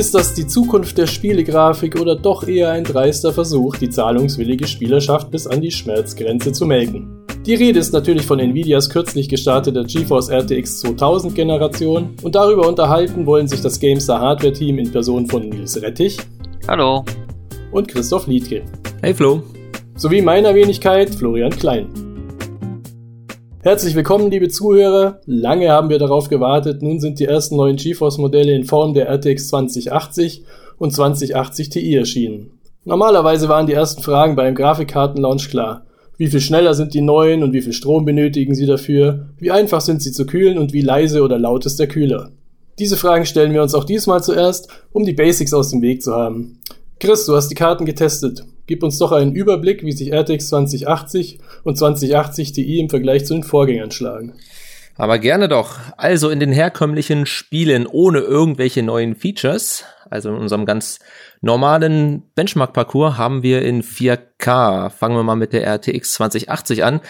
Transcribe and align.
Ist 0.00 0.14
das 0.14 0.32
die 0.32 0.46
Zukunft 0.46 0.96
der 0.96 1.06
Spielegrafik 1.06 2.00
oder 2.00 2.16
doch 2.16 2.48
eher 2.48 2.70
ein 2.70 2.84
dreister 2.84 3.34
Versuch, 3.34 3.76
die 3.76 3.90
zahlungswillige 3.90 4.66
Spielerschaft 4.66 5.30
bis 5.30 5.46
an 5.46 5.60
die 5.60 5.70
Schmerzgrenze 5.70 6.52
zu 6.52 6.64
melken? 6.64 7.26
Die 7.44 7.52
Rede 7.52 7.80
ist 7.80 7.92
natürlich 7.92 8.24
von 8.24 8.38
Nvidias 8.38 8.88
kürzlich 8.88 9.28
gestarteter 9.28 9.84
GeForce 9.84 10.30
RTX 10.30 10.80
2000 10.80 11.34
Generation 11.34 12.14
und 12.22 12.34
darüber 12.34 12.66
unterhalten 12.66 13.26
wollen 13.26 13.46
sich 13.46 13.60
das 13.60 13.78
GameStar 13.78 14.22
Hardware 14.22 14.54
Team 14.54 14.78
in 14.78 14.90
Person 14.90 15.26
von 15.26 15.46
Nils 15.46 15.82
Rettich. 15.82 16.16
Hallo. 16.66 17.04
Und 17.70 17.86
Christoph 17.86 18.26
Liedke. 18.26 18.62
Hey 19.02 19.12
Flo. 19.12 19.42
Sowie 19.96 20.22
meiner 20.22 20.54
Wenigkeit 20.54 21.14
Florian 21.14 21.50
Klein. 21.50 22.09
Herzlich 23.62 23.94
willkommen, 23.94 24.30
liebe 24.30 24.48
Zuhörer. 24.48 25.20
Lange 25.26 25.68
haben 25.68 25.90
wir 25.90 25.98
darauf 25.98 26.30
gewartet. 26.30 26.80
Nun 26.80 26.98
sind 26.98 27.20
die 27.20 27.26
ersten 27.26 27.56
neuen 27.56 27.76
GeForce-Modelle 27.76 28.54
in 28.54 28.64
Form 28.64 28.94
der 28.94 29.06
RTX 29.10 29.48
2080 29.48 30.44
und 30.78 30.94
2080 30.94 31.68
Ti 31.68 31.94
erschienen. 31.94 32.52
Normalerweise 32.86 33.50
waren 33.50 33.66
die 33.66 33.74
ersten 33.74 34.00
Fragen 34.00 34.34
beim 34.34 34.54
Grafikkartenlaunch 34.54 35.50
klar. 35.50 35.84
Wie 36.16 36.28
viel 36.28 36.40
schneller 36.40 36.72
sind 36.72 36.94
die 36.94 37.02
neuen 37.02 37.42
und 37.42 37.52
wie 37.52 37.60
viel 37.60 37.74
Strom 37.74 38.06
benötigen 38.06 38.54
sie 38.54 38.64
dafür? 38.64 39.26
Wie 39.36 39.50
einfach 39.50 39.82
sind 39.82 40.00
sie 40.00 40.12
zu 40.12 40.24
kühlen 40.24 40.56
und 40.56 40.72
wie 40.72 40.80
leise 40.80 41.22
oder 41.22 41.38
laut 41.38 41.66
ist 41.66 41.78
der 41.78 41.88
Kühler? 41.88 42.30
Diese 42.78 42.96
Fragen 42.96 43.26
stellen 43.26 43.52
wir 43.52 43.62
uns 43.62 43.74
auch 43.74 43.84
diesmal 43.84 44.22
zuerst, 44.22 44.68
um 44.90 45.04
die 45.04 45.12
Basics 45.12 45.52
aus 45.52 45.68
dem 45.68 45.82
Weg 45.82 46.02
zu 46.02 46.14
haben. 46.14 46.60
Chris, 46.98 47.26
du 47.26 47.36
hast 47.36 47.48
die 47.48 47.56
Karten 47.56 47.84
getestet. 47.84 48.42
Gib 48.70 48.84
uns 48.84 48.98
doch 48.98 49.10
einen 49.10 49.34
Überblick, 49.34 49.84
wie 49.84 49.90
sich 49.90 50.12
RTX 50.12 50.46
2080 50.50 51.40
und 51.64 51.76
2080 51.76 52.52
Ti 52.52 52.78
im 52.78 52.88
Vergleich 52.88 53.26
zu 53.26 53.34
den 53.34 53.42
Vorgängern 53.42 53.90
schlagen. 53.90 54.34
Aber 54.96 55.18
gerne 55.18 55.48
doch. 55.48 55.80
Also 55.96 56.30
in 56.30 56.38
den 56.38 56.52
herkömmlichen 56.52 57.26
Spielen 57.26 57.88
ohne 57.88 58.20
irgendwelche 58.20 58.84
neuen 58.84 59.16
Features, 59.16 59.82
also 60.08 60.28
in 60.28 60.36
unserem 60.36 60.66
ganz 60.66 61.00
normalen 61.40 62.30
Benchmark-Parcours 62.36 63.18
haben 63.18 63.42
wir 63.42 63.62
in 63.62 63.82
4K. 63.82 64.88
Fangen 64.90 65.16
wir 65.16 65.24
mal 65.24 65.34
mit 65.34 65.52
der 65.52 65.66
RTX 65.66 66.12
2080 66.12 66.84
an. 66.84 67.00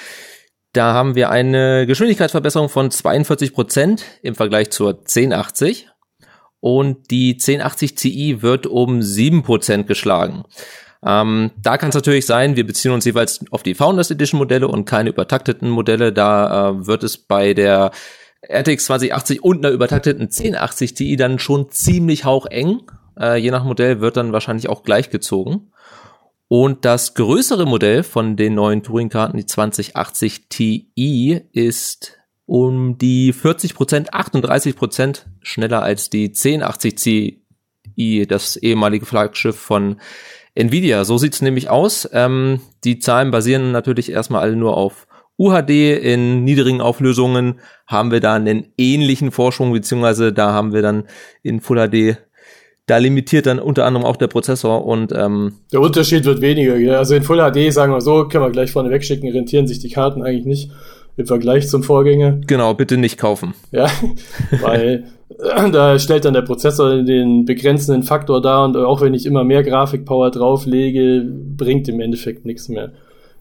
Da 0.73 0.95
haben 0.95 1.15
wir 1.15 1.29
eine 1.29 1.87
Geschwindigkeitsverbesserung 1.87 2.71
von 2.71 2.91
42 2.91 3.53
Prozent 3.53 4.06
im 4.23 4.34
Vergleich 4.34 4.71
zur 4.71 5.01
1080 5.01 5.89
und 6.61 7.11
die 7.11 7.33
1080 7.34 7.97
Ti 7.97 8.41
wird 8.41 8.67
um 8.67 9.01
7% 9.01 9.83
geschlagen. 9.83 10.45
Ähm, 11.05 11.51
da 11.62 11.79
kann 11.79 11.89
es 11.89 11.95
natürlich 11.95 12.27
sein, 12.27 12.56
wir 12.56 12.67
beziehen 12.67 12.93
uns 12.93 13.05
jeweils 13.05 13.41
auf 13.51 13.62
die 13.62 13.75
Founders 13.75 14.11
Edition 14.11 14.39
Modelle 14.39 14.69
und 14.69 14.84
keine 14.84 15.11
übertakteten 15.11 15.70
Modelle. 15.70 16.12
Da 16.12 16.70
äh, 16.70 16.87
wird 16.87 17.03
es 17.05 17.17
bei 17.17 17.55
der 17.55 17.91
RTX 18.43 18.87
2080 18.87 19.43
und 19.43 19.65
einer 19.65 19.75
übertakteten 19.75 20.25
1080 20.25 20.95
Ti 20.95 21.17
dann 21.17 21.39
schon 21.39 21.71
ziemlich 21.71 22.25
haucheng. 22.25 22.83
Äh, 23.19 23.37
je 23.37 23.51
nach 23.51 23.65
Modell 23.65 24.01
wird 24.01 24.17
dann 24.17 24.33
wahrscheinlich 24.33 24.69
auch 24.69 24.83
gleichgezogen. 24.83 25.73
Und 26.48 26.84
das 26.84 27.15
größere 27.15 27.65
Modell 27.65 28.03
von 28.03 28.37
den 28.37 28.55
neuen 28.55 28.83
Touring-Karten, 28.83 29.37
die 29.37 29.47
2080 29.47 30.48
Ti, 30.48 31.41
ist 31.53 32.19
um 32.45 32.98
die 32.98 33.33
40 33.33 33.75
Prozent, 33.75 34.12
38 34.12 34.75
Prozent 34.75 35.27
schneller 35.41 35.83
als 35.83 36.11
die 36.11 36.27
1080 36.31 36.95
Ti, 36.97 38.27
das 38.27 38.56
ehemalige 38.56 39.06
Flaggschiff 39.06 39.56
von 39.56 40.01
Nvidia. 40.55 41.05
So 41.05 41.19
sieht's 41.19 41.43
nämlich 41.43 41.70
aus. 41.70 42.09
Ähm, 42.12 42.61
die 42.84 42.98
Zahlen 42.98 43.31
basieren 43.31 43.73
natürlich 43.73 44.11
erstmal 44.11 44.43
alle 44.43 44.56
nur 44.56 44.77
auf 44.77 45.06
UHD 45.39 45.70
in 45.70 46.45
niedrigen 46.45 46.81
Auflösungen 46.83 47.61
haben 47.87 48.11
wir 48.11 48.20
da 48.20 48.34
einen 48.34 48.73
ähnlichen 48.77 49.31
Vorsprung, 49.31 49.73
beziehungsweise 49.73 50.33
da 50.34 50.53
haben 50.53 50.75
wir 50.75 50.83
dann 50.83 51.05
in 51.43 51.61
Full 51.61 51.89
HD 51.89 52.19
da 52.91 52.98
limitiert 52.98 53.47
dann 53.47 53.61
unter 53.61 53.87
anderem 53.87 54.05
auch 54.05 54.16
der 54.16 54.27
Prozessor 54.27 54.84
und 54.84 55.12
ähm, 55.12 55.55
der 55.72 55.81
Unterschied 55.81 56.25
wird 56.25 56.41
weniger. 56.41 56.99
Also 56.99 57.15
in 57.15 57.22
Full 57.22 57.38
HD, 57.38 57.72
sagen 57.72 57.93
wir 57.93 58.00
so, 58.00 58.27
können 58.27 58.44
wir 58.44 58.50
gleich 58.50 58.72
vorne 58.72 58.91
wegschicken, 58.91 59.31
rentieren 59.31 59.69
sich 59.69 59.78
die 59.78 59.91
Karten 59.91 60.22
eigentlich 60.22 60.44
nicht 60.44 60.71
im 61.20 61.26
Vergleich 61.26 61.69
zum 61.69 61.82
Vorgänger. 61.82 62.41
Genau, 62.47 62.75
bitte 62.75 62.97
nicht 62.97 63.19
kaufen. 63.19 63.54
Ja, 63.70 63.86
weil 64.60 65.06
da 65.72 65.98
stellt 65.98 66.25
dann 66.25 66.34
der 66.34 66.42
Prozessor 66.42 67.03
den 67.03 67.44
begrenzenden 67.44 68.03
Faktor 68.03 68.42
dar 68.42 68.64
und 68.64 68.76
auch 68.76 69.00
wenn 69.00 69.14
ich 69.14 69.26
immer 69.26 69.44
mehr 69.44 69.62
Grafikpower 69.62 70.31
drauflege, 70.31 71.25
bringt 71.56 71.88
im 71.88 72.00
Endeffekt 72.00 72.44
nichts 72.44 72.69
mehr. 72.69 72.92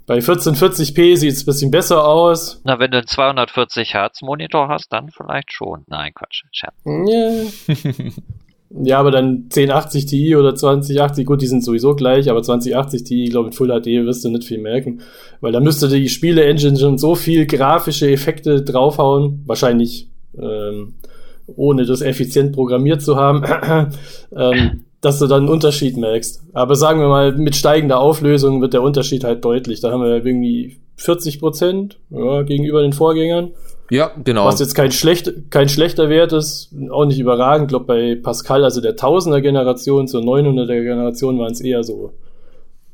Bei 0.05 0.17
1440p 0.17 1.17
sieht 1.17 1.33
es 1.33 1.43
ein 1.43 1.45
bisschen 1.45 1.71
besser 1.71 2.07
aus. 2.07 2.61
Na, 2.63 2.79
wenn 2.79 2.89
du 2.89 2.97
einen 2.97 3.05
240 3.05 3.93
Hertz 3.93 4.23
Monitor 4.23 4.67
hast, 4.67 4.91
dann 4.91 5.09
vielleicht 5.11 5.53
schon. 5.53 5.83
Nein, 5.87 6.13
Quatsch. 6.15 6.45
Scherz. 6.51 6.73
Ja. 6.85 7.75
Ja, 8.71 8.99
aber 8.99 9.09
dann 9.09 9.45
1080 9.45 10.05
Ti 10.05 10.35
oder 10.35 10.53
2080, 10.53 11.25
gut, 11.25 11.41
die 11.41 11.47
sind 11.47 11.63
sowieso 11.63 11.95
gleich, 11.95 12.29
aber 12.29 12.43
2080 12.43 13.03
Ti, 13.03 13.23
ich 13.23 13.31
glaube, 13.31 13.47
in 13.47 13.53
Full 13.53 13.69
HD 13.69 14.05
wirst 14.05 14.23
du 14.23 14.29
nicht 14.29 14.43
viel 14.43 14.59
merken. 14.59 15.01
Weil 15.41 15.51
da 15.51 15.59
müsste 15.59 15.87
die 15.89 16.07
Spiele-Engine 16.07 16.77
schon 16.77 16.97
so 16.99 17.15
viel 17.15 17.47
grafische 17.47 18.09
Effekte 18.11 18.61
draufhauen, 18.61 19.43
wahrscheinlich 19.47 20.07
ähm, 20.37 20.93
ohne 21.55 21.85
das 21.85 22.01
effizient 22.01 22.53
programmiert 22.53 23.01
zu 23.01 23.15
haben, 23.15 23.43
ähm, 24.35 24.83
dass 25.01 25.17
du 25.17 25.25
dann 25.25 25.41
einen 25.41 25.49
Unterschied 25.49 25.97
merkst. 25.97 26.43
Aber 26.53 26.75
sagen 26.75 26.99
wir 26.99 27.07
mal, 27.07 27.35
mit 27.35 27.55
steigender 27.55 27.99
Auflösung 27.99 28.61
wird 28.61 28.73
der 28.73 28.83
Unterschied 28.83 29.23
halt 29.23 29.43
deutlich. 29.45 29.79
Da 29.79 29.91
haben 29.91 30.03
wir 30.03 30.25
irgendwie 30.25 30.77
40 30.97 31.39
Prozent 31.39 31.97
ja, 32.09 32.43
gegenüber 32.43 32.81
den 32.81 32.93
Vorgängern. 32.93 33.51
Ja, 33.89 34.11
genau. 34.23 34.45
Was 34.45 34.59
jetzt 34.59 34.75
kein, 34.75 34.91
schlecht, 34.91 35.49
kein 35.49 35.69
schlechter 35.69 36.09
Wert 36.09 36.31
ist, 36.33 36.73
auch 36.91 37.05
nicht 37.05 37.19
überragend. 37.19 37.65
Ich 37.65 37.69
glaube, 37.69 37.85
bei 37.85 38.15
Pascal, 38.15 38.63
also 38.63 38.81
der 38.81 38.95
1000er 38.95 39.41
Generation 39.41 40.07
zur 40.07 40.21
900er 40.21 40.83
Generation 40.83 41.39
waren 41.39 41.51
es 41.51 41.61
eher 41.61 41.83
so, 41.83 42.13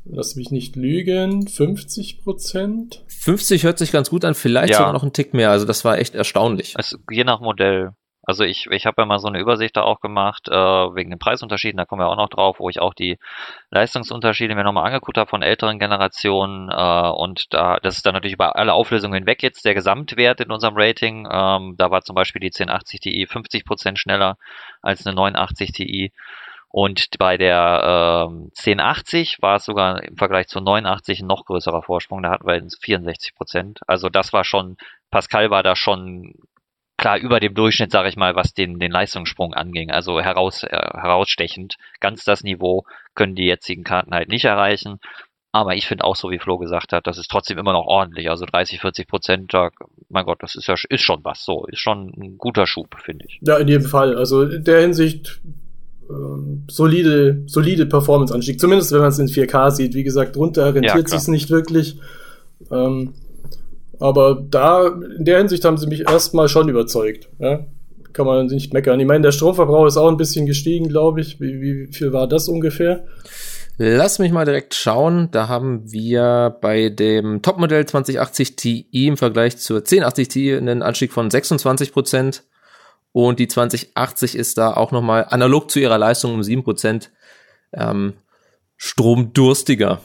lass 0.04 0.36
mich 0.36 0.50
nicht 0.50 0.76
lügen, 0.76 1.46
50 1.46 2.22
Prozent. 2.22 3.04
50 3.08 3.64
hört 3.64 3.78
sich 3.78 3.92
ganz 3.92 4.10
gut 4.10 4.24
an, 4.24 4.34
vielleicht 4.34 4.72
ja. 4.72 4.78
sogar 4.78 4.92
noch 4.92 5.02
ein 5.02 5.12
Tick 5.12 5.34
mehr. 5.34 5.50
Also 5.50 5.66
das 5.66 5.84
war 5.84 5.98
echt 5.98 6.14
erstaunlich. 6.14 6.74
Also 6.76 6.96
je 7.10 7.24
nach 7.24 7.40
Modell. 7.40 7.90
Also 8.26 8.42
ich, 8.42 8.66
ich 8.66 8.86
habe 8.86 9.02
ja 9.02 9.06
mal 9.06 9.20
so 9.20 9.28
eine 9.28 9.38
Übersicht 9.38 9.76
da 9.76 9.82
auch 9.82 10.00
gemacht, 10.00 10.48
äh, 10.48 10.52
wegen 10.52 11.10
den 11.10 11.18
Preisunterschieden, 11.20 11.78
da 11.78 11.84
kommen 11.84 12.02
wir 12.02 12.08
auch 12.08 12.16
noch 12.16 12.28
drauf, 12.28 12.58
wo 12.58 12.68
ich 12.68 12.80
auch 12.80 12.92
die 12.92 13.18
Leistungsunterschiede 13.70 14.56
mir 14.56 14.64
nochmal 14.64 14.86
angeguckt 14.86 15.16
habe 15.16 15.30
von 15.30 15.42
älteren 15.42 15.78
Generationen 15.78 16.68
äh, 16.68 17.08
und 17.08 17.54
da, 17.54 17.78
das 17.80 17.96
ist 17.98 18.04
dann 18.04 18.14
natürlich 18.14 18.34
über 18.34 18.56
alle 18.56 18.74
Auflösungen 18.74 19.14
hinweg 19.14 19.44
jetzt 19.44 19.64
der 19.64 19.74
Gesamtwert 19.74 20.40
in 20.40 20.50
unserem 20.50 20.74
Rating. 20.76 21.28
Ähm, 21.30 21.76
da 21.78 21.92
war 21.92 22.02
zum 22.02 22.16
Beispiel 22.16 22.40
die 22.40 22.48
1080 22.48 23.00
Ti 23.00 23.26
50% 23.30 23.96
schneller 23.96 24.36
als 24.82 25.06
eine 25.06 25.14
89 25.14 25.70
Ti. 25.70 26.12
Und 26.68 27.08
bei 27.18 27.36
der 27.38 28.26
ähm, 28.28 28.50
1080 28.58 29.38
war 29.40 29.56
es 29.56 29.64
sogar 29.64 30.02
im 30.02 30.16
Vergleich 30.16 30.48
zu 30.48 30.60
89 30.60 31.20
ein 31.20 31.26
noch 31.26 31.44
größerer 31.44 31.82
Vorsprung. 31.82 32.22
Da 32.22 32.30
hatten 32.30 32.46
wir 32.46 32.60
64 32.60 33.34
Prozent. 33.34 33.80
Also 33.86 34.08
das 34.08 34.32
war 34.32 34.44
schon, 34.44 34.76
Pascal 35.10 35.50
war 35.50 35.62
da 35.62 35.76
schon 35.76 36.34
klar 36.96 37.18
über 37.18 37.40
dem 37.40 37.54
Durchschnitt, 37.54 37.90
sage 37.90 38.08
ich 38.08 38.16
mal, 38.16 38.34
was 38.34 38.54
den, 38.54 38.78
den 38.78 38.90
Leistungssprung 38.90 39.54
anging. 39.54 39.90
Also 39.90 40.20
heraus, 40.20 40.62
äh, 40.62 40.68
herausstechend. 40.68 41.76
Ganz 42.00 42.24
das 42.24 42.42
Niveau 42.42 42.84
können 43.14 43.34
die 43.34 43.46
jetzigen 43.46 43.84
Karten 43.84 44.14
halt 44.14 44.28
nicht 44.28 44.44
erreichen. 44.44 44.98
Aber 45.52 45.74
ich 45.74 45.86
finde 45.86 46.04
auch 46.04 46.16
so, 46.16 46.30
wie 46.30 46.38
Flo 46.38 46.58
gesagt 46.58 46.92
hat, 46.92 47.06
das 47.06 47.16
ist 47.16 47.30
trotzdem 47.30 47.56
immer 47.56 47.72
noch 47.72 47.86
ordentlich. 47.86 48.28
Also 48.28 48.44
30, 48.44 48.80
40 48.80 49.08
Prozent, 49.08 49.54
da, 49.54 49.70
mein 50.10 50.26
Gott, 50.26 50.42
das 50.42 50.54
ist 50.54 50.66
ja 50.66 50.74
ist 50.90 51.00
schon 51.00 51.24
was 51.24 51.44
so. 51.44 51.66
Ist 51.66 51.80
schon 51.80 52.12
ein 52.16 52.36
guter 52.36 52.66
Schub, 52.66 52.94
finde 53.02 53.24
ich. 53.26 53.38
Ja, 53.40 53.56
in 53.56 53.68
jedem 53.68 53.86
Fall. 53.88 54.16
Also 54.16 54.42
in 54.42 54.64
der 54.64 54.82
Hinsicht 54.82 55.40
ähm, 56.10 56.64
solide, 56.68 57.42
solide 57.46 57.86
Performance-Anstieg. 57.86 58.60
Zumindest 58.60 58.92
wenn 58.92 59.00
man 59.00 59.08
es 59.08 59.18
in 59.18 59.28
4K 59.28 59.70
sieht. 59.70 59.94
Wie 59.94 60.04
gesagt, 60.04 60.36
drunter 60.36 60.74
rentiert 60.74 61.10
ja, 61.10 61.18
sich 61.18 61.28
nicht 61.28 61.50
wirklich. 61.50 61.98
Ähm, 62.70 63.14
aber 63.98 64.42
da, 64.48 64.88
in 65.18 65.24
der 65.24 65.38
Hinsicht 65.38 65.64
haben 65.64 65.78
sie 65.78 65.86
mich 65.86 66.08
erstmal 66.08 66.48
schon 66.48 66.68
überzeugt. 66.68 67.28
Ja? 67.38 67.66
Kann 68.12 68.26
man 68.26 68.46
nicht 68.46 68.72
meckern. 68.72 69.00
Ich 69.00 69.06
meine, 69.06 69.22
der 69.22 69.32
Stromverbrauch 69.32 69.86
ist 69.86 69.96
auch 69.96 70.08
ein 70.08 70.16
bisschen 70.16 70.46
gestiegen, 70.46 70.88
glaube 70.88 71.20
ich. 71.20 71.40
Wie, 71.40 71.60
wie 71.60 71.92
viel 71.92 72.12
war 72.12 72.26
das 72.26 72.48
ungefähr? 72.48 73.04
Lass 73.78 74.18
mich 74.18 74.32
mal 74.32 74.46
direkt 74.46 74.74
schauen. 74.74 75.28
Da 75.32 75.48
haben 75.48 75.92
wir 75.92 76.56
bei 76.62 76.88
dem 76.88 77.42
Topmodell 77.42 77.84
2080 77.84 78.56
Ti 78.56 78.86
im 78.90 79.18
Vergleich 79.18 79.58
zur 79.58 79.78
1080 79.78 80.28
Ti 80.28 80.56
einen 80.56 80.82
Anstieg 80.82 81.12
von 81.12 81.30
26 81.30 81.92
Prozent. 81.92 82.44
Und 83.12 83.38
die 83.38 83.48
2080 83.48 84.34
ist 84.34 84.56
da 84.56 84.74
auch 84.74 84.92
nochmal 84.92 85.26
analog 85.28 85.70
zu 85.70 85.78
ihrer 85.78 85.98
Leistung 85.98 86.34
um 86.34 86.42
7 86.42 86.64
Prozent 86.64 87.12
ähm, 87.72 88.14
stromdurstiger. 88.76 90.00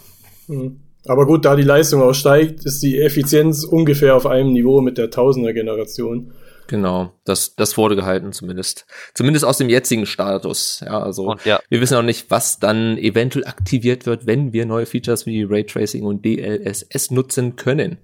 Mhm. 0.48 0.82
Aber 1.07 1.25
gut, 1.25 1.45
da 1.45 1.56
die 1.56 1.63
Leistung 1.63 2.01
auch 2.01 2.13
steigt, 2.13 2.65
ist 2.65 2.83
die 2.83 3.01
Effizienz 3.01 3.63
ungefähr 3.63 4.15
auf 4.15 4.25
einem 4.25 4.53
Niveau 4.53 4.81
mit 4.81 4.98
der 4.98 5.09
Tausender 5.09 5.53
Generation. 5.53 6.31
Genau, 6.68 7.12
das, 7.25 7.56
das 7.56 7.75
wurde 7.75 7.95
gehalten 7.95 8.31
zumindest. 8.31 8.86
Zumindest 9.13 9.44
aus 9.44 9.57
dem 9.57 9.68
jetzigen 9.68 10.06
Status. 10.06 10.81
Ja, 10.86 11.01
also 11.01 11.31
und, 11.31 11.44
ja. 11.44 11.59
wir 11.69 11.81
wissen 11.81 11.98
auch 11.98 12.03
nicht, 12.03 12.30
was 12.30 12.59
dann 12.59 12.98
eventuell 12.98 13.45
aktiviert 13.45 14.06
wird, 14.06 14.25
wenn 14.25 14.53
wir 14.53 14.65
neue 14.65 14.86
Features 14.86 15.25
wie 15.25 15.44
Raytracing 15.44 16.03
und 16.03 16.24
DLSS 16.24 17.12
nutzen 17.12 17.56
können. 17.56 17.98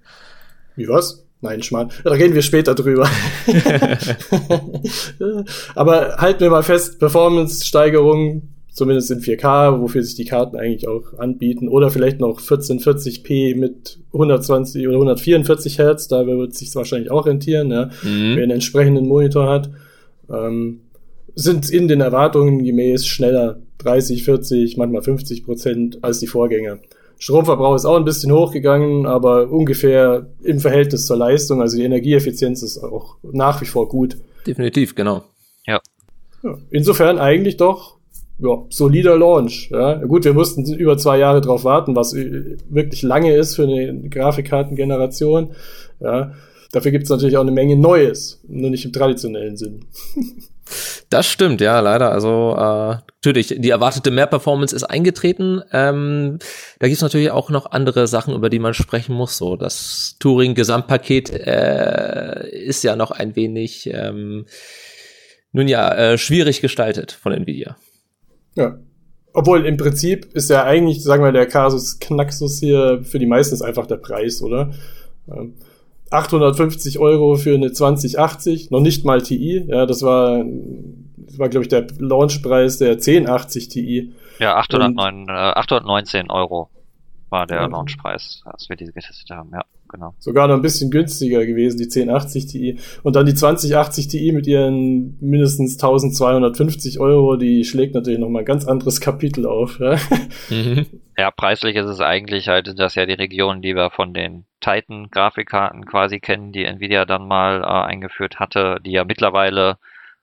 Wie 0.76 0.88
was? 0.88 1.24
Nein, 1.40 1.62
Schmarrn. 1.62 1.92
Da 2.02 2.10
reden 2.10 2.34
wir 2.34 2.42
später 2.42 2.74
drüber. 2.74 3.08
Aber 5.74 6.16
halten 6.18 6.40
wir 6.40 6.50
mal 6.50 6.64
fest, 6.64 6.98
Performance-Steigerung, 6.98 8.48
zumindest 8.72 9.10
in 9.10 9.20
4K, 9.20 9.80
wofür 9.80 10.02
sich 10.02 10.14
die 10.14 10.24
Karten 10.24 10.56
eigentlich 10.56 10.88
auch 10.88 11.18
anbieten. 11.18 11.68
Oder 11.68 11.90
vielleicht 11.90 12.20
noch 12.20 12.40
1440p 12.40 13.56
mit 13.56 13.98
120 14.12 14.86
oder 14.86 14.96
144 14.96 15.78
Hertz, 15.78 16.08
da 16.08 16.26
wird 16.26 16.54
sich 16.54 16.74
wahrscheinlich 16.74 17.10
auch 17.10 17.26
rentieren, 17.26 17.70
ja, 17.70 17.86
mhm. 18.02 18.36
wer 18.36 18.42
einen 18.42 18.52
entsprechenden 18.52 19.06
Monitor 19.06 19.48
hat. 19.48 19.70
Ähm, 20.30 20.80
sind 21.34 21.70
in 21.70 21.88
den 21.88 22.00
Erwartungen 22.00 22.64
gemäß 22.64 23.06
schneller 23.06 23.60
30, 23.78 24.24
40, 24.24 24.76
manchmal 24.76 25.02
50 25.02 25.44
Prozent 25.44 25.98
als 26.02 26.18
die 26.18 26.26
Vorgänger. 26.26 26.78
Stromverbrauch 27.18 27.74
ist 27.74 27.84
auch 27.84 27.96
ein 27.96 28.04
bisschen 28.04 28.32
hochgegangen, 28.32 29.06
aber 29.06 29.50
ungefähr 29.50 30.26
im 30.42 30.60
Verhältnis 30.60 31.06
zur 31.06 31.16
Leistung. 31.16 31.60
Also 31.60 31.76
die 31.76 31.82
Energieeffizienz 31.82 32.62
ist 32.62 32.78
auch 32.78 33.16
nach 33.22 33.60
wie 33.60 33.66
vor 33.66 33.88
gut. 33.88 34.16
Definitiv, 34.46 34.94
genau. 34.94 35.24
Ja. 35.66 35.80
ja 36.42 36.58
insofern 36.70 37.18
eigentlich 37.18 37.56
doch 37.56 37.97
ja, 38.38 38.64
solider 38.70 39.16
Launch. 39.16 39.70
Ja. 39.70 39.94
Gut, 39.94 40.24
wir 40.24 40.34
mussten 40.34 40.64
über 40.74 40.96
zwei 40.96 41.18
Jahre 41.18 41.40
drauf 41.40 41.64
warten, 41.64 41.96
was 41.96 42.14
wirklich 42.14 43.02
lange 43.02 43.34
ist 43.34 43.56
für 43.56 43.64
eine 43.64 44.08
Grafikkartengeneration. 44.08 45.50
Ja. 46.00 46.32
Dafür 46.72 46.90
gibt 46.90 47.04
es 47.04 47.10
natürlich 47.10 47.36
auch 47.36 47.42
eine 47.42 47.50
Menge 47.50 47.76
Neues, 47.76 48.42
nur 48.46 48.70
nicht 48.70 48.84
im 48.84 48.92
traditionellen 48.92 49.56
Sinn. 49.56 49.84
Das 51.10 51.26
stimmt, 51.26 51.62
ja, 51.62 51.80
leider. 51.80 52.12
Also 52.12 52.54
äh, 52.54 52.96
natürlich, 53.24 53.54
die 53.56 53.70
erwartete 53.70 54.10
Mehr-Performance 54.10 54.76
ist 54.76 54.84
eingetreten. 54.84 55.62
Ähm, 55.72 56.38
da 56.78 56.86
gibt 56.86 56.96
es 56.96 57.02
natürlich 57.02 57.30
auch 57.30 57.48
noch 57.48 57.70
andere 57.70 58.06
Sachen, 58.06 58.34
über 58.34 58.50
die 58.50 58.58
man 58.58 58.74
sprechen 58.74 59.14
muss. 59.14 59.38
So, 59.38 59.56
das 59.56 60.16
Touring-Gesamtpaket 60.20 61.30
äh, 61.30 62.50
ist 62.50 62.84
ja 62.84 62.96
noch 62.96 63.10
ein 63.10 63.34
wenig, 63.36 63.88
ähm, 63.90 64.44
nun 65.52 65.68
ja, 65.68 65.94
äh, 65.94 66.18
schwierig 66.18 66.60
gestaltet 66.60 67.12
von 67.12 67.32
Nvidia. 67.32 67.76
Ja. 68.58 68.78
Obwohl 69.32 69.66
im 69.66 69.76
Prinzip 69.76 70.26
ist 70.34 70.50
ja 70.50 70.64
eigentlich, 70.64 71.02
sagen 71.02 71.22
wir, 71.22 71.32
der 71.32 71.46
Kasus 71.46 71.98
Knaxus 72.00 72.58
hier 72.58 73.00
für 73.04 73.18
die 73.18 73.26
meisten 73.26 73.54
ist 73.54 73.62
einfach 73.62 73.86
der 73.86 73.96
Preis, 73.96 74.42
oder? 74.42 74.70
Ähm, 75.30 75.54
850 76.10 76.98
Euro 76.98 77.36
für 77.36 77.54
eine 77.54 77.70
2080, 77.70 78.70
noch 78.70 78.80
nicht 78.80 79.04
mal 79.04 79.20
TI. 79.20 79.64
Ja, 79.68 79.84
das 79.86 80.02
war, 80.02 80.42
das 81.16 81.38
war 81.38 81.48
glaube 81.50 81.64
ich 81.64 81.68
der 81.68 81.86
Launchpreis 81.98 82.78
der 82.78 82.92
1080 82.92 83.68
Ti. 83.68 84.12
Ja, 84.38 84.56
809, 84.56 85.28
äh, 85.28 85.32
819 85.32 86.30
Euro 86.30 86.70
war 87.28 87.46
der 87.46 87.58
ja. 87.58 87.66
Launchpreis, 87.66 88.42
als 88.46 88.68
wir 88.70 88.76
diese 88.76 88.92
getestet 88.92 89.30
haben. 89.30 89.50
Ja 89.52 89.62
genau. 89.88 90.14
Sogar 90.18 90.48
noch 90.48 90.54
ein 90.54 90.62
bisschen 90.62 90.90
günstiger 90.90 91.44
gewesen, 91.46 91.78
die 91.78 91.84
1080 91.84 92.46
Ti. 92.46 92.78
Und 93.02 93.16
dann 93.16 93.26
die 93.26 93.34
2080 93.34 94.08
Ti 94.08 94.32
mit 94.32 94.46
ihren 94.46 95.16
mindestens 95.20 95.74
1250 95.74 97.00
Euro, 97.00 97.36
die 97.36 97.64
schlägt 97.64 97.94
natürlich 97.94 98.18
nochmal 98.18 98.42
ein 98.42 98.46
ganz 98.46 98.66
anderes 98.66 99.00
Kapitel 99.00 99.46
auf. 99.46 99.78
Ja? 99.80 99.96
Mhm. 100.50 100.86
ja, 101.16 101.30
preislich 101.30 101.76
ist 101.76 101.86
es 101.86 102.00
eigentlich 102.00 102.48
halt, 102.48 102.78
das 102.78 102.94
ja 102.94 103.06
die 103.06 103.12
Region, 103.12 103.62
die 103.62 103.74
wir 103.74 103.90
von 103.90 104.14
den 104.14 104.44
Titan-Grafikkarten 104.60 105.84
quasi 105.86 106.20
kennen, 106.20 106.52
die 106.52 106.64
Nvidia 106.64 107.04
dann 107.04 107.26
mal 107.26 107.62
äh, 107.62 107.66
eingeführt 107.66 108.38
hatte, 108.38 108.78
die 108.84 108.92
ja 108.92 109.04
mittlerweile 109.04 109.78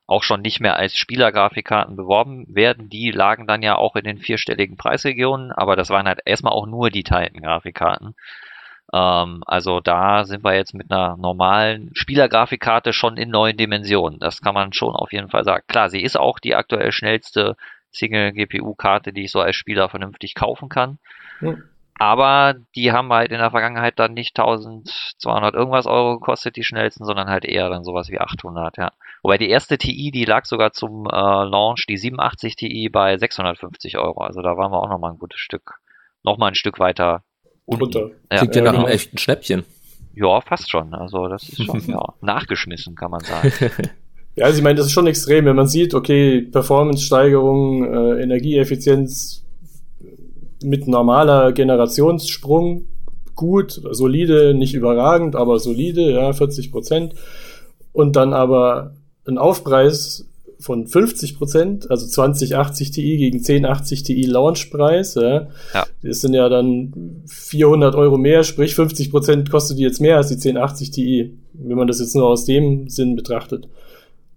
auch 0.08 0.24
schon 0.24 0.42
nicht 0.42 0.60
mehr 0.60 0.78
als 0.78 0.96
Spielergrafikkarten 0.96 1.96
beworben 1.96 2.46
werden. 2.48 2.90
Die 2.90 3.12
lagen 3.12 3.48
dann 3.48 3.64
ja 3.64 3.76
auch 3.76 3.96
in 3.96 4.04
den 4.04 4.20
vierstelligen 4.20 4.78
Preisregionen, 4.78 5.52
aber 5.52 5.76
das 5.76 5.90
waren 5.90 6.08
halt 6.08 6.20
erstmal 6.26 6.54
auch 6.54 6.68
nur 6.68 6.90
die 6.90 7.04
Titan-Grafikkarten. 7.04 8.16
Ähm, 8.96 9.44
also 9.46 9.82
da 9.82 10.24
sind 10.24 10.46
wir 10.46 10.56
jetzt 10.56 10.74
mit 10.74 10.90
einer 10.90 11.18
normalen 11.18 11.92
Spielergrafikkarte 11.94 12.94
schon 12.94 13.18
in 13.18 13.30
neuen 13.30 13.58
Dimensionen. 13.58 14.20
Das 14.20 14.42
kann 14.42 14.54
man 14.54 14.72
schon 14.72 14.96
auf 14.96 15.12
jeden 15.12 15.30
Fall 15.30 15.44
sagen. 15.44 15.66
Klar, 15.68 15.90
sie 15.90 16.02
ist 16.02 16.18
auch 16.18 16.40
die 16.40 16.56
aktuell 16.56 16.94
schnellste 16.94 17.58
Single-GPU-Karte, 17.92 19.12
die 19.12 19.26
ich 19.26 19.32
so 19.32 19.42
als 19.42 19.58
Spieler 19.58 19.90
vernünftig 19.90 20.34
kaufen 20.34 20.70
kann. 20.70 20.98
Hm. 21.40 21.62
Aber 21.98 22.56
die 22.76 22.92
haben 22.92 23.12
halt 23.12 23.32
in 23.32 23.40
der 23.40 23.52
Vergangenheit 23.52 24.00
dann 24.00 24.14
nicht 24.14 24.38
1200 24.38 25.56
irgendwas 25.56 25.88
Euro 25.88 26.20
gekostet, 26.20 26.56
die 26.56 26.64
schnellsten, 26.64 27.06
sondern 27.06 27.30
halt 27.30 27.46
eher 27.46 27.70
dann 27.70 27.86
sowas 27.86 28.10
wie 28.10 28.20
800, 28.20 28.78
ja. 28.78 28.92
Wobei 29.24 29.38
die 29.38 29.50
erste 29.50 29.78
TI, 29.78 30.12
die 30.12 30.26
lag 30.26 30.46
sogar 30.46 30.72
zum 30.72 31.06
äh, 31.06 31.10
Launch, 31.10 31.86
die 31.88 31.98
87 31.98 32.56
Ti 32.56 32.90
bei 32.90 33.18
650 33.18 33.98
Euro. 33.98 34.22
Also 34.24 34.42
da 34.42 34.56
waren 34.58 34.72
wir 34.72 34.82
auch 34.82 34.90
nochmal 34.90 35.12
ein 35.12 35.20
gutes 35.20 35.40
Stück, 35.40 35.80
nochmal 36.24 36.52
ein 36.52 36.56
Stück 36.56 36.80
weiter 36.80 37.24
runter. 37.68 38.12
Ja. 38.32 38.40
Klingt 38.40 38.56
ja, 38.56 38.64
nach 38.64 38.74
einem 38.74 38.88
echten 38.88 39.18
Schnäppchen. 39.18 39.64
Ja, 40.14 40.42
fast 40.42 40.70
schon. 40.70 40.94
Also 40.94 41.28
das 41.28 41.44
ist 41.44 41.64
schon 41.64 41.82
ja, 41.88 42.14
nachgeschmissen, 42.22 42.96
kann 42.96 43.12
man 43.12 43.22
sagen. 43.22 43.52
ja, 44.36 44.46
also 44.46 44.58
ich 44.58 44.64
meine, 44.64 44.76
das 44.76 44.88
ist 44.88 44.94
schon 44.94 45.08
extrem, 45.08 45.46
wenn 45.46 45.56
man 45.56 45.68
sieht, 45.68 45.94
okay, 45.94 46.42
Performance-Steigerung, 46.42 47.84
äh, 47.84 48.24
Energieeffizienz 48.24 49.44
mit 50.64 50.88
normaler 50.88 51.52
Generationssprung 51.52 52.88
gut, 53.36 53.82
solide, 53.92 54.54
nicht 54.54 54.74
überragend, 54.74 55.36
aber 55.36 55.60
solide, 55.60 56.12
ja, 56.12 56.32
40 56.32 56.72
Prozent. 56.72 57.14
Und 57.92 58.16
dann 58.16 58.34
aber 58.34 58.96
ein 59.28 59.38
Aufpreis 59.38 60.26
von 60.60 60.88
50 60.88 61.38
Prozent, 61.38 61.92
also 61.92 62.08
2080 62.08 62.92
Ti 62.92 63.18
gegen 63.18 63.38
1080 63.38 64.04
Ti 64.04 64.24
Launchpreis. 64.24 65.16
Ja. 65.16 65.48
ja. 65.74 65.86
Das 66.04 66.22
sind 66.22 66.34
ja 66.34 66.50
dann 66.50 67.24
400 67.28 67.96
Euro 67.96 68.18
mehr, 68.18 68.44
sprich 68.44 68.76
50 68.76 69.12
Prozent 69.12 69.50
kostet 69.50 69.78
die 69.78 69.84
jetzt 69.84 70.02
mehr 70.02 70.18
als 70.18 70.28
die 70.28 70.36
1080 70.36 70.92
Ti, 70.92 71.38
wenn 71.54 71.78
man 71.78 71.88
das 71.88 72.00
jetzt 72.00 72.16
nur 72.16 72.28
aus 72.28 72.46
dem 72.46 72.90
Sinn 72.90 73.16
betrachtet. 73.16 73.68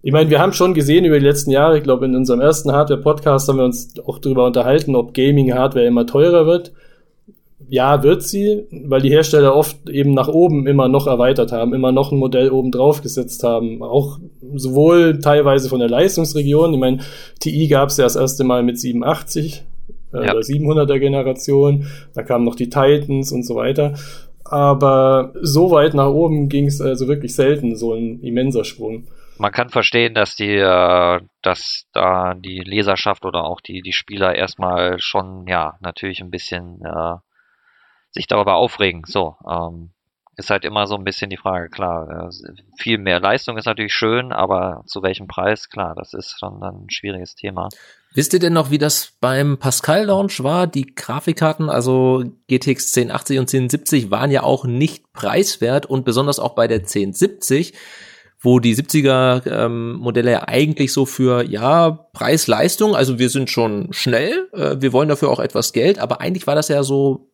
Ich 0.01 0.13
meine, 0.13 0.29
wir 0.29 0.39
haben 0.39 0.53
schon 0.53 0.73
gesehen 0.73 1.03
über 1.03 1.19
die 1.19 1.25
letzten 1.25 1.51
Jahre, 1.51 1.77
ich 1.77 1.83
glaube 1.83 2.05
in 2.05 2.15
unserem 2.15 2.39
ersten 2.39 2.71
Hardware-Podcast 2.71 3.49
haben 3.49 3.57
wir 3.57 3.65
uns 3.65 3.93
auch 4.05 4.19
darüber 4.19 4.45
unterhalten, 4.45 4.95
ob 4.95 5.13
Gaming-Hardware 5.13 5.85
immer 5.85 6.05
teurer 6.05 6.45
wird 6.45 6.71
ja, 7.69 8.03
wird 8.03 8.23
sie, 8.23 8.65
weil 8.71 9.01
die 9.01 9.11
Hersteller 9.11 9.55
oft 9.55 9.89
eben 9.89 10.13
nach 10.13 10.27
oben 10.27 10.65
immer 10.67 10.87
noch 10.87 11.07
erweitert 11.07 11.51
haben, 11.51 11.73
immer 11.73 11.91
noch 11.91 12.11
ein 12.11 12.17
Modell 12.17 12.49
oben 12.49 12.71
drauf 12.71 13.01
gesetzt 13.01 13.43
haben. 13.43 13.83
Auch 13.83 14.19
sowohl 14.55 15.19
teilweise 15.19 15.69
von 15.69 15.79
der 15.79 15.89
Leistungsregion, 15.89 16.73
ich 16.73 16.79
meine, 16.79 16.99
TI 17.39 17.67
gab 17.67 17.89
es 17.89 17.97
ja 17.97 18.05
das 18.05 18.15
erste 18.15 18.43
Mal 18.43 18.63
mit 18.63 18.79
87 18.79 19.63
äh, 20.13 20.25
ja. 20.25 20.33
700er 20.33 20.97
Generation, 20.97 21.85
da 22.15 22.23
kamen 22.23 22.45
noch 22.45 22.55
die 22.55 22.69
Titans 22.69 23.31
und 23.31 23.45
so 23.45 23.55
weiter. 23.55 23.93
Aber 24.43 25.33
so 25.41 25.69
weit 25.69 25.93
nach 25.93 26.09
oben 26.09 26.49
ging 26.49 26.65
es 26.65 26.81
also 26.81 27.07
wirklich 27.07 27.35
selten, 27.35 27.75
so 27.75 27.93
ein 27.93 28.19
immenser 28.21 28.63
Sprung 28.63 29.07
man 29.39 29.53
kann 29.53 29.69
verstehen, 29.69 30.13
dass 30.13 30.35
die, 30.35 30.57
äh, 30.57 31.21
dass 31.41 31.85
da 31.93 32.33
die 32.33 32.59
Leserschaft 32.59 33.25
oder 33.25 33.45
auch 33.45 33.61
die, 33.61 33.81
die 33.81 33.93
Spieler 33.93 34.35
erstmal 34.35 34.99
schon, 34.99 35.47
ja, 35.47 35.77
natürlich 35.79 36.19
ein 36.19 36.29
bisschen 36.29 36.81
äh, 36.83 37.15
sich 38.11 38.27
darüber 38.27 38.55
aufregen. 38.55 39.03
So, 39.05 39.35
ähm, 39.49 39.91
ist 40.39 40.49
halt 40.49 40.63
immer 40.63 40.87
so 40.87 40.95
ein 40.95 41.03
bisschen 41.03 41.29
die 41.29 41.37
Frage, 41.37 41.69
klar, 41.69 42.29
äh, 42.29 42.53
viel 42.77 42.97
mehr 42.97 43.19
Leistung 43.19 43.57
ist 43.57 43.65
natürlich 43.65 43.93
schön, 43.93 44.31
aber 44.31 44.83
zu 44.85 45.03
welchem 45.03 45.27
Preis, 45.27 45.69
klar, 45.69 45.95
das 45.95 46.13
ist 46.13 46.39
schon 46.39 46.61
dann 46.61 46.85
ein 46.85 46.89
schwieriges 46.89 47.35
Thema. 47.35 47.69
Wisst 48.13 48.33
ihr 48.33 48.39
denn 48.39 48.53
noch, 48.53 48.71
wie 48.71 48.79
das 48.79 49.13
beim 49.19 49.57
Pascal 49.59 50.05
Launch 50.05 50.41
war? 50.41 50.65
Die 50.65 50.95
Grafikkarten, 50.95 51.69
also 51.69 52.23
GTX 52.47 52.97
1080 52.97 53.39
und 53.39 53.53
1070 53.53 54.09
waren 54.09 54.31
ja 54.31 54.43
auch 54.43 54.65
nicht 54.65 55.11
preiswert 55.13 55.85
und 55.85 56.05
besonders 56.05 56.39
auch 56.39 56.55
bei 56.55 56.67
der 56.67 56.79
1070 56.79 57.73
wo 58.41 58.59
die 58.59 58.73
70er 58.73 59.45
ähm, 59.51 59.95
Modelle 59.95 60.31
ja 60.31 60.47
eigentlich 60.47 60.93
so 60.93 61.05
für 61.05 61.43
ja 61.43 61.91
Preis-Leistung, 62.13 62.95
also 62.95 63.19
wir 63.19 63.29
sind 63.29 63.49
schon 63.49 63.91
schnell, 63.91 64.47
äh, 64.53 64.77
wir 64.79 64.93
wollen 64.93 65.09
dafür 65.09 65.29
auch 65.29 65.41
etwas 65.41 65.73
Geld, 65.73 65.99
aber 65.99 66.21
eigentlich 66.21 66.47
war 66.47 66.55
das 66.55 66.69
ja 66.69 66.83
so 66.83 67.33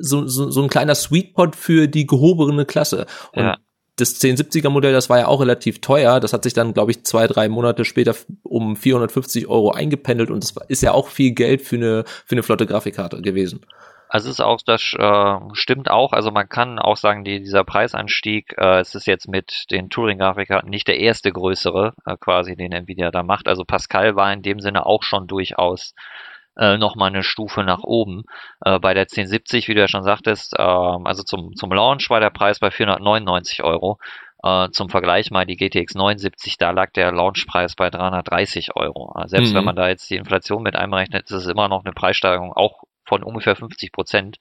so, 0.00 0.26
so, 0.26 0.50
so 0.50 0.62
ein 0.62 0.68
kleiner 0.68 0.94
Sweetpot 0.94 1.56
für 1.56 1.88
die 1.88 2.06
gehobene 2.06 2.64
Klasse. 2.64 3.06
Und 3.32 3.44
ja. 3.44 3.56
das 3.96 4.20
1070er 4.20 4.70
Modell, 4.70 4.92
das 4.92 5.10
war 5.10 5.18
ja 5.18 5.26
auch 5.26 5.40
relativ 5.40 5.80
teuer. 5.80 6.20
Das 6.20 6.32
hat 6.32 6.44
sich 6.44 6.54
dann, 6.54 6.74
glaube 6.74 6.90
ich, 6.90 7.04
zwei, 7.04 7.26
drei 7.26 7.48
Monate 7.48 7.84
später 7.84 8.14
um 8.42 8.76
450 8.76 9.46
Euro 9.46 9.72
eingependelt 9.72 10.30
und 10.30 10.42
das 10.42 10.54
ist 10.68 10.82
ja 10.82 10.92
auch 10.92 11.08
viel 11.08 11.32
Geld 11.32 11.62
für 11.62 11.76
eine, 11.76 12.04
für 12.24 12.34
eine 12.34 12.42
flotte 12.42 12.66
Grafikkarte 12.66 13.20
gewesen. 13.22 13.60
Also 14.12 14.28
es 14.28 14.40
ist 14.40 14.40
auch, 14.40 14.58
das 14.66 14.92
äh, 14.98 15.38
stimmt 15.52 15.88
auch. 15.88 16.12
Also 16.12 16.32
man 16.32 16.48
kann 16.48 16.80
auch 16.80 16.96
sagen, 16.96 17.22
die, 17.22 17.38
dieser 17.38 17.62
Preisanstieg, 17.62 18.56
äh, 18.58 18.80
es 18.80 18.96
ist 18.96 19.06
jetzt 19.06 19.28
mit 19.28 19.66
den 19.70 19.88
Touring-Grafikkarten 19.88 20.68
nicht 20.68 20.88
der 20.88 20.98
erste 20.98 21.30
größere, 21.30 21.94
äh, 22.04 22.16
quasi, 22.18 22.56
den 22.56 22.72
Nvidia 22.72 23.12
da 23.12 23.22
macht. 23.22 23.46
Also 23.46 23.64
Pascal 23.64 24.16
war 24.16 24.32
in 24.32 24.42
dem 24.42 24.58
Sinne 24.58 24.84
auch 24.84 25.04
schon 25.04 25.28
durchaus 25.28 25.94
äh, 26.56 26.76
nochmal 26.76 27.08
eine 27.08 27.22
Stufe 27.22 27.62
nach 27.64 27.82
oben. 27.82 28.24
Äh, 28.64 28.78
bei 28.78 28.94
der 28.94 29.02
1070, 29.02 29.68
wie 29.68 29.74
du 29.74 29.80
ja 29.80 29.88
schon 29.88 30.02
sagtest, 30.02 30.54
äh, 30.58 30.62
also 30.62 31.22
zum, 31.22 31.54
zum 31.54 31.72
Launch 31.72 32.10
war 32.10 32.20
der 32.20 32.30
Preis 32.30 32.58
bei 32.58 32.70
499 32.70 33.62
Euro. 33.62 33.98
Äh, 34.42 34.70
zum 34.70 34.88
Vergleich 34.88 35.30
mal 35.30 35.44
die 35.44 35.56
GTX 35.56 35.94
79, 35.94 36.56
da 36.56 36.70
lag 36.70 36.92
der 36.92 37.12
Launchpreis 37.12 37.74
bei 37.76 37.90
330 37.90 38.74
Euro. 38.74 39.12
Also 39.12 39.36
selbst 39.36 39.52
mhm. 39.52 39.58
wenn 39.58 39.64
man 39.64 39.76
da 39.76 39.88
jetzt 39.88 40.08
die 40.10 40.16
Inflation 40.16 40.62
mit 40.62 40.76
einberechnet, 40.76 41.24
ist 41.24 41.32
es 41.32 41.46
immer 41.46 41.68
noch 41.68 41.84
eine 41.84 41.92
Preissteigerung 41.92 42.52
auch 42.52 42.82
von 43.04 43.22
ungefähr 43.22 43.56
50 43.56 43.92
Prozent. 43.92 44.38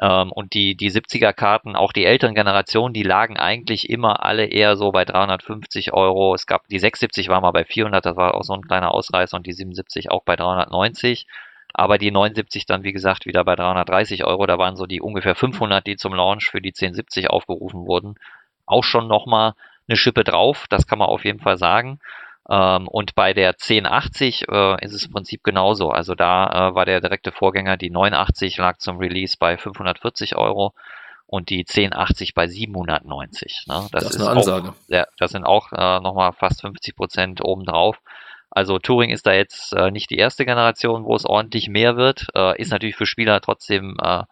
Ähm, 0.00 0.30
und 0.32 0.54
die, 0.54 0.76
die 0.76 0.90
70er 0.90 1.32
Karten, 1.32 1.74
auch 1.76 1.92
die 1.92 2.04
älteren 2.04 2.34
Generationen, 2.34 2.94
die 2.94 3.02
lagen 3.02 3.36
eigentlich 3.36 3.90
immer 3.90 4.24
alle 4.24 4.46
eher 4.46 4.76
so 4.76 4.92
bei 4.92 5.04
350 5.04 5.92
Euro. 5.92 6.34
Es 6.34 6.46
gab, 6.46 6.68
die 6.68 6.78
670 6.78 7.28
war 7.28 7.40
mal 7.40 7.50
bei 7.50 7.64
400, 7.64 8.04
das 8.04 8.16
war 8.16 8.34
auch 8.34 8.44
so 8.44 8.54
ein 8.54 8.62
kleiner 8.62 8.94
Ausreißer 8.94 9.36
und 9.36 9.46
die 9.46 9.52
77 9.52 10.10
auch 10.10 10.22
bei 10.24 10.36
390. 10.36 11.26
Aber 11.74 11.98
die 11.98 12.10
79 12.10 12.66
dann, 12.66 12.82
wie 12.82 12.92
gesagt, 12.92 13.26
wieder 13.26 13.44
bei 13.44 13.56
330 13.56 14.24
Euro. 14.24 14.46
Da 14.46 14.58
waren 14.58 14.76
so 14.76 14.86
die 14.86 15.00
ungefähr 15.00 15.34
500, 15.34 15.86
die 15.86 15.96
zum 15.96 16.14
Launch 16.14 16.50
für 16.50 16.60
die 16.60 16.70
1070 16.70 17.30
aufgerufen 17.30 17.86
wurden. 17.86 18.16
Auch 18.66 18.84
schon 18.84 19.08
nochmal 19.08 19.54
eine 19.88 19.96
Schippe 19.96 20.24
drauf, 20.24 20.66
das 20.68 20.86
kann 20.86 20.98
man 20.98 21.08
auf 21.08 21.24
jeden 21.24 21.40
Fall 21.40 21.56
sagen. 21.56 22.00
Ähm, 22.50 22.88
und 22.88 23.14
bei 23.14 23.34
der 23.34 23.48
1080 23.50 24.48
äh, 24.48 24.84
ist 24.84 24.94
es 24.94 25.06
im 25.06 25.12
Prinzip 25.12 25.44
genauso. 25.44 25.90
Also 25.90 26.14
da 26.14 26.70
äh, 26.70 26.74
war 26.74 26.86
der 26.86 27.00
direkte 27.00 27.32
Vorgänger, 27.32 27.76
die 27.76 27.90
980 27.90 28.56
lag 28.58 28.78
zum 28.78 28.98
Release 28.98 29.36
bei 29.38 29.56
540 29.56 30.36
Euro 30.36 30.74
und 31.26 31.50
die 31.50 31.60
1080 31.68 32.34
bei 32.34 32.46
790. 32.48 33.64
Ne? 33.68 33.86
Das, 33.92 34.04
das, 34.04 34.14
ist 34.14 34.20
eine 34.20 34.30
Ansage. 34.30 34.70
Auch, 34.70 34.74
ja, 34.88 35.06
das 35.18 35.32
sind 35.32 35.44
auch 35.44 35.72
äh, 35.72 36.00
nochmal 36.00 36.32
fast 36.32 36.62
50 36.62 36.96
Prozent 36.96 37.44
obendrauf. 37.44 38.00
Also 38.50 38.78
Touring 38.78 39.10
ist 39.10 39.26
da 39.26 39.34
jetzt 39.34 39.74
äh, 39.74 39.90
nicht 39.90 40.08
die 40.08 40.16
erste 40.16 40.46
Generation, 40.46 41.04
wo 41.04 41.14
es 41.14 41.26
ordentlich 41.26 41.68
mehr 41.68 41.96
wird. 41.96 42.28
Äh, 42.34 42.60
ist 42.60 42.70
natürlich 42.70 42.96
für 42.96 43.04
Spieler 43.04 43.42
trotzdem 43.42 43.98
äh, 44.02 44.22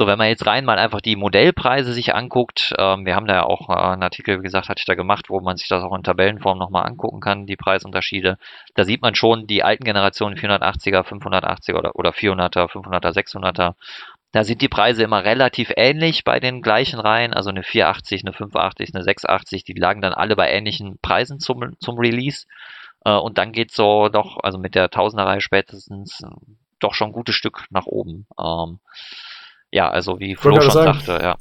so, 0.00 0.06
wenn 0.06 0.16
man 0.16 0.28
jetzt 0.28 0.46
rein 0.46 0.64
mal 0.64 0.78
einfach 0.78 1.02
die 1.02 1.14
Modellpreise 1.14 1.92
sich 1.92 2.14
anguckt, 2.14 2.72
ähm, 2.78 3.04
wir 3.04 3.14
haben 3.14 3.26
da 3.26 3.34
ja 3.34 3.42
auch 3.42 3.68
äh, 3.68 3.74
einen 3.74 4.02
Artikel, 4.02 4.38
wie 4.38 4.42
gesagt, 4.42 4.70
hatte 4.70 4.80
ich 4.80 4.86
da 4.86 4.94
gemacht, 4.94 5.28
wo 5.28 5.40
man 5.42 5.58
sich 5.58 5.68
das 5.68 5.82
auch 5.82 5.94
in 5.94 6.02
Tabellenform 6.02 6.56
nochmal 6.56 6.86
angucken 6.86 7.20
kann, 7.20 7.44
die 7.44 7.58
Preisunterschiede. 7.58 8.38
Da 8.74 8.84
sieht 8.84 9.02
man 9.02 9.14
schon 9.14 9.46
die 9.46 9.62
alten 9.62 9.84
Generationen 9.84 10.38
480er, 10.38 11.02
580er 11.02 11.74
oder, 11.74 11.96
oder 11.96 12.12
400er, 12.12 12.70
500er, 12.70 13.12
600er. 13.12 13.74
Da 14.32 14.44
sind 14.44 14.62
die 14.62 14.70
Preise 14.70 15.02
immer 15.02 15.22
relativ 15.22 15.70
ähnlich 15.76 16.24
bei 16.24 16.40
den 16.40 16.62
gleichen 16.62 16.98
Reihen, 16.98 17.34
also 17.34 17.50
eine 17.50 17.62
480, 17.62 18.22
eine 18.22 18.32
580, 18.32 18.94
eine 18.94 19.04
680, 19.04 19.64
die 19.64 19.74
lagen 19.74 20.00
dann 20.00 20.14
alle 20.14 20.34
bei 20.34 20.50
ähnlichen 20.50 20.98
Preisen 21.02 21.40
zum, 21.40 21.78
zum 21.78 21.98
Release. 21.98 22.46
Äh, 23.04 23.12
und 23.12 23.36
dann 23.36 23.52
geht 23.52 23.70
so 23.70 24.08
doch, 24.08 24.38
also 24.42 24.56
mit 24.56 24.74
der 24.74 24.88
Tausender-Reihe 24.88 25.42
spätestens, 25.42 26.22
doch 26.78 26.94
schon 26.94 27.10
ein 27.10 27.12
gutes 27.12 27.34
Stück 27.34 27.66
nach 27.68 27.84
oben. 27.84 28.26
Ähm, 28.38 28.80
ja, 29.72 29.88
also 29.90 30.18
wie 30.20 30.34
Flo 30.34 30.60
schon 30.60 30.70
sagen, 30.70 30.98
sagte, 30.98 31.22
ja. 31.22 31.36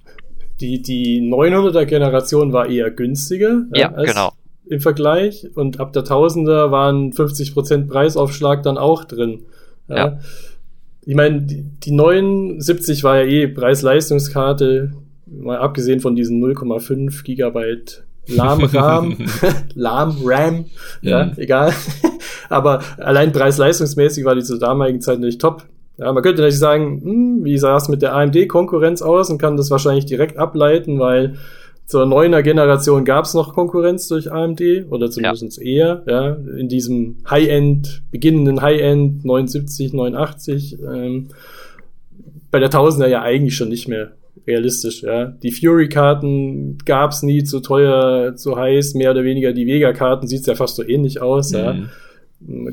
Die, 0.60 0.82
die 0.82 1.22
900er 1.22 1.86
Generation 1.86 2.52
war 2.54 2.68
eher 2.68 2.92
günstiger. 2.92 3.64
Ja, 3.74 3.92
ja 3.92 4.04
genau. 4.04 4.32
Im 4.68 4.82
Vergleich. 4.82 5.48
Und 5.56 5.80
ab 5.80 5.94
der 5.94 6.04
1000er 6.04 6.70
waren 6.70 7.12
50% 7.12 7.88
Preisaufschlag 7.88 8.62
dann 8.64 8.78
auch 8.78 9.06
drin. 9.06 9.46
Ja. 9.88 9.96
ja. 9.96 10.20
Ich 11.06 11.16
meine, 11.16 11.42
die, 11.42 11.64
die 11.64 11.92
79 11.92 13.04
war 13.04 13.18
ja 13.18 13.24
eh 13.24 13.48
Preis-Leistungskarte, 13.48 14.92
mal 15.26 15.58
abgesehen 15.58 16.02
von 16.02 16.16
diesen 16.16 16.44
0,5 16.44 17.24
Gigabyte 17.24 18.04
LAM-RAM, 18.28 19.18
LAM-RAM, 19.76 20.66
ja, 21.02 21.26
mhm. 21.26 21.34
egal. 21.38 21.74
Aber 22.50 22.82
allein 22.98 23.32
preis-leistungsmäßig 23.32 24.26
war 24.26 24.36
die 24.36 24.44
zur 24.44 24.60
damaligen 24.60 25.02
Zeit 25.02 25.20
nicht 25.20 25.42
top. 25.42 25.66
Ja, 26.00 26.14
man 26.14 26.24
könnte 26.24 26.42
natürlich 26.42 26.60
sagen, 26.60 27.02
hm, 27.04 27.40
wie 27.44 27.58
sah 27.58 27.76
es 27.76 27.90
mit 27.90 28.02
der 28.02 28.16
AMD-Konkurrenz 28.16 29.02
aus 29.02 29.30
und 29.30 29.38
kann 29.38 29.58
das 29.58 29.70
wahrscheinlich 29.70 30.06
direkt 30.06 30.38
ableiten, 30.38 30.98
weil 30.98 31.36
zur 31.86 32.06
neuner 32.06 32.42
Generation 32.42 33.04
gab 33.04 33.26
es 33.26 33.34
noch 33.34 33.54
Konkurrenz 33.54 34.08
durch 34.08 34.32
AMD 34.32 34.62
oder 34.92 35.10
zumindest 35.10 35.58
ja. 35.58 35.64
eher, 35.64 36.04
ja, 36.08 36.38
in 36.58 36.70
diesem 36.70 37.18
High-End, 37.30 38.04
beginnenden 38.12 38.62
High-End 38.62 39.26
79, 39.26 39.94
89, 39.94 40.78
ähm, 40.82 41.30
bei 42.52 42.60
der 42.60 42.70
Tausender 42.70 43.08
ja 43.08 43.22
eigentlich 43.22 43.56
schon 43.56 43.70
nicht 43.70 43.88
mehr 43.88 44.12
realistisch, 44.48 45.04
ja. 45.04 45.26
Die 45.26 45.52
Fury-Karten 45.52 46.78
gab's 46.86 47.24
nie 47.24 47.44
zu 47.44 47.60
teuer, 47.60 48.36
zu 48.36 48.56
heiß, 48.56 48.94
mehr 48.94 49.12
oder 49.12 49.24
weniger. 49.24 49.52
Die 49.52 49.68
Vega-Karten 49.68 50.28
sieht's 50.28 50.46
ja 50.46 50.56
fast 50.56 50.76
so 50.76 50.84
ähnlich 50.84 51.22
aus, 51.22 51.52
mhm. 51.52 51.58
ja. 51.58 51.76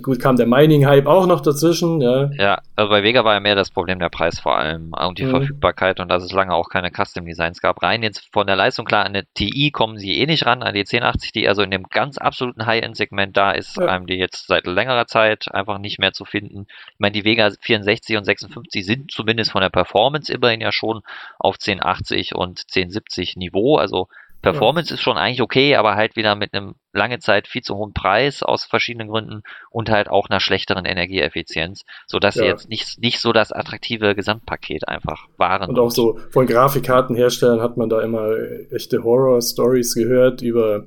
Gut, 0.00 0.20
kam 0.20 0.36
der 0.36 0.46
Mining-Hype 0.46 1.06
auch 1.06 1.26
noch 1.26 1.40
dazwischen, 1.40 2.00
ja. 2.00 2.30
Ja, 2.38 2.60
also 2.76 2.88
bei 2.88 3.02
Vega 3.02 3.24
war 3.24 3.34
ja 3.34 3.40
mehr 3.40 3.56
das 3.56 3.70
Problem 3.72 3.98
der 3.98 4.10
Preis 4.10 4.38
vor 4.38 4.56
allem 4.56 4.92
und 4.92 5.18
die 5.18 5.24
mhm. 5.24 5.30
Verfügbarkeit 5.30 5.98
und 5.98 6.08
dass 6.08 6.22
es 6.22 6.30
lange 6.30 6.54
auch 6.54 6.68
keine 6.68 6.92
Custom-Designs 6.92 7.60
gab. 7.60 7.82
Rein 7.82 8.04
jetzt 8.04 8.28
von 8.32 8.46
der 8.46 8.54
Leistung, 8.54 8.86
klar, 8.86 9.04
an 9.04 9.16
eine 9.16 9.26
TI 9.34 9.72
kommen 9.72 9.98
sie 9.98 10.20
eh 10.20 10.26
nicht 10.26 10.46
ran, 10.46 10.62
an 10.62 10.72
die 10.72 10.80
1080, 10.80 11.32
die 11.32 11.48
also 11.48 11.62
in 11.62 11.72
dem 11.72 11.82
ganz 11.84 12.16
absoluten 12.16 12.64
High-End-Segment 12.64 13.36
da 13.36 13.50
ist, 13.50 13.76
ja. 13.76 13.86
AMD 13.86 14.10
jetzt 14.10 14.46
seit 14.46 14.66
längerer 14.66 15.08
Zeit 15.08 15.52
einfach 15.52 15.78
nicht 15.78 15.98
mehr 15.98 16.12
zu 16.12 16.24
finden. 16.24 16.66
Ich 16.92 17.00
meine, 17.00 17.12
die 17.12 17.24
Vega 17.24 17.50
64 17.60 18.16
und 18.18 18.24
56 18.24 18.86
sind 18.86 19.10
zumindest 19.10 19.50
von 19.50 19.62
der 19.62 19.70
Performance 19.70 20.32
immerhin 20.32 20.60
ja 20.60 20.70
schon 20.70 21.00
auf 21.40 21.56
1080 21.56 22.36
und 22.36 22.66
1070 22.72 23.34
Niveau, 23.36 23.78
also 23.78 24.06
Performance 24.42 24.90
ja. 24.90 24.94
ist 24.94 25.00
schon 25.00 25.16
eigentlich 25.16 25.42
okay, 25.42 25.76
aber 25.76 25.96
halt 25.96 26.16
wieder 26.16 26.34
mit 26.36 26.54
einem 26.54 26.74
lange 26.92 27.18
Zeit 27.18 27.48
viel 27.48 27.62
zu 27.62 27.76
hohen 27.76 27.92
Preis 27.92 28.42
aus 28.42 28.64
verschiedenen 28.64 29.08
Gründen 29.08 29.42
und 29.70 29.90
halt 29.90 30.08
auch 30.08 30.28
einer 30.28 30.40
schlechteren 30.40 30.84
Energieeffizienz, 30.84 31.82
sodass 32.06 32.36
ja. 32.36 32.42
sie 32.42 32.48
jetzt 32.48 32.68
nicht, 32.68 32.98
nicht 33.00 33.20
so 33.20 33.32
das 33.32 33.52
attraktive 33.52 34.14
Gesamtpaket 34.14 34.88
einfach 34.88 35.26
waren. 35.36 35.68
Und 35.68 35.78
auch 35.78 35.90
so 35.90 36.18
von 36.30 36.46
Grafikkartenherstellern 36.46 37.60
hat 37.60 37.76
man 37.76 37.88
da 37.88 38.00
immer 38.02 38.30
echte 38.70 39.02
Horror-Stories 39.02 39.94
gehört 39.94 40.42
über 40.42 40.84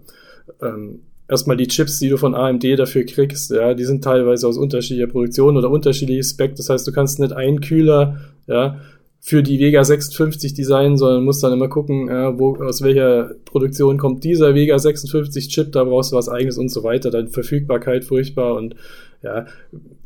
ähm, 0.62 1.03
erstmal 1.29 1.58
die 1.58 1.68
Chips, 1.68 2.00
die 2.00 2.10
du 2.10 2.18
von 2.18 2.36
AMD 2.36 2.63
dafür 2.77 3.06
kriegst, 3.06 3.51
ja, 3.51 3.74
die 3.74 3.86
sind 3.86 4.03
teilweise 4.03 4.48
aus 4.48 4.58
unterschiedlicher 4.58 5.12
Produktion 5.12 5.56
oder 5.56 5.70
unterschiedliche 5.70 6.24
Spec. 6.24 6.56
Das 6.56 6.70
heißt, 6.70 6.86
du 6.88 6.91
kannst 6.91 7.20
nicht 7.20 7.34
einen 7.34 7.62
Kühler, 7.62 8.18
ja, 8.48 8.79
für 9.21 9.43
die 9.43 9.59
Vega 9.59 9.83
56 9.83 10.53
designen, 10.53 10.97
sondern 10.97 11.25
musst 11.25 11.43
dann 11.43 11.53
immer 11.53 11.67
gucken, 11.67 12.07
äh, 12.09 12.38
wo, 12.39 12.55
aus 12.55 12.81
welcher 12.81 13.31
Produktion 13.45 13.97
kommt 13.97 14.23
dieser 14.23 14.55
Vega 14.55 14.79
56 14.79 15.49
Chip, 15.49 15.71
da 15.71 15.83
brauchst 15.83 16.11
du 16.11 16.15
was 16.15 16.29
eigenes 16.29 16.57
und 16.57 16.69
so 16.69 16.83
weiter. 16.83 17.11
Dann 17.11 17.27
Verfügbarkeit 17.27 18.05
furchtbar 18.05 18.55
und 18.55 18.75
ja, 19.21 19.45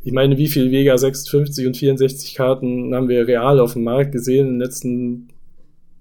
ich 0.02 0.12
meine, 0.12 0.36
wie 0.36 0.48
viel 0.48 0.72
Vega 0.72 0.98
56 0.98 1.66
und 1.66 1.76
64 1.76 2.34
Karten 2.34 2.94
haben 2.94 3.08
wir 3.08 3.26
real 3.28 3.60
auf 3.60 3.74
dem 3.74 3.84
Markt 3.84 4.12
gesehen 4.12 4.46
in 4.46 4.52
den 4.54 4.60
letzten 4.60 5.28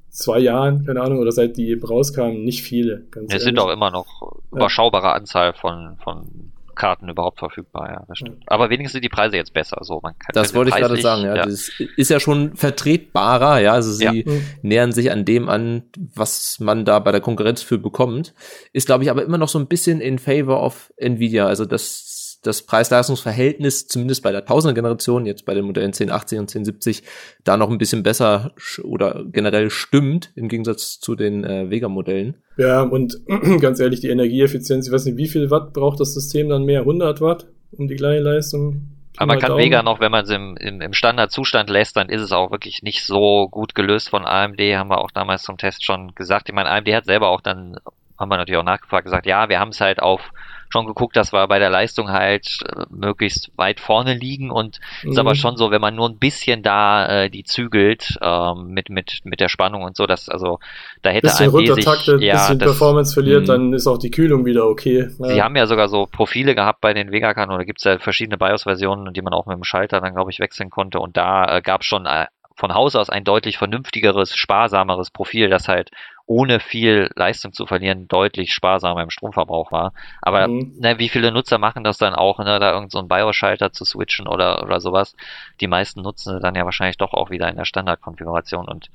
zwei 0.09 0.39
Jahren, 0.39 0.85
keine 0.85 1.01
Ahnung, 1.01 1.19
oder 1.19 1.31
seit 1.31 1.57
die 1.57 1.69
eben 1.69 1.83
rauskamen, 1.83 2.43
nicht 2.43 2.63
viele. 2.63 3.03
es 3.29 3.43
sind 3.43 3.59
auch 3.59 3.71
immer 3.71 3.91
noch 3.91 4.35
überschaubare 4.51 5.13
Anzahl 5.13 5.53
von, 5.53 5.97
von 6.03 6.51
Karten 6.75 7.09
überhaupt 7.09 7.39
verfügbar, 7.39 7.89
ja, 7.89 8.03
das 8.07 8.17
stimmt. 8.17 8.43
Aber 8.47 8.69
wenigstens 8.69 8.93
sind 8.93 9.03
die 9.03 9.09
Preise 9.09 9.35
jetzt 9.35 9.53
besser. 9.53 9.77
So, 9.81 9.99
man 10.01 10.17
kann 10.17 10.31
das 10.33 10.53
wollte 10.53 10.69
ich 10.69 10.75
gerade 10.75 11.01
sagen, 11.01 11.23
ja, 11.23 11.35
ja. 11.35 11.45
Das 11.45 11.69
ist 11.97 12.09
ja 12.09 12.19
schon 12.19 12.55
vertretbarer, 12.55 13.59
ja. 13.59 13.73
Also 13.73 13.91
sie 13.91 14.23
ja. 14.25 14.33
nähern 14.61 14.91
sich 14.91 15.11
an 15.11 15.25
dem 15.25 15.49
an, 15.49 15.83
was 15.97 16.59
man 16.59 16.85
da 16.85 16.99
bei 16.99 17.11
der 17.11 17.21
Konkurrenz 17.21 17.61
für 17.61 17.77
bekommt. 17.77 18.33
Ist, 18.71 18.87
glaube 18.87 19.03
ich, 19.03 19.09
aber 19.09 19.23
immer 19.23 19.37
noch 19.37 19.49
so 19.49 19.59
ein 19.59 19.67
bisschen 19.67 20.01
in 20.01 20.19
favor 20.19 20.61
of 20.61 20.91
Nvidia. 20.97 21.47
Also 21.47 21.65
das 21.65 22.12
das 22.43 22.63
Preis-Leistungs-Verhältnis, 22.63 23.87
zumindest 23.87 24.23
bei 24.23 24.31
der 24.31 24.45
Tausender-Generation, 24.45 25.25
jetzt 25.25 25.45
bei 25.45 25.53
den 25.53 25.65
Modellen 25.65 25.87
1080 25.87 26.39
und 26.39 26.43
1070, 26.43 27.03
da 27.43 27.57
noch 27.57 27.69
ein 27.69 27.77
bisschen 27.77 28.03
besser 28.03 28.51
oder 28.83 29.23
generell 29.31 29.69
stimmt, 29.69 30.31
im 30.35 30.49
Gegensatz 30.49 30.99
zu 30.99 31.15
den 31.15 31.43
äh, 31.43 31.69
Vega-Modellen. 31.69 32.35
Ja, 32.57 32.81
und 32.81 33.21
ganz 33.61 33.79
ehrlich, 33.79 34.01
die 34.01 34.09
Energieeffizienz, 34.09 34.87
ich 34.87 34.93
weiß 34.93 35.05
nicht, 35.05 35.17
wie 35.17 35.27
viel 35.27 35.49
Watt 35.49 35.73
braucht 35.73 35.99
das 35.99 36.13
System 36.13 36.49
dann 36.49 36.65
mehr? 36.65 36.81
100 36.81 37.21
Watt 37.21 37.47
um 37.71 37.87
die 37.87 37.95
gleiche 37.95 38.21
Leistung? 38.21 38.93
Aber 39.17 39.27
man 39.27 39.39
kann 39.39 39.49
Daumen. 39.49 39.63
Vega 39.63 39.83
noch, 39.83 39.99
wenn 39.99 40.11
man 40.11 40.23
es 40.23 40.29
im, 40.31 40.57
im, 40.57 40.81
im 40.81 40.93
Standardzustand 40.93 41.69
lässt, 41.69 41.95
dann 41.95 42.09
ist 42.09 42.21
es 42.21 42.31
auch 42.31 42.51
wirklich 42.51 42.81
nicht 42.81 43.05
so 43.05 43.47
gut 43.49 43.75
gelöst 43.75 44.09
von 44.09 44.25
AMD, 44.25 44.59
haben 44.59 44.89
wir 44.89 44.99
auch 44.99 45.11
damals 45.11 45.43
zum 45.43 45.57
Test 45.57 45.85
schon 45.85 46.15
gesagt. 46.15 46.49
Ich 46.49 46.55
meine, 46.55 46.69
AMD 46.69 46.87
hat 46.93 47.05
selber 47.05 47.29
auch 47.29 47.41
dann, 47.41 47.77
haben 48.17 48.29
wir 48.29 48.37
natürlich 48.37 48.59
auch 48.59 48.63
nachgefragt, 48.63 49.05
gesagt, 49.05 49.25
ja, 49.25 49.49
wir 49.49 49.59
haben 49.59 49.69
es 49.69 49.81
halt 49.81 50.01
auf 50.01 50.31
schon 50.73 50.87
geguckt, 50.87 51.15
dass 51.15 51.31
wir 51.31 51.47
bei 51.47 51.59
der 51.59 51.69
Leistung 51.69 52.09
halt 52.09 52.47
äh, 52.67 52.85
möglichst 52.89 53.51
weit 53.55 53.79
vorne 53.79 54.15
liegen 54.15 54.49
und 54.49 54.79
mhm. 55.03 55.11
ist 55.11 55.19
aber 55.19 55.31
mhm. 55.31 55.35
schon 55.35 55.55
so, 55.55 55.71
wenn 55.71 55.79
man 55.79 55.95
nur 55.95 56.09
ein 56.09 56.17
bisschen 56.17 56.63
da 56.63 57.05
äh, 57.05 57.29
die 57.29 57.43
zügelt 57.43 58.17
ähm, 58.21 58.69
mit 58.69 58.89
mit 58.89 59.19
mit 59.23 59.39
der 59.39 59.49
Spannung 59.49 59.83
und 59.83 59.95
so, 59.95 60.07
dass 60.07 60.29
also 60.29 60.59
da 61.03 61.11
hätte 61.11 61.27
bisschen 61.27 61.47
AMD 61.47 61.69
runtertaktet, 61.69 62.19
sich, 62.19 62.27
ja, 62.27 62.33
bisschen 62.33 62.59
das, 62.59 62.69
Performance 62.69 63.13
verliert, 63.13 63.41
mh. 63.41 63.47
dann 63.47 63.73
ist 63.73 63.87
auch 63.87 63.99
die 63.99 64.11
Kühlung 64.11 64.45
wieder 64.45 64.65
okay. 64.65 65.09
Ja. 65.19 65.27
Sie 65.27 65.41
haben 65.41 65.55
ja 65.55 65.67
sogar 65.67 65.87
so 65.87 66.07
Profile 66.07 66.55
gehabt 66.55 66.81
bei 66.81 66.93
den 66.93 67.11
Vega-Karten 67.11 67.53
oder 67.53 67.65
gibt 67.65 67.79
es 67.79 67.83
ja 67.85 67.99
verschiedene 67.99 68.37
BIOS-Versionen, 68.37 69.13
die 69.13 69.21
man 69.21 69.33
auch 69.33 69.45
mit 69.45 69.55
dem 69.55 69.63
Schalter 69.63 70.01
dann 70.01 70.15
glaube 70.15 70.31
ich 70.31 70.39
wechseln 70.39 70.71
konnte 70.71 70.99
und 70.99 71.15
da 71.15 71.57
äh, 71.57 71.61
gab 71.61 71.81
es 71.81 71.87
schon 71.87 72.07
äh, 72.07 72.25
von 72.55 72.73
Haus 72.73 72.95
aus 72.95 73.09
ein 73.09 73.23
deutlich 73.23 73.57
vernünftigeres, 73.57 74.35
sparsameres 74.35 75.11
Profil, 75.11 75.49
das 75.49 75.67
halt 75.67 75.91
ohne 76.25 76.59
viel 76.59 77.09
Leistung 77.15 77.51
zu 77.51 77.65
verlieren 77.65 78.07
deutlich 78.07 78.53
sparsamer 78.53 79.03
im 79.03 79.09
Stromverbrauch 79.09 79.71
war. 79.71 79.93
Aber 80.21 80.47
mhm. 80.47 80.75
ne, 80.79 80.97
wie 80.97 81.09
viele 81.09 81.31
Nutzer 81.31 81.57
machen 81.57 81.83
das 81.83 81.97
dann 81.97 82.13
auch, 82.15 82.39
ne, 82.39 82.59
da 82.59 82.73
irgendeinen 82.73 82.89
so 82.89 83.07
BIOS-Schalter 83.07 83.71
zu 83.71 83.83
switchen 83.83 84.27
oder, 84.27 84.63
oder 84.63 84.79
sowas? 84.79 85.15
Die 85.59 85.67
meisten 85.67 86.01
nutzen 86.01 86.39
dann 86.41 86.55
ja 86.55 86.63
wahrscheinlich 86.65 86.97
doch 86.97 87.13
auch 87.13 87.29
wieder 87.29 87.49
in 87.49 87.57
der 87.57 87.65
Standardkonfiguration 87.65 88.67
und 88.67 88.89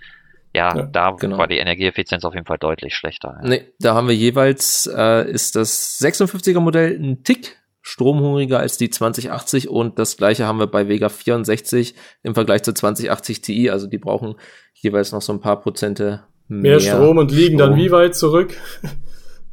ja, 0.54 0.74
ja 0.74 0.82
da 0.86 1.10
genau. 1.10 1.36
war 1.36 1.46
die 1.46 1.58
Energieeffizienz 1.58 2.24
auf 2.24 2.34
jeden 2.34 2.46
Fall 2.46 2.58
deutlich 2.58 2.96
schlechter. 2.96 3.38
Ja. 3.42 3.48
Nee, 3.48 3.72
da 3.78 3.94
haben 3.94 4.08
wir 4.08 4.14
jeweils, 4.14 4.86
äh, 4.86 5.30
ist 5.30 5.54
das 5.54 6.00
56er 6.00 6.60
Modell 6.60 6.98
ein 6.98 7.24
Tick 7.24 7.58
stromhungriger 7.82 8.58
als 8.58 8.76
die 8.76 8.90
2080 8.90 9.68
und 9.68 9.98
das 9.98 10.16
gleiche 10.16 10.46
haben 10.46 10.58
wir 10.58 10.66
bei 10.66 10.88
Vega 10.88 11.08
64 11.08 11.94
im 12.22 12.34
Vergleich 12.34 12.62
zur 12.62 12.74
2080 12.74 13.40
Ti. 13.40 13.70
Also 13.70 13.86
die 13.86 13.98
brauchen 13.98 14.34
jeweils 14.74 15.12
noch 15.12 15.22
so 15.22 15.32
ein 15.32 15.40
paar 15.40 15.60
Prozente 15.60 16.24
mehr, 16.48 16.72
mehr 16.72 16.80
Strom 16.80 17.18
und 17.18 17.30
liegen 17.30 17.58
Strom. 17.58 17.70
dann 17.70 17.78
wie 17.78 17.90
weit 17.90 18.14
zurück? 18.14 18.56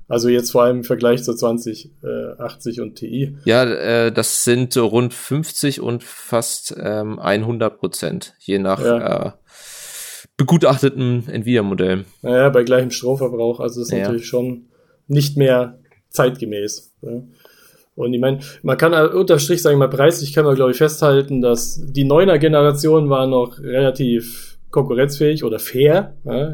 Also 0.07 0.29
jetzt 0.29 0.51
vor 0.51 0.63
allem 0.63 0.77
im 0.77 0.83
Vergleich 0.83 1.23
zur 1.23 1.35
2080 1.35 2.79
und 2.79 2.95
Ti. 2.95 3.37
Ja, 3.45 3.63
äh, 3.63 4.11
das 4.11 4.43
sind 4.43 4.77
rund 4.77 5.15
50 5.15 5.81
und 5.81 6.03
fast 6.03 6.75
ähm, 6.79 7.17
100 7.17 7.79
Prozent, 7.79 8.35
je 8.39 8.59
nach 8.59 8.83
ja. 8.83 9.25
äh, 9.25 9.31
begutachteten 10.37 11.27
Nvidia-Modell. 11.27 12.05
Naja, 12.21 12.49
bei 12.49 12.63
gleichem 12.63 12.91
Stromverbrauch. 12.91 13.59
Also 13.59 13.81
das 13.81 13.89
ist 13.89 13.93
ja. 13.93 14.03
natürlich 14.03 14.27
schon 14.27 14.67
nicht 15.07 15.37
mehr 15.37 15.79
zeitgemäß. 16.09 16.93
Ja. 17.01 17.23
Und 17.95 18.13
ich 18.13 18.19
meine, 18.19 18.41
man 18.61 18.77
kann 18.77 18.93
unterstrich 18.93 19.61
sagen, 19.61 19.79
mal 19.79 19.89
preislich 19.89 20.33
kann 20.33 20.45
man 20.45 20.55
glaube 20.55 20.71
ich 20.71 20.77
festhalten, 20.77 21.41
dass 21.41 21.81
die 21.81 22.05
9er 22.05 22.37
Generation 22.37 23.09
war 23.09 23.25
noch 23.25 23.59
relativ 23.59 24.54
konkurrenzfähig 24.75 25.43
oder 25.43 25.57
fair. 25.57 26.13
Ja, 26.25 26.53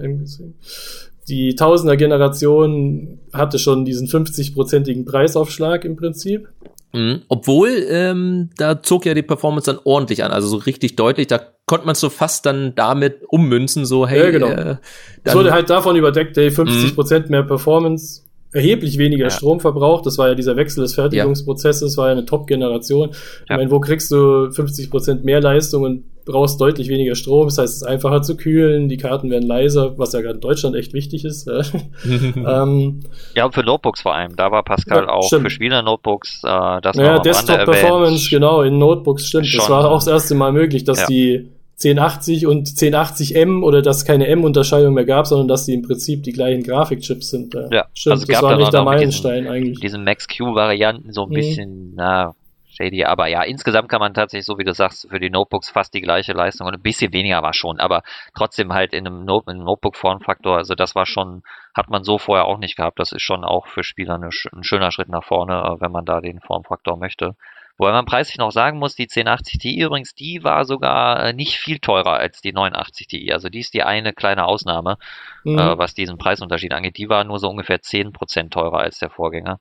die 1.27 1.55
Tausender 1.55 1.97
Generation 1.97 3.19
hatte 3.33 3.59
schon 3.59 3.83
diesen 3.83 4.07
50-prozentigen 4.07 5.05
Preisaufschlag 5.05 5.85
im 5.85 5.95
Prinzip. 5.95 6.49
Mhm. 6.93 7.21
Obwohl, 7.29 7.69
ähm, 7.89 8.49
da 8.57 8.83
zog 8.83 9.05
ja 9.05 9.13
die 9.13 9.21
Performance 9.21 9.71
dann 9.71 9.79
ordentlich 9.83 10.23
an, 10.23 10.31
also 10.31 10.47
so 10.47 10.57
richtig 10.57 10.95
deutlich, 10.97 11.27
da 11.27 11.39
konnte 11.65 11.85
man 11.85 11.95
so 11.95 12.09
fast 12.09 12.45
dann 12.45 12.73
damit 12.75 13.21
ummünzen, 13.29 13.85
so 13.85 14.05
hey. 14.07 14.19
Ja, 14.19 14.31
genau. 14.31 14.47
Äh, 14.47 14.75
es 15.23 15.33
wurde 15.33 15.51
halt 15.51 15.69
davon 15.69 15.95
überdeckt, 15.95 16.35
hey, 16.35 16.51
50 16.51 16.95
Prozent 16.95 17.29
mehr 17.29 17.43
Performance, 17.43 18.23
erheblich 18.51 18.97
weniger 18.97 19.25
ja. 19.25 19.29
Strom 19.29 19.61
verbraucht. 19.61 20.05
Das 20.05 20.17
war 20.17 20.27
ja 20.27 20.35
dieser 20.35 20.57
Wechsel 20.57 20.81
des 20.81 20.95
Fertigungsprozesses, 20.95 21.91
das 21.91 21.97
war 21.97 22.07
ja 22.07 22.11
eine 22.11 22.25
Top-Generation. 22.25 23.11
Ich 23.11 23.49
ja. 23.49 23.57
meine, 23.57 23.71
wo 23.71 23.79
kriegst 23.79 24.11
du 24.11 24.51
50 24.51 24.91
Prozent 24.91 25.23
mehr 25.23 25.39
Leistung 25.39 25.83
und 25.83 26.03
brauchst 26.25 26.59
deutlich 26.61 26.87
weniger 26.87 27.15
Strom? 27.15 27.47
Das 27.47 27.57
heißt, 27.57 27.73
es 27.73 27.81
ist 27.81 27.87
einfacher 27.87 28.21
zu 28.21 28.37
kühlen, 28.37 28.89
die 28.89 28.97
Karten 28.97 29.29
werden 29.29 29.47
leiser, 29.47 29.97
was 29.97 30.13
ja 30.13 30.21
gerade 30.21 30.35
in 30.35 30.41
Deutschland 30.41 30.75
echt 30.75 30.93
wichtig 30.93 31.25
ist. 31.25 31.47
ähm, 32.05 33.01
ja, 33.35 33.45
und 33.45 33.53
für 33.53 33.63
Notebooks 33.63 34.01
vor 34.01 34.15
allem. 34.15 34.35
Da 34.35 34.51
war 34.51 34.63
Pascal 34.63 35.03
ja, 35.03 35.09
auch 35.09 35.27
stimmt. 35.27 35.43
für 35.43 35.49
Spieler-Notebooks. 35.49 36.43
Äh, 36.43 36.81
das 36.81 36.95
ja, 36.95 37.19
Desktop-Performance, 37.19 38.29
genau, 38.29 38.61
in 38.61 38.77
Notebooks 38.77 39.27
stimmt. 39.27 39.47
Schon. 39.47 39.59
Das 39.59 39.69
war 39.69 39.89
auch 39.89 39.99
das 39.99 40.07
erste 40.07 40.35
Mal 40.35 40.51
möglich, 40.51 40.83
dass 40.83 41.05
die 41.05 41.49
1080 41.83 42.45
und 42.45 42.67
1080M 42.67 43.63
oder 43.63 43.81
dass 43.81 44.05
keine 44.05 44.27
M-Unterscheidung 44.27 44.93
mehr 44.93 45.05
gab, 45.05 45.27
sondern 45.27 45.47
dass 45.47 45.65
sie 45.65 45.73
im 45.73 45.81
Prinzip 45.81 46.23
die 46.23 46.31
gleichen 46.31 46.63
Grafikchips 46.63 47.29
sind. 47.29 47.53
Ja, 47.71 47.87
stimmt, 47.93 48.13
also 48.13 48.25
das 48.27 48.41
war 48.41 48.57
nicht 48.57 48.73
der 48.73 48.83
Meilenstein 48.83 49.43
diesen, 49.43 49.53
eigentlich. 49.53 49.79
Diese 49.79 49.97
Max-Q-Varianten 49.97 51.11
so 51.11 51.23
ein 51.23 51.29
mhm. 51.29 51.33
bisschen, 51.33 51.93
na, 51.95 52.35
shady, 52.71 53.05
aber 53.05 53.27
ja, 53.27 53.43
insgesamt 53.43 53.89
kann 53.89 53.99
man 53.99 54.13
tatsächlich, 54.13 54.45
so 54.45 54.57
wie 54.57 54.63
du 54.63 54.73
sagst, 54.73 55.07
für 55.09 55.19
die 55.19 55.29
Notebooks 55.29 55.69
fast 55.69 55.93
die 55.93 56.01
gleiche 56.01 56.33
Leistung 56.33 56.67
und 56.67 56.73
ein 56.73 56.81
bisschen 56.81 57.13
weniger 57.13 57.41
war 57.43 57.53
schon, 57.53 57.79
aber 57.79 58.03
trotzdem 58.35 58.73
halt 58.73 58.93
in 58.93 59.07
einem, 59.07 59.25
Not 59.25 59.47
einem 59.47 59.63
Notebook-Formfaktor, 59.63 60.57
also 60.57 60.75
das 60.75 60.95
war 60.95 61.05
schon, 61.05 61.43
hat 61.75 61.89
man 61.89 62.03
so 62.03 62.17
vorher 62.17 62.45
auch 62.45 62.57
nicht 62.57 62.75
gehabt, 62.75 62.99
das 62.99 63.11
ist 63.11 63.21
schon 63.21 63.43
auch 63.43 63.67
für 63.67 63.83
Spieler 63.83 64.15
eine, 64.15 64.29
ein 64.53 64.63
schöner 64.63 64.91
Schritt 64.91 65.09
nach 65.09 65.23
vorne, 65.23 65.77
wenn 65.79 65.91
man 65.91 66.05
da 66.05 66.21
den 66.21 66.39
Formfaktor 66.39 66.97
möchte. 66.97 67.35
Wobei 67.81 67.93
man 67.93 68.05
preislich 68.05 68.37
noch 68.37 68.51
sagen 68.51 68.77
muss, 68.77 68.95
die 68.95 69.09
1080 69.09 69.57
Ti 69.57 69.79
übrigens, 69.79 70.13
die 70.13 70.43
war 70.43 70.65
sogar 70.65 71.25
äh, 71.25 71.33
nicht 71.33 71.57
viel 71.57 71.79
teurer 71.79 72.13
als 72.13 72.39
die 72.39 72.53
89 72.53 73.07
Ti. 73.07 73.33
Also 73.33 73.49
die 73.49 73.59
ist 73.59 73.73
die 73.73 73.81
eine 73.81 74.13
kleine 74.13 74.45
Ausnahme, 74.45 74.97
mhm. 75.43 75.57
äh, 75.57 75.77
was 75.79 75.95
diesen 75.95 76.19
Preisunterschied 76.19 76.73
angeht. 76.73 76.97
Die 76.97 77.09
war 77.09 77.23
nur 77.23 77.39
so 77.39 77.49
ungefähr 77.49 77.79
10% 77.79 78.51
teurer 78.51 78.81
als 78.81 78.99
der 78.99 79.09
Vorgänger. 79.09 79.59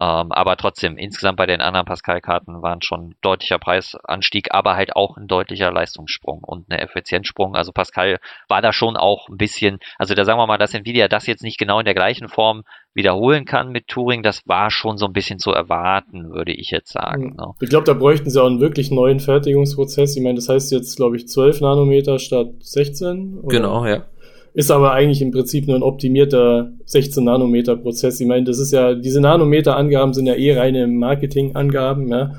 Ähm, 0.00 0.32
aber 0.32 0.56
trotzdem, 0.56 0.96
insgesamt 0.96 1.36
bei 1.36 1.46
den 1.46 1.60
anderen 1.60 1.84
Pascal-Karten 1.84 2.62
waren 2.62 2.80
schon 2.80 3.14
deutlicher 3.20 3.58
Preisanstieg, 3.58 4.48
aber 4.50 4.74
halt 4.74 4.96
auch 4.96 5.18
ein 5.18 5.26
deutlicher 5.26 5.70
Leistungssprung 5.70 6.42
und 6.42 6.70
eine 6.70 6.80
Effizienzsprung. 6.80 7.54
Also 7.54 7.72
Pascal 7.72 8.18
war 8.48 8.62
da 8.62 8.72
schon 8.72 8.96
auch 8.96 9.28
ein 9.28 9.36
bisschen, 9.36 9.80
also 9.98 10.14
da 10.14 10.24
sagen 10.24 10.38
wir 10.38 10.46
mal, 10.46 10.56
dass 10.56 10.72
Nvidia 10.72 11.08
das 11.08 11.26
jetzt 11.26 11.42
nicht 11.42 11.58
genau 11.58 11.78
in 11.78 11.84
der 11.84 11.94
gleichen 11.94 12.28
Form 12.28 12.62
wiederholen 12.94 13.44
kann 13.44 13.70
mit 13.70 13.88
Turing, 13.88 14.22
das 14.22 14.46
war 14.46 14.70
schon 14.70 14.96
so 14.96 15.06
ein 15.06 15.12
bisschen 15.12 15.38
zu 15.38 15.50
erwarten, 15.50 16.30
würde 16.32 16.52
ich 16.52 16.70
jetzt 16.70 16.92
sagen. 16.92 17.36
Ne? 17.36 17.52
Ich 17.60 17.68
glaube, 17.68 17.84
da 17.84 17.94
bräuchten 17.94 18.30
sie 18.30 18.40
auch 18.40 18.46
einen 18.46 18.60
wirklich 18.60 18.90
neuen 18.90 19.20
Fertigungsprozess. 19.20 20.16
Ich 20.16 20.22
meine, 20.22 20.36
das 20.36 20.48
heißt 20.48 20.72
jetzt, 20.72 20.96
glaube 20.96 21.16
ich, 21.16 21.28
12 21.28 21.60
Nanometer 21.60 22.18
statt 22.18 22.48
16. 22.60 23.40
Oder? 23.40 23.56
Genau, 23.56 23.86
ja. 23.86 24.04
Ist 24.54 24.70
aber 24.70 24.92
eigentlich 24.92 25.22
im 25.22 25.30
Prinzip 25.30 25.66
nur 25.66 25.76
ein 25.76 25.82
optimierter 25.82 26.72
16 26.84 27.24
Nanometer 27.24 27.76
Prozess. 27.76 28.20
Ich 28.20 28.26
meine, 28.26 28.44
das 28.44 28.58
ist 28.58 28.72
ja, 28.72 28.94
diese 28.94 29.20
Nanometer-Angaben 29.20 30.12
sind 30.12 30.26
ja 30.26 30.34
eh 30.34 30.58
reine 30.58 30.86
Marketing-Angaben, 30.86 32.08
ja. 32.08 32.34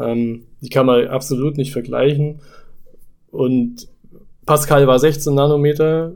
Ähm, 0.00 0.44
die 0.60 0.68
kann 0.68 0.86
man 0.86 1.08
absolut 1.08 1.56
nicht 1.56 1.72
vergleichen. 1.72 2.40
Und 3.32 3.88
Pascal 4.46 4.86
war 4.86 4.98
16 4.98 5.34
Nanometer, 5.34 6.12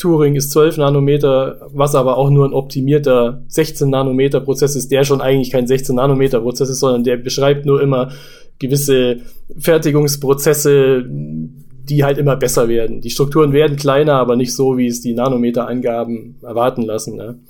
Turing 0.00 0.34
ist 0.34 0.50
12 0.52 0.78
Nanometer, 0.78 1.68
was 1.74 1.94
aber 1.94 2.16
auch 2.16 2.30
nur 2.30 2.46
ein 2.46 2.54
optimierter 2.54 3.42
16 3.48 3.90
Nanometer 3.90 4.40
Prozess 4.40 4.74
ist, 4.74 4.90
der 4.90 5.04
schon 5.04 5.20
eigentlich 5.20 5.50
kein 5.50 5.66
16 5.66 5.96
Nanometer 5.96 6.40
Prozess 6.40 6.70
ist, 6.70 6.80
sondern 6.80 7.04
der 7.04 7.18
beschreibt 7.18 7.66
nur 7.66 7.82
immer 7.82 8.10
gewisse 8.58 9.18
Fertigungsprozesse, 9.58 11.04
die 11.90 12.04
halt 12.04 12.18
immer 12.18 12.36
besser 12.36 12.68
werden. 12.68 13.00
Die 13.00 13.10
Strukturen 13.10 13.52
werden 13.52 13.76
kleiner, 13.76 14.14
aber 14.14 14.36
nicht 14.36 14.54
so, 14.54 14.78
wie 14.78 14.86
es 14.86 15.00
die 15.00 15.12
Nanometer-Angaben 15.12 16.36
erwarten 16.42 16.82
lassen. 16.82 17.16
Ne? 17.16 17.40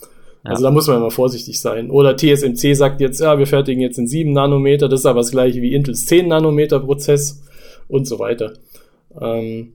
Ja. 0.45 0.53
Also 0.53 0.63
da 0.63 0.71
muss 0.71 0.87
man 0.87 0.97
immer 0.97 1.11
vorsichtig 1.11 1.61
sein. 1.61 1.91
Oder 1.91 2.17
TSMC 2.17 2.75
sagt 2.75 3.03
jetzt, 3.03 3.21
ja, 3.21 3.39
wir 3.39 3.47
fertigen 3.47 3.83
jetzt 3.83 3.99
in 3.99 4.07
7 4.07 4.33
Nanometer, 4.33 4.89
das 4.89 5.01
ist 5.01 5.07
aber 5.07 5.21
das 5.21 5.31
gleiche 5.31 5.61
wie 5.61 5.75
Intels 5.75 6.07
10 6.07 6.29
Nanometer 6.29 6.81
Prozess 6.81 7.43
und 7.87 8.07
so 8.07 8.19
weiter. 8.19 8.55
Ähm, 9.21 9.75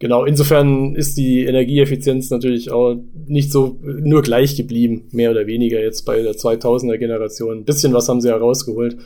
genau, 0.00 0.24
insofern 0.24 0.96
ist 0.96 1.16
die 1.16 1.44
Energieeffizienz 1.44 2.30
natürlich 2.30 2.72
auch 2.72 2.96
nicht 3.28 3.52
so 3.52 3.78
nur 3.82 4.22
gleich 4.22 4.56
geblieben, 4.56 5.04
mehr 5.12 5.30
oder 5.30 5.46
weniger 5.46 5.80
jetzt 5.80 6.02
bei 6.02 6.20
der 6.20 6.34
2000er 6.34 6.98
Generation. 6.98 7.58
Ein 7.58 7.64
bisschen 7.64 7.92
was 7.92 8.08
haben 8.08 8.20
sie 8.20 8.30
herausgeholt 8.30 8.96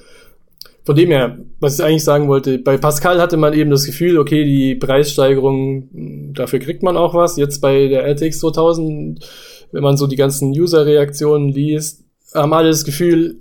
von 0.87 0.95
dem 0.95 1.11
her, 1.11 1.37
was 1.59 1.81
ich 1.81 1.85
eigentlich 1.85 2.05
sagen 2.05 2.29
wollte, 2.29 2.59
bei 2.59 2.79
Pascal 2.79 3.21
hatte 3.21 3.37
man 3.37 3.53
eben 3.53 3.71
das 3.71 3.85
Gefühl, 3.85 4.19
okay, 4.19 4.45
die 4.45 4.77
Preissteigerung, 4.77 5.89
dafür 6.33 6.61
kriegt 6.61 6.85
man 6.85 6.97
auch 6.97 7.13
was. 7.13 7.37
Jetzt 7.37 7.61
bei 7.61 7.89
der 7.89 8.05
RTX 8.07 8.39
2000, 8.39 9.29
wenn 9.73 9.83
man 9.83 9.97
so 9.97 10.07
die 10.07 10.15
ganzen 10.15 10.53
User-Reaktionen 10.53 11.49
liest, 11.49 12.05
haben 12.33 12.53
alle 12.53 12.69
das 12.69 12.85
Gefühl, 12.85 13.37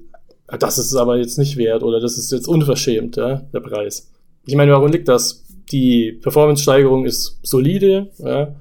das 0.60 0.79
ist 0.79 0.95
aber 0.95 1.17
jetzt 1.17 1.38
nicht 1.38 1.55
wert 1.55 1.84
oder 1.84 1.99
das 1.99 2.17
ist 2.17 2.31
jetzt 2.31 2.47
unverschämt, 2.47 3.15
ja, 3.17 3.43
der 3.53 3.60
Preis. 3.60 4.12
Ich 4.47 4.55
meine, 4.55 4.71
warum 4.71 4.91
liegt 4.91 5.08
das? 5.08 5.45
Die 5.71 6.13
Performance-Steigerung 6.13 7.05
ist 7.05 7.39
solide, 7.43 8.10
ja, 8.17 8.55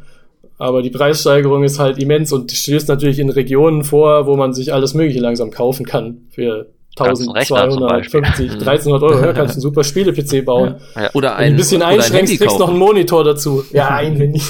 aber 0.59 0.83
die 0.83 0.91
Preissteigerung 0.91 1.65
ist 1.65 1.79
halt 1.79 1.99
immens 1.99 2.33
und 2.33 2.53
stößt 2.53 2.89
natürlich 2.89 3.19
in 3.19 3.31
Regionen 3.31 3.83
vor, 3.83 4.27
wo 4.27 4.37
man 4.37 4.53
sich 4.53 4.75
alles 4.75 4.93
Mögliche 4.93 5.21
langsam 5.21 5.51
kaufen 5.51 5.87
kann 5.87 6.27
für 6.29 6.67
1250, 6.97 8.53
1300 8.53 9.03
Euro, 9.03 9.27
ja, 9.27 9.33
kannst 9.33 9.55
du 9.55 9.57
einen 9.57 9.61
super 9.61 9.83
Spiele-PC 9.83 10.45
bauen. 10.45 10.77
Ja. 10.95 11.11
Oder 11.15 11.37
ein, 11.37 11.53
ein 11.53 11.57
bisschen 11.57 11.83
einschränkst, 11.83 12.33
ein 12.33 12.39
kriegst 12.39 12.59
noch 12.59 12.69
einen 12.69 12.79
Monitor 12.79 13.25
dazu. 13.25 13.65
Ja, 13.73 13.89
ein 13.97 14.17
Handy. 14.17 14.41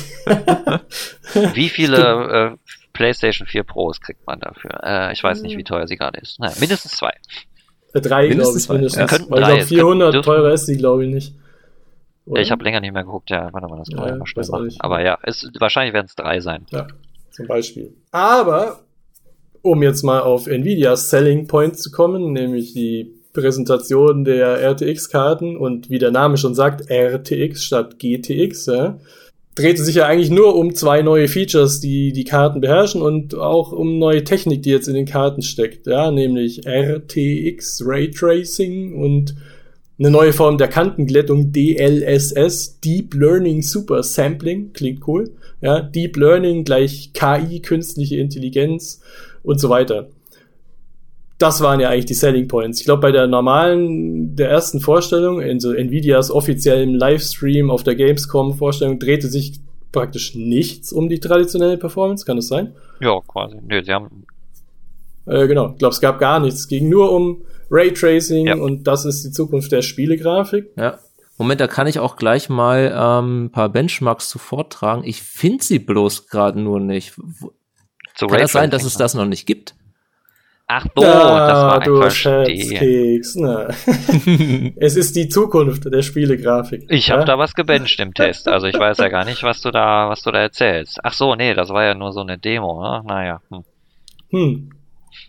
Wie 1.54 1.68
viele 1.70 2.57
äh, 2.57 2.72
PlayStation 2.92 3.46
4 3.46 3.62
Pros 3.62 4.00
kriegt 4.00 4.26
man 4.26 4.40
dafür? 4.40 4.78
Äh, 4.83 5.12
ich 5.12 5.22
weiß 5.22 5.40
nicht, 5.42 5.57
wie 5.57 5.64
teuer 5.64 5.87
sie 5.87 5.96
gerade 5.96 6.20
ist. 6.20 6.38
Naja, 6.38 6.54
mindestens 6.61 6.92
zwei. 6.92 7.12
Äh, 7.94 8.00
drei, 8.02 8.28
glaube 8.28 8.59
ich, 8.59 8.68
mindestens. 8.68 9.11
Ja. 9.11 9.18
Weil 9.30 9.40
drei, 9.40 9.59
ich 9.61 9.68
glaube, 9.68 9.98
400 9.98 10.24
teurer 10.24 10.52
ist 10.52 10.66
sie, 10.66 10.76
glaube 10.76 11.07
ich, 11.07 11.14
nicht. 11.14 11.35
Ja, 12.26 12.40
ich 12.40 12.50
habe 12.50 12.64
länger 12.64 12.80
nicht 12.80 12.92
mehr 12.92 13.04
geguckt, 13.04 13.30
ja, 13.30 13.52
warte 13.52 13.68
mal, 13.68 13.78
das 13.78 13.88
kann 13.88 14.09
ja, 14.09 14.16
mal 14.16 14.26
schnell 14.26 14.46
machen. 14.50 14.74
Aber 14.78 15.02
ja, 15.02 15.18
es, 15.22 15.50
wahrscheinlich 15.59 15.92
werden 15.92 16.07
es 16.07 16.14
drei 16.14 16.40
sein. 16.40 16.66
Ja, 16.70 16.87
zum 17.30 17.46
Beispiel. 17.46 17.94
Aber 18.12 18.84
um 19.64 19.83
jetzt 19.83 20.03
mal 20.03 20.20
auf 20.20 20.46
Nvidias 20.46 21.09
Selling 21.09 21.46
Point 21.46 21.79
zu 21.79 21.90
kommen, 21.90 22.33
nämlich 22.33 22.74
die 22.74 23.14
Präsentation 23.33 24.24
der 24.24 24.61
RTX-Karten 24.61 25.57
und 25.57 25.88
wie 25.88 25.98
der 25.98 26.11
Name 26.11 26.37
schon 26.37 26.55
sagt, 26.55 26.90
RTX 26.90 27.64
statt 27.64 27.98
GTX, 27.98 28.66
ja, 28.66 28.98
drehte 29.55 29.83
sich 29.83 29.96
ja 29.96 30.07
eigentlich 30.07 30.31
nur 30.31 30.55
um 30.55 30.74
zwei 30.74 31.00
neue 31.00 31.29
Features, 31.29 31.81
die 31.81 32.12
die 32.12 32.24
Karten 32.24 32.61
beherrschen 32.61 33.00
und 33.00 33.35
auch 33.37 33.72
um 33.72 33.98
neue 33.98 34.22
Technik, 34.22 34.62
die 34.62 34.70
jetzt 34.70 34.87
in 34.87 34.94
den 34.94 35.07
Karten 35.07 35.40
steckt, 35.40 35.87
ja, 35.87 36.11
nämlich 36.11 36.66
RTX 36.66 37.85
Raytracing 37.87 38.94
und 38.94 39.35
eine 39.98 40.11
neue 40.11 40.35
Form 40.35 40.59
der 40.59 40.68
Kantenglättung 40.68 41.53
DLSS, 41.53 42.81
Deep 42.81 43.14
Learning 43.14 43.62
Super 43.62 44.03
Sampling, 44.03 44.74
klingt 44.74 45.09
cool, 45.09 45.31
ja, 45.62 45.81
Deep 45.81 46.18
Learning 46.18 46.64
gleich 46.64 47.12
KI, 47.14 47.61
künstliche 47.61 48.18
Intelligenz 48.18 49.00
und 49.44 49.61
so 49.61 49.68
weiter. 49.68 50.09
Das 51.38 51.61
waren 51.61 51.80
ja 51.80 51.90
eigentlich 51.90 52.07
die 52.07 52.14
Selling 52.14 52.48
Points. 52.48 52.80
Ich 52.80 52.87
glaube, 52.87 53.02
bei 53.02 53.12
der 53.12 53.26
normalen, 53.26 54.35
der 54.35 54.50
ersten 54.50 54.80
Vorstellung, 54.80 55.40
in 55.40 55.61
so 55.61 55.72
Nvidias 55.72 56.30
offiziellen 56.30 56.94
Livestream 56.94 57.70
auf 57.70 57.83
der 57.83 57.94
Gamescom-Vorstellung, 57.94 58.98
drehte 58.98 59.28
sich 59.28 59.61
praktisch 59.92 60.35
nichts 60.35 60.92
um 60.92 61.09
die 61.09 61.20
traditionelle 61.20 61.76
Performance. 61.76 62.24
Kann 62.24 62.37
das 62.37 62.48
sein? 62.48 62.74
Ja, 63.00 63.20
quasi. 63.26 63.59
Nö, 63.66 63.83
sie 63.85 63.92
haben. 63.92 64.24
Äh, 65.26 65.46
genau, 65.46 65.70
ich 65.72 65.78
glaube, 65.78 65.92
es 65.92 66.00
gab 66.00 66.18
gar 66.18 66.40
nichts. 66.40 66.61
Es 66.61 66.68
ging 66.68 66.88
nur 66.88 67.12
um 67.12 67.42
Raytracing 67.70 68.46
ja. 68.46 68.57
und 68.57 68.85
das 68.85 69.04
ist 69.04 69.24
die 69.24 69.30
Zukunft 69.30 69.72
der 69.72 69.83
Spielegrafik. 69.83 70.70
Ja. 70.76 70.98
Moment, 71.37 71.61
da 71.61 71.66
kann 71.66 71.88
ich 71.88 71.98
auch 71.98 72.14
gleich 72.14 72.48
mal 72.48 72.94
ähm, 72.96 73.46
ein 73.46 73.50
paar 73.50 73.68
Benchmarks 73.68 74.28
zu 74.28 74.38
vortragen. 74.38 75.02
Ich 75.04 75.22
finde 75.22 75.64
sie 75.64 75.80
bloß 75.80 76.28
gerade 76.28 76.61
nur 76.61 76.78
nicht. 76.78 77.14
Zu 78.14 78.27
kann 78.27 78.40
das 78.40 78.53
sein, 78.53 78.70
dass 78.70 78.85
es 78.85 78.96
das 78.96 79.14
noch 79.14 79.27
nicht 79.27 79.46
gibt? 79.46 79.74
Ach 80.66 80.87
so, 80.96 81.03
ja, 81.03 81.46
das 81.46 81.59
war 81.59 81.81
du 81.81 82.11
Scherzkeks. 82.11 83.35
Ne. 83.37 83.68
es 84.77 84.96
ist 84.96 85.14
die 85.14 85.29
Zukunft 85.29 85.85
der 85.85 86.00
Spielegrafik. 86.00 86.87
Ich 86.88 87.09
ja? 87.09 87.16
habe 87.16 87.27
da 87.27 87.38
was 87.38 87.55
gebencht 87.55 88.00
im 88.00 88.14
Test. 88.14 88.48
Also 88.48 88.66
ich 88.66 88.79
weiß 88.79 88.96
ja 88.98 89.09
gar 89.09 89.27
nicht, 89.27 89.42
was 89.42 89.61
du 89.61 89.70
da, 89.70 90.09
was 90.09 90.22
du 90.22 90.31
da 90.31 90.38
erzählst. 90.38 91.00
Ach 91.03 91.12
so, 91.12 91.35
nee, 91.35 91.53
das 91.53 91.68
war 91.68 91.85
ja 91.85 91.94
nur 91.94 92.12
so 92.12 92.20
eine 92.20 92.38
Demo. 92.38 92.83
Ne? 92.83 93.03
Naja. 93.07 93.42
Hm. 93.50 93.64
hm. 94.31 94.70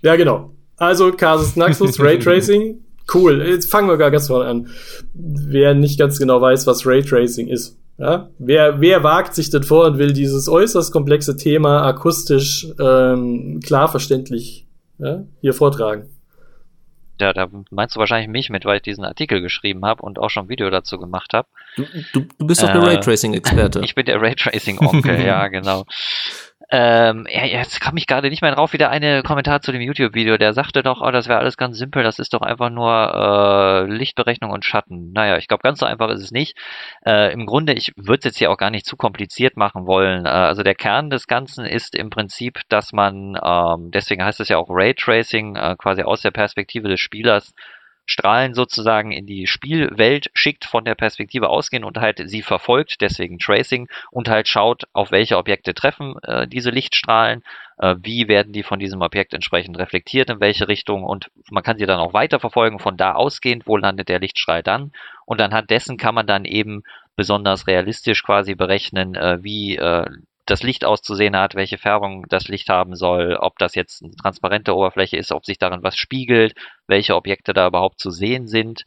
Ja, 0.02 0.15
genau. 0.15 0.52
Also 0.78 1.12
Casus 1.12 1.56
Naxus 1.56 2.00
Raytracing. 2.00 2.82
Cool. 3.13 3.45
Jetzt 3.48 3.69
fangen 3.69 3.88
wir 3.88 3.98
gar 3.98 4.10
ganz 4.10 4.26
vorne 4.26 4.50
an. 4.50 4.67
Wer 5.13 5.76
nicht 5.76 6.00
ganz 6.00 6.17
genau 6.17 6.41
weiß, 6.41 6.65
was 6.65 6.88
Raytracing 6.88 7.50
ist. 7.50 7.78
Ja? 7.98 8.30
Wer, 8.40 8.82
wer 8.82 9.04
wagt 9.04 9.36
sich 9.36 9.50
denn 9.50 9.64
vor 9.64 9.86
und 9.86 9.98
will 9.98 10.14
dieses 10.14 10.50
äußerst 10.50 10.92
komplexe 10.92 11.38
Thema 11.38 11.86
akustisch 11.86 12.68
ähm, 12.80 13.62
klar 13.64 13.88
verständlich 13.88 14.68
ja, 14.98 15.24
hier 15.42 15.54
vortragen? 15.54 16.10
Ja, 17.20 17.32
da 17.32 17.48
meinst 17.72 17.96
du 17.96 18.00
wahrscheinlich 18.00 18.28
mich 18.28 18.50
mit, 18.50 18.66
weil 18.66 18.78
ich 18.78 18.82
diesen 18.82 19.06
Artikel 19.06 19.40
geschrieben 19.40 19.86
habe 19.86 20.02
und 20.02 20.20
auch 20.20 20.30
schon 20.30 20.46
ein 20.46 20.50
Video 20.50 20.70
dazu 20.70 20.98
gemacht 20.98 21.34
habe. 21.34 21.48
Du, 21.78 21.86
du, 22.14 22.26
du 22.38 22.46
bist 22.46 22.62
doch 22.62 22.68
der 22.68 22.82
äh, 22.82 22.86
Raytracing-Experte. 22.86 23.80
Ich 23.86 23.96
bin 23.96 24.06
der 24.06 24.22
Raytracing-Onkel, 24.22 25.22
ja, 25.26 25.48
genau. 25.48 25.86
Ähm, 26.78 27.26
ja, 27.30 27.46
jetzt 27.46 27.80
kam 27.80 27.96
ich 27.96 28.06
gerade 28.06 28.30
nicht 28.30 28.42
mehr 28.42 28.54
drauf, 28.54 28.74
wieder 28.74 28.90
eine 28.90 29.24
Kommentar 29.24 29.62
zu 29.62 29.72
dem 29.72 29.80
YouTube-Video, 29.80 30.38
der 30.38 30.52
sagte 30.52 30.84
doch, 30.84 31.00
oh, 31.00 31.10
das 31.10 31.30
wäre 31.30 31.40
alles 31.40 31.56
ganz 31.56 31.78
simpel, 31.78 32.04
das 32.04 32.20
ist 32.20 32.34
doch 32.34 32.42
einfach 32.42 32.70
nur 32.70 32.92
äh, 32.92 33.90
Lichtberechnung 33.90 34.52
und 34.52 34.66
Schatten. 34.66 35.14
Naja, 35.14 35.38
ich 35.38 35.48
glaube, 35.48 35.62
ganz 35.62 35.80
so 35.80 35.86
einfach 35.86 36.10
ist 36.10 36.22
es 36.22 36.32
nicht. 36.32 36.58
Äh, 37.06 37.32
Im 37.32 37.46
Grunde, 37.46 37.72
ich 37.72 37.94
würde 37.96 38.20
es 38.20 38.26
jetzt 38.26 38.40
hier 38.40 38.52
auch 38.52 38.58
gar 38.58 38.72
nicht 38.72 38.86
zu 38.86 38.98
kompliziert 38.98 39.56
machen 39.56 39.88
wollen. 39.88 40.26
Äh, 40.26 40.30
also 40.30 40.64
der 40.64 40.76
Kern 40.76 41.10
des 41.10 41.28
Ganzen 41.28 41.66
ist 41.66 41.96
im 41.96 42.10
Prinzip, 42.10 42.60
dass 42.68 42.92
man, 42.92 43.40
ähm, 43.42 43.92
deswegen 43.92 44.26
heißt 44.26 44.42
es 44.42 44.50
ja 44.50 44.58
auch 44.58 44.68
Raytracing, 44.70 45.56
äh, 45.56 45.76
quasi 45.78 46.04
aus 46.04 46.24
der 46.24 46.32
Perspektive 46.32 46.90
des 46.90 47.00
Spielers 47.00 47.54
Strahlen 48.06 48.54
sozusagen 48.54 49.12
in 49.12 49.26
die 49.26 49.48
Spielwelt 49.48 50.30
schickt, 50.34 50.65
von 50.65 50.86
der 50.86 50.96
Perspektive 50.96 51.50
ausgehen 51.50 51.84
und 51.84 51.98
halt 51.98 52.22
sie 52.26 52.41
verfolgt, 52.41 53.02
deswegen 53.02 53.39
Tracing, 53.39 53.88
und 54.12 54.30
halt 54.30 54.48
schaut, 54.48 54.84
auf 54.94 55.12
welche 55.12 55.38
Objekte 55.38 55.74
treffen 55.74 56.15
äh, 56.24 56.48
diese 56.48 56.70
Lichtstrahlen, 56.70 57.44
äh, 57.78 57.96
wie 58.02 58.28
werden 58.28 58.54
die 58.54 58.63
von 58.63 58.80
diesem 58.80 59.02
Objekt 59.02 59.34
entsprechend 59.34 59.78
reflektiert, 59.78 60.30
in 60.30 60.39
welche 60.39 60.68
Richtung 60.68 61.04
und 61.04 61.32
man 61.50 61.63
kann 61.63 61.78
sie 61.78 61.86
dann 61.86 62.00
auch 62.00 62.13
weiter 62.13 62.39
verfolgen, 62.39 62.80
von 62.80 62.98
da 62.98 63.13
ausgehend, 63.13 63.68
wo 63.68 63.78
landet 63.78 64.10
der 64.10 64.20
Lichtstrahl 64.20 64.63
dann? 64.63 64.91
Und 65.26 65.41
anhand 65.41 65.70
dessen 65.70 65.98
kann 65.98 66.15
man 66.15 66.28
dann 66.28 66.46
eben 66.46 66.84
besonders 67.15 67.68
realistisch 67.68 68.24
quasi 68.24 68.56
berechnen, 68.56 69.15
äh, 69.15 69.44
wie 69.44 69.78
äh, 69.78 70.06
das 70.46 70.64
Licht 70.64 70.86
auszusehen 70.86 71.36
hat, 71.36 71.56
welche 71.56 71.78
Färbung 71.78 72.26
das 72.30 72.48
Licht 72.48 72.70
haben 72.70 72.96
soll, 72.96 73.36
ob 73.36 73.58
das 73.58 73.76
jetzt 73.76 74.04
eine 74.04 74.16
transparente 74.16 74.76
Oberfläche 74.76 75.18
ist, 75.18 75.32
ob 75.32 75.46
sich 75.46 75.58
darin 75.58 75.84
was 75.84 75.98
spiegelt, 75.98 76.54
welche 76.88 77.16
Objekte 77.16 77.54
da 77.54 77.68
überhaupt 77.68 78.00
zu 78.00 78.12
sehen 78.12 78.48
sind. 78.48 78.86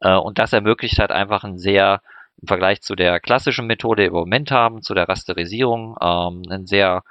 Äh, 0.00 0.14
und 0.14 0.38
das 0.38 0.52
ermöglicht 0.52 0.98
halt 0.98 1.12
einfach 1.12 1.44
ein 1.44 1.58
sehr, 1.58 2.00
im 2.42 2.48
Vergleich 2.48 2.82
zu 2.82 2.96
der 2.96 3.20
klassischen 3.20 3.66
Methode, 3.66 4.02
die 4.02 4.08
wir 4.08 4.18
im 4.18 4.24
Moment 4.24 4.50
haben, 4.50 4.82
zu 4.82 4.94
der 4.94 5.08
Rasterisierung, 5.08 5.96
ähm, 6.00 6.42
ein 6.50 6.66
sehr, 6.66 7.02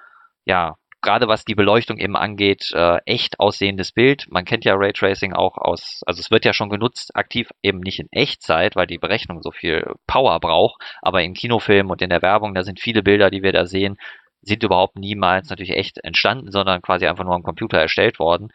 ja, 0.45 0.75
gerade 1.05 1.29
was 1.29 1.45
die 1.45 1.55
Beleuchtung 1.55 1.97
eben 1.97 2.17
angeht, 2.17 2.71
äh, 2.73 2.97
echt 3.05 3.39
aussehendes 3.39 3.93
Bild. 3.93 4.25
Man 4.29 4.43
kennt 4.43 4.65
ja 4.65 4.73
Raytracing 4.75 5.33
auch 5.33 5.57
aus, 5.57 6.01
also 6.05 6.19
es 6.19 6.31
wird 6.31 6.43
ja 6.43 6.53
schon 6.53 6.69
genutzt, 6.69 7.15
aktiv 7.15 7.49
eben 7.61 7.79
nicht 7.79 7.99
in 7.99 8.11
Echtzeit, 8.11 8.75
weil 8.75 8.87
die 8.87 8.97
Berechnung 8.97 9.41
so 9.41 9.51
viel 9.51 9.85
Power 10.07 10.39
braucht, 10.39 10.81
aber 11.01 11.21
in 11.21 11.33
Kinofilmen 11.33 11.91
und 11.91 12.01
in 12.01 12.09
der 12.09 12.21
Werbung, 12.21 12.53
da 12.53 12.63
sind 12.63 12.81
viele 12.81 13.03
Bilder, 13.03 13.29
die 13.29 13.43
wir 13.43 13.53
da 13.53 13.65
sehen, 13.65 13.97
sind 14.41 14.63
überhaupt 14.63 14.97
niemals 14.97 15.49
natürlich 15.49 15.75
echt 15.75 16.03
entstanden, 16.03 16.51
sondern 16.51 16.81
quasi 16.81 17.07
einfach 17.07 17.23
nur 17.23 17.35
am 17.35 17.43
Computer 17.43 17.79
erstellt 17.79 18.19
worden. 18.19 18.49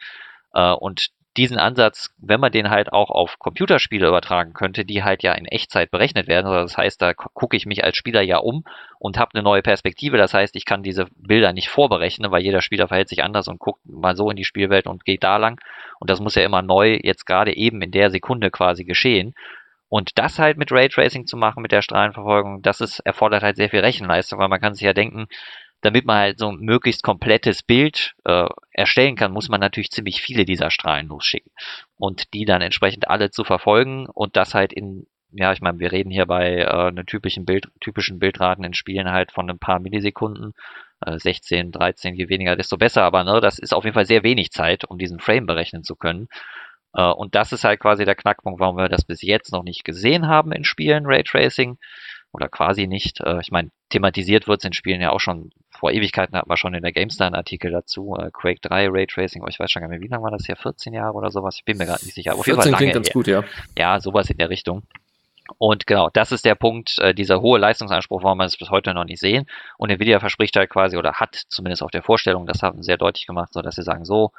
Äh, 0.53 0.71
und 0.73 1.07
diesen 1.37 1.57
Ansatz, 1.57 2.13
wenn 2.17 2.41
man 2.41 2.51
den 2.51 2.69
halt 2.69 2.91
auch 2.91 3.09
auf 3.09 3.39
Computerspiele 3.39 4.07
übertragen 4.07 4.53
könnte, 4.53 4.83
die 4.83 5.03
halt 5.03 5.23
ja 5.23 5.33
in 5.33 5.45
Echtzeit 5.45 5.89
berechnet 5.89 6.27
werden, 6.27 6.51
das 6.51 6.77
heißt, 6.77 7.01
da 7.01 7.13
gucke 7.13 7.55
ich 7.55 7.65
mich 7.65 7.83
als 7.83 7.95
Spieler 7.95 8.21
ja 8.21 8.37
um 8.37 8.63
und 8.99 9.17
habe 9.17 9.31
eine 9.33 9.43
neue 9.43 9.61
Perspektive. 9.61 10.17
Das 10.17 10.33
heißt, 10.33 10.55
ich 10.55 10.65
kann 10.65 10.83
diese 10.83 11.07
Bilder 11.15 11.53
nicht 11.53 11.69
vorberechnen, 11.69 12.31
weil 12.31 12.43
jeder 12.43 12.61
Spieler 12.61 12.87
verhält 12.87 13.09
sich 13.09 13.23
anders 13.23 13.47
und 13.47 13.59
guckt 13.59 13.79
mal 13.85 14.15
so 14.15 14.29
in 14.29 14.35
die 14.35 14.43
Spielwelt 14.43 14.87
und 14.87 15.05
geht 15.05 15.23
da 15.23 15.37
lang. 15.37 15.59
Und 15.99 16.09
das 16.09 16.19
muss 16.19 16.35
ja 16.35 16.43
immer 16.43 16.61
neu 16.61 16.99
jetzt 17.01 17.25
gerade 17.25 17.55
eben 17.55 17.81
in 17.81 17.91
der 17.91 18.11
Sekunde 18.11 18.51
quasi 18.51 18.83
geschehen. 18.83 19.33
Und 19.87 20.17
das 20.17 20.39
halt 20.39 20.57
mit 20.57 20.71
Raytracing 20.71 21.25
zu 21.27 21.35
machen, 21.35 21.61
mit 21.61 21.73
der 21.73 21.81
Strahlenverfolgung, 21.81 22.61
das 22.61 22.79
ist, 22.79 22.99
erfordert 22.99 23.43
halt 23.43 23.57
sehr 23.57 23.69
viel 23.69 23.81
Rechenleistung, 23.81 24.39
weil 24.39 24.47
man 24.47 24.61
kann 24.61 24.73
sich 24.73 24.83
ja 24.83 24.93
denken, 24.93 25.27
damit 25.81 26.05
man 26.05 26.17
halt 26.17 26.39
so 26.39 26.49
ein 26.49 26.59
möglichst 26.59 27.03
komplettes 27.03 27.63
Bild 27.63 28.15
äh, 28.25 28.47
erstellen 28.71 29.15
kann, 29.15 29.31
muss 29.31 29.49
man 29.49 29.59
natürlich 29.59 29.91
ziemlich 29.91 30.21
viele 30.21 30.45
dieser 30.45 30.71
Strahlen 30.71 31.07
losschicken 31.07 31.51
und 31.97 32.33
die 32.33 32.45
dann 32.45 32.61
entsprechend 32.61 33.09
alle 33.09 33.31
zu 33.31 33.43
verfolgen 33.43 34.07
und 34.07 34.35
das 34.35 34.53
halt 34.53 34.73
in 34.73 35.07
ja, 35.33 35.53
ich 35.53 35.61
meine, 35.61 35.79
wir 35.79 35.91
reden 35.91 36.11
hier 36.11 36.25
bei 36.25 36.57
äh, 36.57 36.65
einer 36.65 37.05
typischen 37.05 37.45
Bild, 37.45 37.69
typischen 37.79 38.19
Bildraten 38.19 38.65
in 38.65 38.73
Spielen 38.73 39.11
halt 39.11 39.31
von 39.31 39.49
ein 39.49 39.59
paar 39.59 39.79
Millisekunden, 39.79 40.53
äh, 41.05 41.17
16, 41.17 41.71
13, 41.71 42.15
je 42.15 42.29
weniger, 42.29 42.55
desto 42.55 42.77
besser, 42.77 43.03
aber 43.03 43.23
ne, 43.23 43.39
das 43.39 43.57
ist 43.57 43.73
auf 43.73 43.85
jeden 43.85 43.93
Fall 43.93 44.05
sehr 44.05 44.23
wenig 44.23 44.51
Zeit, 44.51 44.85
um 44.85 44.97
diesen 44.97 45.19
Frame 45.19 45.45
berechnen 45.45 45.83
zu 45.83 45.95
können. 45.95 46.27
Äh, 46.93 47.03
und 47.03 47.35
das 47.35 47.53
ist 47.53 47.63
halt 47.63 47.79
quasi 47.79 48.05
der 48.05 48.15
Knackpunkt, 48.15 48.59
warum 48.59 48.77
wir 48.77 48.89
das 48.89 49.05
bis 49.05 49.21
jetzt 49.21 49.51
noch 49.51 49.63
nicht 49.63 49.83
gesehen 49.85 50.27
haben 50.27 50.51
in 50.51 50.65
Spielen, 50.65 51.05
Raytracing 51.05 51.77
oder 52.31 52.49
quasi 52.49 52.87
nicht. 52.87 53.19
Äh, 53.21 53.41
ich 53.41 53.51
meine, 53.51 53.69
thematisiert 53.89 54.47
wird 54.47 54.61
es 54.61 54.65
in 54.65 54.73
Spielen 54.73 55.01
ja 55.01 55.11
auch 55.11 55.19
schon 55.19 55.51
vor 55.69 55.91
Ewigkeiten, 55.91 56.37
hatten 56.37 56.49
wir 56.49 56.57
schon 56.57 56.73
in 56.73 56.83
der 56.83 56.91
GameStar 56.91 57.27
einen 57.27 57.35
Artikel 57.35 57.71
dazu. 57.71 58.15
Äh, 58.17 58.29
Quake 58.31 58.59
3 58.61 58.89
Raytracing, 58.89 59.41
oh, 59.43 59.47
ich 59.47 59.59
weiß 59.59 59.71
schon 59.71 59.81
gar 59.81 59.89
nicht 59.89 59.99
mehr, 59.99 60.07
wie 60.07 60.11
lange 60.11 60.23
war 60.23 60.31
das 60.31 60.45
hier? 60.45 60.55
14 60.55 60.93
Jahre 60.93 61.13
oder 61.13 61.31
sowas? 61.31 61.55
Ich 61.57 61.65
bin 61.65 61.77
mir 61.77 61.85
gerade 61.85 62.03
nicht 62.05 62.15
sicher. 62.15 62.31
Aber 62.31 62.41
auf 62.41 62.47
jeden 62.47 62.59
Fall 62.61 62.71
lange 62.71 62.77
klingt 62.77 62.93
ganz 62.93 63.09
gut, 63.11 63.27
ja. 63.27 63.43
Ja, 63.77 63.99
sowas 63.99 64.29
in 64.29 64.37
der 64.37 64.49
Richtung. 64.49 64.83
Und 65.57 65.87
genau, 65.87 66.09
das 66.13 66.31
ist 66.31 66.45
der 66.45 66.55
Punkt, 66.55 66.97
äh, 66.99 67.13
dieser 67.13 67.41
hohe 67.41 67.59
Leistungsanspruch, 67.59 68.23
warum 68.23 68.37
wir 68.37 68.45
es 68.45 68.57
bis 68.57 68.69
heute 68.69 68.93
noch 68.93 69.03
nicht 69.03 69.19
sehen. 69.19 69.47
Und 69.77 69.89
Nvidia 69.89 70.19
verspricht 70.19 70.55
halt 70.55 70.69
quasi 70.69 70.97
oder 70.97 71.13
hat 71.13 71.35
zumindest 71.49 71.83
auf 71.83 71.91
der 71.91 72.03
Vorstellung, 72.03 72.45
das 72.45 72.61
haben 72.61 72.81
sie 72.81 72.85
sehr 72.85 72.97
deutlich 72.97 73.27
gemacht, 73.27 73.51
so 73.53 73.61
dass 73.61 73.75
sie 73.75 73.83
sagen, 73.83 74.05
so, 74.05 74.31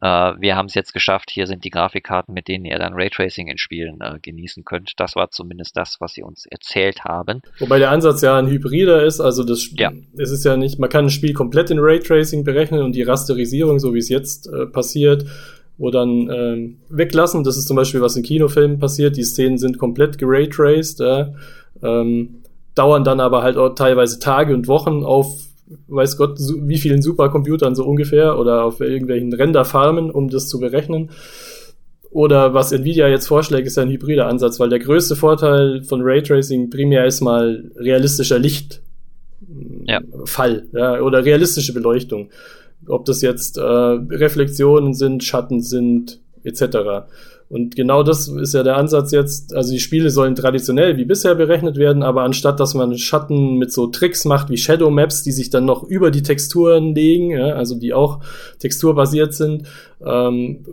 wir 0.00 0.56
haben 0.56 0.66
es 0.66 0.74
jetzt 0.74 0.92
geschafft, 0.92 1.30
hier 1.30 1.46
sind 1.46 1.64
die 1.64 1.70
Grafikkarten, 1.70 2.32
mit 2.32 2.46
denen 2.46 2.64
ihr 2.64 2.78
dann 2.78 2.94
Raytracing 2.94 3.48
in 3.48 3.58
Spielen 3.58 4.00
äh, 4.00 4.18
genießen 4.20 4.64
könnt. 4.64 4.92
Das 4.98 5.16
war 5.16 5.30
zumindest 5.30 5.76
das, 5.76 5.96
was 6.00 6.12
sie 6.12 6.22
uns 6.22 6.46
erzählt 6.46 7.04
haben. 7.04 7.42
Wobei 7.58 7.78
der 7.78 7.90
Ansatz 7.90 8.22
ja 8.22 8.38
ein 8.38 8.46
Hybrider 8.46 9.04
ist, 9.04 9.20
also 9.20 9.42
das 9.42 9.70
ja. 9.76 9.92
es 10.16 10.30
ist 10.30 10.44
ja 10.44 10.56
nicht, 10.56 10.78
man 10.78 10.88
kann 10.88 11.06
ein 11.06 11.10
Spiel 11.10 11.32
komplett 11.32 11.70
in 11.70 11.78
Raytracing 11.80 12.44
berechnen 12.44 12.82
und 12.82 12.94
die 12.94 13.02
Rasterisierung, 13.02 13.78
so 13.80 13.94
wie 13.94 13.98
es 13.98 14.08
jetzt 14.08 14.46
äh, 14.46 14.66
passiert, 14.66 15.24
wo 15.78 15.90
dann 15.90 16.28
ähm, 16.30 16.78
weglassen. 16.88 17.44
Das 17.44 17.56
ist 17.56 17.66
zum 17.66 17.76
Beispiel, 17.76 18.00
was 18.00 18.16
in 18.16 18.22
Kinofilmen 18.22 18.78
passiert. 18.78 19.16
Die 19.16 19.24
Szenen 19.24 19.58
sind 19.58 19.78
komplett 19.78 20.18
geraytraced, 20.18 21.00
äh, 21.00 21.26
ähm, 21.82 22.42
dauern 22.74 23.04
dann 23.04 23.20
aber 23.20 23.42
halt 23.42 23.56
auch 23.56 23.70
teilweise 23.70 24.18
Tage 24.18 24.54
und 24.54 24.68
Wochen 24.68 25.04
auf 25.04 25.38
weiß 25.88 26.16
Gott, 26.16 26.38
wie 26.38 26.78
vielen 26.78 27.02
Supercomputern 27.02 27.74
so 27.74 27.84
ungefähr 27.84 28.38
oder 28.38 28.64
auf 28.64 28.80
irgendwelchen 28.80 29.32
Renderfarmen, 29.32 30.10
um 30.10 30.28
das 30.28 30.48
zu 30.48 30.60
berechnen. 30.60 31.10
Oder 32.10 32.54
was 32.54 32.72
Nvidia 32.72 33.08
jetzt 33.08 33.26
vorschlägt, 33.26 33.66
ist 33.66 33.78
ein 33.78 33.90
hybrider 33.90 34.26
Ansatz, 34.26 34.58
weil 34.58 34.70
der 34.70 34.78
größte 34.78 35.14
Vorteil 35.14 35.82
von 35.82 36.00
Raytracing 36.02 36.70
primär 36.70 37.04
ist 37.04 37.20
mal 37.20 37.70
realistischer 37.76 38.38
Lichtfall 38.38 38.82
ja. 39.86 40.00
ja, 40.72 41.00
oder 41.00 41.24
realistische 41.24 41.74
Beleuchtung. 41.74 42.30
Ob 42.86 43.04
das 43.04 43.20
jetzt 43.20 43.58
äh, 43.58 43.62
Reflexionen 43.62 44.94
sind, 44.94 45.22
Schatten 45.22 45.60
sind, 45.60 46.20
etc. 46.48 47.06
Und 47.50 47.76
genau 47.76 48.02
das 48.02 48.28
ist 48.28 48.52
ja 48.52 48.62
der 48.62 48.76
Ansatz 48.76 49.10
jetzt. 49.10 49.54
Also 49.54 49.72
die 49.72 49.80
Spiele 49.80 50.10
sollen 50.10 50.34
traditionell 50.34 50.98
wie 50.98 51.06
bisher 51.06 51.34
berechnet 51.34 51.76
werden, 51.76 52.02
aber 52.02 52.22
anstatt 52.22 52.60
dass 52.60 52.74
man 52.74 52.98
Schatten 52.98 53.56
mit 53.56 53.72
so 53.72 53.86
Tricks 53.86 54.26
macht 54.26 54.50
wie 54.50 54.58
Shadow 54.58 54.90
Maps, 54.90 55.22
die 55.22 55.32
sich 55.32 55.48
dann 55.48 55.64
noch 55.64 55.82
über 55.82 56.10
die 56.10 56.22
Texturen 56.22 56.94
legen, 56.94 57.30
ja, 57.30 57.54
also 57.54 57.78
die 57.78 57.94
auch 57.94 58.20
texturbasiert 58.58 59.32
sind, 59.32 59.66
ähm, 60.04 60.66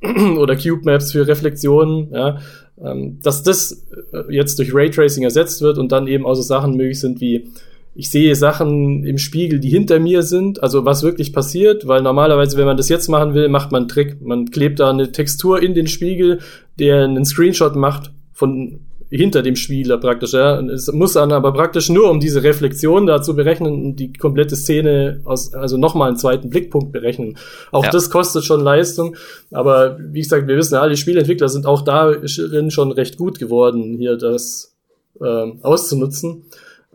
oder 0.38 0.56
Cube 0.56 0.84
Maps 0.84 1.10
für 1.10 1.26
Reflexionen, 1.26 2.10
ja, 2.12 2.38
ähm, 2.80 3.18
dass 3.22 3.42
das 3.42 3.84
jetzt 4.28 4.60
durch 4.60 4.72
Raytracing 4.72 5.24
ersetzt 5.24 5.60
wird 5.60 5.76
und 5.76 5.90
dann 5.90 6.06
eben 6.06 6.24
auch 6.24 6.34
so 6.34 6.42
Sachen 6.42 6.76
möglich 6.76 7.00
sind 7.00 7.20
wie 7.20 7.48
ich 7.96 8.10
sehe 8.10 8.36
Sachen 8.36 9.04
im 9.04 9.16
Spiegel, 9.16 9.58
die 9.58 9.70
hinter 9.70 9.98
mir 9.98 10.22
sind, 10.22 10.62
also 10.62 10.84
was 10.84 11.02
wirklich 11.02 11.32
passiert, 11.32 11.86
weil 11.86 12.02
normalerweise, 12.02 12.58
wenn 12.58 12.66
man 12.66 12.76
das 12.76 12.90
jetzt 12.90 13.08
machen 13.08 13.32
will, 13.32 13.48
macht 13.48 13.72
man 13.72 13.82
einen 13.82 13.88
Trick. 13.88 14.20
Man 14.20 14.50
klebt 14.50 14.80
da 14.80 14.90
eine 14.90 15.12
Textur 15.12 15.62
in 15.62 15.74
den 15.74 15.86
Spiegel, 15.86 16.40
der 16.78 17.04
einen 17.04 17.24
Screenshot 17.24 17.74
macht 17.74 18.12
von 18.32 18.80
hinter 19.08 19.40
dem 19.42 19.56
Spieler 19.56 19.96
praktisch. 19.96 20.34
Ja. 20.34 20.58
Und 20.58 20.68
es 20.68 20.92
muss 20.92 21.14
dann 21.14 21.32
aber 21.32 21.52
praktisch 21.52 21.88
nur, 21.88 22.10
um 22.10 22.20
diese 22.20 22.42
Reflexion 22.42 23.06
da 23.06 23.22
zu 23.22 23.34
berechnen, 23.34 23.96
die 23.96 24.12
komplette 24.12 24.56
Szene 24.56 25.22
aus, 25.24 25.54
also 25.54 25.78
nochmal 25.78 26.08
einen 26.08 26.18
zweiten 26.18 26.50
Blickpunkt 26.50 26.92
berechnen. 26.92 27.38
Auch 27.72 27.84
ja. 27.84 27.90
das 27.90 28.10
kostet 28.10 28.44
schon 28.44 28.60
Leistung. 28.60 29.16
Aber 29.52 29.98
wie 29.98 30.20
gesagt, 30.20 30.48
wir 30.48 30.56
wissen 30.56 30.74
ja, 30.74 30.82
alle 30.82 30.98
Spieleentwickler 30.98 31.48
sind 31.48 31.64
auch 31.64 31.82
darin 31.82 32.70
schon 32.70 32.92
recht 32.92 33.16
gut 33.16 33.38
geworden, 33.38 33.96
hier 33.96 34.16
das 34.16 34.76
äh, 35.20 35.52
auszunutzen. 35.62 36.44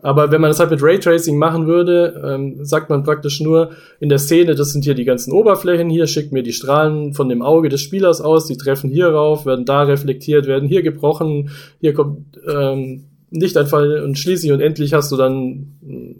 Aber 0.02 0.32
wenn 0.32 0.40
man 0.40 0.50
das 0.50 0.58
halt 0.58 0.70
mit 0.70 0.82
Raytracing 0.82 1.38
machen 1.38 1.68
würde, 1.68 2.20
ähm, 2.24 2.64
sagt 2.64 2.90
man 2.90 3.04
praktisch 3.04 3.40
nur 3.40 3.70
in 4.00 4.08
der 4.08 4.18
Szene, 4.18 4.56
das 4.56 4.72
sind 4.72 4.84
hier 4.84 4.94
die 4.94 5.04
ganzen 5.04 5.32
Oberflächen, 5.32 5.88
hier 5.88 6.08
schickt 6.08 6.32
mir 6.32 6.42
die 6.42 6.52
Strahlen 6.52 7.14
von 7.14 7.28
dem 7.28 7.40
Auge 7.40 7.68
des 7.68 7.80
Spielers 7.80 8.20
aus, 8.20 8.46
die 8.46 8.56
treffen 8.56 8.90
hier 8.90 9.08
rauf, 9.08 9.46
werden 9.46 9.64
da 9.64 9.82
reflektiert, 9.82 10.46
werden 10.46 10.68
hier 10.68 10.82
gebrochen, 10.82 11.50
hier 11.80 11.94
kommt 11.94 12.36
ähm, 12.52 13.04
Lichteinfall 13.30 14.02
und 14.02 14.18
schließlich 14.18 14.50
und 14.50 14.60
endlich 14.60 14.92
hast 14.92 15.12
du 15.12 15.16
dann 15.16 15.76
äh, 15.88 16.16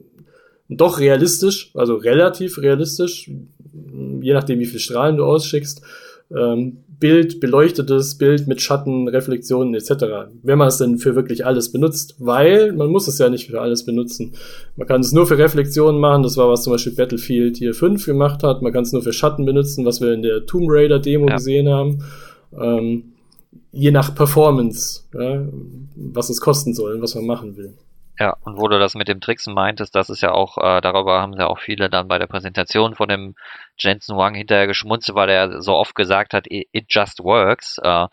doch 0.69 1.01
realistisch, 1.01 1.73
also 1.75 1.97
relativ 1.97 2.59
realistisch, 2.59 3.29
je 4.21 4.33
nachdem 4.33 4.61
wie 4.61 4.67
viel 4.67 4.81
Strahlen 4.81 5.17
du 5.17 5.25
ausschickst, 5.25 5.83
ähm, 6.37 6.79
Bild, 7.03 7.41
beleuchtetes 7.41 8.17
Bild 8.17 8.47
mit 8.47 8.63
Schatten, 8.63 9.09
Reflexionen 9.09 9.75
etc. 9.75 10.31
Wenn 10.45 10.57
man 10.57 10.69
es 10.69 10.79
denn 10.79 10.99
für 10.99 11.17
wirklich 11.17 11.45
alles 11.45 11.73
benutzt, 11.73 12.15
weil 12.21 12.73
man 12.73 12.91
muss 12.91 13.09
es 13.09 13.19
ja 13.19 13.29
nicht 13.29 13.51
für 13.51 13.61
alles 13.61 13.85
benutzen. 13.85 14.35
Man 14.77 14.87
kann 14.87 15.01
es 15.01 15.11
nur 15.11 15.27
für 15.27 15.37
Reflexionen 15.37 16.01
machen, 16.01 16.23
das 16.23 16.37
war 16.37 16.49
was 16.49 16.63
zum 16.63 16.73
Beispiel 16.73 16.95
Battlefield 16.95 17.57
hier 17.57 17.75
5 17.75 18.07
gemacht 18.07 18.45
hat. 18.45 18.63
Man 18.63 18.73
kann 18.73 18.85
es 18.85 18.93
nur 18.93 19.03
für 19.03 19.13
Schatten 19.13 19.45
benutzen, 19.45 19.85
was 19.85 20.01
wir 20.01 20.13
in 20.13 20.23
der 20.23 20.47
Tomb 20.47 20.69
Raider 20.69 21.01
Demo 21.01 21.27
ja. 21.29 21.37
gesehen 21.37 21.69
haben. 21.69 22.05
Ähm, 22.57 23.03
je 23.73 23.91
nach 23.91 24.15
Performance, 24.15 25.03
ja, 25.13 25.45
was 25.97 26.31
es 26.31 26.41
kosten 26.41 26.73
soll 26.73 26.95
und 26.95 27.03
was 27.03 27.17
man 27.17 27.27
machen 27.27 27.57
will. 27.57 27.75
Ja, 28.19 28.37
und 28.43 28.59
wo 28.59 28.69
du 28.69 28.79
das 28.79 28.95
mit 28.95 29.09
dem 29.09 29.21
Tricksen 29.21 29.55
meintest, 29.55 29.95
das 29.95 30.11
ist 30.11 30.21
ja 30.21 30.33
auch, 30.33 30.59
äh, 30.59 30.81
darüber 30.81 31.21
haben 31.21 31.33
ja 31.33 31.47
auch 31.47 31.59
viele 31.59 31.89
dann 31.89 32.09
bei 32.09 32.19
der 32.19 32.27
Präsentation 32.27 32.95
von 32.95 33.09
dem 33.09 33.35
Jensen 33.79 34.17
Wang 34.17 34.35
hinterher 34.35 34.67
geschmunzelt, 34.67 35.17
weil 35.17 35.31
er 35.31 35.63
so 35.63 35.75
oft 35.75 35.95
gesagt 35.95 36.35
hat, 36.35 36.47
it 36.49 36.87
just 36.89 37.21
works. 37.21 37.79
Äh, 37.83 38.07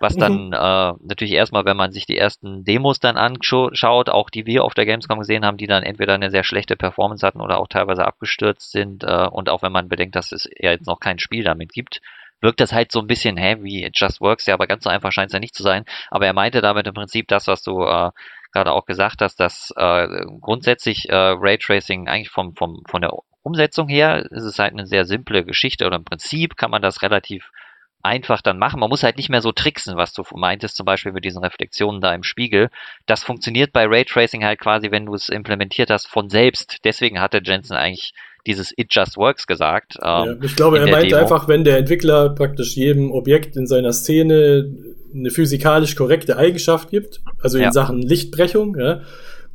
was 0.00 0.16
dann 0.16 0.48
mhm. 0.48 0.52
äh, 0.52 0.92
natürlich 1.08 1.32
erstmal, 1.32 1.64
wenn 1.64 1.76
man 1.76 1.90
sich 1.90 2.06
die 2.06 2.16
ersten 2.16 2.64
Demos 2.64 3.00
dann 3.00 3.16
anschaut, 3.16 4.08
auch 4.08 4.30
die 4.30 4.46
wir 4.46 4.64
auf 4.64 4.74
der 4.74 4.86
Gamescom 4.86 5.18
gesehen 5.18 5.44
haben, 5.44 5.56
die 5.56 5.66
dann 5.66 5.82
entweder 5.82 6.14
eine 6.14 6.30
sehr 6.30 6.44
schlechte 6.44 6.76
Performance 6.76 7.26
hatten 7.26 7.40
oder 7.40 7.58
auch 7.58 7.66
teilweise 7.66 8.06
abgestürzt 8.06 8.70
sind, 8.70 9.02
äh, 9.02 9.26
und 9.28 9.48
auch 9.48 9.62
wenn 9.62 9.72
man 9.72 9.88
bedenkt, 9.88 10.14
dass 10.14 10.30
es 10.30 10.48
ja 10.56 10.70
jetzt 10.70 10.86
noch 10.86 11.00
kein 11.00 11.18
Spiel 11.18 11.42
damit 11.42 11.72
gibt, 11.72 12.00
wirkt 12.40 12.60
das 12.60 12.72
halt 12.72 12.92
so 12.92 13.00
ein 13.00 13.06
bisschen, 13.06 13.36
hä, 13.36 13.56
wie 13.60 13.84
It 13.84 13.98
Just 13.98 14.20
Works, 14.20 14.46
ja, 14.46 14.54
aber 14.54 14.66
ganz 14.66 14.84
so 14.84 14.90
einfach 14.90 15.12
scheint 15.12 15.30
es 15.30 15.34
ja 15.34 15.40
nicht 15.40 15.54
zu 15.54 15.62
sein. 15.62 15.84
Aber 16.10 16.26
er 16.26 16.32
meinte 16.32 16.60
damit 16.60 16.86
im 16.86 16.94
Prinzip 16.94 17.28
das, 17.28 17.46
was 17.46 17.62
du 17.62 17.82
äh, 17.82 18.10
gerade 18.52 18.72
auch 18.72 18.86
gesagt 18.86 19.20
hast, 19.20 19.40
dass 19.40 19.72
äh, 19.76 20.06
grundsätzlich 20.40 21.08
äh, 21.08 21.14
Raytracing 21.14 22.08
eigentlich 22.08 22.30
vom, 22.30 22.54
vom, 22.54 22.82
von 22.88 23.02
der 23.02 23.12
Umsetzung 23.42 23.88
her 23.88 24.26
ist 24.30 24.44
es 24.44 24.58
halt 24.58 24.72
eine 24.72 24.86
sehr 24.86 25.04
simple 25.04 25.44
Geschichte 25.44 25.86
oder 25.86 25.96
im 25.96 26.04
Prinzip 26.04 26.56
kann 26.56 26.70
man 26.70 26.82
das 26.82 27.02
relativ 27.02 27.50
einfach 28.02 28.42
dann 28.42 28.58
machen. 28.58 28.80
Man 28.80 28.90
muss 28.90 29.02
halt 29.02 29.16
nicht 29.16 29.28
mehr 29.28 29.42
so 29.42 29.52
tricksen, 29.52 29.96
was 29.96 30.12
du 30.12 30.22
meintest, 30.34 30.76
zum 30.76 30.86
Beispiel 30.86 31.12
mit 31.12 31.24
diesen 31.24 31.42
Reflexionen 31.42 32.00
da 32.00 32.14
im 32.14 32.22
Spiegel. 32.22 32.70
Das 33.06 33.24
funktioniert 33.24 33.72
bei 33.72 33.86
Raytracing 33.86 34.44
halt 34.44 34.60
quasi, 34.60 34.90
wenn 34.90 35.06
du 35.06 35.14
es 35.14 35.28
implementiert 35.28 35.90
hast, 35.90 36.06
von 36.06 36.28
selbst. 36.28 36.78
Deswegen 36.84 37.20
hatte 37.20 37.40
Jensen 37.42 37.74
eigentlich 37.74 38.12
dieses 38.48 38.72
It 38.76 38.88
Just 38.90 39.16
Works 39.16 39.46
gesagt. 39.46 39.96
Ähm, 40.02 40.08
ja, 40.26 40.36
ich 40.42 40.56
glaube, 40.56 40.80
er 40.80 40.88
meint 40.88 41.12
Demo. 41.12 41.20
einfach, 41.20 41.46
wenn 41.46 41.62
der 41.62 41.78
Entwickler 41.78 42.30
praktisch 42.30 42.74
jedem 42.74 43.12
Objekt 43.12 43.56
in 43.56 43.66
seiner 43.66 43.92
Szene 43.92 44.68
eine 45.14 45.30
physikalisch 45.30 45.94
korrekte 45.94 46.36
Eigenschaft 46.36 46.90
gibt, 46.90 47.20
also 47.40 47.58
in 47.58 47.64
ja. 47.64 47.72
Sachen 47.72 48.02
Lichtbrechung, 48.02 48.76
ja, 48.78 49.02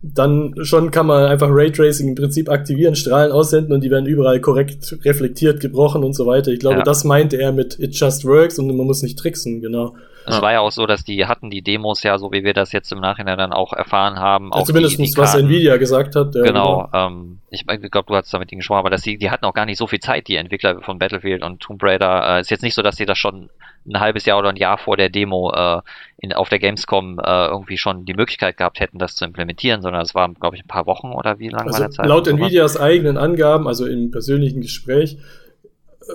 dann 0.02 0.54
schon 0.64 0.92
kann 0.92 1.08
man 1.08 1.26
einfach 1.26 1.50
Raytracing 1.50 2.10
im 2.10 2.16
Prinzip 2.16 2.50
aktivieren, 2.50 2.96
Strahlen 2.96 3.32
aussenden 3.32 3.74
und 3.74 3.84
die 3.84 3.90
werden 3.90 4.06
überall 4.06 4.42
korrekt 4.42 4.98
reflektiert, 5.04 5.60
gebrochen 5.60 6.04
und 6.04 6.14
so 6.14 6.26
weiter. 6.26 6.52
Ich 6.52 6.60
glaube, 6.60 6.78
ja. 6.78 6.84
das 6.84 7.04
meinte 7.04 7.38
er 7.38 7.52
mit 7.52 7.80
It 7.80 7.96
Just 7.96 8.26
Works 8.26 8.60
und 8.60 8.68
man 8.68 8.86
muss 8.86 9.02
nicht 9.02 9.18
tricksen, 9.18 9.62
genau. 9.62 9.96
Es 10.26 10.36
ja. 10.36 10.42
war 10.42 10.54
ja 10.54 10.60
auch 10.62 10.72
so, 10.72 10.86
dass 10.86 11.04
die 11.04 11.26
hatten 11.26 11.50
die 11.50 11.62
Demos 11.62 12.04
ja, 12.04 12.18
so 12.18 12.32
wie 12.32 12.44
wir 12.44 12.54
das 12.54 12.72
jetzt 12.72 12.92
im 12.92 13.00
Nachhinein 13.00 13.38
dann 13.38 13.54
auch 13.54 13.74
erfahren 13.74 14.18
haben. 14.18 14.52
Ja, 14.54 14.62
auch 14.62 14.64
zumindest 14.64 14.98
die, 14.98 15.04
die 15.04 15.18
was 15.18 15.36
Nvidia 15.36 15.78
gesagt 15.78 16.16
hat. 16.16 16.34
Genau. 16.34 16.44
genau. 16.44 16.90
Ähm, 16.94 17.40
ich, 17.50 17.66
ich 17.70 17.92
glaube, 17.92 18.08
du 18.08 18.16
hast 18.16 18.34
da 18.34 18.40
mit 18.40 18.52
ihnen 18.52 18.60
gesprochen, 18.60 18.80
aber 18.80 18.90
dass 18.90 19.02
die, 19.02 19.18
die 19.18 19.30
hatten 19.30 19.46
auch 19.46 19.54
gar 19.54 19.66
nicht 19.66 19.78
so 19.78 19.88
viel 19.88 20.00
Zeit, 20.00 20.28
die 20.28 20.36
Entwickler 20.36 20.82
von 20.82 21.00
Battlefield 21.00 21.44
und 21.44 21.62
Tomb 21.62 21.82
Raider. 21.84 22.38
Äh, 22.38 22.42
ist 22.42 22.52
jetzt 22.52 22.64
nicht 22.64 22.76
so, 22.76 22.82
dass 22.82 22.96
sie 22.96 23.06
das 23.06 23.18
schon 23.18 23.50
ein 23.86 24.00
halbes 24.00 24.26
Jahr 24.26 24.40
oder 24.40 24.50
ein 24.50 24.56
Jahr 24.56 24.78
vor 24.78 24.98
der 24.98 25.10
Demo 25.10 25.52
äh, 25.54 25.82
in, 26.18 26.34
auf 26.34 26.50
der 26.50 26.60
Gamescom 26.60 27.20
äh, 27.20 27.46
irgendwie 27.48 27.78
schon 27.78 28.06
die 28.06 28.14
Möglichkeit 28.14 28.58
gehabt 28.58 28.80
hätten, 28.80 28.98
das 28.98 29.16
zu 29.16 29.26
implementieren, 29.26 29.82
sondern 29.82 30.02
es 30.02 30.16
waren, 30.16 30.36
glaube 30.36 30.56
ich, 30.56 30.64
ein 30.64 30.68
paar 30.68 30.86
Wochen 30.86 31.12
oder 31.12 31.40
wie 31.40 31.50
lange 31.50 31.66
also 31.66 31.80
war 31.80 31.88
der 31.88 31.92
Zeit? 31.92 32.06
Laut 32.06 32.28
Nvidias 32.28 32.80
eigenen 32.80 33.18
Angaben, 33.18 33.68
also 33.68 33.86
im 33.86 34.12
persönlichen 34.12 34.62
Gespräch, 34.62 35.18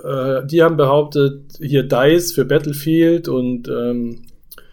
äh, 0.05 0.47
die 0.47 0.63
haben 0.63 0.77
behauptet, 0.77 1.59
hier 1.59 1.83
DICE 1.83 2.33
für 2.33 2.45
Battlefield 2.45 3.29
und 3.29 3.69
ähm, 3.69 4.23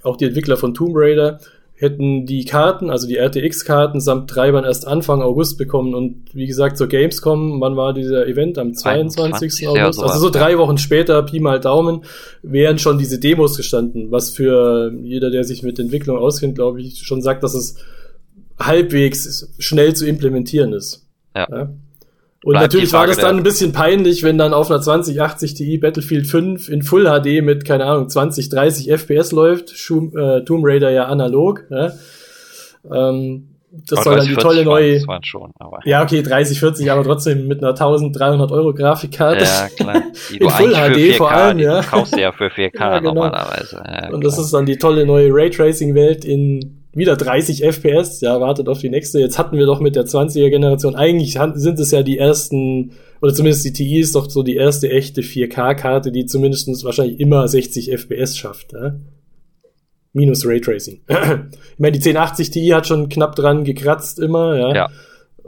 auch 0.03 0.17
die 0.17 0.25
Entwickler 0.25 0.57
von 0.57 0.73
Tomb 0.73 0.93
Raider 0.95 1.39
hätten 1.77 2.25
die 2.25 2.45
Karten, 2.45 2.89
also 2.89 3.05
die 3.05 3.17
RTX-Karten 3.17 3.99
samt 3.99 4.29
Treibern 4.29 4.63
erst 4.63 4.87
Anfang 4.87 5.21
August 5.21 5.57
bekommen 5.57 5.93
und 5.93 6.33
wie 6.33 6.47
gesagt 6.47 6.77
zur 6.77 6.87
Gamescom, 6.87 7.59
wann 7.59 7.75
war 7.75 7.93
dieser 7.93 8.25
Event? 8.27 8.57
Am 8.57 8.73
22. 8.73 9.67
21, 9.67 9.67
August, 9.67 10.01
also 10.01 10.19
so 10.19 10.29
drei 10.29 10.57
Wochen 10.57 10.77
später, 10.77 11.21
Pi 11.23 11.41
mal 11.41 11.59
Daumen, 11.59 12.05
wären 12.41 12.79
schon 12.79 12.97
diese 12.97 13.19
Demos 13.19 13.57
gestanden, 13.57 14.09
was 14.09 14.29
für 14.29 14.93
jeder, 15.03 15.29
der 15.31 15.43
sich 15.43 15.63
mit 15.63 15.77
Entwicklung 15.77 16.17
auskennt, 16.17 16.55
glaube 16.55 16.81
ich, 16.81 16.99
schon 16.99 17.21
sagt, 17.21 17.43
dass 17.43 17.53
es 17.53 17.75
halbwegs 18.57 19.53
schnell 19.59 19.93
zu 19.93 20.07
implementieren 20.07 20.71
ist. 20.71 21.05
Ja. 21.35 21.47
ja? 21.51 21.69
Und 22.45 22.53
natürlich 22.53 22.93
war 22.93 23.07
das 23.07 23.17
dann 23.17 23.37
ein 23.37 23.43
bisschen 23.43 23.71
peinlich, 23.71 24.21
wenn 24.21 24.37
dann 24.37 24.53
auf 24.53 24.69
einer 24.69 24.79
2080 24.79 25.55
Ti 25.55 25.79
Battlefield 25.79 26.27
5 26.27 26.69
in 26.69 26.83
Full 26.83 27.05
HD 27.05 27.43
mit, 27.43 27.65
keine 27.65 27.85
Ahnung, 27.85 28.07
20, 28.07 28.49
30 28.49 28.91
FPS 28.91 29.31
läuft, 29.31 29.71
Schum, 29.75 30.15
äh, 30.15 30.43
Tomb 30.45 30.63
Raider 30.63 30.91
ja 30.91 31.05
analog. 31.05 31.63
Ja? 31.71 31.93
Ähm, 32.93 33.47
das 33.89 34.03
soll 34.03 34.17
dann 34.17 34.27
die 34.27 34.35
tolle 34.35 34.63
neue. 34.63 35.01
Schon, 35.23 35.51
ja, 35.85 36.03
okay, 36.03 36.21
30, 36.21 36.59
40, 36.59 36.91
aber 36.91 37.03
trotzdem 37.03 37.47
mit 37.47 37.63
einer 37.63 37.71
1300 37.71 38.51
Euro 38.51 38.75
Grafikkarte. 38.75 39.43
Ja, 39.43 39.67
klar. 39.75 40.03
Die 40.31 40.37
in 40.37 40.49
Full 40.49 40.71
HD 40.71 40.97
4K, 40.97 41.17
vor 41.17 41.31
allem, 41.31 41.59
ja. 41.59 41.81
kaufst 41.81 42.15
du 42.15 42.21
ja 42.21 42.31
für 42.31 42.47
4K 42.47 42.71
ja, 42.79 42.99
genau. 42.99 43.15
normalerweise. 43.15 43.83
Ja, 43.83 44.09
Und 44.11 44.23
das 44.23 44.37
ist 44.37 44.53
dann 44.53 44.67
die 44.67 44.77
tolle 44.77 45.05
neue 45.07 45.29
Raytracing-Welt 45.31 46.23
in 46.23 46.74
wieder 46.95 47.17
30 47.17 47.63
FPS, 47.63 48.21
ja, 48.21 48.39
wartet 48.39 48.69
auf 48.69 48.79
die 48.79 48.89
nächste. 48.89 49.19
Jetzt 49.19 49.37
hatten 49.37 49.57
wir 49.57 49.65
doch 49.65 49.81
mit 49.81 49.95
der 49.95 50.05
20er 50.05 50.49
Generation, 50.49 50.95
eigentlich 50.95 51.37
sind 51.55 51.79
es 51.79 51.91
ja 51.91 52.01
die 52.01 52.17
ersten, 52.17 52.91
oder 53.21 53.33
zumindest 53.33 53.65
die 53.65 53.73
TI 53.73 53.99
ist 53.99 54.15
doch 54.15 54.29
so 54.29 54.43
die 54.43 54.55
erste 54.55 54.89
echte 54.89 55.21
4K-Karte, 55.21 56.11
die 56.11 56.25
zumindest 56.25 56.83
wahrscheinlich 56.85 57.19
immer 57.19 57.47
60 57.47 57.91
FPS 57.91 58.37
schafft. 58.37 58.73
Ja? 58.73 58.95
Minus 60.13 60.47
Raytracing. 60.47 61.01
ich 61.09 61.79
meine, 61.79 61.97
die 61.97 62.09
1080 62.09 62.49
Ti 62.49 62.69
hat 62.69 62.87
schon 62.87 63.09
knapp 63.09 63.35
dran 63.35 63.65
gekratzt 63.65 64.17
immer, 64.17 64.57
ja. 64.57 64.73
ja. 64.73 64.89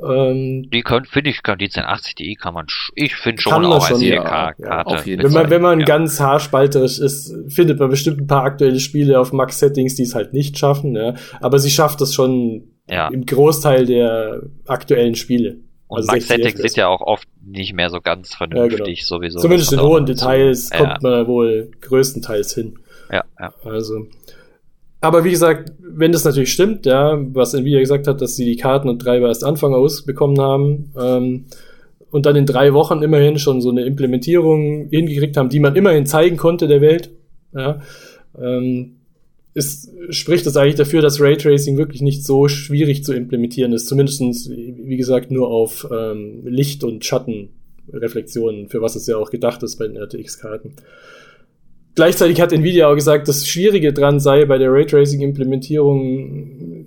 Ähm, 0.04 0.70
die 0.72 0.82
können, 0.82 1.06
finde 1.06 1.32
ich, 1.32 1.42
die 1.42 1.52
1080 1.52 2.16
Ti 2.16 2.36
kann 2.36 2.54
man, 2.54 2.68
ich 2.94 3.16
finde 3.16 3.42
schon 3.42 3.66
auch 3.66 3.90
als 3.90 4.00
4K-Karte. 4.00 5.10
Ja, 5.10 5.24
wenn 5.24 5.32
man, 5.32 5.50
wenn 5.50 5.62
man 5.62 5.80
ja. 5.80 5.86
ganz 5.86 6.20
haarspalterisch 6.20 7.00
ist, 7.00 7.34
findet 7.48 7.80
man 7.80 7.90
bestimmt 7.90 8.22
ein 8.22 8.28
paar 8.28 8.44
aktuelle 8.44 8.80
Spiele 8.80 9.20
auf 9.20 9.34
Max-Settings, 9.34 9.96
die 9.96 10.04
es 10.04 10.14
halt 10.14 10.34
nicht 10.34 10.58
schaffen, 10.58 10.96
ja. 10.96 11.16
Aber 11.42 11.60
sie 11.60 11.72
schafft 11.72 12.02
es 12.02 12.14
schon 12.14 12.74
im 12.88 13.26
Großteil 13.26 13.86
der 13.86 14.44
aktuellen 14.66 15.16
Spiele. 15.16 15.58
Und 15.88 15.98
also 16.00 16.12
Max-Settings 16.12 16.62
sind 16.62 16.76
ja 16.76 16.88
auch 16.88 17.02
oft 17.02 17.28
nicht 17.44 17.74
mehr 17.74 17.90
so 17.90 18.00
ganz 18.02 18.36
vernünftig 18.36 19.00
genau. 19.00 19.08
sowieso. 19.08 19.40
Zumindest 19.40 19.74
in 19.74 19.82
hohen 19.82 20.06
Details 20.06 20.70
kommt 20.70 21.02
man 21.02 21.28
wohl 21.28 21.72
größtenteils 21.82 22.54
hin. 22.54 22.78
Ja, 23.12 23.24
ja. 23.40 23.54
Also, 23.64 24.08
aber 25.00 25.24
wie 25.24 25.32
gesagt, 25.32 25.74
wenn 25.80 26.12
das 26.12 26.24
natürlich 26.24 26.52
stimmt, 26.52 26.86
ja, 26.86 27.18
was 27.34 27.54
Nvidia 27.54 27.80
gesagt 27.80 28.08
hat, 28.08 28.22
dass 28.22 28.36
sie 28.36 28.46
die 28.46 28.56
Karten 28.56 28.90
und 28.90 29.00
Treiber 29.00 29.28
erst 29.28 29.44
Anfang 29.44 29.74
ausbekommen 29.74 30.40
haben 30.40 30.92
ähm, 31.00 31.46
und 32.10 32.26
dann 32.26 32.36
in 32.36 32.46
drei 32.46 32.74
Wochen 32.74 33.04
immerhin 33.04 33.38
schon 33.38 33.62
so 33.62 33.70
eine 33.70 33.86
Implementierung 33.86 34.90
hingekriegt 34.90 35.38
haben, 35.38 35.50
die 35.50 35.60
man 35.60 35.76
immerhin 35.76 36.06
zeigen 36.06 36.38
konnte 36.38 36.68
der 36.68 36.82
Welt, 36.82 37.12
ja, 37.54 37.82
ähm, 38.40 38.98
ist, 39.54 39.92
spricht 40.12 40.46
das 40.46 40.56
eigentlich 40.56 40.76
dafür, 40.76 41.02
dass 41.02 41.20
Raytracing 41.20 41.78
wirklich 41.78 42.04
nicht 42.04 42.24
so 42.24 42.48
schwierig 42.48 43.04
zu 43.04 43.14
implementieren 43.14 43.74
ist. 43.74 43.88
Zumindestens, 43.88 44.50
wie 44.50 44.98
gesagt, 44.98 45.32
nur 45.32 45.50
auf 45.50 45.88
ähm, 45.92 46.46
Licht- 46.46 46.84
und 46.84 47.04
Schattenreflexionen, 47.04 48.70
für 48.70 48.82
was 48.84 48.96
es 48.96 49.08
ja 49.08 49.18
auch 49.18 49.32
gedacht 49.32 49.64
ist 49.64 49.78
bei 49.78 49.88
den 49.88 49.98
RTX-Karten. 49.98 50.74
Gleichzeitig 51.98 52.40
hat 52.40 52.54
Nvidia 52.54 52.90
auch 52.90 52.96
gesagt, 52.96 53.28
das 53.28 53.46
Schwierige 53.46 53.92
dran 53.92 54.22
sei 54.22 54.46
bei 54.46 54.58
der 54.58 54.72
Raytracing-Implementierung 54.72 56.86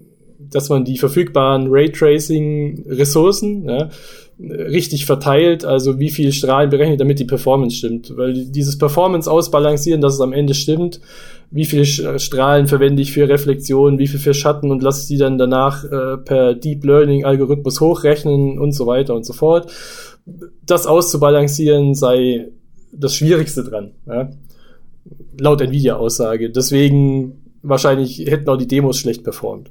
dass 0.50 0.68
man 0.68 0.84
die 0.84 0.98
verfügbaren 0.98 1.68
Raytracing-Ressourcen 1.68 3.68
ja, 3.68 3.88
richtig 4.38 5.06
verteilt, 5.06 5.64
also 5.64 5.98
wie 5.98 6.10
viel 6.10 6.32
Strahlen 6.32 6.70
berechnet, 6.70 7.00
damit 7.00 7.18
die 7.18 7.24
Performance 7.24 7.76
stimmt. 7.76 8.16
Weil 8.16 8.46
dieses 8.46 8.78
Performance 8.78 9.30
ausbalancieren, 9.30 10.00
dass 10.00 10.14
es 10.14 10.20
am 10.20 10.32
Ende 10.32 10.54
stimmt, 10.54 11.00
wie 11.50 11.64
viele 11.64 11.84
Strahlen 11.84 12.68
verwende 12.68 13.02
ich 13.02 13.12
für 13.12 13.28
Reflexion, 13.28 13.98
wie 13.98 14.06
viel 14.06 14.20
für 14.20 14.34
Schatten 14.34 14.70
und 14.70 14.82
lasse 14.82 15.02
ich 15.02 15.08
die 15.08 15.18
dann 15.18 15.36
danach 15.36 15.84
äh, 15.84 16.16
per 16.18 16.54
Deep 16.54 16.84
Learning 16.84 17.24
Algorithmus 17.24 17.80
hochrechnen 17.80 18.58
und 18.58 18.72
so 18.72 18.86
weiter 18.86 19.14
und 19.14 19.24
so 19.24 19.32
fort. 19.32 19.70
Das 20.64 20.86
auszubalancieren 20.86 21.94
sei 21.94 22.48
das 22.92 23.16
Schwierigste 23.16 23.64
dran. 23.64 23.92
Ja? 24.06 24.30
Laut 25.38 25.60
Nvidia-Aussage. 25.60 26.50
Deswegen 26.50 27.44
wahrscheinlich 27.62 28.18
hätten 28.18 28.48
auch 28.48 28.56
die 28.56 28.68
Demos 28.68 28.98
schlecht 28.98 29.24
performt. 29.24 29.70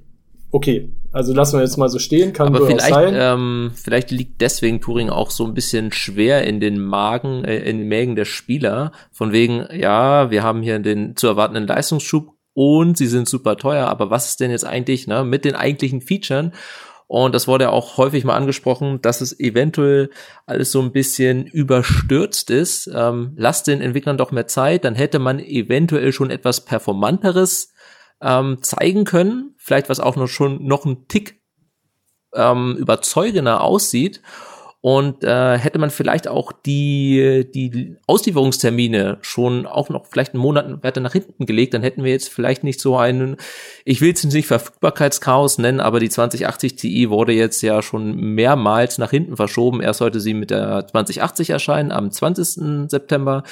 Okay, 0.52 0.92
also 1.12 1.32
lassen 1.34 1.58
wir 1.58 1.64
jetzt 1.64 1.78
mal 1.78 1.90
so 1.90 2.00
stehen, 2.00 2.34
kann 2.34 2.48
Aber 2.48 2.66
vielleicht, 2.66 2.90
sein. 2.90 3.14
Ähm, 3.16 3.72
vielleicht 3.76 4.10
liegt 4.10 4.42
deswegen 4.42 4.82
Turing 4.82 5.10
auch 5.10 5.30
so 5.30 5.46
ein 5.46 5.54
bisschen 5.54 5.92
schwer 5.92 6.46
in 6.46 6.60
den 6.60 6.80
Magen, 6.80 7.44
äh, 7.44 7.60
in 7.60 7.78
den 7.78 7.88
Mägen 7.88 8.16
der 8.16 8.26
Spieler, 8.26 8.92
von 9.12 9.32
wegen, 9.32 9.68
ja, 9.72 10.32
wir 10.32 10.42
haben 10.42 10.64
hier 10.64 10.80
den 10.80 11.16
zu 11.16 11.28
erwartenden 11.28 11.68
Leistungsschub 11.68 12.34
und 12.54 12.98
sie 12.98 13.06
sind 13.06 13.30
super 13.30 13.58
teuer, 13.58 13.88
aber 13.88 14.10
was 14.10 14.30
ist 14.30 14.40
denn 14.40 14.50
jetzt 14.50 14.66
eigentlich 14.66 15.06
ne, 15.06 15.24
mit 15.24 15.46
den 15.46 15.56
eigentlichen 15.56 16.02
Features? 16.02 16.52
Und 17.10 17.34
das 17.34 17.48
wurde 17.48 17.64
ja 17.64 17.70
auch 17.72 17.98
häufig 17.98 18.24
mal 18.24 18.36
angesprochen, 18.36 19.02
dass 19.02 19.22
es 19.22 19.40
eventuell 19.40 20.12
alles 20.46 20.72
so 20.72 20.80
ein 20.80 20.92
bisschen 20.92 21.48
überstürzt 21.48 22.52
ist. 22.52 22.88
Ähm, 22.94 23.34
lasst 23.36 23.66
den 23.66 23.82
Entwicklern 23.82 24.20
doch 24.20 24.32
mehr 24.32 24.46
Zeit, 24.46 24.86
dann 24.86 24.94
hätte 24.94 25.18
man 25.18 25.40
eventuell 25.40 26.14
schon 26.14 26.30
etwas 26.30 26.66
performanteres 26.66 27.74
ähm, 28.22 28.62
zeigen 28.62 29.06
können, 29.06 29.56
vielleicht 29.58 29.90
was 29.90 30.00
auch 30.00 30.18
noch 30.18 30.28
schon 30.28 30.64
noch 30.64 30.86
ein 30.86 31.08
Tick 31.08 31.42
ähm, 32.36 32.76
überzeugender 32.78 33.62
aussieht. 33.62 34.22
Und 34.82 35.26
äh, 35.26 35.58
hätte 35.58 35.78
man 35.78 35.90
vielleicht 35.90 36.30
auch 36.30 36.54
die, 36.54 37.46
die 37.54 37.98
Auslieferungstermine 38.08 39.18
schon 39.20 39.66
auch 39.66 39.90
noch 39.90 40.06
vielleicht 40.06 40.34
einen 40.34 40.42
Monat 40.42 40.84
weiter 40.84 41.02
nach 41.02 41.12
hinten 41.12 41.46
gelegt, 41.46 41.74
dann 41.74 41.84
hätten 41.84 42.06
wir 42.06 42.12
jetzt 42.14 42.30
vielleicht 42.30 42.64
nicht 42.64 42.80
so 42.80 42.96
einen, 42.96 43.36
ich 43.84 44.00
will 44.00 44.14
es 44.14 44.24
nicht 44.24 44.48
Verfügbarkeitschaos 44.48 45.58
nennen, 45.58 45.82
aber 45.82 46.00
die 46.00 46.10
2080 46.10 46.78
Ti 46.78 47.10
wurde 47.10 47.34
jetzt 47.34 47.62
ja 47.62 47.82
schon 47.82 48.16
mehrmals 48.16 48.98
nach 49.00 49.10
hinten 49.10 49.36
verschoben. 49.36 49.82
Erst 49.82 50.00
sollte 50.00 50.22
sie 50.22 50.34
mit 50.34 50.50
der 50.50 50.88
2080 50.88 51.50
erscheinen 51.50 51.92
am 51.92 52.10
20. 52.10 52.90
September. 52.90 53.44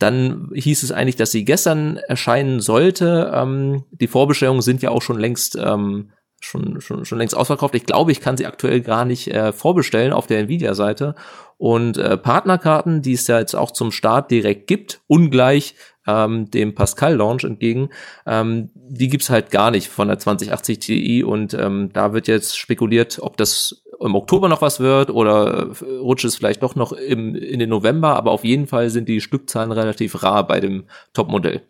Dann 0.00 0.50
hieß 0.54 0.82
es 0.82 0.90
eigentlich, 0.90 1.14
dass 1.14 1.30
sie 1.30 1.44
gestern 1.44 1.98
erscheinen 1.98 2.58
sollte. 2.58 3.30
Ähm, 3.32 3.84
die 3.92 4.08
Vorbestellungen 4.08 4.62
sind 4.62 4.82
ja 4.82 4.90
auch 4.90 5.02
schon 5.02 5.20
längst 5.20 5.56
ähm, 5.56 6.10
schon, 6.40 6.80
schon, 6.80 7.04
schon 7.04 7.18
längst 7.18 7.36
ausverkauft. 7.36 7.74
Ich 7.74 7.86
glaube, 7.86 8.12
ich 8.12 8.20
kann 8.20 8.36
sie 8.36 8.46
aktuell 8.46 8.80
gar 8.80 9.04
nicht 9.04 9.28
äh, 9.28 9.52
vorbestellen 9.52 10.12
auf 10.12 10.26
der 10.26 10.40
Nvidia-Seite. 10.40 11.14
Und 11.56 11.96
äh, 11.96 12.16
Partnerkarten, 12.16 13.02
die 13.02 13.14
es 13.14 13.26
ja 13.26 13.38
jetzt 13.38 13.54
auch 13.54 13.70
zum 13.70 13.92
Start 13.92 14.30
direkt 14.30 14.66
gibt, 14.66 15.00
ungleich 15.06 15.74
ähm, 16.06 16.50
dem 16.50 16.74
Pascal-Launch 16.74 17.44
entgegen, 17.44 17.90
ähm, 18.26 18.70
die 18.74 19.08
gibt's 19.08 19.30
halt 19.30 19.50
gar 19.50 19.70
nicht 19.70 19.88
von 19.88 20.08
der 20.08 20.18
2080 20.18 20.78
Ti. 20.78 21.24
Und 21.24 21.54
ähm, 21.54 21.90
da 21.92 22.12
wird 22.12 22.28
jetzt 22.28 22.58
spekuliert, 22.58 23.18
ob 23.22 23.36
das 23.36 23.84
im 24.00 24.14
Oktober 24.14 24.48
noch 24.48 24.60
was 24.60 24.80
wird 24.80 25.10
oder 25.10 25.70
äh, 25.80 25.84
rutscht 25.98 26.24
es 26.24 26.36
vielleicht 26.36 26.62
doch 26.62 26.74
noch 26.74 26.92
im, 26.92 27.34
in 27.34 27.58
den 27.58 27.70
November, 27.70 28.16
aber 28.16 28.32
auf 28.32 28.44
jeden 28.44 28.66
Fall 28.66 28.90
sind 28.90 29.08
die 29.08 29.20
Stückzahlen 29.20 29.72
relativ 29.72 30.22
rar 30.22 30.46
bei 30.46 30.60
dem 30.60 30.84
Topmodell. 31.14 31.62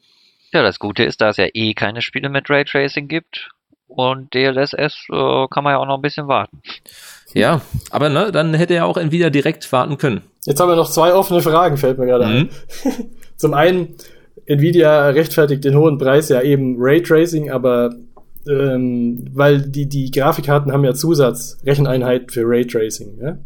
Ja, 0.53 0.63
das 0.63 0.79
Gute 0.79 1.05
ist, 1.05 1.21
dass 1.21 1.39
es 1.39 1.45
ja 1.45 1.51
eh 1.53 1.75
keine 1.75 2.01
Spiele 2.01 2.29
mit 2.29 2.49
Raytracing 2.49 3.09
gibt 3.09 3.54
und 3.89 4.33
DLSS 4.35 5.07
äh, 5.11 5.47
kann 5.51 5.65
man 5.65 5.73
ja 5.73 5.79
auch 5.79 5.87
noch 5.87 5.97
ein 5.97 6.03
bisschen 6.03 6.29
warten. 6.29 6.61
Ja, 7.33 7.61
aber 7.91 8.09
ne, 8.09 8.31
dann 8.33 8.55
hätte 8.55 8.75
er 8.75 8.87
auch 8.87 8.97
Nvidia 8.97 9.31
direkt 9.31 9.71
warten 9.73 9.99
können. 9.99 10.23
Jetzt 10.45 10.61
haben 10.61 10.69
wir 10.69 10.77
noch 10.77 10.91
zwei 10.91 11.13
offene 11.15 11.43
Fragen, 11.43 11.77
fällt 11.77 11.99
mir 11.99 12.07
gerade 12.07 12.27
mhm. 12.27 12.33
ein. 12.33 12.49
Zum 13.37 13.55
einen, 13.55 13.97
Nvidia 14.47 15.09
rechtfertigt 15.09 15.65
den 15.65 15.77
hohen 15.77 15.99
Preis 15.99 16.29
ja 16.29 16.43
eben 16.43 16.77
Raytracing, 16.79 17.51
aber 17.51 17.95
ähm, 18.47 19.25
weil 19.33 19.63
die, 19.63 19.89
die 19.89 20.11
Grafikkarten 20.11 20.73
haben 20.73 20.85
ja 20.85 20.95
Zusatzrecheneinheiten 20.95 22.29
für 22.29 22.43
Raytracing. 22.45 23.19
Ja? 23.21 23.39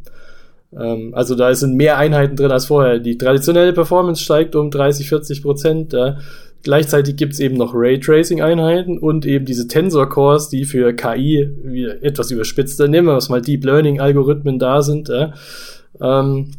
Ähm, 0.77 1.15
also 1.15 1.35
da 1.35 1.55
sind 1.55 1.77
mehr 1.77 1.99
Einheiten 1.99 2.37
drin 2.37 2.51
als 2.51 2.67
vorher. 2.67 2.99
Die 2.99 3.17
traditionelle 3.17 3.73
Performance 3.73 4.23
steigt 4.23 4.57
um 4.57 4.71
30, 4.71 5.09
40 5.09 5.43
Prozent. 5.43 5.93
Ja? 5.93 6.19
Gleichzeitig 6.65 7.17
gibt's 7.17 7.39
eben 7.39 7.57
noch 7.57 7.73
Raytracing-Einheiten 7.75 8.99
und 8.99 9.25
eben 9.25 9.45
diese 9.45 9.69
Tensor-Cores, 9.69 10.49
die 10.49 10.65
für 10.65 10.93
KI 10.93 11.49
wie 11.63 11.85
etwas 11.85 12.31
überspitzter, 12.31 12.89
nehmen 12.89 13.07
wir 13.07 13.17
es 13.17 13.29
mal 13.29 13.41
Deep 13.41 13.65
Learning-Algorithmen 13.65 14.59
da 14.59 14.83
sind. 14.83 15.09
Ja? 15.09 15.33
Ähm, 16.01 16.53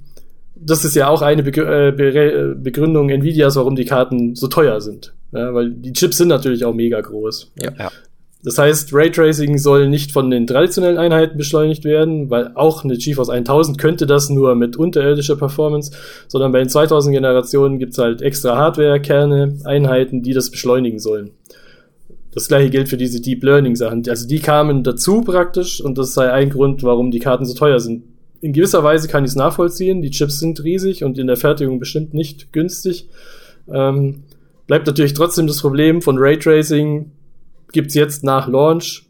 das 0.56 0.86
ist 0.86 0.96
ja 0.96 1.10
auch 1.10 1.22
eine 1.22 1.42
äh, 1.42 2.56
Begründung 2.56 3.10
Nvidias, 3.10 3.56
warum 3.56 3.76
die 3.76 3.86
Karten 3.86 4.36
so 4.36 4.48
teuer 4.48 4.82
sind. 4.82 5.14
Ja, 5.32 5.54
weil 5.54 5.72
die 5.72 5.94
Chips 5.94 6.18
sind 6.18 6.30
natürlich 6.30 6.66
auch 6.66 6.74
mega 6.74 7.00
groß. 7.00 7.52
Ja. 7.62 7.72
ja. 7.78 7.92
Das 8.42 8.58
heißt, 8.58 8.94
Raytracing 8.94 9.58
soll 9.58 9.90
nicht 9.90 10.14
von 10.14 10.30
den 10.30 10.48
traditionellen 10.48 10.98
Einheiten 10.98 11.38
beschleunigt 11.38 11.84
werden, 11.84 12.30
weil 12.30 12.52
auch 12.56 12.86
eine 12.86 12.98
GeForce 12.98 13.30
1000 13.30 13.78
könnte 13.78 14.06
das 14.06 14.30
nur 14.30 14.56
mit 14.56 14.78
unterirdischer 14.78 15.36
Performance, 15.36 15.92
sondern 16.30 16.54
bei 16.54 16.60
den 16.60 16.70
2000 16.70 17.14
Generationen 17.14 17.80
gibt's 17.80 17.98
halt 17.98 18.22
extra 18.22 18.56
Hardware-Kerne, 18.56 19.60
Einheiten, 19.66 20.22
die 20.22 20.34
das 20.34 20.52
beschleunigen 20.52 21.00
sollen. 21.00 21.32
Das 22.32 22.48
gleiche 22.48 22.70
gilt 22.70 22.88
für 22.88 22.96
diese 22.96 23.20
Deep 23.20 23.44
Learning 23.44 23.76
Sachen. 23.76 24.08
Also 24.08 24.26
die 24.26 24.40
kamen 24.40 24.84
dazu 24.84 25.22
praktisch 25.22 25.82
und 25.82 25.98
das 25.98 26.14
sei 26.14 26.32
ein 26.32 26.50
Grund, 26.50 26.84
warum 26.84 27.12
die 27.12 27.20
Karten 27.20 27.46
so 27.46 27.54
teuer 27.54 27.82
sind. 27.82 28.04
In 28.40 28.54
gewisser 28.54 28.84
Weise 28.84 29.10
kann 29.10 29.26
ich 29.26 29.32
es 29.32 29.36
nachvollziehen. 29.36 30.02
Die 30.02 30.12
Chips 30.12 30.40
sind 30.40 30.64
riesig 30.64 31.04
und 31.04 31.18
in 31.18 31.28
der 31.28 31.36
Fertigung 31.36 31.80
bestimmt 31.80 32.14
nicht 32.14 32.54
günstig. 32.54 33.10
Ähm, 33.70 34.24
bleibt 34.68 34.88
natürlich 34.88 35.14
trotzdem 35.14 35.48
das 35.48 35.60
Problem 35.60 36.02
von 36.02 36.18
Raytracing 36.18 37.12
gibt's 37.72 37.94
jetzt 37.94 38.24
nach 38.24 38.48
Launch 38.48 39.10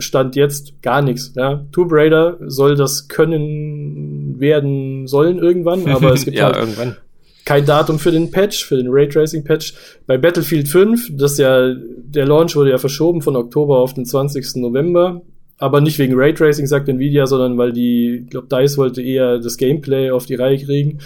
Stand 0.00 0.36
jetzt 0.36 0.82
gar 0.82 1.02
nichts. 1.02 1.32
Ja. 1.36 1.64
Tomb 1.72 1.92
Raider 1.92 2.38
soll 2.46 2.74
das 2.74 3.08
können 3.08 4.38
werden 4.38 5.06
sollen 5.06 5.38
irgendwann, 5.38 5.86
aber 5.88 6.12
es 6.12 6.24
gibt 6.24 6.36
ja, 6.38 6.46
halt 6.46 6.56
irgendwann. 6.56 6.96
kein 7.44 7.66
Datum 7.66 7.98
für 7.98 8.10
den 8.10 8.30
Patch, 8.30 8.64
für 8.64 8.76
den 8.76 8.88
Raytracing 8.88 9.44
Patch. 9.44 9.74
Bei 10.06 10.16
Battlefield 10.16 10.68
5, 10.68 11.16
das 11.16 11.38
ja, 11.38 11.74
der 11.74 12.26
Launch 12.26 12.56
wurde 12.56 12.70
ja 12.70 12.78
verschoben 12.78 13.22
von 13.22 13.36
Oktober 13.36 13.78
auf 13.78 13.94
den 13.94 14.06
20. 14.06 14.56
November. 14.56 15.22
Aber 15.58 15.82
nicht 15.82 15.98
wegen 15.98 16.14
Raytracing, 16.16 16.66
sagt 16.66 16.88
Nvidia, 16.88 17.26
sondern 17.26 17.58
weil 17.58 17.72
die, 17.72 18.22
ich 18.24 18.30
glaube, 18.30 18.48
DICE 18.48 18.78
wollte 18.78 19.02
eher 19.02 19.38
das 19.38 19.58
Gameplay 19.58 20.10
auf 20.10 20.24
die 20.24 20.36
Reihe 20.36 20.56
kriegen. 20.56 21.00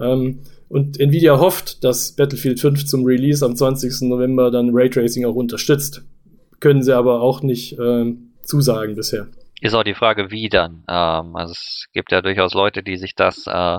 Ähm, 0.00 0.40
und 0.68 0.98
Nvidia 0.98 1.38
hofft, 1.38 1.84
dass 1.84 2.10
Battlefield 2.12 2.58
5 2.58 2.84
zum 2.86 3.04
Release 3.04 3.44
am 3.44 3.54
20. 3.54 4.08
November 4.08 4.50
dann 4.50 4.70
Raytracing 4.72 5.24
auch 5.24 5.36
unterstützt 5.36 6.02
können 6.62 6.82
sie 6.82 6.96
aber 6.96 7.20
auch 7.20 7.42
nicht 7.42 7.78
äh, 7.78 8.14
zusagen 8.42 8.94
bisher. 8.94 9.26
Ist 9.60 9.74
auch 9.74 9.84
die 9.84 9.94
Frage, 9.94 10.30
wie 10.30 10.48
dann. 10.48 10.84
Ähm, 10.88 11.36
also 11.36 11.52
es 11.52 11.88
gibt 11.92 12.10
ja 12.10 12.22
durchaus 12.22 12.54
Leute, 12.54 12.82
die 12.82 12.96
sich 12.96 13.14
das, 13.14 13.46
äh, 13.46 13.78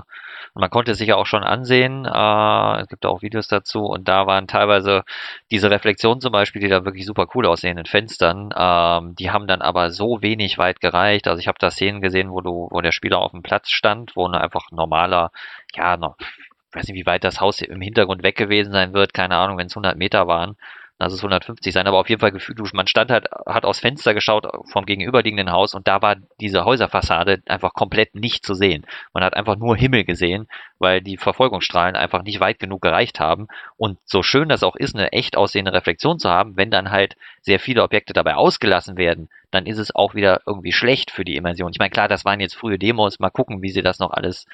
man 0.53 0.69
konnte 0.69 0.91
es 0.91 0.97
sich 0.97 1.07
ja 1.07 1.15
auch 1.15 1.25
schon 1.25 1.43
ansehen, 1.43 2.05
äh, 2.05 2.81
es 2.81 2.87
gibt 2.87 3.05
auch 3.05 3.21
Videos 3.21 3.47
dazu 3.47 3.85
und 3.85 4.07
da 4.07 4.27
waren 4.27 4.47
teilweise 4.47 5.03
diese 5.49 5.71
Reflexionen 5.71 6.21
zum 6.21 6.31
Beispiel, 6.31 6.61
die 6.61 6.69
da 6.69 6.85
wirklich 6.85 7.05
super 7.05 7.27
cool 7.35 7.45
aussehen 7.47 7.77
in 7.77 7.85
Fenstern, 7.85 8.53
ähm, 8.55 9.15
die 9.15 9.31
haben 9.31 9.47
dann 9.47 9.61
aber 9.61 9.91
so 9.91 10.21
wenig 10.21 10.57
weit 10.57 10.79
gereicht. 10.79 11.27
Also 11.27 11.39
ich 11.39 11.47
habe 11.47 11.57
da 11.59 11.71
Szenen 11.71 12.01
gesehen, 12.01 12.31
wo 12.31 12.41
du, 12.41 12.67
wo 12.69 12.81
der 12.81 12.91
Spieler 12.91 13.19
auf 13.19 13.31
dem 13.31 13.43
Platz 13.43 13.69
stand, 13.71 14.15
wo 14.15 14.27
einfach 14.27 14.71
normaler, 14.71 15.31
ja, 15.75 15.97
noch, 15.97 16.15
ich 16.19 16.75
weiß 16.75 16.87
nicht, 16.87 16.95
wie 16.97 17.05
weit 17.05 17.23
das 17.23 17.41
Haus 17.41 17.61
im 17.61 17.81
Hintergrund 17.81 18.23
weg 18.23 18.37
gewesen 18.37 18.71
sein 18.71 18.93
wird, 18.93 19.13
keine 19.13 19.35
Ahnung, 19.37 19.57
wenn 19.57 19.67
es 19.67 19.75
100 19.75 19.97
Meter 19.97 20.27
waren 20.27 20.55
lass 21.03 21.13
es 21.13 21.19
150 21.19 21.73
sein, 21.73 21.85
aber 21.85 21.99
auf 21.99 22.09
jeden 22.09 22.21
Fall 22.21 22.31
gefühlt, 22.31 22.59
man 22.73 22.87
stand 22.87 23.11
halt, 23.11 23.27
hat 23.45 23.65
aus 23.65 23.79
Fenster 23.79 24.13
geschaut 24.13 24.47
vom 24.71 24.85
gegenüberliegenden 24.85 25.51
Haus 25.51 25.73
und 25.73 25.87
da 25.87 26.01
war 26.01 26.15
diese 26.39 26.63
Häuserfassade 26.63 27.41
einfach 27.45 27.73
komplett 27.73 28.15
nicht 28.15 28.45
zu 28.45 28.53
sehen. 28.53 28.85
Man 29.13 29.23
hat 29.23 29.35
einfach 29.35 29.57
nur 29.57 29.75
Himmel 29.75 30.05
gesehen, 30.05 30.47
weil 30.79 31.01
die 31.01 31.17
Verfolgungsstrahlen 31.17 31.95
einfach 31.95 32.23
nicht 32.23 32.39
weit 32.39 32.59
genug 32.59 32.81
gereicht 32.81 33.19
haben. 33.19 33.47
Und 33.77 33.99
so 34.05 34.23
schön 34.23 34.49
das 34.49 34.63
auch 34.63 34.75
ist, 34.75 34.95
eine 34.95 35.11
echt 35.11 35.35
aussehende 35.35 35.73
Reflexion 35.73 36.19
zu 36.19 36.29
haben, 36.29 36.55
wenn 36.55 36.71
dann 36.71 36.91
halt 36.91 37.15
sehr 37.41 37.59
viele 37.59 37.83
Objekte 37.83 38.13
dabei 38.13 38.35
ausgelassen 38.35 38.97
werden, 38.97 39.29
dann 39.51 39.65
ist 39.65 39.77
es 39.77 39.93
auch 39.93 40.15
wieder 40.15 40.41
irgendwie 40.45 40.71
schlecht 40.71 41.11
für 41.11 41.25
die 41.25 41.35
Immersion. 41.35 41.71
Ich 41.71 41.79
meine, 41.79 41.91
klar, 41.91 42.07
das 42.07 42.25
waren 42.25 42.39
jetzt 42.39 42.55
frühe 42.55 42.79
Demos, 42.79 43.19
mal 43.19 43.29
gucken, 43.29 43.61
wie 43.61 43.69
sie 43.69 43.81
das 43.81 43.99
noch 43.99 44.11
alles 44.11 44.45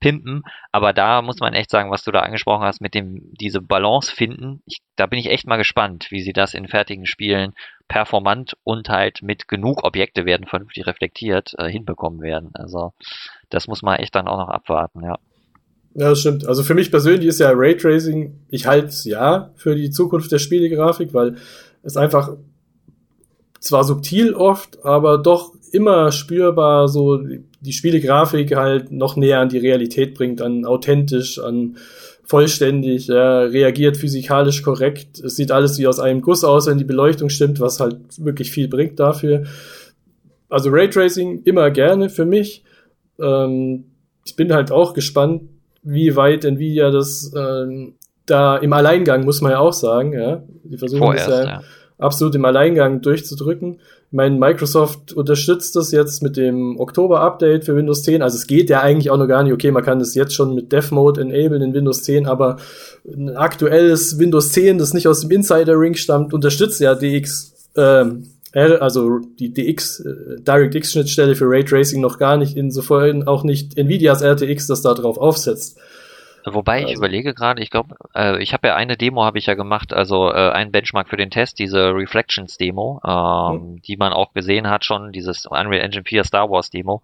pimpen. 0.00 0.42
Aber 0.72 0.92
da 0.92 1.22
muss 1.22 1.40
man 1.40 1.54
echt 1.54 1.70
sagen, 1.70 1.90
was 1.90 2.04
du 2.04 2.10
da 2.10 2.20
angesprochen 2.20 2.64
hast, 2.64 2.80
mit 2.80 2.94
dem 2.94 3.32
diese 3.40 3.60
Balance 3.60 4.12
finden. 4.14 4.62
Ich, 4.66 4.78
da 4.96 5.06
bin 5.06 5.18
ich 5.18 5.30
echt 5.30 5.46
mal 5.46 5.56
gespannt, 5.56 6.08
wie 6.10 6.20
sie 6.20 6.32
das 6.32 6.54
in 6.54 6.68
fertigen 6.68 7.06
Spielen 7.06 7.54
performant 7.88 8.56
und 8.64 8.88
halt 8.88 9.22
mit 9.22 9.48
genug 9.48 9.84
Objekte 9.84 10.26
werden 10.26 10.46
vernünftig 10.46 10.86
reflektiert 10.86 11.54
äh, 11.58 11.68
hinbekommen 11.68 12.20
werden. 12.20 12.50
Also 12.54 12.92
das 13.48 13.66
muss 13.66 13.82
man 13.82 13.98
echt 13.98 14.14
dann 14.14 14.28
auch 14.28 14.38
noch 14.38 14.48
abwarten, 14.48 15.02
ja. 15.02 15.18
Ja, 15.94 16.10
das 16.10 16.20
stimmt. 16.20 16.46
Also 16.46 16.62
für 16.62 16.74
mich 16.74 16.90
persönlich 16.90 17.26
ist 17.26 17.40
ja 17.40 17.50
Raytracing, 17.52 18.38
ich 18.48 18.66
halte 18.66 18.88
es 18.88 19.04
ja 19.04 19.50
für 19.56 19.74
die 19.74 19.90
Zukunft 19.90 20.30
der 20.30 20.38
Spielegrafik, 20.38 21.14
weil 21.14 21.36
es 21.82 21.96
einfach 21.96 22.36
zwar 23.60 23.84
subtil 23.84 24.34
oft, 24.34 24.84
aber 24.84 25.18
doch 25.18 25.52
immer 25.72 26.12
spürbar 26.12 26.88
so 26.88 27.20
die 27.60 27.72
Spielegrafik 27.72 28.54
halt 28.56 28.92
noch 28.92 29.16
näher 29.16 29.40
an 29.40 29.48
die 29.48 29.58
Realität 29.58 30.14
bringt, 30.14 30.40
an 30.40 30.64
authentisch, 30.64 31.38
an 31.38 31.76
vollständig, 32.24 33.06
ja, 33.06 33.40
reagiert 33.40 33.96
physikalisch 33.96 34.62
korrekt. 34.62 35.18
Es 35.20 35.36
sieht 35.36 35.50
alles 35.50 35.78
wie 35.78 35.86
aus 35.86 35.98
einem 35.98 36.20
Guss 36.20 36.44
aus, 36.44 36.66
wenn 36.66 36.78
die 36.78 36.84
Beleuchtung 36.84 37.30
stimmt, 37.30 37.58
was 37.58 37.80
halt 37.80 37.96
wirklich 38.18 38.50
viel 38.50 38.68
bringt 38.68 39.00
dafür. 39.00 39.44
Also 40.50 40.70
Raytracing 40.70 41.42
immer 41.44 41.70
gerne 41.70 42.10
für 42.10 42.26
mich. 42.26 42.64
Ähm, 43.18 43.84
ich 44.24 44.36
bin 44.36 44.52
halt 44.52 44.70
auch 44.70 44.92
gespannt, 44.92 45.42
wie 45.82 46.16
weit 46.16 46.44
Nvidia 46.44 46.90
das 46.90 47.32
ähm, 47.34 47.94
da 48.26 48.58
im 48.58 48.74
Alleingang, 48.74 49.24
muss 49.24 49.40
man 49.40 49.52
ja 49.52 49.58
auch 49.58 49.72
sagen, 49.72 50.12
ja. 50.12 50.42
Die 50.64 50.76
versuchen 50.76 51.00
Vorerst, 51.00 51.28
das 51.28 51.44
ja, 51.44 51.50
ja, 51.50 51.62
absolut 51.98 52.34
im 52.34 52.44
Alleingang 52.44 53.02
durchzudrücken. 53.02 53.80
Ich 54.10 54.12
meine, 54.12 54.38
Microsoft 54.38 55.12
unterstützt 55.12 55.76
das 55.76 55.90
jetzt 55.90 56.22
mit 56.22 56.36
dem 56.36 56.80
Oktober-Update 56.80 57.64
für 57.64 57.76
Windows 57.76 58.04
10. 58.04 58.22
Also 58.22 58.36
es 58.36 58.46
geht 58.46 58.70
ja 58.70 58.80
eigentlich 58.80 59.10
auch 59.10 59.18
noch 59.18 59.26
gar 59.26 59.42
nicht. 59.42 59.52
Okay, 59.52 59.70
man 59.70 59.84
kann 59.84 59.98
das 59.98 60.14
jetzt 60.14 60.34
schon 60.34 60.54
mit 60.54 60.72
Dev 60.72 60.94
Mode 60.94 61.20
enablen 61.20 61.60
in 61.60 61.74
Windows 61.74 62.04
10, 62.04 62.26
aber 62.26 62.56
ein 63.06 63.36
aktuelles 63.36 64.18
Windows 64.18 64.52
10, 64.52 64.78
das 64.78 64.94
nicht 64.94 65.08
aus 65.08 65.20
dem 65.20 65.30
Insider-Ring 65.30 65.94
stammt, 65.94 66.32
unterstützt 66.32 66.80
ja 66.80 66.94
DX, 66.94 67.52
ähm, 67.76 68.28
also 68.52 69.18
die 69.38 69.52
DX, 69.52 70.00
äh, 70.00 70.40
DirectX-Schnittstelle 70.40 71.34
für 71.34 71.44
Raytracing 71.46 72.00
noch 72.00 72.18
gar 72.18 72.38
nicht, 72.38 72.56
insofern 72.56 73.26
auch 73.26 73.44
nicht 73.44 73.76
Nvidias 73.76 74.22
RTX, 74.22 74.68
das 74.68 74.80
da 74.80 74.94
drauf 74.94 75.18
aufsetzt. 75.18 75.78
Wobei 76.44 76.80
ich 76.80 76.86
also. 76.86 76.98
überlege 76.98 77.34
gerade, 77.34 77.62
ich 77.62 77.70
glaube, 77.70 77.94
äh, 78.14 78.42
ich 78.42 78.52
habe 78.52 78.68
ja 78.68 78.76
eine 78.76 78.96
Demo 78.96 79.24
habe 79.24 79.38
ich 79.38 79.46
ja 79.46 79.54
gemacht, 79.54 79.92
also 79.92 80.30
äh, 80.30 80.50
ein 80.50 80.72
Benchmark 80.72 81.08
für 81.08 81.16
den 81.16 81.30
Test, 81.30 81.58
diese 81.58 81.94
Reflections 81.94 82.56
Demo, 82.56 83.00
ähm, 83.04 83.12
mhm. 83.12 83.82
die 83.82 83.96
man 83.96 84.12
auch 84.12 84.32
gesehen 84.32 84.68
hat 84.68 84.84
schon, 84.84 85.12
dieses 85.12 85.46
Unreal 85.46 85.84
Engine 85.84 86.04
4 86.04 86.24
Star 86.24 86.50
Wars 86.50 86.70
Demo. 86.70 87.02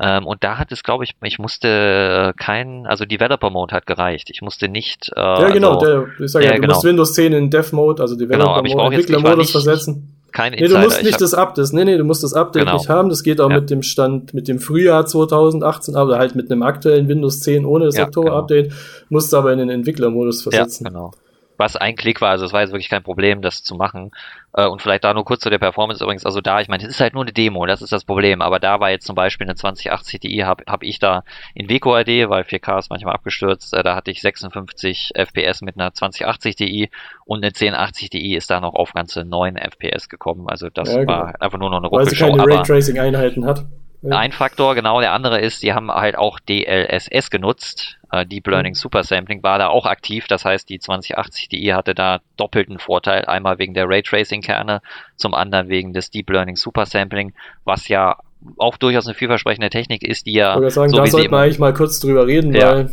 Ähm, 0.00 0.26
und 0.26 0.44
da 0.44 0.58
hat 0.58 0.70
es, 0.70 0.84
glaube 0.84 1.04
ich, 1.04 1.16
ich 1.22 1.38
musste 1.38 1.68
äh, 1.68 2.32
kein, 2.40 2.86
also 2.86 3.04
Developer 3.04 3.50
Mode 3.50 3.74
hat 3.74 3.86
gereicht. 3.86 4.30
Ich 4.30 4.42
musste 4.42 4.68
nicht. 4.68 5.10
Äh, 5.16 5.20
ja, 5.20 5.48
genau, 5.50 5.74
also, 5.74 5.86
der, 5.86 6.06
ich 6.20 6.30
sag 6.30 6.44
ja, 6.44 6.52
du 6.52 6.60
genau. 6.60 6.74
musst 6.74 6.84
Windows 6.84 7.14
10 7.14 7.32
in 7.32 7.50
Dev 7.50 7.74
Mode, 7.74 8.02
also 8.02 8.16
Developer 8.16 8.62
genau, 8.62 8.84
Mode, 8.84 8.94
Entwicklermodus 8.94 9.50
versetzen 9.50 10.17
kein 10.32 10.52
Insider. 10.52 10.78
Nee, 10.78 10.82
du 10.82 10.88
musst 10.88 11.02
nicht 11.02 11.20
das 11.20 11.34
Update, 11.34 11.72
nee, 11.72 11.84
nee, 11.84 11.96
du 11.96 12.04
musst 12.04 12.22
das 12.22 12.34
Update 12.34 12.64
genau. 12.64 12.76
nicht 12.76 12.88
haben. 12.88 13.08
Das 13.08 13.22
geht 13.22 13.40
auch 13.40 13.50
ja. 13.50 13.60
mit 13.60 13.70
dem 13.70 13.82
Stand, 13.82 14.34
mit 14.34 14.48
dem 14.48 14.58
Frühjahr 14.58 15.06
2018, 15.06 15.96
aber 15.96 16.18
halt 16.18 16.34
mit 16.34 16.50
einem 16.50 16.62
aktuellen 16.62 17.08
Windows 17.08 17.40
10 17.40 17.64
ohne 17.64 17.86
das 17.86 17.96
ja, 17.96 18.04
Oktober-Update, 18.04 18.68
genau. 18.68 18.76
musst 19.08 19.32
du 19.32 19.36
aber 19.36 19.52
in 19.52 19.58
den 19.58 19.70
Entwicklermodus 19.70 20.42
versetzen. 20.42 20.84
Ja, 20.84 20.90
genau 20.90 21.12
was 21.58 21.76
ein 21.76 21.96
Klick 21.96 22.20
war. 22.20 22.30
Also 22.30 22.46
es 22.46 22.52
war 22.52 22.62
jetzt 22.62 22.70
wirklich 22.70 22.88
kein 22.88 23.02
Problem, 23.02 23.42
das 23.42 23.62
zu 23.62 23.74
machen. 23.74 24.12
Äh, 24.54 24.66
und 24.66 24.80
vielleicht 24.80 25.04
da 25.04 25.12
nur 25.12 25.24
kurz 25.24 25.42
zu 25.42 25.50
der 25.50 25.58
Performance 25.58 26.02
übrigens. 26.02 26.24
Also 26.24 26.40
da, 26.40 26.60
ich 26.60 26.68
meine, 26.68 26.84
es 26.84 26.88
ist 26.88 27.00
halt 27.00 27.14
nur 27.14 27.24
eine 27.24 27.32
Demo, 27.32 27.66
das 27.66 27.82
ist 27.82 27.92
das 27.92 28.04
Problem. 28.04 28.40
Aber 28.40 28.60
da 28.60 28.80
war 28.80 28.90
jetzt 28.90 29.06
zum 29.06 29.16
Beispiel 29.16 29.46
eine 29.46 29.56
2080 29.56 30.20
Ti, 30.20 30.38
habe 30.38 30.64
hab 30.66 30.82
ich 30.82 30.98
da 30.98 31.24
in 31.54 31.68
WQAD, 31.68 32.30
weil 32.30 32.44
4K 32.44 32.78
ist 32.78 32.90
manchmal 32.90 33.14
abgestürzt, 33.14 33.74
äh, 33.74 33.82
da 33.82 33.96
hatte 33.96 34.10
ich 34.10 34.22
56 34.22 35.12
FPS 35.14 35.60
mit 35.60 35.76
einer 35.76 35.92
2080 35.92 36.56
Ti 36.56 36.90
und 37.24 37.38
eine 37.38 37.48
1080 37.48 38.10
Ti 38.10 38.36
ist 38.36 38.50
da 38.50 38.60
noch 38.60 38.74
auf 38.74 38.92
ganze 38.92 39.24
9 39.24 39.56
FPS 39.56 40.08
gekommen. 40.08 40.48
Also 40.48 40.70
das 40.70 40.92
ja, 40.92 41.00
genau. 41.00 41.12
war 41.12 41.34
einfach 41.40 41.58
nur 41.58 41.70
noch 41.70 41.78
eine 41.78 41.88
Ruckelshow. 41.88 42.26
Weil 42.26 42.34
sie 42.34 42.38
keine 42.38 42.58
Raytracing-Einheiten 42.58 43.44
hat. 43.44 43.66
Ein 44.08 44.30
Faktor, 44.30 44.76
genau, 44.76 45.00
der 45.00 45.12
andere 45.12 45.40
ist, 45.40 45.62
die 45.62 45.72
haben 45.72 45.90
halt 45.90 46.16
auch 46.16 46.38
DLSS 46.38 47.30
genutzt. 47.30 47.98
Äh, 48.12 48.24
Deep 48.26 48.46
Learning 48.46 48.72
mhm. 48.72 48.76
Super 48.76 49.02
Sampling 49.02 49.42
war 49.42 49.58
da 49.58 49.68
auch 49.68 49.86
aktiv. 49.86 50.26
Das 50.28 50.44
heißt, 50.44 50.68
die 50.68 50.78
2080 50.78 51.48
Ti 51.48 51.66
hatte 51.74 51.94
da 51.94 52.20
doppelten 52.36 52.78
Vorteil. 52.78 53.24
Einmal 53.24 53.58
wegen 53.58 53.74
der 53.74 53.88
Raytracing-Kerne, 53.88 54.82
zum 55.16 55.34
anderen 55.34 55.68
wegen 55.68 55.92
des 55.92 56.10
Deep 56.10 56.30
Learning 56.30 56.54
Super 56.54 56.86
Sampling, 56.86 57.32
was 57.64 57.88
ja 57.88 58.18
auch 58.56 58.76
durchaus 58.76 59.06
eine 59.06 59.14
vielversprechende 59.14 59.68
Technik 59.68 60.04
ist, 60.04 60.26
die 60.26 60.32
ja. 60.32 60.60
Ich 60.62 60.74
sagen, 60.74 60.90
so 60.90 60.98
da 60.98 61.06
sollten 61.06 61.32
wir 61.32 61.38
eigentlich 61.38 61.58
mal 61.58 61.74
kurz 61.74 61.98
drüber 61.98 62.26
reden, 62.26 62.54
ja. 62.54 62.70
weil 62.70 62.90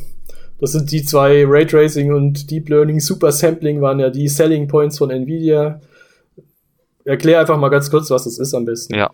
das 0.60 0.72
sind 0.72 0.91
die 0.91 1.03
zwei 1.03 1.43
Raytracing 1.45 2.14
und 2.14 2.49
Deep 2.49 2.70
Learning 2.70 2.99
Super 2.99 3.32
Sampling 3.32 3.82
waren 3.82 3.99
ja 3.99 4.10
die 4.10 4.28
Selling 4.28 4.68
Points 4.68 4.97
von 4.97 5.12
Nvidia. 5.12 5.82
Erklär 7.03 7.41
einfach 7.41 7.58
mal 7.58 7.70
ganz 7.70 7.91
kurz, 7.91 8.10
was 8.10 8.24
das 8.24 8.39
ist 8.39 8.56
am 8.56 8.66
besten. 8.66 8.95
Ja. 8.95 9.12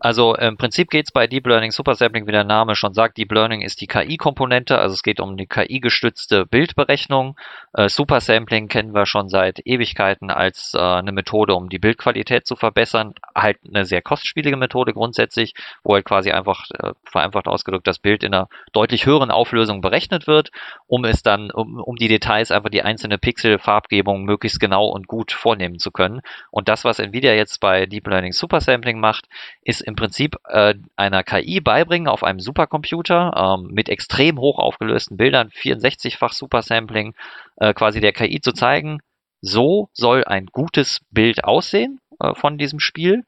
Also 0.00 0.34
im 0.34 0.56
Prinzip 0.56 0.90
geht 0.90 1.06
es 1.06 1.12
bei 1.12 1.26
Deep 1.26 1.46
Learning 1.46 1.70
Super 1.70 1.94
Sampling, 1.94 2.26
wie 2.26 2.32
der 2.32 2.44
Name 2.44 2.76
schon 2.76 2.94
sagt, 2.94 3.18
Deep 3.18 3.32
Learning 3.32 3.62
ist 3.62 3.80
die 3.80 3.86
KI-Komponente, 3.86 4.78
also 4.78 4.94
es 4.94 5.02
geht 5.02 5.20
um 5.20 5.36
die 5.36 5.46
KI-gestützte 5.46 6.46
Bildberechnung. 6.46 7.36
Äh, 7.76 7.90
Super 7.90 8.20
Sampling 8.22 8.68
kennen 8.68 8.94
wir 8.94 9.04
schon 9.04 9.28
seit 9.28 9.60
Ewigkeiten 9.66 10.30
als 10.30 10.72
äh, 10.74 10.80
eine 10.80 11.12
Methode, 11.12 11.54
um 11.54 11.68
die 11.68 11.78
Bildqualität 11.78 12.46
zu 12.46 12.56
verbessern. 12.56 13.14
Halt 13.34 13.58
eine 13.68 13.84
sehr 13.84 14.00
kostspielige 14.00 14.56
Methode 14.56 14.94
grundsätzlich, 14.94 15.52
wo 15.84 15.92
halt 15.92 16.06
quasi 16.06 16.32
einfach 16.32 16.64
äh, 16.70 16.92
vereinfacht 17.04 17.46
ausgedrückt 17.46 17.86
das 17.86 17.98
Bild 17.98 18.24
in 18.24 18.32
einer 18.32 18.48
deutlich 18.72 19.04
höheren 19.04 19.30
Auflösung 19.30 19.82
berechnet 19.82 20.26
wird, 20.26 20.52
um 20.86 21.04
es 21.04 21.22
dann, 21.22 21.50
um, 21.50 21.78
um 21.78 21.96
die 21.96 22.08
Details 22.08 22.50
einfach 22.50 22.70
die 22.70 22.82
einzelne 22.82 23.18
Pixel-Farbgebung 23.18 24.24
möglichst 24.24 24.58
genau 24.58 24.86
und 24.86 25.06
gut 25.06 25.32
vornehmen 25.32 25.78
zu 25.78 25.90
können. 25.90 26.22
Und 26.50 26.70
das, 26.70 26.84
was 26.84 26.98
Nvidia 26.98 27.34
jetzt 27.34 27.60
bei 27.60 27.84
Deep 27.84 28.06
Learning 28.06 28.32
Super 28.32 28.62
Sampling 28.62 29.00
macht, 29.00 29.26
ist 29.62 29.82
im 29.82 29.96
Prinzip 29.96 30.36
äh, 30.48 30.74
einer 30.96 31.22
KI 31.24 31.60
beibringen 31.60 32.08
auf 32.08 32.24
einem 32.24 32.40
Supercomputer 32.40 33.58
ähm, 33.58 33.68
mit 33.74 33.90
extrem 33.90 34.38
hoch 34.38 34.58
aufgelösten 34.58 35.18
Bildern, 35.18 35.50
64-fach 35.50 36.32
Supersampling, 36.32 37.14
äh, 37.56 37.65
quasi 37.74 38.00
der 38.00 38.12
KI 38.12 38.40
zu 38.40 38.52
zeigen, 38.52 39.00
so 39.40 39.88
soll 39.92 40.24
ein 40.24 40.46
gutes 40.46 41.00
Bild 41.10 41.44
aussehen 41.44 42.00
äh, 42.20 42.34
von 42.34 42.58
diesem 42.58 42.80
Spiel 42.80 43.24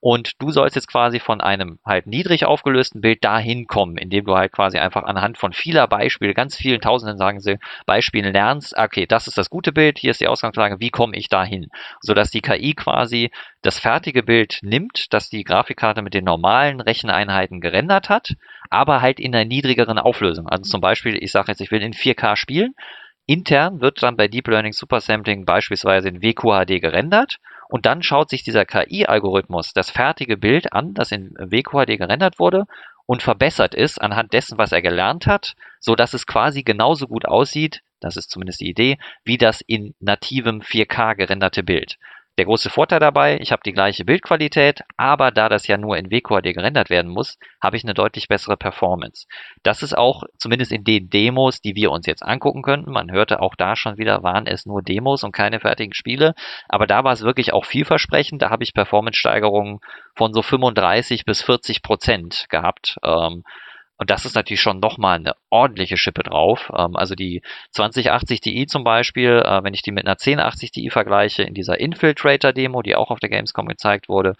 und 0.00 0.40
du 0.40 0.50
sollst 0.50 0.76
jetzt 0.76 0.88
quasi 0.88 1.18
von 1.18 1.40
einem 1.40 1.80
halt 1.84 2.06
niedrig 2.06 2.44
aufgelösten 2.44 3.00
Bild 3.00 3.24
dahin 3.24 3.66
kommen, 3.66 3.96
indem 3.96 4.26
du 4.26 4.36
halt 4.36 4.52
quasi 4.52 4.78
einfach 4.78 5.02
anhand 5.02 5.38
von 5.38 5.52
vieler 5.52 5.88
Beispiele, 5.88 6.34
ganz 6.34 6.56
vielen 6.56 6.80
Tausenden, 6.80 7.18
sagen 7.18 7.40
sie, 7.40 7.58
Beispielen 7.84 8.32
lernst, 8.32 8.76
okay, 8.78 9.06
das 9.06 9.26
ist 9.26 9.38
das 9.38 9.50
gute 9.50 9.72
Bild, 9.72 9.98
hier 9.98 10.12
ist 10.12 10.20
die 10.20 10.28
Ausgangslage, 10.28 10.78
wie 10.78 10.90
komme 10.90 11.16
ich 11.16 11.28
dahin? 11.28 11.68
Sodass 12.00 12.30
die 12.30 12.42
KI 12.42 12.74
quasi 12.74 13.30
das 13.62 13.80
fertige 13.80 14.22
Bild 14.22 14.60
nimmt, 14.62 15.12
das 15.12 15.30
die 15.30 15.42
Grafikkarte 15.42 16.02
mit 16.02 16.14
den 16.14 16.24
normalen 16.24 16.80
Recheneinheiten 16.80 17.60
gerendert 17.60 18.08
hat, 18.08 18.34
aber 18.70 19.00
halt 19.00 19.18
in 19.18 19.34
einer 19.34 19.46
niedrigeren 19.46 19.98
Auflösung. 19.98 20.48
Also 20.48 20.62
zum 20.70 20.80
Beispiel, 20.80 21.16
ich 21.20 21.32
sage 21.32 21.48
jetzt, 21.48 21.60
ich 21.60 21.72
will 21.72 21.82
in 21.82 21.92
4K 21.92 22.36
spielen, 22.36 22.74
Intern 23.28 23.82
wird 23.82 24.02
dann 24.02 24.16
bei 24.16 24.26
Deep 24.26 24.48
Learning 24.48 24.72
Supersampling 24.72 25.44
beispielsweise 25.44 26.08
in 26.08 26.22
WQHD 26.22 26.80
gerendert 26.80 27.40
und 27.68 27.84
dann 27.84 28.02
schaut 28.02 28.30
sich 28.30 28.42
dieser 28.42 28.64
KI-Algorithmus 28.64 29.74
das 29.74 29.90
fertige 29.90 30.38
Bild 30.38 30.72
an, 30.72 30.94
das 30.94 31.12
in 31.12 31.34
WQHD 31.38 31.98
gerendert 31.98 32.38
wurde 32.38 32.64
und 33.04 33.22
verbessert 33.22 33.74
es 33.74 33.98
anhand 33.98 34.32
dessen, 34.32 34.56
was 34.56 34.72
er 34.72 34.80
gelernt 34.80 35.26
hat, 35.26 35.56
so 35.78 35.94
dass 35.94 36.14
es 36.14 36.26
quasi 36.26 36.62
genauso 36.62 37.06
gut 37.06 37.26
aussieht, 37.26 37.82
das 38.00 38.16
ist 38.16 38.30
zumindest 38.30 38.62
die 38.62 38.70
Idee, 38.70 38.96
wie 39.24 39.36
das 39.36 39.60
in 39.60 39.94
nativem 40.00 40.62
4K 40.62 41.14
gerenderte 41.14 41.62
Bild. 41.62 41.98
Der 42.38 42.44
große 42.44 42.70
Vorteil 42.70 43.00
dabei, 43.00 43.40
ich 43.40 43.50
habe 43.50 43.62
die 43.66 43.72
gleiche 43.72 44.04
Bildqualität, 44.04 44.82
aber 44.96 45.32
da 45.32 45.48
das 45.48 45.66
ja 45.66 45.76
nur 45.76 45.96
in 45.96 46.12
WQHD 46.12 46.54
gerendert 46.54 46.88
werden 46.88 47.10
muss, 47.10 47.36
habe 47.60 47.76
ich 47.76 47.82
eine 47.82 47.94
deutlich 47.94 48.28
bessere 48.28 48.56
Performance. 48.56 49.26
Das 49.64 49.82
ist 49.82 49.98
auch 49.98 50.22
zumindest 50.38 50.70
in 50.70 50.84
den 50.84 51.10
Demos, 51.10 51.60
die 51.60 51.74
wir 51.74 51.90
uns 51.90 52.06
jetzt 52.06 52.22
angucken 52.22 52.62
könnten. 52.62 52.92
Man 52.92 53.10
hörte 53.10 53.40
auch 53.40 53.56
da 53.56 53.74
schon 53.74 53.98
wieder, 53.98 54.22
waren 54.22 54.46
es 54.46 54.66
nur 54.66 54.82
Demos 54.82 55.24
und 55.24 55.32
keine 55.32 55.58
fertigen 55.58 55.94
Spiele. 55.94 56.36
Aber 56.68 56.86
da 56.86 57.02
war 57.02 57.12
es 57.12 57.22
wirklich 57.22 57.52
auch 57.52 57.64
vielversprechend. 57.64 58.40
Da 58.40 58.50
habe 58.50 58.62
ich 58.62 58.72
Performance-Steigerungen 58.72 59.80
von 60.14 60.32
so 60.32 60.42
35 60.42 61.24
bis 61.24 61.42
40 61.42 61.82
Prozent 61.82 62.46
gehabt. 62.50 62.98
Ähm, 63.02 63.42
und 63.98 64.10
das 64.10 64.24
ist 64.24 64.36
natürlich 64.36 64.60
schon 64.60 64.78
nochmal 64.78 65.16
eine 65.16 65.34
ordentliche 65.50 65.96
Schippe 65.96 66.22
drauf. 66.22 66.70
Ähm, 66.76 66.96
also 66.96 67.14
die 67.14 67.42
2080 67.72 68.40
Ti 68.40 68.66
zum 68.66 68.84
Beispiel, 68.84 69.42
äh, 69.44 69.62
wenn 69.64 69.74
ich 69.74 69.82
die 69.82 69.92
mit 69.92 70.06
einer 70.06 70.16
1080 70.16 70.70
Ti 70.70 70.90
vergleiche, 70.90 71.42
in 71.42 71.54
dieser 71.54 71.78
Infiltrator-Demo, 71.80 72.82
die 72.82 72.94
auch 72.94 73.10
auf 73.10 73.18
der 73.18 73.28
Gamescom 73.28 73.66
gezeigt 73.66 74.08
wurde, 74.08 74.36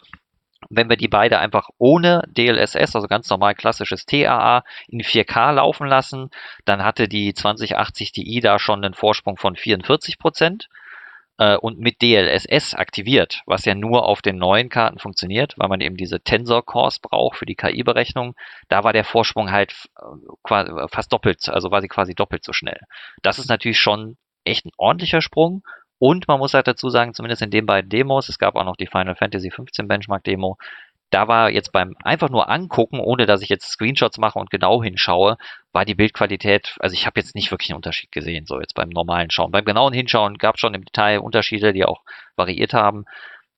wenn 0.70 0.88
wir 0.88 0.96
die 0.96 1.08
beide 1.08 1.38
einfach 1.38 1.68
ohne 1.78 2.22
DLSS, 2.28 2.94
also 2.94 3.06
ganz 3.06 3.28
normal 3.30 3.54
klassisches 3.54 4.06
TAA, 4.06 4.64
in 4.88 5.02
4K 5.02 5.52
laufen 5.52 5.86
lassen, 5.86 6.30
dann 6.64 6.84
hatte 6.84 7.08
die 7.08 7.34
2080 7.34 8.12
Ti 8.12 8.40
da 8.40 8.58
schon 8.58 8.84
einen 8.84 8.94
Vorsprung 8.94 9.36
von 9.36 9.56
44 9.56 10.18
Prozent 10.18 10.68
äh, 11.38 11.56
und 11.56 11.78
mit 11.78 12.02
DLSS 12.02 12.74
aktiviert, 12.74 13.42
was 13.46 13.64
ja 13.64 13.74
nur 13.74 14.04
auf 14.04 14.22
den 14.22 14.36
neuen 14.36 14.68
Karten 14.68 14.98
funktioniert, 14.98 15.54
weil 15.56 15.68
man 15.68 15.80
eben 15.80 15.96
diese 15.96 16.20
Tensor 16.20 16.64
Cores 16.64 16.98
braucht 16.98 17.38
für 17.38 17.46
die 17.46 17.54
KI-Berechnung, 17.54 18.34
da 18.68 18.84
war 18.84 18.92
der 18.92 19.04
Vorsprung 19.04 19.50
halt 19.50 19.88
äh, 19.96 20.02
quasi, 20.42 20.70
fast 20.88 21.12
doppelt, 21.12 21.48
also 21.48 21.70
war 21.70 21.80
sie 21.80 21.88
quasi 21.88 22.14
doppelt 22.14 22.44
so 22.44 22.52
schnell. 22.52 22.80
Das 23.22 23.38
ist 23.38 23.48
natürlich 23.48 23.78
schon 23.78 24.16
echt 24.44 24.66
ein 24.66 24.72
ordentlicher 24.76 25.22
Sprung. 25.22 25.62
Und 26.00 26.28
man 26.28 26.38
muss 26.38 26.54
halt 26.54 26.68
dazu 26.68 26.90
sagen, 26.90 27.12
zumindest 27.12 27.42
in 27.42 27.50
den 27.50 27.66
beiden 27.66 27.90
Demos, 27.90 28.28
es 28.28 28.38
gab 28.38 28.54
auch 28.54 28.64
noch 28.64 28.76
die 28.76 28.86
Final 28.86 29.16
Fantasy 29.16 29.50
15 29.50 29.88
Benchmark 29.88 30.22
Demo, 30.22 30.56
da 31.10 31.28
war 31.28 31.50
jetzt 31.50 31.72
beim 31.72 31.96
einfach 32.02 32.28
nur 32.28 32.48
angucken, 32.48 33.00
ohne 33.00 33.26
dass 33.26 33.42
ich 33.42 33.48
jetzt 33.48 33.70
Screenshots 33.70 34.18
mache 34.18 34.38
und 34.38 34.50
genau 34.50 34.82
hinschaue, 34.82 35.36
war 35.72 35.84
die 35.84 35.94
Bildqualität, 35.94 36.76
also 36.80 36.94
ich 36.94 37.06
habe 37.06 37.20
jetzt 37.20 37.34
nicht 37.34 37.50
wirklich 37.50 37.70
einen 37.70 37.76
Unterschied 37.76 38.12
gesehen, 38.12 38.46
so 38.46 38.60
jetzt 38.60 38.74
beim 38.74 38.88
normalen 38.88 39.30
Schauen. 39.30 39.50
Beim 39.50 39.64
genauen 39.64 39.92
Hinschauen 39.92 40.38
gab 40.38 40.56
es 40.56 40.60
schon 40.60 40.74
im 40.74 40.84
Detail 40.84 41.20
Unterschiede, 41.20 41.72
die 41.72 41.84
auch 41.84 42.02
variiert 42.36 42.74
haben. 42.74 43.04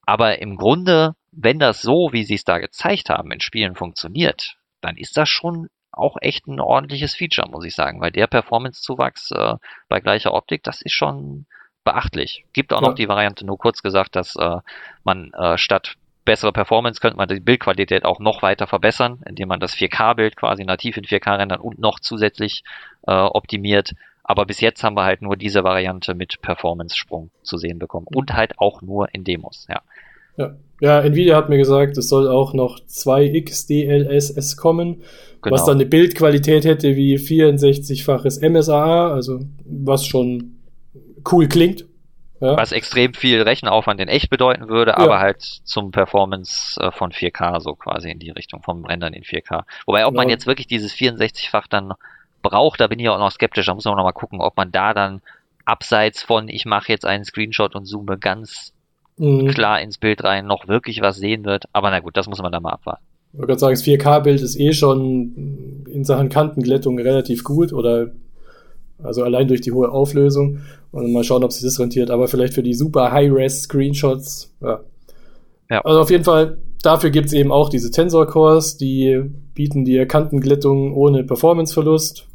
Aber 0.06 0.40
im 0.40 0.56
Grunde 0.56 1.14
wenn 1.32 1.58
das 1.58 1.82
so, 1.82 2.10
wie 2.12 2.24
sie 2.24 2.34
es 2.34 2.44
da 2.44 2.58
gezeigt 2.58 3.10
haben, 3.10 3.30
in 3.30 3.40
Spielen 3.40 3.76
funktioniert, 3.76 4.56
dann 4.80 4.96
ist 4.96 5.16
das 5.16 5.28
schon 5.28 5.68
auch 5.92 6.16
echt 6.20 6.46
ein 6.46 6.60
ordentliches 6.60 7.14
Feature, 7.14 7.48
muss 7.50 7.64
ich 7.64 7.74
sagen, 7.74 8.00
weil 8.00 8.12
der 8.12 8.26
Performance-Zuwachs 8.26 9.32
äh, 9.32 9.54
bei 9.88 10.00
gleicher 10.00 10.32
Optik, 10.34 10.62
das 10.62 10.82
ist 10.82 10.92
schon 10.92 11.46
beachtlich. 11.84 12.44
Gibt 12.52 12.72
auch 12.72 12.82
ja. 12.82 12.88
noch 12.88 12.94
die 12.94 13.08
Variante, 13.08 13.44
nur 13.44 13.58
kurz 13.58 13.82
gesagt, 13.82 14.16
dass 14.16 14.36
äh, 14.36 14.58
man 15.04 15.32
äh, 15.34 15.58
statt 15.58 15.96
bessere 16.30 16.52
Performance 16.52 17.00
könnte 17.00 17.16
man 17.16 17.28
die 17.28 17.40
Bildqualität 17.40 18.04
auch 18.04 18.20
noch 18.20 18.40
weiter 18.40 18.68
verbessern, 18.68 19.18
indem 19.28 19.48
man 19.48 19.58
das 19.58 19.74
4K-Bild 19.74 20.36
quasi 20.36 20.62
nativ 20.62 20.96
in 20.96 21.02
4K 21.02 21.38
rendern 21.38 21.58
und 21.58 21.80
noch 21.80 21.98
zusätzlich 21.98 22.62
äh, 23.08 23.10
optimiert. 23.10 23.94
Aber 24.22 24.46
bis 24.46 24.60
jetzt 24.60 24.84
haben 24.84 24.94
wir 24.96 25.02
halt 25.02 25.22
nur 25.22 25.36
diese 25.36 25.64
Variante 25.64 26.14
mit 26.14 26.40
Performance-Sprung 26.40 27.30
zu 27.42 27.56
sehen 27.56 27.80
bekommen 27.80 28.06
und 28.14 28.32
halt 28.32 28.60
auch 28.60 28.80
nur 28.80 29.12
in 29.12 29.24
Demos, 29.24 29.66
ja. 29.68 29.80
Ja. 30.36 30.54
ja, 30.80 31.00
Nvidia 31.00 31.34
hat 31.34 31.48
mir 31.48 31.58
gesagt, 31.58 31.98
es 31.98 32.08
soll 32.08 32.28
auch 32.28 32.54
noch 32.54 32.78
2x 32.78 33.66
DLSS 33.66 34.56
kommen, 34.56 35.02
genau. 35.42 35.52
was 35.52 35.64
dann 35.64 35.78
eine 35.78 35.86
Bildqualität 35.86 36.64
hätte 36.64 36.94
wie 36.94 37.16
64-faches 37.16 38.48
MSAA, 38.48 39.12
also 39.12 39.40
was 39.64 40.06
schon 40.06 40.58
cool 41.32 41.48
klingt. 41.48 41.86
Ja. 42.40 42.56
Was 42.56 42.72
extrem 42.72 43.12
viel 43.12 43.42
Rechenaufwand 43.42 44.00
in 44.00 44.08
echt 44.08 44.30
bedeuten 44.30 44.68
würde, 44.68 44.92
ja. 44.92 44.96
aber 44.96 45.20
halt 45.20 45.42
zum 45.42 45.90
Performance 45.90 46.80
äh, 46.80 46.90
von 46.90 47.12
4K, 47.12 47.60
so 47.60 47.74
quasi 47.74 48.10
in 48.10 48.18
die 48.18 48.30
Richtung 48.30 48.62
vom 48.62 48.84
Rendern 48.86 49.12
in 49.12 49.24
4K. 49.24 49.64
Wobei, 49.84 50.06
ob 50.06 50.12
genau. 50.12 50.22
man 50.22 50.30
jetzt 50.30 50.46
wirklich 50.46 50.66
dieses 50.66 50.94
64-fach 50.94 51.66
dann 51.68 51.92
braucht, 52.42 52.80
da 52.80 52.86
bin 52.86 52.98
ich 52.98 53.08
auch 53.10 53.18
noch 53.18 53.30
skeptisch. 53.30 53.66
Da 53.66 53.74
muss 53.74 53.84
man 53.84 53.96
noch 53.96 54.04
mal 54.04 54.12
gucken, 54.12 54.40
ob 54.40 54.56
man 54.56 54.72
da 54.72 54.94
dann 54.94 55.20
abseits 55.66 56.22
von, 56.22 56.48
ich 56.48 56.64
mache 56.64 56.90
jetzt 56.90 57.04
einen 57.04 57.24
Screenshot 57.24 57.74
und 57.74 57.84
zoome 57.84 58.18
ganz 58.18 58.72
mhm. 59.18 59.48
klar 59.48 59.80
ins 59.80 59.98
Bild 59.98 60.24
rein, 60.24 60.46
noch 60.46 60.66
wirklich 60.66 61.02
was 61.02 61.16
sehen 61.16 61.44
wird. 61.44 61.64
Aber 61.74 61.90
na 61.90 62.00
gut, 62.00 62.16
das 62.16 62.26
muss 62.26 62.40
man 62.40 62.52
dann 62.52 62.62
mal 62.62 62.72
abwarten. 62.72 63.04
Ich 63.34 63.38
würde 63.38 63.58
sagen, 63.58 63.74
das 63.74 63.84
4K-Bild 63.84 64.40
ist 64.40 64.58
eh 64.58 64.72
schon 64.72 65.84
in 65.92 66.04
Sachen 66.04 66.30
Kantenglättung 66.30 66.98
relativ 66.98 67.44
gut 67.44 67.72
oder 67.72 68.10
also 69.02 69.22
allein 69.22 69.48
durch 69.48 69.60
die 69.60 69.72
hohe 69.72 69.90
Auflösung. 69.90 70.60
Und 70.92 71.12
mal 71.12 71.24
schauen, 71.24 71.44
ob 71.44 71.52
sich 71.52 71.62
das 71.62 71.78
rentiert. 71.78 72.10
Aber 72.10 72.28
vielleicht 72.28 72.54
für 72.54 72.62
die 72.62 72.74
super 72.74 73.12
High-Res-Screenshots, 73.12 74.54
ja. 74.60 74.80
ja. 75.70 75.80
Also 75.82 76.00
auf 76.00 76.10
jeden 76.10 76.24
Fall, 76.24 76.58
dafür 76.82 77.10
gibt's 77.10 77.32
eben 77.32 77.52
auch 77.52 77.68
diese 77.68 77.90
Tensor-Cores, 77.90 78.76
die 78.76 79.22
bieten 79.54 79.84
dir 79.84 80.06
Kantenglättung 80.06 80.94
ohne 80.94 81.24
Performance-Verlust. 81.24 82.26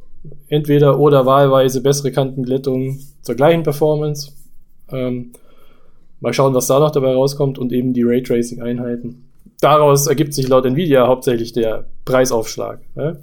Entweder 0.47 0.99
oder 0.99 1.27
wahlweise 1.27 1.81
bessere 1.81 2.11
Kantenglättung 2.11 2.99
zur 3.21 3.35
gleichen 3.35 3.61
Performance. 3.61 4.31
Ähm, 4.91 5.33
mal 6.19 6.33
schauen, 6.33 6.55
was 6.55 6.65
da 6.65 6.79
noch 6.79 6.91
dabei 6.91 7.13
rauskommt 7.13 7.59
und 7.59 7.71
eben 7.71 7.93
die 7.93 8.03
Raytracing-Einheiten. 8.03 9.29
Daraus 9.61 10.07
ergibt 10.07 10.33
sich 10.33 10.47
laut 10.47 10.65
Nvidia 10.65 11.07
hauptsächlich 11.07 11.53
der 11.53 11.85
Preisaufschlag. 12.05 12.79
Ja? 12.95 13.17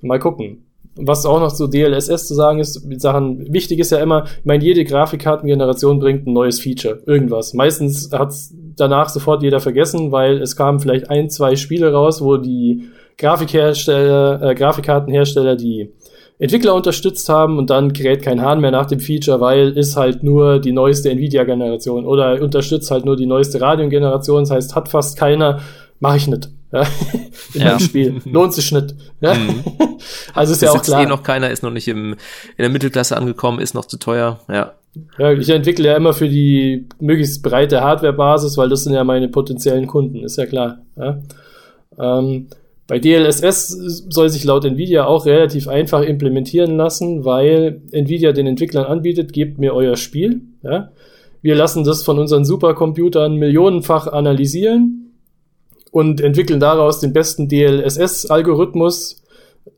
Mal 0.00 0.18
gucken 0.18 0.64
was 0.96 1.24
auch 1.24 1.40
noch 1.40 1.52
zu 1.52 1.66
DLSS 1.66 2.26
zu 2.26 2.34
sagen 2.34 2.58
ist, 2.58 2.84
mit 2.84 3.00
Sachen, 3.00 3.52
wichtig 3.52 3.78
ist 3.78 3.92
ja 3.92 3.98
immer, 3.98 4.24
ich 4.24 4.44
meine, 4.44 4.64
jede 4.64 4.84
Grafikkartengeneration 4.84 5.98
bringt 5.98 6.26
ein 6.26 6.32
neues 6.32 6.60
Feature, 6.60 7.00
irgendwas. 7.06 7.54
Meistens 7.54 8.10
hat's 8.12 8.52
danach 8.76 9.08
sofort 9.08 9.42
jeder 9.42 9.60
vergessen, 9.60 10.12
weil 10.12 10.38
es 10.42 10.56
kamen 10.56 10.80
vielleicht 10.80 11.10
ein, 11.10 11.30
zwei 11.30 11.56
Spiele 11.56 11.92
raus, 11.92 12.22
wo 12.22 12.36
die 12.36 12.88
Grafikhersteller, 13.18 14.42
äh, 14.42 14.54
Grafikkartenhersteller 14.54 15.56
die 15.56 15.92
Entwickler 16.38 16.74
unterstützt 16.74 17.28
haben 17.28 17.58
und 17.58 17.68
dann 17.68 17.92
kräht 17.92 18.22
kein 18.22 18.40
Hahn 18.40 18.60
mehr 18.60 18.70
nach 18.70 18.86
dem 18.86 18.98
Feature, 18.98 19.40
weil 19.40 19.76
ist 19.76 19.96
halt 19.96 20.22
nur 20.22 20.58
die 20.58 20.72
neueste 20.72 21.10
Nvidia-Generation 21.10 22.06
oder 22.06 22.40
unterstützt 22.40 22.90
halt 22.90 23.04
nur 23.04 23.16
die 23.16 23.26
neueste 23.26 23.60
Radeon-Generation, 23.60 24.44
das 24.44 24.50
heißt, 24.50 24.74
hat 24.74 24.88
fast 24.88 25.18
keiner, 25.18 25.60
mache 25.98 26.16
ich 26.16 26.28
nicht. 26.28 26.48
Ja, 26.72 26.86
in 27.54 27.60
ja. 27.60 27.80
Spiel. 27.80 28.20
Lohnt 28.24 28.54
sich 28.54 28.70
nicht. 28.72 28.94
Ja? 29.20 29.34
Mhm. 29.34 29.64
Also 30.32 30.52
ist 30.52 30.62
das 30.62 30.72
ja 30.72 30.80
auch 30.80 30.82
klar. 30.82 31.02
eh 31.02 31.06
noch 31.06 31.22
keiner, 31.22 31.50
ist 31.50 31.62
noch 31.62 31.70
nicht 31.70 31.86
im, 31.86 32.12
in 32.12 32.16
der 32.56 32.70
Mittelklasse 32.70 33.18
angekommen, 33.18 33.58
ist 33.60 33.74
noch 33.74 33.84
zu 33.84 33.98
teuer. 33.98 34.40
Ja. 34.48 34.72
Ja, 35.18 35.32
ich 35.32 35.50
entwickle 35.50 35.88
ja 35.88 35.96
immer 35.96 36.14
für 36.14 36.28
die 36.28 36.88
möglichst 36.98 37.42
breite 37.42 37.82
Hardware-Basis, 37.82 38.56
weil 38.56 38.70
das 38.70 38.84
sind 38.84 38.94
ja 38.94 39.04
meine 39.04 39.28
potenziellen 39.28 39.86
Kunden, 39.86 40.24
ist 40.24 40.38
ja 40.38 40.46
klar. 40.46 40.78
Ja? 40.96 41.20
Ähm, 41.98 42.46
bei 42.86 42.98
DLSS 42.98 43.68
soll 44.08 44.30
sich 44.30 44.44
laut 44.44 44.64
Nvidia 44.64 45.04
auch 45.04 45.26
relativ 45.26 45.68
einfach 45.68 46.00
implementieren 46.00 46.76
lassen, 46.76 47.24
weil 47.24 47.82
Nvidia 47.92 48.32
den 48.32 48.46
Entwicklern 48.46 48.86
anbietet, 48.86 49.32
gebt 49.34 49.58
mir 49.58 49.74
euer 49.74 49.96
Spiel. 49.96 50.40
Ja? 50.62 50.90
Wir 51.42 51.54
lassen 51.54 51.84
das 51.84 52.02
von 52.02 52.18
unseren 52.18 52.44
Supercomputern 52.44 53.36
millionenfach 53.36 54.06
analysieren 54.06 55.09
und 55.90 56.20
entwickeln 56.20 56.60
daraus 56.60 57.00
den 57.00 57.12
besten 57.12 57.48
DLSS-Algorithmus 57.48 59.22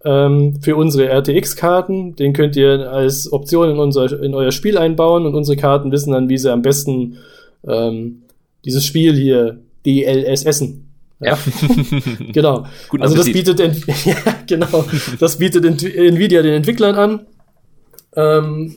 ähm, 0.05 0.61
für 0.61 0.77
unsere 0.77 1.09
RTX-Karten. 1.09 2.17
Den 2.17 2.33
könnt 2.33 2.57
ihr 2.57 2.91
als 2.91 3.33
Option 3.33 3.71
in, 3.71 3.79
unser, 3.79 4.23
in 4.23 4.35
euer 4.35 4.53
Spiel 4.53 4.79
einbauen 4.79 5.27
und 5.27 5.35
unsere 5.35 5.57
Karten 5.57 5.91
wissen 5.93 6.13
dann, 6.13 6.29
wie 6.29 6.39
sie 6.39 6.53
am 6.53 6.63
besten 6.63 7.19
ähm, 7.67 8.23
dieses 8.65 8.85
Spiel 8.85 9.15
hier 9.15 9.59
DLSSen. 9.87 10.89
Ja, 11.21 11.39
genau. 12.33 12.67
Guten 12.89 13.03
also 13.03 13.17
das 13.17 13.33
bietet 13.33 13.61
ja, 14.05 14.17
genau, 14.47 14.85
das 15.21 15.39
bietet 15.39 15.65
Nvidia 15.65 16.43
den 16.43 16.55
Entwicklern 16.55 16.97
an. 16.97 17.27
Ähm, 18.17 18.75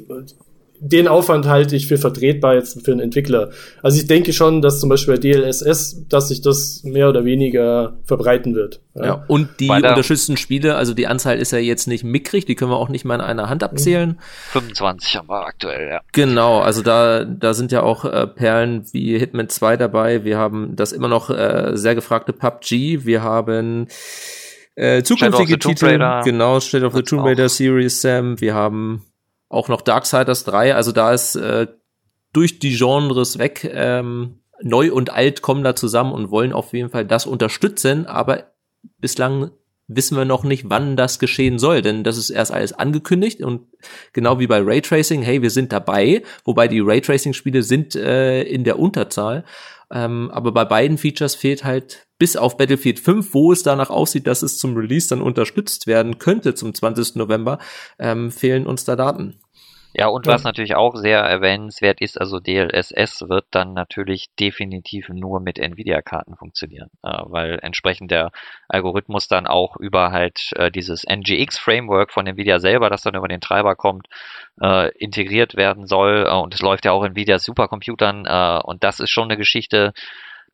den 0.79 1.07
Aufwand 1.07 1.47
halte 1.47 1.75
ich 1.75 1.87
für 1.87 1.97
vertretbar 1.97 2.55
jetzt 2.55 2.83
für 2.83 2.91
einen 2.91 2.99
Entwickler. 2.99 3.51
Also 3.81 3.97
ich 3.99 4.07
denke 4.07 4.33
schon, 4.33 4.61
dass 4.61 4.79
zum 4.79 4.89
Beispiel 4.89 5.15
bei 5.15 5.19
DLSS, 5.19 6.07
dass 6.09 6.27
sich 6.27 6.41
das 6.41 6.83
mehr 6.83 7.09
oder 7.09 7.25
weniger 7.25 7.97
verbreiten 8.03 8.55
wird. 8.55 8.81
Ja, 8.95 9.05
ja 9.05 9.25
und 9.27 9.59
die 9.59 9.69
unterstützten 9.69 10.37
Spiele, 10.37 10.75
also 10.75 10.93
die 10.93 11.07
Anzahl 11.07 11.37
ist 11.37 11.51
ja 11.51 11.59
jetzt 11.59 11.87
nicht 11.87 12.03
mickrig, 12.03 12.45
die 12.45 12.55
können 12.55 12.71
wir 12.71 12.77
auch 12.77 12.89
nicht 12.89 13.05
mal 13.05 13.15
in 13.15 13.21
einer 13.21 13.49
Hand 13.49 13.63
abzählen. 13.63 14.19
25 14.51 15.17
haben 15.17 15.29
wir 15.29 15.45
aktuell, 15.45 15.89
ja. 15.89 16.01
Genau, 16.11 16.59
also 16.59 16.81
da, 16.81 17.23
da 17.23 17.53
sind 17.53 17.71
ja 17.71 17.83
auch 17.83 18.05
äh, 18.05 18.27
Perlen 18.27 18.85
wie 18.91 19.17
Hitman 19.17 19.49
2 19.49 19.77
dabei. 19.77 20.23
Wir 20.23 20.37
haben 20.37 20.75
das 20.75 20.91
immer 20.91 21.07
noch 21.07 21.29
äh, 21.29 21.71
sehr 21.73 21.95
gefragte 21.95 22.33
PUBG. 22.33 23.05
Wir 23.05 23.23
haben 23.23 23.87
äh, 24.75 25.03
zukünftige 25.03 25.57
Titel, 25.57 26.21
genau, 26.23 26.59
State 26.59 26.85
of 26.85 26.93
the 26.93 27.01
Tomb 27.01 27.25
Raider 27.25 27.49
Series 27.49 28.01
Sam. 28.01 28.39
Wir 28.41 28.53
haben 28.53 29.05
auch 29.49 29.67
noch 29.67 29.81
Darksiders 29.81 30.43
3, 30.43 30.75
also 30.75 30.91
da 30.91 31.13
ist 31.13 31.35
äh, 31.35 31.67
durch 32.33 32.59
die 32.59 32.75
Genres 32.75 33.37
weg, 33.37 33.69
ähm, 33.71 34.39
neu 34.61 34.91
und 34.91 35.11
alt 35.11 35.41
kommen 35.41 35.63
da 35.63 35.75
zusammen 35.75 36.13
und 36.13 36.31
wollen 36.31 36.53
auf 36.53 36.73
jeden 36.73 36.89
Fall 36.89 37.05
das 37.05 37.25
unterstützen, 37.25 38.05
aber 38.05 38.51
bislang 38.99 39.51
wissen 39.87 40.17
wir 40.17 40.25
noch 40.25 40.43
nicht, 40.43 40.69
wann 40.69 40.97
das 40.97 41.19
geschehen 41.19 41.59
soll, 41.59 41.81
denn 41.81 42.03
das 42.03 42.17
ist 42.17 42.31
erst 42.31 42.51
alles 42.51 42.73
angekündigt 42.73 43.41
und 43.41 43.67
genau 44.13 44.39
wie 44.39 44.47
bei 44.47 44.59
Raytracing, 44.59 45.21
hey, 45.21 45.41
wir 45.41 45.51
sind 45.51 45.71
dabei, 45.71 46.23
wobei 46.43 46.67
die 46.67 46.79
Raytracing-Spiele 46.79 47.61
sind 47.61 47.95
äh, 47.95 48.41
in 48.43 48.63
der 48.63 48.79
Unterzahl, 48.79 49.45
ähm, 49.91 50.31
aber 50.31 50.51
bei 50.51 50.65
beiden 50.65 50.97
Features 50.97 51.35
fehlt 51.35 51.63
halt 51.63 52.04
bis 52.17 52.35
auf 52.35 52.57
Battlefield 52.57 52.99
5, 52.99 53.33
wo 53.33 53.51
es 53.51 53.63
danach 53.63 53.89
aussieht, 53.89 54.27
dass 54.27 54.41
es 54.41 54.57
zum 54.57 54.75
Release 54.75 55.09
dann 55.09 55.21
unterstützt 55.21 55.87
werden 55.87 56.17
könnte 56.17 56.55
zum 56.55 56.73
20. 56.73 57.15
November, 57.15 57.59
ähm, 57.99 58.31
fehlen 58.31 58.67
uns 58.67 58.85
da 58.85 58.95
Daten. 58.95 59.39
Ja, 59.97 60.07
und 60.07 60.27
was 60.27 60.43
natürlich 60.43 60.75
auch 60.75 60.97
sehr 60.97 61.19
erwähnenswert 61.19 62.01
ist, 62.01 62.19
also 62.19 62.41
DLSS 62.41 63.29
wird 63.29 63.45
dann 63.51 63.73
natürlich 63.73 64.27
definitiv 64.37 65.07
nur 65.07 65.39
mit 65.39 65.57
Nvidia-Karten 65.57 66.35
funktionieren, 66.35 66.89
äh, 67.01 67.21
weil 67.23 67.59
entsprechend 67.61 68.11
der 68.11 68.31
Algorithmus 68.67 69.29
dann 69.29 69.47
auch 69.47 69.77
über 69.77 70.11
halt 70.11 70.51
äh, 70.57 70.69
dieses 70.69 71.05
NGX-Framework 71.05 72.11
von 72.11 72.27
Nvidia 72.27 72.59
selber, 72.59 72.89
das 72.89 73.03
dann 73.03 73.15
über 73.15 73.29
den 73.29 73.39
Treiber 73.39 73.77
kommt, 73.77 74.07
äh, 74.61 74.89
integriert 74.97 75.55
werden 75.55 75.87
soll. 75.87 76.25
Äh, 76.27 76.33
und 76.33 76.53
es 76.53 76.61
läuft 76.61 76.83
ja 76.83 76.91
auch 76.91 77.03
in 77.03 77.11
Nvidia 77.11 77.39
Supercomputern 77.39 78.25
äh, 78.25 78.59
und 78.65 78.83
das 78.83 78.99
ist 78.99 79.11
schon 79.11 79.29
eine 79.29 79.37
Geschichte, 79.37 79.93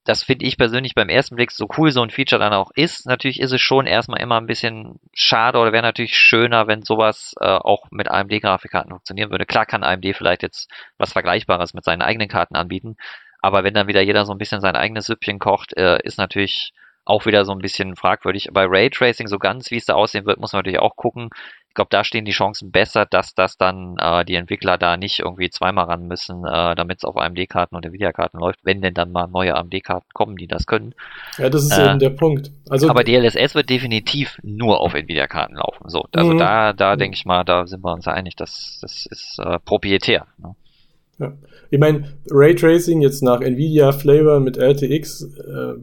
das 0.04 0.24
finde 0.24 0.46
ich 0.46 0.58
persönlich 0.58 0.96
beim 0.96 1.10
ersten 1.10 1.36
Blick 1.36 1.52
so 1.52 1.68
cool 1.78 1.92
so 1.92 2.02
ein 2.02 2.10
Feature 2.10 2.40
dann 2.40 2.54
auch 2.54 2.72
ist. 2.74 3.06
Natürlich 3.06 3.40
ist 3.40 3.52
es 3.52 3.62
schon 3.62 3.86
erstmal 3.86 4.22
immer 4.22 4.40
ein 4.40 4.48
bisschen 4.48 5.00
schade 5.14 5.60
oder 5.60 5.72
wäre 5.72 5.84
natürlich 5.84 6.18
schöner, 6.18 6.68
wenn 6.68 6.82
sowas 6.82 7.36
äh, 7.40 7.46
auch 7.46 7.92
mit 7.92 8.10
AMD-Grafikkarten 8.10 8.92
funktionieren 8.92 9.30
würde. 9.30 9.46
Klar 9.46 9.66
kann 9.66 9.84
AMD 9.84 10.16
vielleicht 10.16 10.42
jetzt 10.42 10.72
was 10.98 11.14
Vergleichbares 11.14 11.74
mit 11.74 11.84
seinen 11.84 12.02
eigenen 12.02 12.30
Karten 12.30 12.56
anbieten, 12.56 12.98
aber 13.42 13.64
wenn 13.64 13.74
dann 13.74 13.88
wieder 13.88 14.02
jeder 14.02 14.26
so 14.26 14.34
ein 14.34 14.38
bisschen 14.38 14.62
sein 14.62 14.76
eigenes 14.76 15.06
Süppchen 15.06 15.40
kocht, 15.40 15.76
äh, 15.78 16.00
ist 16.04 16.18
natürlich 16.18 16.74
auch 17.06 17.26
wieder 17.26 17.46
so 17.46 17.52
ein 17.52 17.60
bisschen 17.60 17.96
fragwürdig. 17.96 18.50
Bei 18.52 18.66
Raytracing, 18.68 19.28
so 19.28 19.40
ganz 19.40 19.72
wie 19.72 19.78
es 19.78 19.86
da 19.86 19.96
aussehen 19.96 20.26
wird, 20.26 20.40
muss 20.40 20.54
man 20.54 20.60
natürlich 20.60 20.80
auch 20.80 20.96
gucken. 20.96 21.30
Ich 21.72 21.76
glaube, 21.76 21.88
da 21.90 22.04
stehen 22.04 22.26
die 22.26 22.34
Chancen 22.34 22.70
besser, 22.70 23.06
dass 23.06 23.34
das 23.34 23.56
dann 23.56 23.96
äh, 23.98 24.26
die 24.26 24.36
Entwickler 24.36 24.78
da 24.78 24.98
nicht 24.98 25.20
irgendwie 25.20 25.50
zweimal 25.50 25.86
ran 25.86 26.06
müssen, 26.06 26.44
äh, 26.44 26.76
damit 26.76 26.98
es 26.98 27.06
auf 27.06 27.16
AMD-Karten 27.16 27.78
oder 27.78 27.88
Nvidia-Karten 27.88 28.40
läuft, 28.40 28.60
wenn 28.64 28.82
denn 28.82 28.94
dann 28.94 29.14
mal 29.14 29.28
neue 29.28 29.56
AMD-Karten 29.56 30.10
kommen, 30.14 30.36
die 30.36 30.48
das 30.48 30.66
können. 30.66 30.94
Ja, 31.38 31.50
das 31.50 31.64
ist 31.64 31.78
äh, 31.78 31.92
eben 31.92 32.00
der 32.00 32.10
Punkt. 32.10 32.52
Also, 32.70 32.90
aber 32.90 33.06
DLSS 33.06 33.56
wird 33.56 33.70
definitiv 33.70 34.38
nur 34.44 34.82
auf 34.82 34.94
Nvidia-Karten 34.94 35.56
laufen. 35.56 35.88
So, 35.88 36.04
also 36.12 36.34
mhm. 36.34 36.40
da, 36.40 36.74
da 36.74 36.98
denke 36.98 37.16
ich 37.16 37.24
mal, 37.24 37.46
da 37.46 37.66
sind 37.66 37.86
wir 37.86 37.94
uns 37.94 38.06
einig, 38.06 38.36
dass 38.36 38.80
das 38.82 39.06
ist 39.06 39.40
äh, 39.40 39.58
proprietär. 39.60 40.28
Ne? 40.40 40.56
Ja. 41.20 41.34
Ich 41.70 41.80
meine, 41.80 42.04
Raytracing 42.30 43.02
jetzt 43.02 43.24
nach 43.24 43.40
Nvidia 43.40 43.94
Flavor 43.94 44.42
mit 44.42 44.58
RTX 44.58 45.24
äh, 45.24 45.74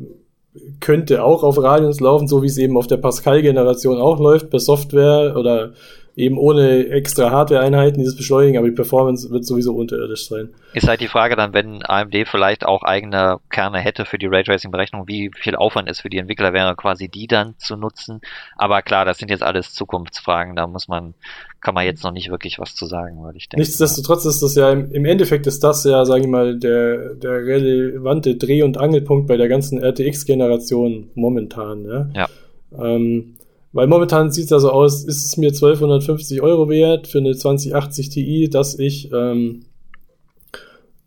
könnte 0.81 1.25
auch 1.25 1.43
auf 1.43 1.63
Radions 1.63 2.01
laufen, 2.01 2.29
so 2.29 2.43
wie 2.43 2.47
es 2.47 2.59
eben 2.59 2.77
auf 2.77 2.87
der 2.87 2.97
Pascal-Generation 2.99 4.01
auch 4.01 4.19
läuft, 4.19 4.51
per 4.51 4.61
Software 4.61 5.37
oder 5.37 5.73
eben 6.19 6.37
ohne 6.37 6.89
extra 6.89 7.31
Hardware-Einheiten 7.31 7.99
dieses 7.99 8.16
Beschleunigen, 8.16 8.59
aber 8.59 8.66
die 8.66 8.75
Performance 8.75 9.31
wird 9.31 9.47
sowieso 9.47 9.75
unterirdisch 9.75 10.29
sein. 10.29 10.49
Ist 10.75 10.89
halt 10.89 11.01
die 11.01 11.07
Frage 11.07 11.37
dann, 11.37 11.55
wenn 11.55 11.85
AMD 11.85 12.27
vielleicht 12.27 12.66
auch 12.66 12.83
eigene 12.83 13.39
Kerne 13.51 13.79
hätte 13.79 14.05
für 14.05 14.19
die 14.19 14.27
Raytracing-Berechnung, 14.27 15.07
wie 15.07 15.31
viel 15.37 15.55
Aufwand 15.55 15.89
es 15.89 16.01
für 16.01 16.11
die 16.11 16.19
Entwickler 16.19 16.53
wäre, 16.53 16.75
quasi 16.75 17.09
die 17.09 17.29
dann 17.29 17.55
zu 17.59 17.77
nutzen. 17.77 18.21
Aber 18.57 18.83
klar, 18.83 19.05
das 19.05 19.19
sind 19.19 19.31
jetzt 19.31 19.45
alles 19.45 19.73
Zukunftsfragen, 19.73 20.57
da 20.57 20.66
muss 20.66 20.89
man, 20.89 21.14
kann 21.61 21.75
man 21.75 21.85
jetzt 21.85 22.03
noch 22.03 22.12
nicht 22.12 22.31
wirklich 22.31 22.59
was 22.59 22.75
zu 22.75 22.87
sagen, 22.87 23.23
würde 23.23 23.39
ich 23.39 23.49
denken. 23.49 23.61
Nichtsdestotrotz 23.61 24.25
ist 24.25 24.43
das 24.43 24.57
ja, 24.57 24.73
im, 24.73 25.05
Endeffekt 25.05 25.47
ist 25.47 25.62
das 25.62 25.85
ja, 25.85 26.05
sage 26.05 26.23
ich 26.23 26.29
mal, 26.29 26.59
der, 26.59 27.14
der 27.14 27.45
relevante 27.45 28.35
Dreh- 28.35 28.64
und 28.64 28.77
Angelpunkt 28.77 29.29
bei 29.29 29.37
der 29.37 29.49
ganzen 29.49 29.81
RTX-Generation 29.81 31.11
momentan. 31.14 31.85
Ja. 31.85 32.11
ja. 32.12 32.29
Ähm, 32.77 33.38
weil 33.73 33.87
momentan 33.87 34.31
sieht 34.31 34.45
es 34.45 34.51
ja 34.51 34.59
so 34.59 34.71
aus, 34.71 35.05
ist 35.05 35.25
es 35.25 35.37
mir 35.37 35.49
1250 35.49 36.41
Euro 36.43 36.69
wert 36.69 37.07
für 37.07 37.19
eine 37.19 37.37
2080 37.37 38.09
Ti, 38.09 38.49
dass 38.51 38.79
ich 38.79 39.12
ähm, 39.12 39.64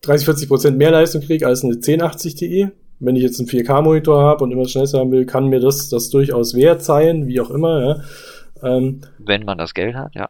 30, 0.01 0.26
40 0.26 0.47
Prozent 0.47 0.78
mehr 0.78 0.91
Leistung 0.91 1.22
kriege 1.22 1.47
als 1.47 1.64
eine 1.64 1.74
1080 1.74 2.36
Ti. 2.36 2.68
Wenn 2.99 3.16
ich 3.16 3.24
jetzt 3.24 3.39
einen 3.39 3.49
4K-Monitor 3.49 4.22
habe 4.22 4.43
und 4.43 4.51
immer 4.51 4.68
schneller 4.68 4.99
haben 4.99 5.12
will, 5.12 5.26
kann 5.26 5.47
mir 5.47 5.59
das, 5.59 5.89
das 5.89 6.09
durchaus 6.12 6.53
wert 6.53 6.84
sein, 6.84 7.26
wie 7.28 7.41
auch 7.41 7.49
immer. 7.49 7.82
Ja. 8.62 8.78
Ähm, 8.78 9.01
Wenn 9.18 9.43
man 9.43 9.57
das 9.57 9.74
Geld 9.74 9.95
hat, 9.95 10.14
ja. 10.14 10.30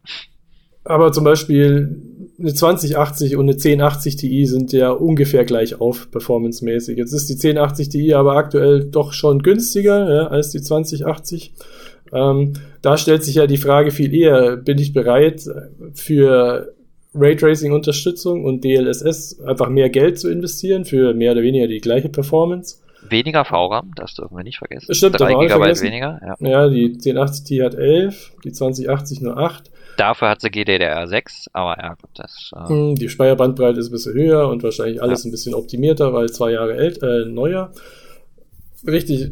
Aber 0.83 1.11
zum 1.11 1.25
Beispiel 1.25 2.01
eine 2.39 2.53
2080 2.53 3.35
und 3.35 3.43
eine 3.43 3.51
1080 3.51 4.15
Ti 4.15 4.45
sind 4.45 4.71
ja 4.71 4.89
ungefähr 4.89 5.43
gleich 5.43 5.79
auf, 5.79 6.09
performancemäßig. 6.09 6.97
Jetzt 6.97 7.13
ist 7.13 7.29
die 7.29 7.33
1080 7.33 7.89
Ti 7.89 8.13
aber 8.13 8.35
aktuell 8.35 8.85
doch 8.85 9.13
schon 9.13 9.43
günstiger 9.43 10.11
ja, 10.13 10.27
als 10.27 10.49
die 10.49 10.61
2080. 10.61 11.53
Ähm, 12.13 12.53
da 12.81 12.97
stellt 12.97 13.23
sich 13.23 13.35
ja 13.35 13.47
die 13.47 13.57
Frage 13.57 13.91
viel 13.91 14.13
eher, 14.13 14.57
bin 14.57 14.77
ich 14.77 14.93
bereit 14.93 15.43
für 15.93 16.73
Raytracing-Unterstützung 17.13 18.45
und 18.45 18.63
DLSS 18.63 19.41
einfach 19.41 19.69
mehr 19.69 19.89
Geld 19.89 20.19
zu 20.19 20.29
investieren 20.29 20.85
für 20.85 21.13
mehr 21.13 21.33
oder 21.33 21.41
weniger 21.41 21.67
die 21.67 21.79
gleiche 21.79 22.09
Performance? 22.09 22.77
Weniger 23.09 23.43
VRAM, 23.45 23.91
das 23.95 24.13
dürfen 24.13 24.37
wir 24.37 24.43
nicht 24.43 24.59
vergessen. 24.59 24.93
Stimmt, 24.93 25.19
3 25.19 25.47
GB 25.47 25.81
weniger. 25.81 26.19
Ja. 26.39 26.47
ja, 26.47 26.69
die 26.69 26.93
1080 26.93 27.43
Ti 27.43 27.57
hat 27.59 27.73
11, 27.73 28.31
die 28.43 28.51
2080 28.51 29.21
nur 29.21 29.37
8. 29.37 29.71
Dafür 29.97 30.29
hat 30.29 30.41
sie 30.41 30.49
GDDR6, 30.49 31.47
aber 31.51 31.81
ja, 31.81 31.95
gut, 31.95 32.11
das. 32.15 32.51
Äh 32.55 32.69
hm, 32.69 32.95
die 32.95 33.09
Speicherbandbreite 33.09 33.79
ist 33.79 33.89
ein 33.89 33.91
bisschen 33.91 34.13
höher 34.13 34.47
und 34.47 34.63
wahrscheinlich 34.63 35.01
alles 35.01 35.23
ja. 35.23 35.27
ein 35.27 35.31
bisschen 35.31 35.53
optimierter, 35.53 36.13
weil 36.13 36.29
zwei 36.31 36.51
Jahre 36.51 36.75
älter, 36.75 37.23
äh, 37.23 37.25
neuer. 37.25 37.71
Richtig. 38.85 39.31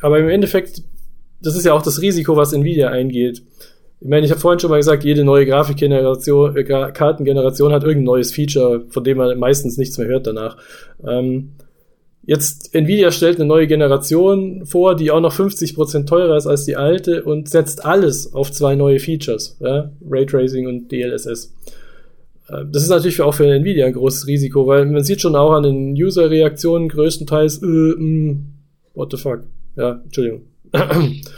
Aber 0.00 0.18
im 0.18 0.28
Endeffekt 0.28 0.82
das 1.40 1.56
ist 1.56 1.66
ja 1.66 1.74
auch 1.74 1.82
das 1.82 2.00
Risiko, 2.00 2.36
was 2.36 2.52
Nvidia 2.52 2.88
eingeht. 2.88 3.42
Ich 4.00 4.08
meine, 4.08 4.26
ich 4.26 4.30
habe 4.30 4.40
vorhin 4.40 4.60
schon 4.60 4.70
mal 4.70 4.76
gesagt, 4.76 5.04
jede 5.04 5.24
neue 5.24 5.46
Grafikgeneration, 5.46 6.56
äh, 6.56 6.64
Kartengeneration 6.64 7.72
hat 7.72 7.84
irgendein 7.84 8.04
neues 8.04 8.32
Feature, 8.32 8.84
von 8.88 9.02
dem 9.02 9.18
man 9.18 9.38
meistens 9.38 9.78
nichts 9.78 9.96
mehr 9.96 10.08
hört 10.08 10.26
danach. 10.26 10.58
Ähm, 11.06 11.52
jetzt 12.22 12.74
Nvidia 12.74 13.10
stellt 13.10 13.36
eine 13.36 13.46
neue 13.46 13.66
Generation 13.66 14.66
vor, 14.66 14.94
die 14.94 15.10
auch 15.10 15.20
noch 15.20 15.32
50% 15.32 16.06
teurer 16.06 16.36
ist 16.36 16.46
als 16.46 16.64
die 16.64 16.76
alte 16.76 17.24
und 17.24 17.48
setzt 17.48 17.84
alles 17.84 18.34
auf 18.34 18.52
zwei 18.52 18.74
neue 18.74 18.98
Features, 18.98 19.56
ja? 19.60 19.90
Raytracing 20.06 20.66
und 20.66 20.92
DLSS. 20.92 21.54
Äh, 22.48 22.64
das 22.70 22.82
ist 22.82 22.90
natürlich 22.90 23.22
auch 23.22 23.34
für 23.34 23.46
Nvidia 23.46 23.86
ein 23.86 23.92
großes 23.92 24.26
Risiko, 24.26 24.66
weil 24.66 24.86
man 24.86 25.04
sieht 25.04 25.20
schon 25.20 25.36
auch 25.36 25.52
an 25.52 25.62
den 25.62 25.94
User-Reaktionen 25.94 26.88
größtenteils, 26.88 27.62
äh, 27.62 27.66
mh, 27.66 27.96
mm, 27.98 28.46
what 28.94 29.10
the 29.12 29.16
fuck. 29.16 29.44
Ja, 29.76 30.00
Entschuldigung. 30.04 30.42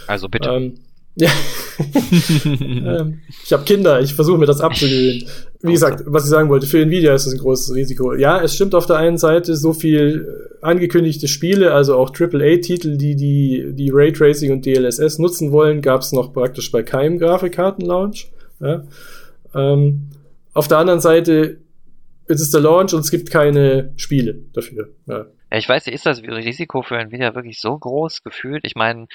Also 0.07 0.29
bitte. 0.29 0.49
Ähm, 0.49 0.75
ja. 1.17 1.31
ähm, 2.45 3.21
ich 3.43 3.53
habe 3.53 3.65
Kinder, 3.65 4.01
ich 4.01 4.15
versuche 4.15 4.39
mir 4.39 4.47
das 4.47 4.61
abzugewöhnen. 4.61 5.27
Wie 5.63 5.73
gesagt, 5.73 6.05
was 6.07 6.25
ich 6.25 6.31
sagen 6.31 6.51
wollte, 6.51 6.67
für 6.67 6.81
Nvidia 6.81 7.15
ist 7.15 7.27
das 7.27 7.33
ein 7.33 7.39
großes 7.39 7.75
Risiko. 7.75 8.15
Ja, 8.15 8.43
es 8.43 8.55
stimmt 8.55 8.75
auf 8.75 8.87
der 8.87 8.97
einen 8.97 9.17
Seite 9.17 9.57
so 9.57 9.73
viel 9.73 10.59
angekündigte 10.61 11.27
Spiele, 11.27 11.73
also 11.73 11.97
auch 11.97 12.11
AAA-Titel, 12.11 12.99
die, 12.99 13.17
die 13.17 13.73
die 13.73 13.91
Raytracing 13.93 14.53
und 14.53 14.67
DLSS 14.67 15.19
nutzen 15.19 15.53
wollen, 15.53 15.81
gab 15.81 16.03
es 16.03 16.13
noch 16.13 16.33
praktisch 16.33 16.71
bei 16.71 16.83
keinem 16.83 17.19
Grafikkarten-Launch. 17.19 18.31
Ja. 18.61 18.85
Ähm, 19.55 20.11
auf 20.53 20.69
der 20.69 20.79
anderen 20.79 21.01
Seite 21.01 21.59
es 22.29 22.41
ist 22.41 22.53
der 22.53 22.61
Launch 22.61 22.93
und 22.93 23.01
es 23.01 23.11
gibt 23.11 23.31
keine 23.31 23.93
Spiele 23.97 24.41
dafür. 24.53 24.89
Ja. 25.07 25.27
Ich 25.51 25.69
weiß 25.69 25.87
ist 25.87 26.07
das 26.07 26.23
Risiko 26.23 26.83
für 26.83 26.99
Nvidia 26.99 27.35
wirklich 27.35 27.61
so 27.61 27.79
groß 27.79 28.23
gefühlt? 28.23 28.65
Ich 28.65 28.75
meine, 28.75 29.07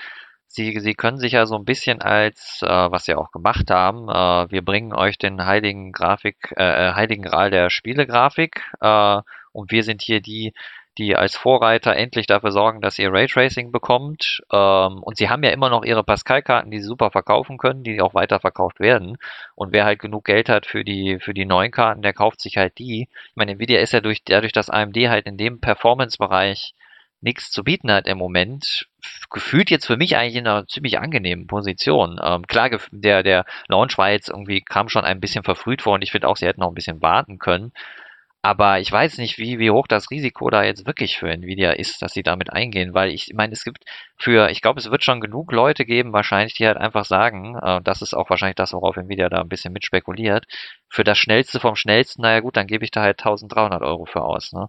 sie, 0.47 0.79
sie 0.79 0.93
können 0.93 1.17
sich 1.17 1.33
ja 1.33 1.45
so 1.45 1.55
ein 1.55 1.65
bisschen 1.65 2.01
als, 2.01 2.61
äh, 2.61 2.67
was 2.67 3.05
sie 3.05 3.15
auch 3.15 3.31
gemacht 3.31 3.69
haben, 3.69 4.09
äh, 4.09 4.51
wir 4.51 4.63
bringen 4.63 4.93
euch 4.93 5.17
den 5.17 5.45
heiligen 5.45 5.91
Grafik, 5.91 6.53
äh, 6.57 6.89
äh 6.89 6.93
heiligen 6.93 7.23
Gral 7.23 7.51
der 7.51 7.69
Spielegrafik 7.69 8.61
äh, 8.81 9.21
und 9.53 9.71
wir 9.71 9.83
sind 9.83 10.01
hier 10.01 10.21
die, 10.21 10.53
die 10.97 11.15
als 11.15 11.35
Vorreiter 11.35 11.95
endlich 11.95 12.27
dafür 12.27 12.51
sorgen, 12.51 12.81
dass 12.81 12.99
ihr 12.99 13.11
Raytracing 13.11 13.71
bekommt. 13.71 14.41
Ähm, 14.51 15.01
und 15.01 15.17
sie 15.17 15.29
haben 15.29 15.43
ja 15.43 15.51
immer 15.51 15.69
noch 15.69 15.83
ihre 15.83 16.03
Pascal-Karten, 16.03 16.71
die 16.71 16.79
sie 16.79 16.85
super 16.85 17.11
verkaufen 17.11 17.57
können, 17.57 17.83
die 17.83 18.01
auch 18.01 18.13
weiter 18.13 18.39
verkauft 18.39 18.79
werden. 18.79 19.17
Und 19.55 19.71
wer 19.71 19.85
halt 19.85 19.99
genug 19.99 20.25
Geld 20.25 20.49
hat 20.49 20.65
für 20.65 20.83
die, 20.83 21.19
für 21.19 21.33
die 21.33 21.45
neuen 21.45 21.71
Karten, 21.71 22.01
der 22.01 22.13
kauft 22.13 22.41
sich 22.41 22.57
halt 22.57 22.77
die. 22.77 23.07
Ich 23.11 23.35
meine, 23.35 23.53
Nvidia 23.53 23.79
ist 23.79 23.93
ja 23.93 24.01
durch, 24.01 24.23
dadurch, 24.23 24.51
dass 24.53 24.69
AMD 24.69 24.97
halt 25.07 25.25
in 25.27 25.37
dem 25.37 25.61
Performance-Bereich 25.61 26.73
nichts 27.21 27.51
zu 27.51 27.63
bieten 27.63 27.91
hat 27.91 28.07
im 28.07 28.17
Moment, 28.17 28.87
gefühlt 29.29 29.69
jetzt 29.69 29.85
für 29.85 29.95
mich 29.95 30.17
eigentlich 30.17 30.35
in 30.35 30.47
einer 30.47 30.67
ziemlich 30.67 30.99
angenehmen 30.99 31.47
Position. 31.47 32.19
Ähm, 32.21 32.47
klar, 32.47 32.69
der, 32.91 33.23
der 33.23 33.45
Launch 33.67 33.97
war 33.97 34.09
jetzt 34.09 34.29
irgendwie, 34.29 34.61
kam 34.61 34.89
schon 34.89 35.05
ein 35.05 35.19
bisschen 35.21 35.43
verfrüht 35.43 35.83
vor 35.83 35.93
und 35.93 36.01
ich 36.01 36.11
finde 36.11 36.27
auch, 36.27 36.35
sie 36.35 36.47
hätten 36.47 36.61
noch 36.61 36.69
ein 36.69 36.75
bisschen 36.75 37.01
warten 37.01 37.37
können. 37.37 37.71
Aber 38.43 38.79
ich 38.79 38.91
weiß 38.91 39.19
nicht, 39.19 39.37
wie, 39.37 39.59
wie 39.59 39.69
hoch 39.69 39.85
das 39.87 40.09
Risiko 40.09 40.49
da 40.49 40.63
jetzt 40.63 40.87
wirklich 40.87 41.17
für 41.17 41.29
Nvidia 41.29 41.73
ist, 41.73 42.01
dass 42.01 42.13
sie 42.13 42.23
damit 42.23 42.51
eingehen, 42.51 42.93
weil 42.95 43.11
ich 43.11 43.31
meine, 43.35 43.53
es 43.53 43.63
gibt 43.63 43.83
für, 44.17 44.49
ich 44.49 44.61
glaube, 44.61 44.79
es 44.79 44.89
wird 44.89 45.03
schon 45.03 45.21
genug 45.21 45.51
Leute 45.51 45.85
geben, 45.85 46.11
wahrscheinlich, 46.11 46.55
die 46.55 46.65
halt 46.65 46.77
einfach 46.77 47.05
sagen, 47.05 47.55
äh, 47.61 47.81
das 47.83 48.01
ist 48.01 48.15
auch 48.15 48.29
wahrscheinlich 48.31 48.55
das, 48.55 48.73
worauf 48.73 48.97
Nvidia 48.97 49.29
da 49.29 49.41
ein 49.41 49.49
bisschen 49.49 49.73
mit 49.73 49.85
spekuliert, 49.85 50.45
für 50.91 51.05
das 51.05 51.17
Schnellste 51.17 51.61
vom 51.61 51.77
Schnellsten, 51.77 52.21
naja 52.21 52.41
gut, 52.41 52.57
dann 52.57 52.67
gebe 52.67 52.83
ich 52.83 52.91
da 52.91 53.01
halt 53.01 53.17
1300 53.19 53.81
Euro 53.81 54.03
für 54.03 54.23
aus. 54.23 54.51
Ne? 54.51 54.67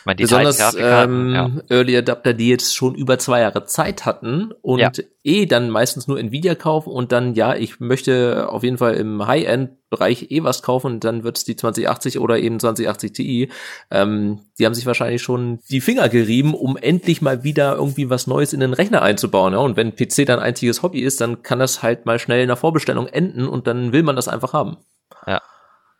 Ich 0.00 0.06
meine, 0.06 0.16
die 0.16 0.22
Besonders 0.22 0.74
ähm, 0.80 1.34
ja. 1.34 1.50
Early 1.68 1.94
Adapter, 1.98 2.32
die 2.32 2.48
jetzt 2.48 2.74
schon 2.74 2.94
über 2.94 3.18
zwei 3.18 3.40
Jahre 3.40 3.66
Zeit 3.66 4.06
hatten 4.06 4.52
und 4.62 4.78
ja. 4.78 4.90
eh 5.24 5.44
dann 5.44 5.68
meistens 5.68 6.08
nur 6.08 6.18
Nvidia 6.18 6.54
kaufen 6.54 6.90
und 6.90 7.12
dann, 7.12 7.34
ja, 7.34 7.54
ich 7.54 7.80
möchte 7.80 8.48
auf 8.48 8.62
jeden 8.62 8.78
Fall 8.78 8.94
im 8.94 9.26
High-End 9.26 9.72
Bereich 9.90 10.30
eh 10.30 10.42
was 10.42 10.62
kaufen, 10.62 11.00
dann 11.00 11.22
wird's 11.22 11.44
die 11.44 11.56
2080 11.56 12.18
oder 12.18 12.38
eben 12.38 12.60
2080 12.60 13.12
Ti. 13.12 13.50
Ähm, 13.90 14.40
die 14.58 14.64
haben 14.64 14.74
sich 14.74 14.86
wahrscheinlich 14.86 15.22
schon 15.22 15.60
die 15.70 15.80
Finger 15.82 16.08
gerieben, 16.08 16.54
um 16.54 16.78
endlich 16.78 17.22
mal 17.22 17.42
wieder 17.44 17.74
irgendwie 17.76 18.08
was 18.08 18.26
Neues 18.26 18.54
in 18.54 18.60
den 18.60 18.74
Rechner 18.74 19.02
einzubauen. 19.02 19.52
Ja? 19.52 19.60
Und 19.60 19.76
wenn 19.76 19.94
PC 19.94 20.26
dann 20.26 20.40
einziges 20.40 20.82
Hobby 20.82 21.00
ist, 21.00 21.20
dann 21.20 21.42
kann 21.42 21.58
das 21.58 21.82
halt 21.82 22.06
mal 22.06 22.18
schnell 22.18 22.42
in 22.42 22.48
der 22.48 22.56
Vorbestellung 22.56 23.06
enden 23.06 23.46
und 23.46 23.66
dann 23.66 23.92
will 23.92 24.02
man 24.02 24.16
das 24.16 24.28
einfach 24.28 24.52
haben. 24.54 24.78
Ja. 25.26 25.40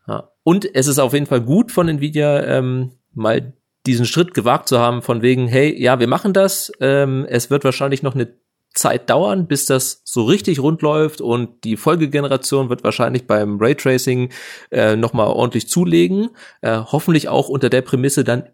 Ja. 0.09 0.33
Und 0.43 0.75
es 0.75 0.87
ist 0.87 0.99
auf 0.99 1.13
jeden 1.13 1.27
Fall 1.27 1.43
gut 1.43 1.71
von 1.71 1.89
Nvidia, 1.89 2.43
ähm, 2.45 2.93
mal 3.13 3.53
diesen 3.87 4.07
Schritt 4.07 4.35
gewagt 4.35 4.69
zu 4.69 4.79
haben, 4.79 5.03
von 5.03 5.23
wegen, 5.23 5.49
hey, 5.49 5.75
ja, 5.81 6.01
wir 6.01 6.09
machen 6.09 6.33
das. 6.33 6.73
Ähm, 6.81 7.27
es 7.29 7.51
wird 7.51 7.65
wahrscheinlich 7.65 8.03
noch 8.03 8.15
eine 8.15 8.35
Zeit 8.75 9.11
dauern, 9.11 9.47
bis 9.47 9.67
das 9.67 10.03
so 10.05 10.25
richtig 10.25 10.61
rund 10.61 10.83
läuft 10.83 11.21
und 11.21 11.65
die 11.65 11.77
Folgegeneration 11.77 12.69
wird 12.69 12.85
wahrscheinlich 12.85 13.27
beim 13.27 13.59
Raytracing 13.59 14.31
äh, 14.71 14.95
nochmal 14.95 15.29
ordentlich 15.29 15.69
zulegen. 15.69 16.31
Äh, 16.61 16.79
hoffentlich 16.79 17.29
auch 17.29 17.49
unter 17.49 17.71
der 17.71 17.83
Prämisse 17.83 18.25
dann 18.25 18.45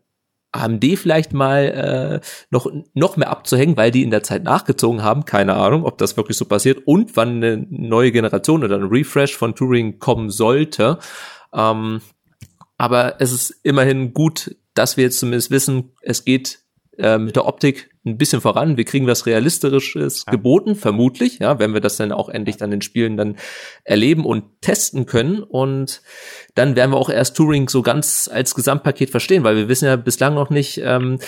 AMD 0.52 0.84
vielleicht 0.96 1.32
mal 1.32 2.20
äh, 2.22 2.26
noch 2.50 2.70
noch 2.94 3.16
mehr 3.16 3.28
abzuhängen, 3.28 3.76
weil 3.76 3.90
die 3.90 4.04
in 4.04 4.10
der 4.10 4.22
Zeit 4.22 4.44
nachgezogen 4.44 5.02
haben. 5.02 5.24
Keine 5.24 5.54
Ahnung, 5.54 5.84
ob 5.84 5.98
das 5.98 6.16
wirklich 6.16 6.36
so 6.36 6.44
passiert 6.44 6.86
und 6.86 7.16
wann 7.16 7.42
eine 7.42 7.66
neue 7.68 8.12
Generation 8.12 8.62
oder 8.62 8.76
ein 8.76 8.84
Refresh 8.84 9.36
von 9.36 9.54
Turing 9.54 9.98
kommen 9.98 10.30
sollte. 10.30 10.98
Ähm, 11.54 12.00
aber 12.76 13.20
es 13.20 13.32
ist 13.32 13.50
immerhin 13.62 14.12
gut, 14.12 14.56
dass 14.74 14.96
wir 14.96 15.04
jetzt 15.04 15.18
zumindest 15.18 15.50
wissen, 15.50 15.92
es 16.02 16.24
geht 16.24 16.64
äh, 16.98 17.18
mit 17.18 17.36
der 17.36 17.46
Optik 17.46 17.90
ein 18.04 18.18
bisschen 18.18 18.40
voran. 18.40 18.76
Wir 18.76 18.84
kriegen 18.84 19.06
was 19.06 19.26
Realistisches 19.26 20.24
ja. 20.26 20.30
geboten, 20.30 20.76
vermutlich, 20.76 21.38
ja, 21.38 21.58
wenn 21.58 21.72
wir 21.72 21.80
das 21.80 21.96
dann 21.96 22.12
auch 22.12 22.28
endlich 22.28 22.56
dann 22.56 22.70
in 22.70 22.82
Spielen 22.82 23.16
dann 23.16 23.36
erleben 23.82 24.24
und 24.24 24.44
testen 24.60 25.06
können. 25.06 25.42
Und 25.42 26.02
dann 26.54 26.76
werden 26.76 26.90
wir 26.90 26.98
auch 26.98 27.08
erst 27.08 27.36
Turing 27.36 27.68
so 27.68 27.82
ganz 27.82 28.28
als 28.32 28.54
Gesamtpaket 28.54 29.10
verstehen, 29.10 29.42
weil 29.42 29.56
wir 29.56 29.68
wissen 29.68 29.86
ja 29.86 29.96
bislang 29.96 30.34
noch 30.34 30.50
nicht, 30.50 30.80
ähm, 30.84 31.18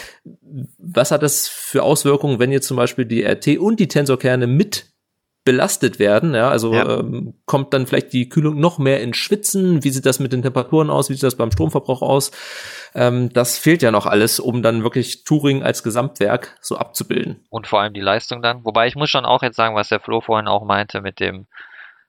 was 0.78 1.10
hat 1.10 1.22
das 1.22 1.48
für 1.48 1.82
Auswirkungen, 1.82 2.38
wenn 2.38 2.52
ihr 2.52 2.60
zum 2.60 2.76
Beispiel 2.76 3.06
die 3.06 3.24
RT 3.24 3.58
und 3.58 3.80
die 3.80 3.88
Tensorkerne 3.88 4.46
mit 4.46 4.92
belastet 5.46 5.98
werden. 5.98 6.34
Ja, 6.34 6.50
also 6.50 6.74
ja. 6.74 6.98
Ähm, 6.98 7.32
kommt 7.46 7.72
dann 7.72 7.86
vielleicht 7.86 8.12
die 8.12 8.28
Kühlung 8.28 8.60
noch 8.60 8.78
mehr 8.78 9.00
ins 9.00 9.16
Schwitzen. 9.16 9.82
Wie 9.84 9.90
sieht 9.90 10.04
das 10.04 10.18
mit 10.18 10.32
den 10.34 10.42
Temperaturen 10.42 10.90
aus? 10.90 11.08
Wie 11.08 11.14
sieht 11.14 11.22
das 11.22 11.36
beim 11.36 11.52
Stromverbrauch 11.52 12.02
aus? 12.02 12.32
Ähm, 12.94 13.32
das 13.32 13.56
fehlt 13.56 13.80
ja 13.80 13.92
noch 13.92 14.04
alles, 14.04 14.40
um 14.40 14.62
dann 14.62 14.82
wirklich 14.82 15.24
Touring 15.24 15.62
als 15.62 15.82
Gesamtwerk 15.82 16.58
so 16.60 16.76
abzubilden. 16.76 17.46
Und 17.48 17.66
vor 17.68 17.80
allem 17.80 17.94
die 17.94 18.00
Leistung 18.00 18.42
dann. 18.42 18.64
Wobei 18.64 18.88
ich 18.88 18.96
muss 18.96 19.08
schon 19.08 19.24
auch 19.24 19.42
jetzt 19.42 19.56
sagen, 19.56 19.76
was 19.76 19.88
der 19.88 20.00
Flo 20.00 20.20
vorhin 20.20 20.48
auch 20.48 20.64
meinte 20.64 21.00
mit 21.00 21.20
dem 21.20 21.46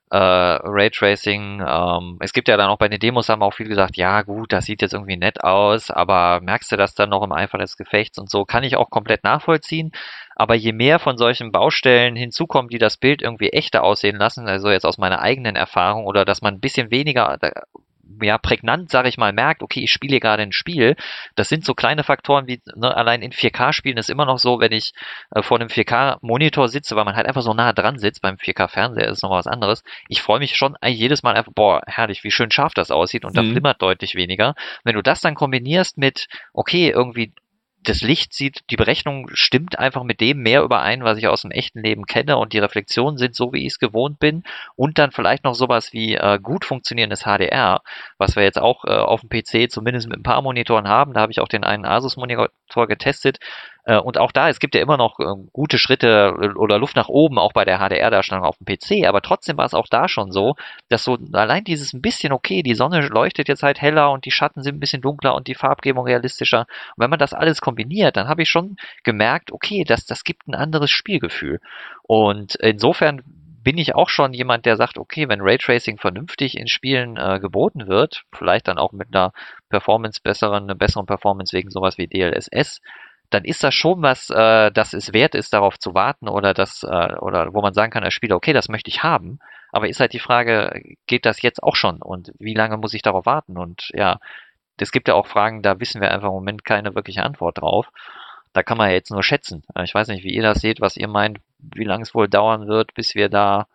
äh, 0.09 0.17
Raytracing. 0.17 1.63
Ähm, 1.65 2.17
es 2.21 2.33
gibt 2.33 2.47
ja 2.47 2.57
dann 2.57 2.69
auch 2.69 2.77
bei 2.77 2.87
den 2.87 2.99
Demos 2.99 3.29
haben 3.29 3.43
auch 3.43 3.53
viele 3.53 3.69
gesagt, 3.69 3.97
ja 3.97 4.23
gut, 4.23 4.51
das 4.51 4.65
sieht 4.65 4.81
jetzt 4.81 4.93
irgendwie 4.93 5.17
nett 5.17 5.43
aus, 5.43 5.91
aber 5.91 6.39
merkst 6.41 6.71
du 6.71 6.77
das 6.77 6.95
dann 6.95 7.09
noch 7.09 7.23
im 7.23 7.31
Eifer 7.31 7.57
des 7.57 7.77
Gefechts 7.77 8.17
und 8.17 8.29
so, 8.29 8.45
kann 8.45 8.63
ich 8.63 8.77
auch 8.77 8.89
komplett 8.89 9.23
nachvollziehen. 9.23 9.91
Aber 10.39 10.53
je 10.53 10.71
mehr 10.71 10.99
von 10.99 11.17
solchen 11.17 11.51
Baustellen 11.51 12.15
hinzukommen, 12.15 12.69
die 12.69 12.77
das 12.77 12.97
Bild 12.97 13.23
irgendwie 13.23 13.49
echter 13.49 13.83
aussehen 13.83 14.17
lassen, 14.17 14.47
also 14.47 14.69
jetzt 14.69 14.85
aus 14.85 14.99
meiner 14.99 15.19
eigenen 15.19 15.55
Erfahrung, 15.55 16.05
oder 16.05 16.25
dass 16.25 16.43
man 16.43 16.53
ein 16.53 16.59
bisschen 16.59 16.91
weniger 16.91 17.39
ja, 18.21 18.37
prägnant, 18.37 18.89
sage 18.89 19.09
ich 19.09 19.17
mal, 19.17 19.33
merkt, 19.33 19.63
okay, 19.63 19.81
ich 19.81 19.91
spiele 19.91 20.19
gerade 20.19 20.43
ein 20.43 20.51
Spiel. 20.51 20.95
Das 21.35 21.49
sind 21.49 21.65
so 21.65 21.73
kleine 21.73 22.03
Faktoren 22.03 22.47
wie, 22.47 22.61
ne, 22.75 22.95
allein 22.95 23.21
in 23.21 23.31
4K-Spielen 23.31 23.97
ist 23.97 24.09
immer 24.09 24.25
noch 24.25 24.37
so, 24.37 24.59
wenn 24.59 24.71
ich 24.71 24.93
äh, 25.31 25.41
vor 25.41 25.59
einem 25.59 25.69
4K-Monitor 25.69 26.67
sitze, 26.67 26.95
weil 26.95 27.05
man 27.05 27.15
halt 27.15 27.27
einfach 27.27 27.41
so 27.41 27.53
nah 27.53 27.73
dran 27.73 27.97
sitzt, 27.97 28.21
beim 28.21 28.35
4K-Fernseher 28.35 29.07
ist 29.07 29.23
nochmal 29.23 29.39
was 29.39 29.47
anderes. 29.47 29.83
Ich 30.07 30.21
freue 30.21 30.39
mich 30.39 30.55
schon 30.55 30.75
jedes 30.85 31.23
Mal 31.23 31.35
einfach, 31.35 31.51
boah, 31.53 31.81
herrlich, 31.87 32.23
wie 32.23 32.31
schön 32.31 32.51
scharf 32.51 32.73
das 32.75 32.91
aussieht 32.91 33.25
und 33.25 33.35
da 33.35 33.41
mhm. 33.41 33.51
flimmert 33.51 33.81
deutlich 33.81 34.15
weniger. 34.15 34.53
Wenn 34.83 34.95
du 34.95 35.01
das 35.01 35.21
dann 35.21 35.35
kombinierst 35.35 35.97
mit, 35.97 36.27
okay, 36.53 36.89
irgendwie 36.89 37.33
das 37.87 38.01
Licht 38.01 38.33
sieht, 38.33 38.69
die 38.69 38.75
Berechnung 38.75 39.29
stimmt 39.33 39.79
einfach 39.79 40.03
mit 40.03 40.19
dem 40.19 40.41
mehr 40.41 40.61
überein, 40.61 41.03
was 41.03 41.17
ich 41.17 41.27
aus 41.27 41.43
dem 41.43 41.51
echten 41.51 41.81
Leben 41.81 42.05
kenne 42.05 42.37
und 42.37 42.51
die 42.51 42.59
Reflexionen 42.59 43.17
sind 43.17 43.33
so, 43.33 43.53
wie 43.53 43.65
ich 43.65 43.73
es 43.73 43.79
gewohnt 43.79 44.19
bin 44.19 44.43
und 44.75 44.97
dann 44.97 45.11
vielleicht 45.11 45.45
noch 45.45 45.55
sowas 45.55 45.93
wie 45.93 46.15
äh, 46.15 46.37
gut 46.41 46.65
funktionierendes 46.65 47.23
HDR, 47.23 47.81
was 48.17 48.35
wir 48.35 48.43
jetzt 48.43 48.59
auch 48.59 48.83
äh, 48.83 48.89
auf 48.89 49.21
dem 49.21 49.29
PC 49.29 49.71
zumindest 49.71 50.09
mit 50.09 50.19
ein 50.19 50.23
paar 50.23 50.41
Monitoren 50.41 50.89
haben. 50.89 51.13
Da 51.13 51.21
habe 51.21 51.31
ich 51.31 51.39
auch 51.39 51.47
den 51.47 51.63
einen 51.63 51.85
Asus-Monitor 51.85 52.49
getestet 52.87 53.39
und 53.95 54.17
auch 54.17 54.33
da, 54.33 54.49
es 54.49 54.59
gibt 54.59 54.75
ja 54.75 54.81
immer 54.81 54.97
noch 54.97 55.19
ähm, 55.19 55.49
gute 55.53 55.77
Schritte 55.77 56.35
äh, 56.41 56.57
oder 56.57 56.77
Luft 56.77 56.97
nach 56.97 57.07
oben, 57.07 57.39
auch 57.39 57.53
bei 57.53 57.63
der 57.63 57.79
HDR-Darstellung 57.79 58.43
auf 58.43 58.57
dem 58.57 58.65
PC, 58.65 59.07
aber 59.07 59.21
trotzdem 59.21 59.57
war 59.57 59.65
es 59.65 59.73
auch 59.73 59.87
da 59.87 60.09
schon 60.09 60.31
so, 60.31 60.55
dass 60.89 61.03
so 61.03 61.17
allein 61.31 61.63
dieses 61.63 61.93
ein 61.93 62.01
bisschen, 62.01 62.33
okay, 62.33 62.63
die 62.63 62.75
Sonne 62.75 63.07
leuchtet 63.07 63.47
jetzt 63.47 63.63
halt 63.63 63.81
heller 63.81 64.11
und 64.11 64.25
die 64.25 64.31
Schatten 64.31 64.61
sind 64.61 64.75
ein 64.75 64.79
bisschen 64.81 65.01
dunkler 65.01 65.35
und 65.35 65.47
die 65.47 65.55
Farbgebung 65.55 66.05
realistischer. 66.05 66.61
Und 66.95 67.03
wenn 67.03 67.09
man 67.09 67.19
das 67.19 67.33
alles 67.33 67.61
kombiniert, 67.61 68.17
dann 68.17 68.27
habe 68.27 68.41
ich 68.41 68.49
schon 68.49 68.75
gemerkt, 69.03 69.51
okay, 69.51 69.85
das, 69.85 70.05
das 70.05 70.23
gibt 70.23 70.47
ein 70.47 70.55
anderes 70.55 70.91
Spielgefühl. 70.91 71.61
Und 72.03 72.55
insofern 72.55 73.23
bin 73.67 73.77
ich 73.77 73.95
auch 73.95 74.07
schon 74.07 74.31
jemand, 74.31 74.65
der 74.65 74.77
sagt, 74.77 74.97
okay, 74.97 75.27
wenn 75.27 75.41
Raytracing 75.41 75.97
vernünftig 75.97 76.57
in 76.57 76.69
Spielen 76.69 77.17
äh, 77.17 77.37
geboten 77.41 77.87
wird, 77.87 78.23
vielleicht 78.31 78.69
dann 78.69 78.77
auch 78.77 78.93
mit 78.93 79.13
einer 79.13 79.33
Performance 79.69 80.21
besseren, 80.23 80.63
einer 80.63 80.75
besseren 80.75 81.05
Performance 81.05 81.51
wegen 81.51 81.69
sowas 81.69 81.97
wie 81.97 82.07
DLSS, 82.07 82.79
dann 83.29 83.43
ist 83.43 83.63
das 83.63 83.73
schon 83.73 84.01
was, 84.01 84.29
äh, 84.29 84.71
das 84.71 84.93
es 84.93 85.13
wert 85.13 85.35
ist, 85.35 85.53
darauf 85.53 85.77
zu 85.77 85.93
warten 85.93 86.29
oder 86.29 86.53
das, 86.53 86.83
äh, 86.83 87.15
oder 87.19 87.53
wo 87.53 87.61
man 87.61 87.73
sagen 87.73 87.91
kann 87.91 88.03
als 88.03 88.13
Spieler, 88.13 88.35
okay, 88.35 88.53
das 88.53 88.69
möchte 88.69 88.89
ich 88.89 89.03
haben. 89.03 89.39
Aber 89.71 89.89
ist 89.89 89.99
halt 89.99 90.13
die 90.13 90.19
Frage, 90.19 90.81
geht 91.07 91.25
das 91.25 91.41
jetzt 91.41 91.61
auch 91.61 91.75
schon 91.75 92.01
und 92.01 92.31
wie 92.39 92.53
lange 92.53 92.77
muss 92.77 92.93
ich 92.93 93.01
darauf 93.01 93.25
warten? 93.25 93.57
Und 93.57 93.89
ja, 93.93 94.19
es 94.79 94.91
gibt 94.91 95.07
ja 95.07 95.15
auch 95.15 95.27
Fragen, 95.27 95.61
da 95.61 95.79
wissen 95.79 96.01
wir 96.01 96.11
einfach 96.11 96.29
im 96.29 96.35
Moment 96.35 96.63
keine 96.63 96.95
wirkliche 96.95 97.23
Antwort 97.23 97.59
drauf. 97.59 97.87
Da 98.53 98.63
kann 98.63 98.77
man 98.77 98.89
ja 98.89 98.95
jetzt 98.95 99.11
nur 99.11 99.23
schätzen. 99.23 99.63
Äh, 99.75 99.83
ich 99.83 99.93
weiß 99.93 100.07
nicht, 100.07 100.23
wie 100.23 100.33
ihr 100.33 100.43
das 100.43 100.61
seht, 100.61 100.79
was 100.79 100.97
ihr 100.97 101.07
meint, 101.07 101.39
wie 101.59 101.83
lange 101.83 102.03
es 102.03 102.15
wohl 102.15 102.29
dauern 102.29 102.67
wird, 102.67 102.93
bis 102.93 103.13
wir 103.13 103.29
da 103.29 103.67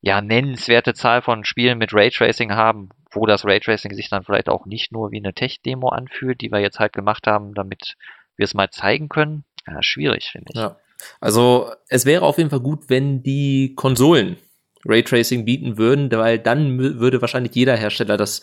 ja 0.00 0.20
nennenswerte 0.20 0.94
Zahl 0.94 1.22
von 1.22 1.44
Spielen 1.44 1.78
mit 1.78 1.92
Raytracing 1.92 2.52
haben, 2.52 2.88
wo 3.10 3.26
das 3.26 3.44
Raytracing 3.44 3.94
sich 3.94 4.08
dann 4.10 4.22
vielleicht 4.24 4.48
auch 4.48 4.66
nicht 4.66 4.92
nur 4.92 5.10
wie 5.10 5.18
eine 5.18 5.34
Tech-Demo 5.34 5.88
anfühlt, 5.88 6.40
die 6.40 6.50
wir 6.50 6.60
jetzt 6.60 6.78
halt 6.78 6.92
gemacht 6.92 7.26
haben, 7.26 7.54
damit 7.54 7.96
wir 8.38 8.44
es 8.44 8.54
mal 8.54 8.70
zeigen 8.70 9.08
können, 9.08 9.44
ja, 9.66 9.82
schwierig, 9.82 10.30
finde 10.32 10.46
ich. 10.54 10.58
Ja. 10.58 10.76
Also 11.20 11.70
es 11.88 12.06
wäre 12.06 12.22
auf 12.22 12.38
jeden 12.38 12.50
Fall 12.50 12.60
gut, 12.60 12.84
wenn 12.88 13.22
die 13.22 13.74
Konsolen 13.76 14.36
Raytracing 14.84 15.44
bieten 15.44 15.76
würden, 15.76 16.10
weil 16.10 16.38
dann 16.38 16.78
würde 16.78 17.20
wahrscheinlich 17.20 17.54
jeder 17.54 17.76
Hersteller 17.76 18.16
das 18.16 18.42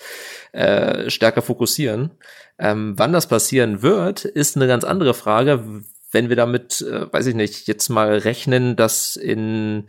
äh, 0.51 1.09
stärker 1.09 1.41
fokussieren. 1.41 2.11
Ähm, 2.59 2.93
wann 2.97 3.13
das 3.13 3.27
passieren 3.27 3.81
wird, 3.81 4.25
ist 4.25 4.55
eine 4.55 4.67
ganz 4.67 4.83
andere 4.83 5.13
Frage 5.13 5.83
wenn 6.15 6.29
wir 6.29 6.35
damit, 6.35 6.81
äh, 6.81 7.13
weiß 7.13 7.27
ich 7.27 7.35
nicht, 7.35 7.67
jetzt 7.67 7.89
mal 7.89 8.17
rechnen, 8.17 8.75
dass 8.75 9.17
in, 9.17 9.83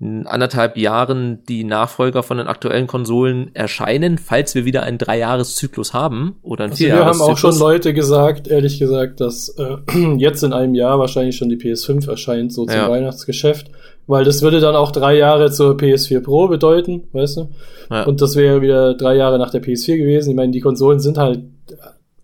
in 0.00 0.26
anderthalb 0.26 0.76
Jahren 0.76 1.44
die 1.44 1.62
Nachfolger 1.62 2.22
von 2.22 2.38
den 2.38 2.48
aktuellen 2.48 2.86
Konsolen 2.86 3.54
erscheinen, 3.54 4.18
falls 4.18 4.54
wir 4.54 4.64
wieder 4.64 4.82
einen 4.82 4.98
Dreijahreszyklus 4.98 5.92
haben 5.92 6.36
oder 6.42 6.64
einen 6.64 6.72
also 6.72 6.84
Wir 6.84 7.04
haben 7.04 7.20
auch 7.20 7.36
schon 7.36 7.56
Leute 7.58 7.94
gesagt, 7.94 8.48
ehrlich 8.48 8.78
gesagt, 8.78 9.20
dass 9.20 9.50
äh, 9.50 9.76
jetzt 10.16 10.42
in 10.42 10.52
einem 10.52 10.74
Jahr 10.74 10.98
wahrscheinlich 10.98 11.36
schon 11.36 11.50
die 11.50 11.56
PS5 11.56 12.08
erscheint, 12.08 12.52
so 12.52 12.64
zum 12.64 12.74
ja. 12.74 12.90
Weihnachtsgeschäft. 12.90 13.70
Weil 14.08 14.24
das 14.24 14.40
würde 14.40 14.60
dann 14.60 14.76
auch 14.76 14.92
drei 14.92 15.16
Jahre 15.16 15.50
zur 15.50 15.76
PS4 15.76 16.20
Pro 16.20 16.46
bedeuten, 16.48 17.08
weißt 17.12 17.38
du? 17.38 17.48
Ja. 17.90 18.04
Und 18.04 18.22
das 18.22 18.36
wäre 18.36 18.62
wieder 18.62 18.94
drei 18.94 19.16
Jahre 19.16 19.38
nach 19.38 19.50
der 19.50 19.62
PS4 19.62 19.98
gewesen. 19.98 20.30
Ich 20.30 20.36
meine, 20.36 20.52
die 20.52 20.60
Konsolen 20.60 21.00
sind 21.00 21.18
halt 21.18 21.40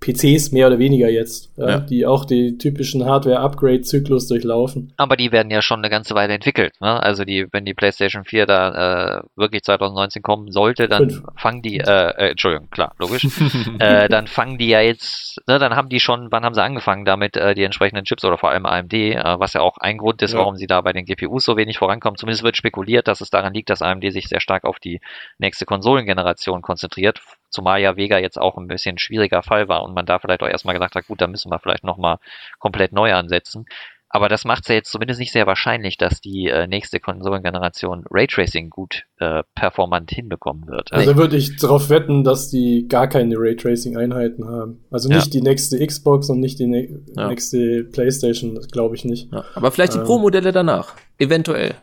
PCs 0.03 0.53
mehr 0.53 0.67
oder 0.67 0.79
weniger 0.79 1.09
jetzt, 1.09 1.51
ja, 1.57 1.69
ja. 1.69 1.79
die 1.79 2.05
auch 2.07 2.25
die 2.25 2.59
typischen 2.59 3.05
Hardware-Upgrade-Zyklus 3.05 4.27
durchlaufen. 4.27 4.93
Aber 4.97 5.17
die 5.17 5.33
werden 5.33 5.51
ja 5.51 5.63
schon 5.63 5.79
eine 5.79 5.91
ganze 5.91 6.15
Weile 6.15 6.35
entwickelt. 6.35 6.75
Ne? 6.81 7.01
Also 7.03 7.25
die, 7.25 7.47
wenn 7.53 7.65
die 7.65 7.75
PlayStation 7.75 8.25
4 8.25 8.47
da 8.47 9.21
äh, 9.21 9.23
wirklich 9.37 9.63
2019 9.63 10.23
kommen 10.23 10.51
sollte, 10.51 10.89
dann 10.89 11.09
Fünf. 11.09 11.23
fangen 11.37 11.63
die, 11.63 11.79
äh, 11.79 11.85
äh, 11.85 12.31
Entschuldigung, 12.31 12.69
klar, 12.71 12.95
logisch, 12.99 13.27
äh, 13.79 14.09
dann 14.09 14.27
fangen 14.27 14.59
die 14.59 14.69
ja 14.69 14.81
jetzt, 14.81 15.41
ne, 15.47 15.59
dann 15.59 15.77
haben 15.77 15.89
die 15.89 16.01
schon, 16.01 16.29
wann 16.31 16.45
haben 16.45 16.55
sie 16.55 16.63
angefangen 16.63 17.05
damit, 17.05 17.37
äh, 17.37 17.55
die 17.55 17.63
entsprechenden 17.63 18.05
Chips 18.05 18.25
oder 18.25 18.39
vor 18.39 18.51
allem 18.51 18.67
AMD, 18.67 18.93
äh, 18.93 19.23
was 19.39 19.53
ja 19.53 19.61
auch 19.61 19.79
ein 19.79 19.99
Grund 19.99 20.21
ist, 20.23 20.33
ja. 20.33 20.41
warum 20.41 20.57
sie 20.57 20.67
da 20.67 20.81
bei 20.81 20.93
den 20.93 21.05
GPUs 21.05 21.45
so 21.45 21.57
wenig 21.57 21.79
vorankommen. 21.79 22.17
Zumindest 22.17 22.43
wird 22.43 22.57
spekuliert, 22.57 23.07
dass 23.07 23.21
es 23.21 23.31
daran 23.31 23.55
liegt, 23.55 23.71
dass 23.71 23.83
AMD 23.83 24.13
sich 24.13 24.29
sehr 24.29 24.41
stark 24.41 24.65
auf 24.65 24.81
die 24.81 25.01
nächste 25.39 25.65
Konsolengeneration 25.65 26.61
konzentriert 26.61 27.21
Zumal 27.53 27.81
ja 27.81 27.97
Vega 27.97 28.19
jetzt 28.19 28.39
auch 28.39 28.57
ein 28.57 28.67
bisschen 28.67 28.99
schwieriger 28.99 29.43
Fall 29.43 29.69
war 29.69 29.85
und 29.85 29.95
man 29.95 30.07
da 30.07 30.19
vielleicht 30.19 30.43
auch 30.43 30.49
erstmal 30.49 30.75
gesagt 30.75 30.95
hat, 30.95 31.07
gut, 31.07 31.21
da 31.21 31.27
müssen 31.27 31.51
wir 31.51 31.59
vielleicht 31.59 31.85
nochmal 31.85 32.19
komplett 32.59 32.93
neu 32.93 33.13
ansetzen. 33.13 33.67
Aber 34.15 34.29
das 34.29 34.45
macht 34.45 34.65
es 34.65 34.69
ja 34.69 34.75
jetzt 34.75 34.91
zumindest 34.91 35.21
nicht 35.21 35.33
sehr 35.33 35.47
wahrscheinlich, 35.47 35.97
dass 35.97 36.21
die 36.21 36.47
äh, 36.47 36.67
nächste 36.67 37.01
Konsolengeneration 37.01 38.05
Raytracing 38.11 38.69
gut 38.69 39.05
äh, 39.19 39.43
performant 39.55 40.11
hinbekommen 40.11 40.67
wird. 40.67 40.93
Also 40.93 41.17
würde 41.17 41.39
ich 41.39 41.57
darauf 41.57 41.89
wetten, 41.89 42.23
dass 42.23 42.51
die 42.51 42.87
gar 42.89 43.09
keine 43.09 43.37
Raytracing-Einheiten 43.39 44.47
haben. 44.47 44.85
Also 44.91 45.09
nicht 45.09 45.33
ja. 45.33 45.41
die 45.41 45.41
nächste 45.41 45.85
Xbox 45.85 46.29
und 46.29 46.41
nicht 46.41 46.59
die 46.59 46.67
ne 46.67 47.01
ja. 47.17 47.29
nächste 47.29 47.85
PlayStation, 47.85 48.61
glaube 48.71 48.97
ich 48.97 49.07
nicht. 49.07 49.33
Ja. 49.33 49.47
Aber 49.55 49.71
vielleicht 49.71 49.95
die 49.95 49.99
ähm, 49.99 50.05
Pro-Modelle 50.05 50.53
danach. 50.53 50.95
Eventuell. 51.17 51.75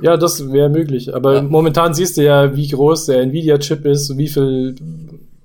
Ja, 0.00 0.16
das 0.16 0.52
wäre 0.52 0.68
möglich. 0.68 1.14
Aber 1.14 1.36
ja. 1.36 1.42
momentan 1.42 1.94
siehst 1.94 2.16
du 2.16 2.24
ja, 2.24 2.56
wie 2.56 2.68
groß 2.68 3.06
der 3.06 3.20
Nvidia-Chip 3.22 3.84
ist, 3.84 4.16
wie 4.18 4.28
viel 4.28 4.74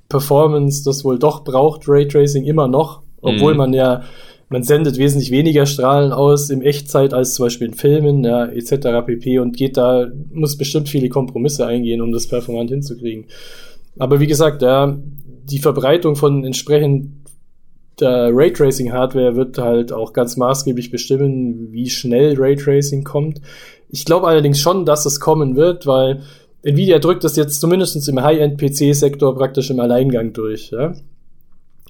Performance 0.09 0.83
das 0.83 1.05
wohl 1.05 1.19
doch 1.19 1.43
braucht, 1.43 1.87
Raytracing 1.87 2.45
immer 2.45 2.67
noch, 2.67 3.03
obwohl 3.21 3.53
mhm. 3.53 3.57
man 3.57 3.73
ja, 3.73 4.03
man 4.49 4.63
sendet 4.63 4.97
wesentlich 4.97 5.29
weniger 5.29 5.67
Strahlen 5.67 6.11
aus 6.11 6.49
im 6.49 6.63
Echtzeit 6.63 7.13
als 7.13 7.35
zum 7.35 7.45
Beispiel 7.45 7.67
in 7.67 7.73
Filmen, 7.75 8.23
ja, 8.23 8.45
etc. 8.45 9.05
pp. 9.05 9.39
und 9.39 9.55
geht 9.55 9.77
da, 9.77 10.07
muss 10.31 10.57
bestimmt 10.57 10.89
viele 10.89 11.09
Kompromisse 11.09 11.67
eingehen, 11.67 12.01
um 12.01 12.11
das 12.11 12.27
performant 12.27 12.71
hinzukriegen. 12.71 13.25
Aber 13.99 14.19
wie 14.19 14.27
gesagt, 14.27 14.63
ja, 14.63 14.97
die 15.43 15.59
Verbreitung 15.59 16.15
von 16.15 16.43
entsprechend 16.43 17.11
der 17.99 18.29
Raytracing-Hardware 18.33 19.35
wird 19.35 19.57
halt 19.57 19.91
auch 19.91 20.13
ganz 20.13 20.37
maßgeblich 20.37 20.89
bestimmen, 20.89 21.71
wie 21.71 21.89
schnell 21.89 22.35
Raytracing 22.37 23.03
kommt. 23.03 23.41
Ich 23.89 24.05
glaube 24.05 24.27
allerdings 24.27 24.59
schon, 24.59 24.85
dass 24.85 25.05
es 25.05 25.19
kommen 25.19 25.55
wird, 25.55 25.87
weil 25.87 26.21
Nvidia 26.61 26.99
drückt 26.99 27.23
das 27.23 27.35
jetzt 27.35 27.59
zumindest 27.59 28.07
im 28.07 28.21
High-End-PC-Sektor 28.21 29.35
praktisch 29.35 29.69
im 29.69 29.79
Alleingang 29.79 30.33
durch. 30.33 30.71
Ja? 30.71 30.93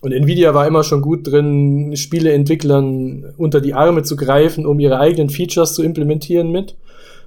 Und 0.02 0.14
Nvidia 0.14 0.54
war 0.54 0.66
immer 0.66 0.84
schon 0.84 1.02
gut 1.02 1.28
drin, 1.28 1.96
Spieleentwicklern 1.96 3.34
unter 3.38 3.60
die 3.60 3.74
Arme 3.74 4.04
zu 4.04 4.16
greifen, 4.16 4.66
um 4.66 4.80
ihre 4.80 5.00
eigenen 5.00 5.30
Features 5.30 5.74
zu 5.74 5.84
implementieren 5.84 6.52
mit. 6.52 6.76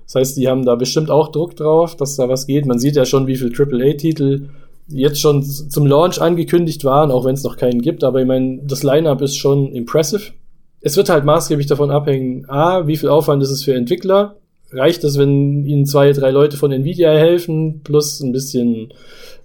Das 0.06 0.14
heißt, 0.14 0.36
die 0.36 0.48
haben 0.48 0.64
da 0.64 0.74
bestimmt 0.74 1.10
auch 1.10 1.28
Druck 1.28 1.56
drauf, 1.56 1.96
dass 1.96 2.16
da 2.16 2.28
was 2.28 2.46
geht. 2.46 2.66
Man 2.66 2.78
sieht 2.78 2.96
ja 2.96 3.04
schon, 3.04 3.26
wie 3.26 3.36
viel 3.36 3.52
AAA-Titel 3.54 4.48
jetzt 4.88 5.20
schon 5.20 5.42
zum 5.42 5.86
Launch 5.86 6.20
angekündigt 6.20 6.84
waren, 6.84 7.10
auch 7.10 7.24
wenn 7.24 7.34
es 7.34 7.44
noch 7.44 7.56
keinen 7.56 7.82
gibt. 7.82 8.04
Aber 8.04 8.20
ich 8.20 8.26
meine, 8.26 8.60
das 8.64 8.82
Lineup 8.82 9.20
ist 9.20 9.36
schon 9.36 9.72
impressive. 9.72 10.32
Es 10.80 10.96
wird 10.96 11.08
halt 11.08 11.24
maßgeblich 11.24 11.66
davon 11.66 11.90
abhängen, 11.90 12.48
a, 12.48 12.86
wie 12.86 12.96
viel 12.96 13.08
Aufwand 13.08 13.42
ist 13.42 13.50
es 13.50 13.62
für 13.62 13.74
Entwickler 13.74 14.36
reicht 14.72 15.04
es, 15.04 15.18
wenn 15.18 15.64
ihnen 15.66 15.86
zwei, 15.86 16.12
drei 16.12 16.30
Leute 16.30 16.56
von 16.56 16.72
Nvidia 16.72 17.12
helfen, 17.12 17.80
plus 17.84 18.20
ein 18.20 18.32
bisschen 18.32 18.92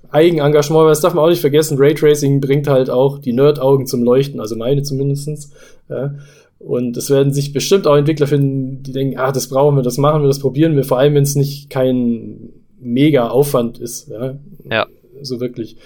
Eigenengagement, 0.10 0.84
weil 0.84 0.92
das 0.92 1.02
darf 1.02 1.14
man 1.14 1.26
auch 1.26 1.30
nicht 1.30 1.42
vergessen, 1.42 1.78
Raytracing 1.78 2.40
bringt 2.40 2.68
halt 2.68 2.90
auch 2.90 3.20
die 3.20 3.34
Nerd-Augen 3.34 3.88
zum 3.88 4.04
Leuchten, 4.04 4.40
also 4.40 4.56
meine 4.56 4.84
zumindestens. 4.84 5.52
Ja. 5.90 6.16
Und 6.60 6.98
es 6.98 7.10
werden 7.10 7.34
sich 7.34 7.54
bestimmt 7.54 7.88
auch 7.88 7.96
Entwickler 7.96 8.28
finden, 8.28 8.82
die 8.84 8.92
denken, 8.92 9.18
ah, 9.18 9.32
das 9.32 9.48
brauchen 9.48 9.76
wir, 9.76 9.84
das 9.84 9.98
machen 9.98 10.24
wir, 10.24 10.28
das 10.28 10.40
probieren 10.40 10.76
wir, 10.76 10.84
vor 10.84 10.98
allem 10.98 11.14
wenn 11.14 11.24
es 11.24 11.36
nicht 11.36 11.70
kein 11.70 12.50
mega 12.80 13.28
Aufwand 13.28 13.80
ist. 13.80 14.10
Ja. 14.10 14.36
ja. 14.70 14.88
So 15.22 15.40
wirklich. 15.40 15.78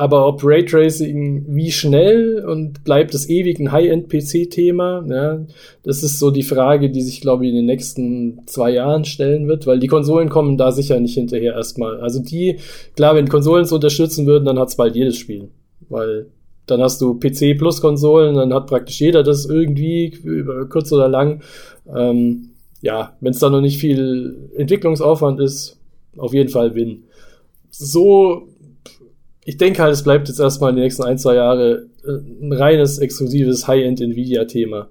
Aber 0.00 0.28
ob 0.28 0.44
Raytracing, 0.44 1.46
wie 1.48 1.72
schnell 1.72 2.44
und 2.46 2.84
bleibt 2.84 3.14
es 3.14 3.28
ewig 3.28 3.58
ein 3.58 3.72
High-End-PC-Thema? 3.72 5.04
Ja, 5.10 5.44
das 5.82 6.04
ist 6.04 6.20
so 6.20 6.30
die 6.30 6.44
Frage, 6.44 6.88
die 6.88 7.02
sich, 7.02 7.20
glaube 7.20 7.44
ich, 7.44 7.50
in 7.50 7.56
den 7.56 7.66
nächsten 7.66 8.46
zwei 8.46 8.70
Jahren 8.70 9.04
stellen 9.04 9.48
wird, 9.48 9.66
weil 9.66 9.80
die 9.80 9.88
Konsolen 9.88 10.28
kommen 10.28 10.56
da 10.56 10.70
sicher 10.70 11.00
nicht 11.00 11.14
hinterher 11.14 11.54
erstmal. 11.54 12.00
Also 12.00 12.22
die, 12.22 12.58
klar, 12.94 13.16
wenn 13.16 13.28
Konsolen 13.28 13.64
es 13.64 13.72
unterstützen 13.72 14.24
würden, 14.28 14.44
dann 14.44 14.60
hat 14.60 14.68
es 14.68 14.76
bald 14.76 14.94
jedes 14.94 15.16
Spiel. 15.16 15.48
Weil 15.88 16.26
dann 16.66 16.80
hast 16.80 17.00
du 17.00 17.18
PC 17.18 17.58
plus 17.58 17.80
Konsolen, 17.80 18.36
dann 18.36 18.54
hat 18.54 18.68
praktisch 18.68 19.00
jeder 19.00 19.24
das 19.24 19.46
irgendwie, 19.46 20.14
über 20.22 20.68
kurz 20.68 20.92
oder 20.92 21.08
lang. 21.08 21.42
Ähm, 21.92 22.50
ja, 22.82 23.16
wenn 23.20 23.32
es 23.32 23.40
da 23.40 23.50
noch 23.50 23.60
nicht 23.60 23.80
viel 23.80 24.48
Entwicklungsaufwand 24.56 25.40
ist, 25.40 25.80
auf 26.16 26.34
jeden 26.34 26.50
Fall 26.50 26.76
Win. 26.76 27.02
So 27.68 28.46
ich 29.48 29.56
denke 29.56 29.82
halt, 29.82 29.94
es 29.94 30.02
bleibt 30.02 30.28
jetzt 30.28 30.40
erstmal 30.40 30.68
in 30.70 30.76
den 30.76 30.84
nächsten 30.84 31.04
ein, 31.04 31.16
zwei 31.16 31.36
Jahre 31.36 31.86
äh, 32.04 32.42
ein 32.42 32.52
reines, 32.52 32.98
exklusives 32.98 33.66
High-End-Nvidia-Thema. 33.66 34.88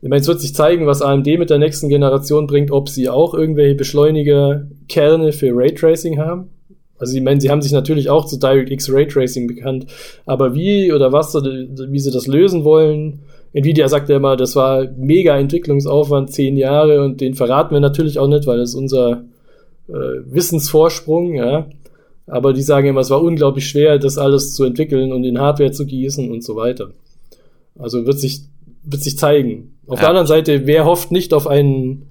Ich 0.00 0.08
meine, 0.08 0.20
es 0.20 0.26
wird 0.26 0.40
sich 0.40 0.56
zeigen, 0.56 0.88
was 0.88 1.02
AMD 1.02 1.24
mit 1.38 1.50
der 1.50 1.58
nächsten 1.58 1.88
Generation 1.88 2.48
bringt, 2.48 2.72
ob 2.72 2.88
sie 2.88 3.08
auch 3.08 3.32
irgendwelche 3.32 3.76
Beschleuniger-Kerne 3.76 5.30
für 5.30 5.52
Raytracing 5.54 6.18
haben. 6.18 6.50
Also 6.98 7.16
ich 7.16 7.22
meine, 7.22 7.40
sie 7.40 7.48
haben 7.48 7.62
sich 7.62 7.70
natürlich 7.70 8.10
auch 8.10 8.24
zu 8.24 8.40
DirectX 8.40 8.92
Raytracing 8.92 9.46
bekannt, 9.46 9.86
aber 10.26 10.52
wie 10.52 10.92
oder 10.92 11.12
was, 11.12 11.34
wie 11.34 12.00
sie 12.00 12.10
das 12.10 12.26
lösen 12.26 12.64
wollen, 12.64 13.20
Nvidia 13.52 13.86
sagt 13.86 14.08
ja 14.08 14.16
immer, 14.16 14.36
das 14.36 14.56
war 14.56 14.88
mega 14.96 15.38
Entwicklungsaufwand, 15.38 16.32
zehn 16.32 16.56
Jahre 16.56 17.04
und 17.04 17.20
den 17.20 17.34
verraten 17.34 17.72
wir 17.72 17.80
natürlich 17.80 18.18
auch 18.18 18.26
nicht, 18.26 18.48
weil 18.48 18.58
das 18.58 18.70
ist 18.70 18.74
unser 18.74 19.22
äh, 19.88 19.92
Wissensvorsprung, 20.26 21.34
ja. 21.34 21.68
Aber 22.26 22.52
die 22.52 22.62
sagen 22.62 22.88
immer, 22.88 23.00
es 23.00 23.10
war 23.10 23.22
unglaublich 23.22 23.68
schwer, 23.68 23.98
das 23.98 24.18
alles 24.18 24.54
zu 24.54 24.64
entwickeln 24.64 25.12
und 25.12 25.24
in 25.24 25.40
Hardware 25.40 25.72
zu 25.72 25.86
gießen 25.86 26.30
und 26.30 26.42
so 26.44 26.56
weiter. 26.56 26.90
Also 27.78 28.06
wird 28.06 28.18
sich, 28.18 28.42
wird 28.84 29.02
sich 29.02 29.18
zeigen. 29.18 29.78
Auf 29.86 29.98
ja. 29.98 30.02
der 30.02 30.08
anderen 30.10 30.26
Seite, 30.26 30.66
wer 30.66 30.84
hofft 30.84 31.10
nicht 31.10 31.34
auf 31.34 31.46
einen 31.46 32.06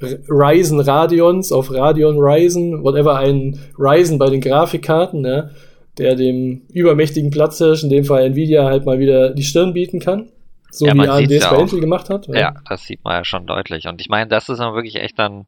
Ryzen 0.00 0.80
Radeons, 0.80 1.50
auf 1.50 1.72
Radeon 1.72 2.16
Ryzen, 2.18 2.84
whatever, 2.84 3.16
einen 3.16 3.58
Ryzen 3.78 4.18
bei 4.18 4.30
den 4.30 4.40
Grafikkarten, 4.40 5.24
ja, 5.24 5.50
der 5.98 6.14
dem 6.14 6.62
übermächtigen 6.72 7.30
Platzhirsch, 7.30 7.82
in 7.82 7.90
dem 7.90 8.04
Fall 8.04 8.26
Nvidia, 8.26 8.64
halt 8.64 8.86
mal 8.86 9.00
wieder 9.00 9.30
die 9.30 9.42
Stirn 9.42 9.72
bieten 9.72 9.98
kann. 9.98 10.28
So 10.70 10.86
ja, 10.86 10.94
wie 10.94 11.08
AMD 11.08 11.30
es 11.32 11.48
bei 11.48 11.58
Intel 11.58 11.80
gemacht 11.80 12.10
hat. 12.10 12.28
Ja. 12.28 12.34
ja, 12.34 12.54
das 12.68 12.84
sieht 12.84 13.02
man 13.02 13.14
ja 13.14 13.24
schon 13.24 13.46
deutlich. 13.46 13.88
Und 13.88 14.00
ich 14.00 14.08
meine, 14.08 14.28
das 14.28 14.48
ist 14.48 14.58
dann 14.58 14.74
wirklich 14.74 14.96
echt 14.96 15.18
dann 15.18 15.46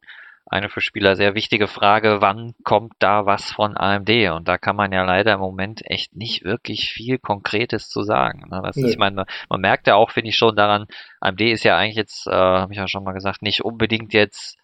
eine 0.51 0.69
für 0.69 0.81
Spieler 0.81 1.15
sehr 1.15 1.37
wichtige 1.37 1.69
Frage, 1.69 2.21
wann 2.21 2.55
kommt 2.65 2.95
da 2.99 3.25
was 3.25 3.53
von 3.53 3.77
AMD? 3.77 4.11
Und 4.33 4.49
da 4.49 4.59
kann 4.59 4.75
man 4.75 4.91
ja 4.91 5.05
leider 5.05 5.35
im 5.35 5.41
Moment 5.41 5.83
echt 5.89 6.17
nicht 6.17 6.45
wirklich 6.45 6.91
viel 6.91 7.19
Konkretes 7.19 7.89
zu 7.89 8.03
sagen. 8.03 8.49
Ne? 8.51 8.61
Das, 8.65 8.75
nee. 8.75 8.91
Ich 8.91 8.99
meine, 8.99 9.27
man 9.49 9.61
merkt 9.61 9.87
ja 9.87 9.95
auch, 9.95 10.11
finde 10.11 10.31
ich 10.31 10.37
schon 10.37 10.57
daran, 10.57 10.87
AMD 11.21 11.41
ist 11.43 11.63
ja 11.63 11.77
eigentlich 11.77 11.95
jetzt, 11.95 12.27
äh, 12.27 12.33
habe 12.33 12.73
ich 12.73 12.79
ja 12.79 12.89
schon 12.89 13.05
mal 13.05 13.13
gesagt, 13.13 13.43
nicht 13.43 13.65
unbedingt 13.65 14.13
jetzt 14.13 14.59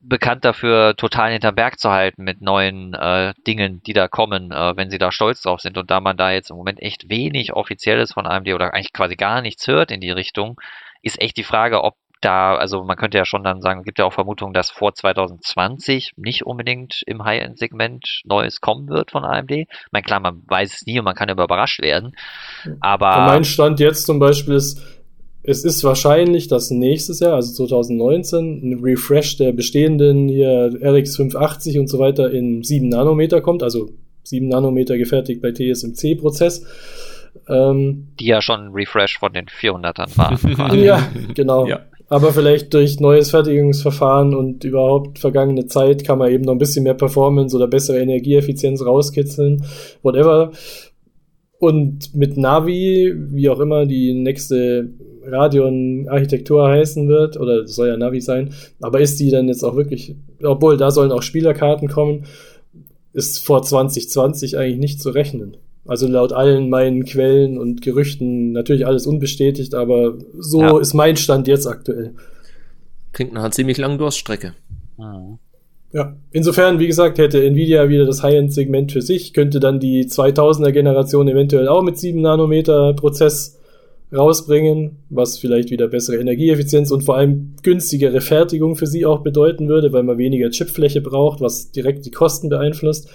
bekannt 0.00 0.46
dafür, 0.46 0.96
total 0.96 1.32
hinterm 1.32 1.54
Berg 1.54 1.78
zu 1.78 1.90
halten 1.90 2.24
mit 2.24 2.40
neuen 2.40 2.94
äh, 2.94 3.34
Dingen, 3.46 3.82
die 3.82 3.92
da 3.92 4.08
kommen, 4.08 4.50
äh, 4.50 4.74
wenn 4.74 4.88
sie 4.88 4.96
da 4.96 5.12
stolz 5.12 5.42
drauf 5.42 5.60
sind. 5.60 5.76
Und 5.76 5.90
da 5.90 6.00
man 6.00 6.16
da 6.16 6.30
jetzt 6.30 6.50
im 6.50 6.56
Moment 6.56 6.80
echt 6.80 7.10
wenig 7.10 7.52
Offizielles 7.52 8.14
von 8.14 8.26
AMD 8.26 8.48
oder 8.54 8.72
eigentlich 8.72 8.94
quasi 8.94 9.16
gar 9.16 9.42
nichts 9.42 9.68
hört 9.68 9.90
in 9.90 10.00
die 10.00 10.10
Richtung, 10.10 10.58
ist 11.02 11.20
echt 11.20 11.36
die 11.36 11.44
Frage, 11.44 11.84
ob 11.84 11.96
da, 12.20 12.54
also 12.54 12.84
man 12.84 12.96
könnte 12.96 13.18
ja 13.18 13.24
schon 13.24 13.44
dann 13.44 13.60
sagen, 13.60 13.80
es 13.80 13.86
gibt 13.86 13.98
ja 13.98 14.04
auch 14.04 14.12
Vermutungen, 14.12 14.52
dass 14.52 14.70
vor 14.70 14.94
2020 14.94 16.12
nicht 16.16 16.44
unbedingt 16.44 17.02
im 17.06 17.24
High-End-Segment 17.24 18.22
Neues 18.24 18.60
kommen 18.60 18.88
wird 18.88 19.10
von 19.10 19.24
AMD. 19.24 19.50
Ich 19.50 19.66
meine, 19.90 20.02
klar, 20.02 20.20
man 20.20 20.42
weiß 20.46 20.74
es 20.74 20.86
nie 20.86 20.98
und 20.98 21.04
man 21.04 21.14
kann 21.14 21.28
überrascht 21.28 21.80
werden. 21.80 22.12
Aber. 22.80 23.26
mein 23.26 23.44
Stand 23.44 23.80
jetzt 23.80 24.06
zum 24.06 24.18
Beispiel 24.18 24.54
ist, 24.54 24.80
es 25.42 25.64
ist 25.64 25.82
wahrscheinlich, 25.84 26.48
dass 26.48 26.70
nächstes 26.70 27.20
Jahr, 27.20 27.34
also 27.34 27.66
2019, 27.66 28.60
ein 28.62 28.80
Refresh 28.82 29.38
der 29.38 29.52
bestehenden 29.52 30.28
hier 30.28 30.70
RX 30.82 31.16
580 31.16 31.78
und 31.78 31.88
so 31.88 31.98
weiter 31.98 32.30
in 32.30 32.62
7 32.62 32.88
Nanometer 32.88 33.40
kommt, 33.40 33.62
also 33.62 33.90
7 34.24 34.46
Nanometer 34.48 34.98
gefertigt 34.98 35.40
bei 35.40 35.52
TSMC-Prozess. 35.52 36.66
Ähm, 37.48 38.08
die 38.18 38.26
ja 38.26 38.42
schon 38.42 38.60
ein 38.60 38.72
Refresh 38.72 39.18
von 39.18 39.32
den 39.32 39.46
400ern 39.46 40.18
waren. 40.18 40.74
ja, 40.84 41.08
genau. 41.34 41.66
Ja. 41.66 41.80
Aber 42.10 42.32
vielleicht 42.32 42.74
durch 42.74 42.98
neues 42.98 43.30
Fertigungsverfahren 43.30 44.34
und 44.34 44.64
überhaupt 44.64 45.20
vergangene 45.20 45.66
Zeit 45.66 46.02
kann 46.04 46.18
man 46.18 46.32
eben 46.32 46.44
noch 46.44 46.52
ein 46.52 46.58
bisschen 46.58 46.82
mehr 46.82 46.94
Performance 46.94 47.54
oder 47.54 47.68
bessere 47.68 48.00
Energieeffizienz 48.00 48.84
rauskitzeln. 48.84 49.64
Whatever. 50.02 50.50
Und 51.60 52.12
mit 52.12 52.36
Navi, 52.36 53.14
wie 53.16 53.48
auch 53.48 53.60
immer 53.60 53.86
die 53.86 54.12
nächste 54.14 54.90
Radeon-Architektur 55.24 56.68
heißen 56.68 57.06
wird, 57.06 57.38
oder 57.38 57.68
soll 57.68 57.88
ja 57.88 57.96
Navi 57.96 58.20
sein, 58.20 58.54
aber 58.80 59.00
ist 59.00 59.20
die 59.20 59.30
dann 59.30 59.46
jetzt 59.46 59.62
auch 59.62 59.76
wirklich, 59.76 60.16
obwohl 60.42 60.76
da 60.76 60.90
sollen 60.90 61.12
auch 61.12 61.22
Spielerkarten 61.22 61.86
kommen, 61.86 62.24
ist 63.12 63.38
vor 63.38 63.62
2020 63.62 64.58
eigentlich 64.58 64.78
nicht 64.78 65.00
zu 65.00 65.10
rechnen. 65.10 65.58
Also 65.86 66.06
laut 66.06 66.32
allen 66.32 66.68
meinen 66.68 67.04
Quellen 67.04 67.58
und 67.58 67.82
Gerüchten 67.82 68.52
natürlich 68.52 68.86
alles 68.86 69.06
unbestätigt, 69.06 69.74
aber 69.74 70.18
so 70.38 70.60
ja. 70.60 70.78
ist 70.78 70.94
mein 70.94 71.16
Stand 71.16 71.48
jetzt 71.48 71.66
aktuell. 71.66 72.14
Klingt 73.12 73.32
nach 73.32 73.42
einer 73.42 73.50
ziemlich 73.50 73.78
langen 73.78 73.98
Durststrecke. 73.98 74.54
Mhm. 74.98 75.38
Ja, 75.92 76.16
insofern, 76.30 76.78
wie 76.78 76.86
gesagt, 76.86 77.18
hätte 77.18 77.44
Nvidia 77.44 77.88
wieder 77.88 78.06
das 78.06 78.22
High-End-Segment 78.22 78.92
für 78.92 79.02
sich, 79.02 79.32
könnte 79.32 79.58
dann 79.58 79.80
die 79.80 80.04
2000er 80.04 80.70
Generation 80.70 81.26
eventuell 81.26 81.66
auch 81.66 81.82
mit 81.82 81.98
7 81.98 82.20
Nanometer 82.20 82.92
Prozess 82.92 83.58
rausbringen, 84.12 84.98
was 85.08 85.38
vielleicht 85.38 85.70
wieder 85.70 85.88
bessere 85.88 86.18
Energieeffizienz 86.18 86.92
und 86.92 87.02
vor 87.02 87.16
allem 87.16 87.54
günstigere 87.62 88.20
Fertigung 88.20 88.76
für 88.76 88.86
sie 88.86 89.04
auch 89.04 89.20
bedeuten 89.22 89.68
würde, 89.68 89.92
weil 89.92 90.04
man 90.04 90.18
weniger 90.18 90.50
Chipfläche 90.50 91.00
braucht, 91.00 91.40
was 91.40 91.72
direkt 91.72 92.06
die 92.06 92.10
Kosten 92.10 92.48
beeinflusst 92.48 93.08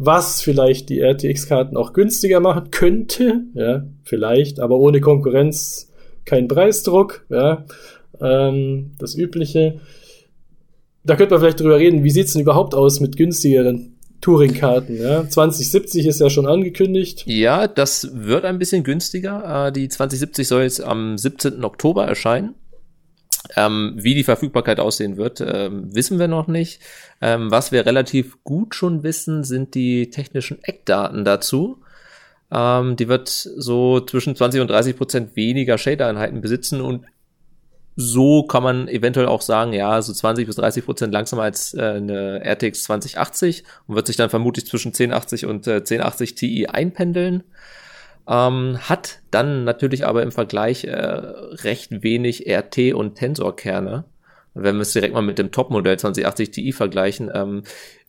was 0.00 0.40
vielleicht 0.42 0.90
die 0.90 1.00
RTX-Karten 1.00 1.76
auch 1.76 1.92
günstiger 1.92 2.38
machen 2.38 2.70
könnte, 2.70 3.42
ja, 3.54 3.84
vielleicht, 4.04 4.60
aber 4.60 4.76
ohne 4.76 5.00
Konkurrenz 5.00 5.90
kein 6.24 6.46
Preisdruck, 6.46 7.26
ja, 7.30 7.64
ähm, 8.20 8.92
das 9.00 9.16
Übliche. 9.16 9.80
Da 11.02 11.16
könnte 11.16 11.34
man 11.34 11.40
vielleicht 11.40 11.58
drüber 11.58 11.78
reden, 11.78 12.04
wie 12.04 12.10
sieht's 12.10 12.34
denn 12.34 12.42
überhaupt 12.42 12.76
aus 12.76 13.00
mit 13.00 13.16
günstigeren 13.16 13.96
Touring-Karten, 14.20 15.02
ja. 15.02 15.28
2070 15.28 16.06
ist 16.06 16.20
ja 16.20 16.30
schon 16.30 16.46
angekündigt. 16.46 17.24
Ja, 17.26 17.66
das 17.66 18.08
wird 18.12 18.44
ein 18.44 18.60
bisschen 18.60 18.84
günstiger. 18.84 19.66
Äh, 19.66 19.72
die 19.72 19.88
2070 19.88 20.46
soll 20.46 20.62
jetzt 20.62 20.80
am 20.80 21.18
17. 21.18 21.64
Oktober 21.64 22.06
erscheinen. 22.06 22.54
Ähm, 23.56 23.94
wie 23.96 24.14
die 24.14 24.24
Verfügbarkeit 24.24 24.80
aussehen 24.80 25.16
wird, 25.16 25.40
ähm, 25.40 25.94
wissen 25.94 26.18
wir 26.18 26.28
noch 26.28 26.48
nicht. 26.48 26.82
Ähm, 27.20 27.50
was 27.50 27.72
wir 27.72 27.86
relativ 27.86 28.42
gut 28.44 28.74
schon 28.74 29.02
wissen, 29.02 29.44
sind 29.44 29.74
die 29.74 30.10
technischen 30.10 30.62
Eckdaten 30.62 31.24
dazu. 31.24 31.82
Ähm, 32.50 32.96
die 32.96 33.08
wird 33.08 33.28
so 33.28 34.00
zwischen 34.00 34.36
20 34.36 34.60
und 34.60 34.68
30 34.70 34.96
Prozent 34.96 35.36
weniger 35.36 35.78
Shader-Einheiten 35.78 36.40
besitzen 36.40 36.80
und 36.80 37.04
so 38.00 38.44
kann 38.44 38.62
man 38.62 38.86
eventuell 38.86 39.26
auch 39.26 39.42
sagen, 39.42 39.72
ja, 39.72 40.00
so 40.02 40.12
20 40.12 40.46
bis 40.46 40.54
30 40.54 40.84
Prozent 40.84 41.12
langsamer 41.12 41.42
als 41.42 41.74
äh, 41.74 41.82
eine 41.82 42.44
RTX 42.44 42.84
2080 42.84 43.64
und 43.88 43.96
wird 43.96 44.06
sich 44.06 44.14
dann 44.14 44.30
vermutlich 44.30 44.66
zwischen 44.66 44.90
1080 44.90 45.46
und 45.46 45.66
äh, 45.66 45.78
1080 45.78 46.36
Ti 46.36 46.68
einpendeln. 46.68 47.42
Ähm, 48.28 48.78
hat 48.80 49.20
dann 49.30 49.64
natürlich 49.64 50.06
aber 50.06 50.22
im 50.22 50.32
Vergleich 50.32 50.84
äh, 50.84 50.94
recht 50.94 52.02
wenig 52.02 52.46
RT 52.46 52.92
und 52.92 53.14
Tensor-Kerne. 53.14 54.04
Wenn 54.54 54.76
wir 54.76 54.82
es 54.82 54.92
direkt 54.92 55.14
mal 55.14 55.22
mit 55.22 55.38
dem 55.38 55.50
Top-Modell 55.50 55.98
2080 55.98 56.50
Ti 56.50 56.72
vergleichen, 56.72 57.30
ähm, 57.32 57.62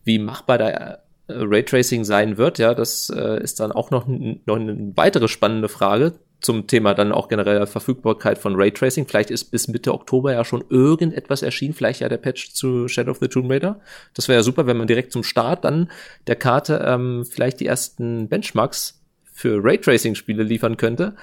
wie 0.04 0.20
machbar 0.20 0.58
da 0.58 0.68
äh, 0.70 0.98
Raytracing 1.30 2.04
sein 2.04 2.38
wird, 2.38 2.58
ja, 2.58 2.74
das 2.74 3.10
äh, 3.10 3.42
ist 3.42 3.62
dann 3.62 3.72
auch 3.72 3.92
noch, 3.92 4.08
noch 4.08 4.56
eine 4.56 4.92
weitere 4.96 5.30
spannende 5.30 5.70
Frage 5.70 6.14
zum 6.42 6.68
Thema 6.68 6.94
dann 6.94 7.12
auch 7.12 7.28
generell 7.28 7.66
Verfügbarkeit 7.68 8.38
von 8.38 8.56
Raytracing. 8.56 9.08
Vielleicht 9.08 9.30
ist 9.30 9.52
bis 9.52 9.68
Mitte 9.68 9.94
Oktober 9.94 10.34
ja 10.34 10.44
schon 10.46 10.64
irgendetwas 10.70 11.44
erschienen, 11.44 11.74
vielleicht 11.74 12.00
ja 12.00 12.10
der 12.10 12.18
Patch 12.18 12.52
zu 12.52 12.88
Shadow 12.88 13.12
of 13.12 13.20
the 13.20 13.28
Tomb 13.28 13.52
Raider. 13.52 13.80
Das 14.14 14.28
wäre 14.28 14.40
ja 14.40 14.44
super, 14.44 14.66
wenn 14.66 14.78
man 14.78 14.88
direkt 14.88 15.12
zum 15.12 15.24
Start 15.24 15.66
dann 15.66 15.92
der 16.28 16.38
Karte 16.38 16.84
ähm, 16.86 17.26
vielleicht 17.26 17.60
die 17.60 17.66
ersten 17.66 18.30
Benchmarks 18.30 18.99
für 19.40 19.64
Raytracing-Spiele 19.64 20.44
liefern 20.44 20.76
könnte. 20.76 21.16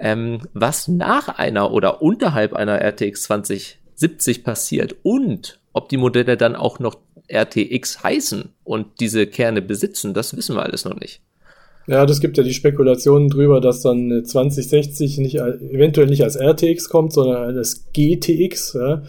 Ähm, 0.00 0.40
was 0.52 0.88
nach 0.88 1.28
einer 1.28 1.70
oder 1.70 2.02
unterhalb 2.02 2.54
einer 2.54 2.80
RTX 2.80 3.22
2070 3.24 4.42
passiert 4.42 4.96
und 5.02 5.60
ob 5.72 5.88
die 5.88 5.96
Modelle 5.96 6.36
dann 6.36 6.56
auch 6.56 6.80
noch 6.80 6.96
RTX 7.30 8.02
heißen 8.02 8.52
und 8.64 9.00
diese 9.00 9.26
Kerne 9.26 9.62
besitzen, 9.62 10.12
das 10.12 10.36
wissen 10.36 10.56
wir 10.56 10.62
alles 10.64 10.84
noch 10.84 10.98
nicht. 10.98 11.20
Ja, 11.88 12.06
das 12.06 12.20
gibt 12.20 12.38
ja 12.38 12.44
die 12.44 12.54
Spekulationen 12.54 13.28
drüber, 13.28 13.60
dass 13.60 13.82
dann 13.82 14.24
2060 14.24 15.18
nicht, 15.18 15.36
eventuell 15.36 16.06
nicht 16.06 16.22
als 16.22 16.36
RTX 16.36 16.88
kommt, 16.88 17.12
sondern 17.12 17.56
als 17.56 17.86
GTX. 17.92 18.74
Ja. 18.74 19.02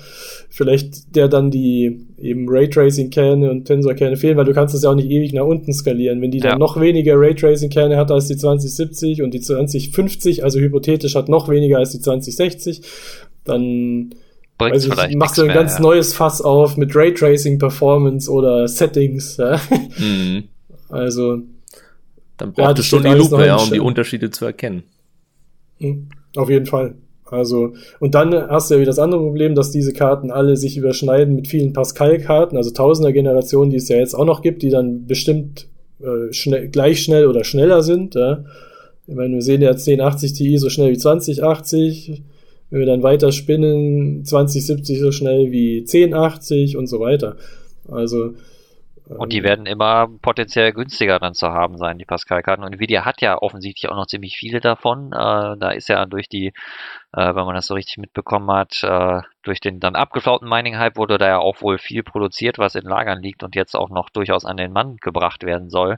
Vielleicht 0.49 1.15
der 1.15 1.27
dann 1.27 1.51
die 1.51 2.07
eben 2.19 2.47
Raytracing-Kerne 2.49 3.51
und 3.51 3.65
Tensor-Kerne 3.65 4.17
fehlen, 4.17 4.37
weil 4.37 4.45
du 4.45 4.53
kannst 4.53 4.73
das 4.73 4.81
ja 4.81 4.89
auch 4.89 4.95
nicht 4.95 5.09
ewig 5.09 5.33
nach 5.33 5.45
unten 5.45 5.71
skalieren. 5.71 6.21
Wenn 6.21 6.31
die 6.31 6.39
dann 6.39 6.57
noch 6.57 6.79
weniger 6.79 7.13
Raytracing-Kerne 7.15 7.95
hat 7.95 8.09
als 8.09 8.27
die 8.27 8.37
2070 8.37 9.21
und 9.21 9.33
die 9.33 9.41
2050, 9.41 10.43
also 10.43 10.59
hypothetisch 10.59 11.15
hat 11.15 11.29
noch 11.29 11.49
weniger 11.49 11.77
als 11.77 11.91
die 11.91 11.99
2060, 11.99 12.81
dann 13.43 14.15
also 14.57 14.89
machst 15.15 15.37
du 15.37 15.41
ein 15.41 15.47
mehr, 15.47 15.55
ganz 15.55 15.75
ja. 15.75 15.81
neues 15.81 16.13
Fass 16.13 16.41
auf 16.41 16.77
mit 16.77 16.95
Raytracing 16.95 17.59
Performance 17.59 18.31
oder 18.31 18.67
Settings. 18.67 19.37
Ja. 19.37 19.59
Mhm. 19.97 20.43
Also 20.89 21.39
dann 22.37 22.53
braucht 22.53 22.79
es 22.79 22.85
schon 22.85 23.03
die 23.03 23.09
Lupe, 23.09 23.45
ja, 23.45 23.55
um 23.55 23.71
die 23.71 23.79
Unterschiede 23.79 24.29
zu 24.31 24.45
erkennen. 24.45 24.83
Hm, 25.79 26.09
auf 26.35 26.49
jeden 26.49 26.65
Fall. 26.65 26.95
Also, 27.25 27.73
und 27.99 28.15
dann 28.15 28.33
hast 28.33 28.69
du 28.69 28.75
ja 28.75 28.81
wieder 28.81 28.91
das 28.91 28.99
andere 28.99 29.21
Problem, 29.21 29.55
dass 29.55 29.71
diese 29.71 29.93
Karten 29.93 30.29
alle 30.29 30.55
sich 30.55 30.77
überschneiden 30.77 31.35
mit 31.35 31.47
vielen 31.47 31.73
Pascal-Karten, 31.73 32.57
also 32.57 32.71
Tausender-Generationen, 32.71 33.71
die 33.71 33.77
es 33.77 33.89
ja 33.89 33.97
jetzt 33.97 34.13
auch 34.13 34.25
noch 34.25 34.41
gibt, 34.41 34.61
die 34.61 34.69
dann 34.69 35.07
bestimmt 35.07 35.67
äh, 35.99 36.31
schnell, 36.31 36.67
gleich 36.69 37.01
schnell 37.01 37.27
oder 37.27 37.43
schneller 37.43 37.81
sind. 37.81 38.15
Ja. 38.15 38.43
Ich 39.07 39.15
meine, 39.15 39.35
wir 39.35 39.41
sehen 39.41 39.61
ja 39.61 39.71
1080 39.71 40.33
Ti 40.33 40.57
so 40.57 40.69
schnell 40.69 40.91
wie 40.91 40.97
2080, 40.97 42.23
wenn 42.69 42.79
wir 42.79 42.85
dann 42.85 43.03
weiter 43.03 43.31
spinnen, 43.31 44.25
2070 44.25 44.99
so 44.99 45.11
schnell 45.11 45.51
wie 45.51 45.79
1080 45.79 46.77
und 46.77 46.87
so 46.87 46.99
weiter. 46.99 47.37
Also, 47.89 48.33
und 49.07 49.33
die 49.33 49.39
ähm, 49.39 49.43
werden 49.43 49.65
immer 49.65 50.07
potenziell 50.21 50.71
günstiger 50.71 51.19
dann 51.19 51.33
zu 51.33 51.49
haben 51.49 51.77
sein, 51.77 51.97
die 51.97 52.05
Pascal-Karten. 52.05 52.63
Und 52.63 52.73
Nvidia 52.73 53.05
hat 53.05 53.21
ja 53.21 53.37
offensichtlich 53.37 53.91
auch 53.91 53.95
noch 53.95 54.07
ziemlich 54.07 54.37
viele 54.37 54.61
davon. 54.61 55.11
Äh, 55.11 55.57
da 55.57 55.71
ist 55.71 55.89
ja 55.89 56.05
durch 56.05 56.29
die, 56.29 56.47
äh, 57.13 57.35
wenn 57.35 57.45
man 57.45 57.55
das 57.55 57.67
so 57.67 57.73
richtig 57.73 57.97
mitbekommen 57.97 58.49
hat, 58.51 58.83
äh, 58.83 59.21
durch 59.43 59.59
den 59.59 59.79
dann 59.79 59.95
abgeflauten 59.95 60.47
Mining-Hype 60.47 60.97
wurde 60.97 61.17
da 61.17 61.27
ja 61.27 61.37
auch 61.39 61.61
wohl 61.61 61.77
viel 61.77 62.03
produziert, 62.03 62.57
was 62.57 62.75
in 62.75 62.83
Lagern 62.85 63.21
liegt 63.21 63.43
und 63.43 63.55
jetzt 63.55 63.75
auch 63.75 63.89
noch 63.89 64.09
durchaus 64.09 64.45
an 64.45 64.57
den 64.57 64.71
Mann 64.71 64.97
gebracht 64.97 65.43
werden 65.43 65.69
soll. 65.69 65.97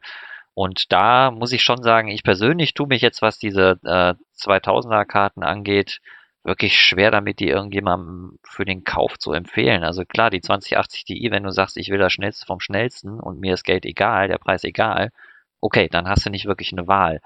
Und 0.55 0.91
da 0.91 1.31
muss 1.31 1.51
ich 1.51 1.63
schon 1.63 1.83
sagen, 1.83 2.07
ich 2.07 2.23
persönlich 2.23 2.73
tue 2.73 2.87
mich 2.87 3.01
jetzt, 3.01 3.21
was 3.21 3.37
diese 3.37 3.77
äh, 3.83 4.13
2000er-Karten 4.39 5.43
angeht, 5.43 5.99
wirklich 6.45 6.79
schwer 6.79 7.11
damit, 7.11 7.39
die 7.39 7.49
irgendjemandem 7.49 8.39
für 8.43 8.65
den 8.65 8.83
Kauf 8.83 9.17
zu 9.17 9.33
empfehlen. 9.33 9.83
Also 9.83 10.05
klar, 10.05 10.29
die 10.29 10.41
2080 10.41 11.05
Ti, 11.05 11.27
wenn 11.31 11.43
du 11.43 11.51
sagst, 11.51 11.75
ich 11.77 11.89
will 11.89 11.97
das 11.97 12.13
schnellste 12.13 12.45
vom 12.45 12.59
schnellsten 12.59 13.19
und 13.19 13.39
mir 13.39 13.55
ist 13.55 13.63
Geld 13.63 13.85
egal, 13.85 14.27
der 14.27 14.37
Preis 14.37 14.63
egal, 14.63 15.11
okay, 15.59 15.89
dann 15.89 16.07
hast 16.07 16.25
du 16.25 16.29
nicht 16.29 16.45
wirklich 16.45 16.71
eine 16.71 16.87
Wahl. 16.87 17.19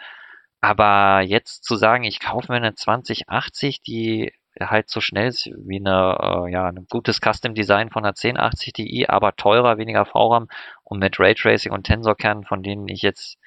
Aber 0.61 1.21
jetzt 1.21 1.63
zu 1.65 1.75
sagen, 1.75 2.03
ich 2.05 2.19
kaufe 2.19 2.51
mir 2.51 2.57
eine 2.57 2.75
2080, 2.75 3.81
die 3.81 4.31
halt 4.59 4.89
so 4.89 5.01
schnell 5.01 5.27
ist 5.27 5.49
wie 5.65 5.79
eine, 5.79 6.45
äh, 6.47 6.51
ja, 6.51 6.67
ein 6.67 6.85
gutes 6.89 7.19
Custom 7.21 7.53
Design 7.53 7.89
von 7.89 8.03
einer 8.03 8.15
1080 8.15 8.73
Ti, 8.73 9.05
aber 9.07 9.35
teurer, 9.35 9.77
weniger 9.77 10.05
VRAM 10.05 10.47
und 10.83 10.99
mit 10.99 11.19
Raytracing 11.19 11.71
und 11.71 11.83
Tensorkernen, 11.83 12.45
von 12.45 12.63
denen 12.63 12.87
ich 12.87 13.01
jetzt 13.01 13.37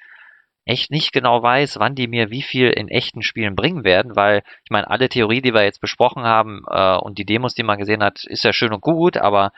echt 0.65 0.91
nicht 0.91 1.11
genau 1.11 1.43
weiß, 1.43 1.79
wann 1.79 1.95
die 1.95 2.07
mir 2.07 2.29
wie 2.29 2.41
viel 2.41 2.69
in 2.69 2.87
echten 2.87 3.21
Spielen 3.21 3.55
bringen 3.55 3.83
werden, 3.83 4.15
weil 4.15 4.43
ich 4.63 4.71
meine, 4.71 4.89
alle 4.89 5.09
Theorie, 5.09 5.41
die 5.41 5.53
wir 5.53 5.63
jetzt 5.63 5.81
besprochen 5.81 6.23
haben 6.23 6.63
äh, 6.69 6.95
und 6.97 7.17
die 7.17 7.25
Demos, 7.25 7.53
die 7.53 7.63
man 7.63 7.77
gesehen 7.77 8.03
hat, 8.03 8.23
ist 8.23 8.43
ja 8.43 8.53
schön 8.53 8.73
und 8.73 8.81
gut, 8.81 9.17
aber 9.17 9.51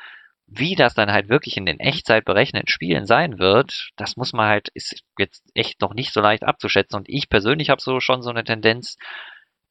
wie 0.47 0.76
das 0.76 0.93
dann 0.93 1.12
halt 1.12 1.30
wirklich 1.30 1.58
in 1.58 1.66
den 1.66 1.80
Echtzeit 1.80 2.26
berechneten 2.26 2.68
Spielen 2.68 3.06
sein 3.06 3.39
wird, 3.39 3.89
das 3.97 4.16
muss 4.16 4.34
man 4.34 4.47
halt, 4.47 4.70
ist 4.74 5.03
jetzt 5.18 5.43
echt 5.56 5.82
noch 5.82 5.93
nicht 5.93 6.14
so 6.14 6.22
leicht 6.22 6.43
abzuschätzen. 6.43 6.97
Und 6.97 7.10
ich 7.10 7.30
persönlich 7.30 7.70
habe 7.70 7.82
so 7.82 7.99
schon 7.99 8.22
so 8.22 8.30
eine 8.30 8.43
Tendenz, 8.43 8.97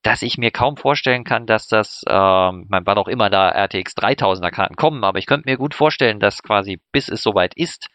dass 0.03 0.22
ich 0.22 0.37
mir 0.37 0.51
kaum 0.51 0.76
vorstellen 0.76 1.24
kann, 1.24 1.47
dass 1.47 1.68
das, 1.68 2.03
ähm, 2.09 2.66
man 2.68 2.87
war 2.87 2.95
doch 2.95 3.09
immer 3.09 3.30
da 3.30 3.49
RTX 3.51 3.97
3000er 3.97 4.51
Karten 4.51 4.76
kommen, 4.76 5.05
aber 5.05 5.18
ich 5.18 5.26
könnte 5.26 5.49
mir 5.49 5.57
gut 5.57 5.74
vorstellen, 5.74 6.20
dass 6.20 6.43
quasi 6.43 6.80
bis 6.93 7.09
es 7.09 7.22
soweit 7.22 7.55
ist, 7.55 7.89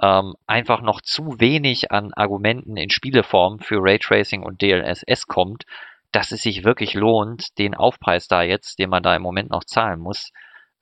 ähm, 0.00 0.34
einfach 0.46 0.82
noch 0.82 1.00
zu 1.00 1.38
wenig 1.38 1.90
an 1.92 2.12
Argumenten 2.12 2.76
in 2.76 2.90
Spieleform 2.90 3.58
für 3.58 3.78
Raytracing 3.80 4.42
und 4.42 4.60
DLSS 4.62 5.26
kommt, 5.26 5.64
dass 6.12 6.32
es 6.32 6.42
sich 6.42 6.64
wirklich 6.64 6.94
lohnt, 6.94 7.58
den 7.58 7.74
Aufpreis 7.74 8.28
da 8.28 8.42
jetzt, 8.42 8.78
den 8.78 8.90
man 8.90 9.02
da 9.02 9.14
im 9.14 9.22
Moment 9.22 9.50
noch 9.50 9.64
zahlen 9.64 10.00
muss, 10.00 10.32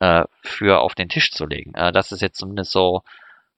äh, 0.01 0.25
für 0.43 0.81
auf 0.81 0.95
den 0.95 1.09
Tisch 1.09 1.31
zu 1.31 1.47
legen. 1.47 1.75
Äh, 1.75 1.93
das 1.93 2.13
ist 2.13 2.23
jetzt 2.23 2.39
zumindest 2.39 2.73
so 2.73 3.03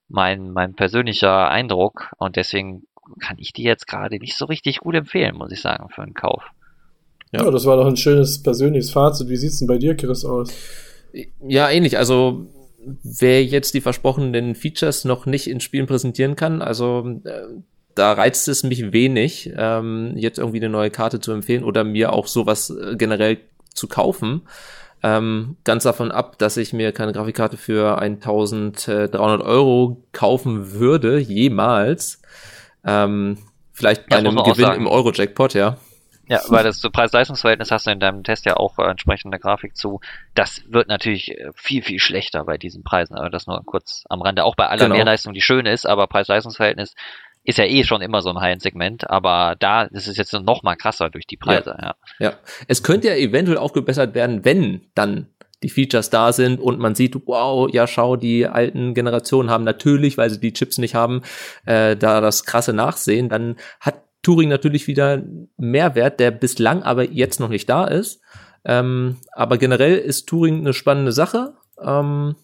mein, 0.09 0.53
mein 0.53 0.75
persönlicher 0.75 1.51
Eindruck 1.51 2.13
und 2.19 2.37
deswegen 2.37 2.85
kann 3.21 3.39
ich 3.39 3.53
die 3.53 3.63
jetzt 3.63 3.87
gerade 3.87 4.19
nicht 4.19 4.37
so 4.37 4.47
richtig 4.47 4.79
gut 4.79 4.95
empfehlen, 4.95 5.37
muss 5.37 5.53
ich 5.53 5.61
sagen, 5.61 5.89
für 5.89 6.03
einen 6.03 6.15
Kauf. 6.15 6.45
Ja, 7.33 7.45
ja 7.45 7.51
das 7.51 7.65
war 7.65 7.77
doch 7.77 7.87
ein 7.87 7.97
schönes 7.97 8.43
persönliches 8.43 8.91
Fazit. 8.91 9.29
Wie 9.29 9.37
sieht's 9.37 9.59
denn 9.59 9.69
bei 9.69 9.79
dir, 9.79 9.97
Chris, 9.97 10.25
aus? 10.25 10.53
Ja, 11.47 11.71
ähnlich. 11.71 11.99
Also 11.99 12.47
wer 13.03 13.45
jetzt 13.45 13.75
die 13.75 13.81
versprochenen 13.81 14.55
Features 14.55 15.05
noch 15.05 15.27
nicht 15.27 15.49
in 15.49 15.61
Spielen 15.61 15.87
präsentieren 15.87 16.37
kann, 16.37 16.63
also 16.63 17.21
äh, 17.25 17.47
da 17.95 18.13
reizt 18.13 18.47
es 18.49 18.63
mich 18.63 18.93
wenig, 18.93 19.53
ähm, 19.57 20.13
jetzt 20.17 20.39
irgendwie 20.39 20.59
eine 20.59 20.69
neue 20.69 20.91
Karte 20.91 21.21
zu 21.21 21.33
empfehlen 21.33 21.65
oder 21.65 21.83
mir 21.83 22.13
auch 22.13 22.27
sowas 22.27 22.71
äh, 22.71 22.97
generell 22.97 23.39
zu 23.75 23.89
kaufen. 23.89 24.43
Ähm, 25.03 25.57
ganz 25.65 25.85
davon 25.85 26.11
ab, 26.11 26.39
dass 26.39 26.57
ich 26.57 26.73
mir 26.73 26.93
keine 26.93 27.13
Grafikkarte 27.13 27.57
für 27.57 27.99
1300 27.99 29.43
Euro 29.43 30.03
kaufen 30.13 30.73
würde, 30.73 31.19
jemals. 31.19 32.21
Ähm, 32.85 33.39
vielleicht 33.73 34.09
bei 34.09 34.17
einem 34.17 34.37
Gewinn 34.37 34.73
im 34.73 34.87
Euro-Jackpot, 34.87 35.55
ja. 35.55 35.77
Ja, 36.29 36.41
weil 36.49 36.65
das 36.65 36.81
Preis-Leistungs-Verhältnis 36.81 37.71
hast 37.71 37.87
du 37.87 37.91
in 37.91 38.01
deinem 38.01 38.25
Test 38.25 38.47
ja 38.47 38.57
auch 38.57 38.79
äh, 38.79 38.91
entsprechende 38.91 39.39
Grafik 39.39 39.77
zu. 39.77 40.01
Das 40.35 40.63
wird 40.69 40.89
natürlich 40.89 41.31
äh, 41.31 41.51
viel, 41.55 41.83
viel 41.83 42.01
schlechter 42.01 42.45
bei 42.45 42.59
diesen 42.59 42.83
Preisen. 42.83 43.15
Aber 43.17 43.31
das 43.31 43.47
nur 43.47 43.63
kurz 43.65 44.05
am 44.09 44.23
Rande. 44.23 44.45
Auch 44.45 44.57
bei 44.57 44.67
aller 44.67 44.85
genau. 44.85 44.97
Mehrleistung, 44.97 45.35
die 45.35 45.41
schön 45.41 45.67
ist, 45.67 45.87
aber 45.87 46.07
Preis-Leistungs-Verhältnis 46.07 46.95
ist 47.45 47.59
ja 47.59 47.65
eh 47.65 47.85
schon 47.85 48.03
immer 48.03 48.23
so 48.23 48.31
ein 48.31 48.41
High-End-Segment, 48.41 49.09
aber 49.09 49.55
da 49.61 49.83
ist 49.85 50.09
es 50.09 50.17
jetzt 50.17 50.33
noch 50.33 50.65
mal 50.65 50.75
krasser 50.75 51.11
durch 51.11 51.29
die 51.29 51.37
Preise. 51.37 51.77
Ja. 51.81 51.95
ja, 52.19 52.31
ja. 52.31 52.33
Es 52.67 52.83
könnte 52.83 53.07
ja 53.07 53.15
eventuell 53.15 53.59
aufgebessert 53.59 54.17
werden, 54.17 54.45
wenn 54.45 54.91
dann 54.97 55.29
die 55.63 55.69
Features 55.71 56.11
da 56.11 56.33
sind 56.33 56.61
und 56.61 56.79
man 56.81 56.95
sieht, 56.95 57.15
wow, 57.27 57.69
ja 57.73 57.87
schau, 57.87 58.17
die 58.17 58.47
alten 58.47 58.95
Generationen 58.95 59.49
haben 59.49 59.65
natürlich, 59.65 60.19
weil 60.19 60.29
sie 60.29 60.41
die 60.41 60.53
Chips 60.53 60.79
nicht 60.79 60.95
haben, 60.95 61.23
äh, 61.65 61.97
da 61.97 62.21
das 62.21 62.45
krasse 62.45 62.73
Nachsehen, 62.73 63.29
dann 63.29 63.57
hat 63.81 64.06
Turing 64.27 64.49
natürlich 64.49 64.89
wieder 64.89 65.23
Mehrwert, 65.57 66.19
der 66.19 66.33
bislang 66.33 66.83
aber 66.83 67.09
jetzt 67.09 67.39
noch 67.39 67.49
nicht 67.49 67.69
da 67.69 67.85
ist. 67.85 68.21
Ähm, 68.65 69.19
aber 69.31 69.57
generell 69.57 69.97
ist 69.97 70.27
Turing 70.27 70.59
eine 70.59 70.73
spannende 70.73 71.13
Sache. 71.13 71.55
Ähm, 71.81 72.35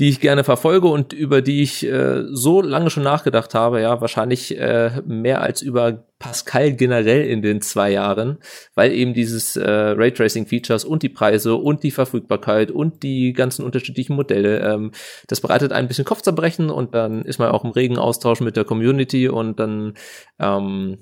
die 0.00 0.08
ich 0.08 0.20
gerne 0.20 0.42
verfolge 0.42 0.88
und 0.88 1.12
über 1.12 1.40
die 1.40 1.62
ich 1.62 1.86
äh, 1.86 2.24
so 2.30 2.60
lange 2.60 2.90
schon 2.90 3.04
nachgedacht 3.04 3.54
habe, 3.54 3.80
ja, 3.80 4.00
wahrscheinlich 4.00 4.58
äh, 4.58 4.90
mehr 5.06 5.40
als 5.40 5.62
über 5.62 6.04
Pascal 6.18 6.72
generell 6.72 7.24
in 7.26 7.42
den 7.42 7.60
zwei 7.60 7.90
Jahren, 7.92 8.38
weil 8.74 8.92
eben 8.92 9.14
dieses 9.14 9.56
äh, 9.56 9.68
Raytracing-Features 9.70 10.84
und 10.84 11.02
die 11.02 11.08
Preise 11.08 11.54
und 11.54 11.82
die 11.82 11.92
Verfügbarkeit 11.92 12.72
und 12.72 13.02
die 13.02 13.32
ganzen 13.32 13.64
unterschiedlichen 13.64 14.16
Modelle, 14.16 14.60
ähm, 14.60 14.90
das 15.28 15.40
bereitet 15.40 15.72
ein 15.72 15.86
bisschen 15.86 16.04
Kopfzerbrechen 16.04 16.70
und 16.70 16.94
dann 16.94 17.24
ist 17.24 17.38
man 17.38 17.50
auch 17.50 17.64
im 17.64 17.70
regen 17.70 17.98
Austausch 17.98 18.40
mit 18.40 18.56
der 18.56 18.64
Community 18.64 19.28
und 19.28 19.60
dann 19.60 19.94
ähm, 20.40 20.98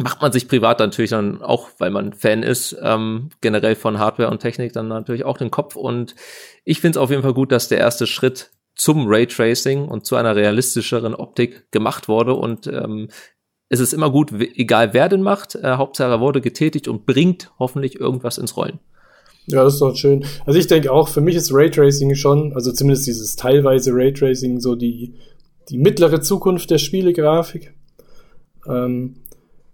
macht 0.00 0.22
man 0.22 0.32
sich 0.32 0.48
privat 0.48 0.78
natürlich 0.78 1.10
dann 1.10 1.42
auch, 1.42 1.68
weil 1.78 1.90
man 1.90 2.12
Fan 2.12 2.42
ist, 2.42 2.76
ähm, 2.80 3.30
generell 3.40 3.74
von 3.74 3.98
Hardware 3.98 4.30
und 4.30 4.40
Technik 4.40 4.72
dann 4.72 4.88
natürlich 4.88 5.24
auch 5.24 5.38
den 5.38 5.50
Kopf. 5.50 5.76
Und 5.76 6.14
ich 6.64 6.80
finde 6.80 6.98
es 6.98 7.02
auf 7.02 7.10
jeden 7.10 7.22
Fall 7.22 7.34
gut, 7.34 7.50
dass 7.50 7.68
der 7.68 7.78
erste 7.78 8.06
Schritt 8.06 8.50
zum 8.76 9.08
Raytracing 9.08 9.88
und 9.88 10.06
zu 10.06 10.14
einer 10.14 10.36
realistischeren 10.36 11.14
Optik 11.14 11.70
gemacht 11.72 12.08
wurde. 12.08 12.34
Und 12.34 12.68
ähm, 12.68 13.08
es 13.68 13.80
ist 13.80 13.92
immer 13.92 14.10
gut, 14.10 14.32
egal 14.32 14.94
wer 14.94 15.08
den 15.08 15.22
macht, 15.22 15.56
äh, 15.56 15.72
Hauptsache 15.72 16.12
er 16.12 16.20
wurde 16.20 16.40
getätigt 16.40 16.86
und 16.86 17.04
bringt 17.04 17.50
hoffentlich 17.58 17.98
irgendwas 17.98 18.38
ins 18.38 18.56
Rollen. 18.56 18.78
Ja, 19.46 19.64
das 19.64 19.74
ist 19.74 19.80
doch 19.80 19.96
schön. 19.96 20.24
Also 20.46 20.58
ich 20.58 20.66
denke 20.68 20.92
auch, 20.92 21.08
für 21.08 21.22
mich 21.22 21.34
ist 21.34 21.52
Raytracing 21.52 22.14
schon, 22.14 22.52
also 22.52 22.70
zumindest 22.70 23.06
dieses 23.06 23.34
teilweise 23.34 23.92
Raytracing, 23.92 24.60
so 24.60 24.76
die, 24.76 25.14
die 25.70 25.78
mittlere 25.78 26.20
Zukunft 26.20 26.70
der 26.70 26.78
Spielegrafik. 26.78 27.74
Ähm, 28.68 29.16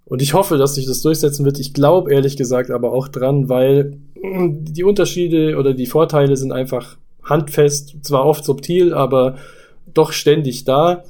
und 0.06 0.20
ich 0.20 0.34
hoffe, 0.34 0.58
dass 0.58 0.74
sich 0.74 0.86
das 0.86 1.02
durchsetzen 1.02 1.44
wird. 1.44 1.58
Ich 1.58 1.72
glaube 1.72 2.12
ehrlich 2.12 2.36
gesagt 2.36 2.70
aber 2.70 2.92
auch 2.92 3.08
dran, 3.08 3.48
weil 3.48 3.96
die 4.22 4.84
Unterschiede 4.84 5.56
oder 5.56 5.74
die 5.74 5.86
Vorteile 5.86 6.36
sind 6.36 6.52
einfach 6.52 6.96
handfest, 7.22 7.96
zwar 8.02 8.24
oft 8.26 8.44
subtil, 8.44 8.92
aber 8.92 9.36
doch 9.92 10.12
ständig 10.12 10.64
da. 10.64 11.04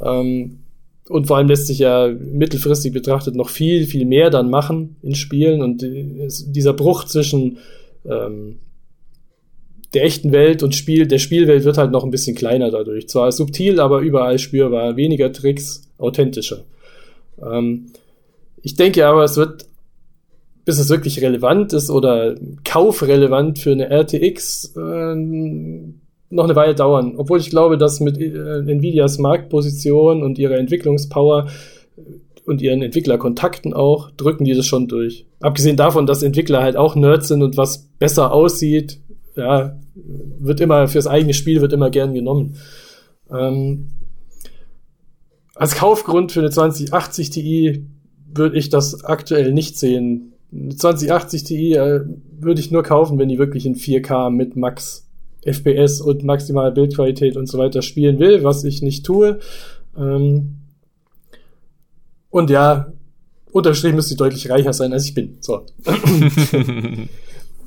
Ähm, 0.00 0.60
und 1.08 1.26
vor 1.26 1.38
allem 1.38 1.48
lässt 1.48 1.66
sich 1.66 1.78
ja 1.78 2.08
mittelfristig 2.08 2.92
betrachtet 2.92 3.34
noch 3.34 3.48
viel, 3.48 3.86
viel 3.86 4.04
mehr 4.04 4.30
dann 4.30 4.50
machen 4.50 4.96
in 5.02 5.14
Spielen. 5.14 5.62
Und 5.62 5.82
dieser 5.82 6.74
Bruch 6.74 7.04
zwischen 7.04 7.58
ähm, 8.04 8.58
der 9.94 10.04
echten 10.04 10.32
Welt 10.32 10.62
und 10.62 10.74
Spiel, 10.74 11.06
der 11.06 11.18
Spielwelt 11.18 11.64
wird 11.64 11.78
halt 11.78 11.92
noch 11.92 12.04
ein 12.04 12.10
bisschen 12.10 12.36
kleiner 12.36 12.70
dadurch. 12.70 13.08
Zwar 13.08 13.32
subtil, 13.32 13.80
aber 13.80 14.00
überall 14.00 14.38
spürbar. 14.38 14.96
Weniger 14.96 15.32
Tricks, 15.32 15.88
authentischer. 15.96 16.64
Ähm, 17.42 17.86
ich 18.62 18.74
denke 18.74 19.06
aber, 19.06 19.24
es 19.24 19.36
wird, 19.36 19.66
bis 20.64 20.78
es 20.78 20.88
wirklich 20.88 21.20
relevant 21.22 21.72
ist 21.72 21.90
oder 21.90 22.34
kaufrelevant 22.64 23.58
für 23.58 23.72
eine 23.72 23.90
RTX, 23.90 24.74
äh, 24.76 25.14
noch 26.30 26.44
eine 26.44 26.56
Weile 26.56 26.74
dauern. 26.74 27.14
Obwohl 27.16 27.40
ich 27.40 27.50
glaube, 27.50 27.78
dass 27.78 28.00
mit 28.00 28.18
äh, 28.20 28.58
Nvidias 28.60 29.18
Marktposition 29.18 30.22
und 30.22 30.38
ihrer 30.38 30.58
Entwicklungspower 30.58 31.48
und 32.44 32.62
ihren 32.62 32.82
Entwicklerkontakten 32.82 33.74
auch, 33.74 34.10
drücken 34.12 34.44
die 34.44 34.54
das 34.54 34.66
schon 34.66 34.88
durch. 34.88 35.26
Abgesehen 35.40 35.76
davon, 35.76 36.06
dass 36.06 36.22
Entwickler 36.22 36.62
halt 36.62 36.76
auch 36.76 36.96
Nerds 36.96 37.28
sind 37.28 37.42
und 37.42 37.56
was 37.56 37.88
besser 37.98 38.32
aussieht, 38.32 39.00
ja, 39.36 39.78
wird 39.94 40.60
immer, 40.60 40.88
fürs 40.88 41.06
eigene 41.06 41.34
Spiel 41.34 41.60
wird 41.60 41.72
immer 41.72 41.90
gern 41.90 42.14
genommen. 42.14 42.56
Ähm, 43.30 43.90
als 45.54 45.74
Kaufgrund 45.74 46.32
für 46.32 46.40
eine 46.40 46.50
2080 46.50 47.30
Ti 47.30 47.86
würde 48.34 48.58
ich 48.58 48.68
das 48.68 49.04
aktuell 49.04 49.52
nicht 49.52 49.78
sehen. 49.78 50.32
Eine 50.52 50.76
2080 50.76 51.44
Ti 51.44 51.74
äh, 51.74 52.00
würde 52.38 52.60
ich 52.60 52.70
nur 52.70 52.82
kaufen, 52.82 53.18
wenn 53.18 53.28
die 53.28 53.38
wirklich 53.38 53.66
in 53.66 53.76
4K 53.76 54.30
mit 54.30 54.56
Max 54.56 55.06
FPS 55.42 56.00
und 56.00 56.24
maximaler 56.24 56.70
Bildqualität 56.70 57.36
und 57.36 57.46
so 57.46 57.58
weiter 57.58 57.82
spielen 57.82 58.18
will, 58.18 58.44
was 58.44 58.64
ich 58.64 58.82
nicht 58.82 59.04
tue. 59.04 59.38
Ähm, 59.96 60.56
und 62.30 62.50
ja, 62.50 62.92
unterstrich 63.52 63.94
müsste 63.94 64.14
ich 64.14 64.18
deutlich 64.18 64.50
reicher 64.50 64.72
sein, 64.72 64.92
als 64.92 65.06
ich 65.06 65.14
bin. 65.14 65.38
So. 65.40 65.64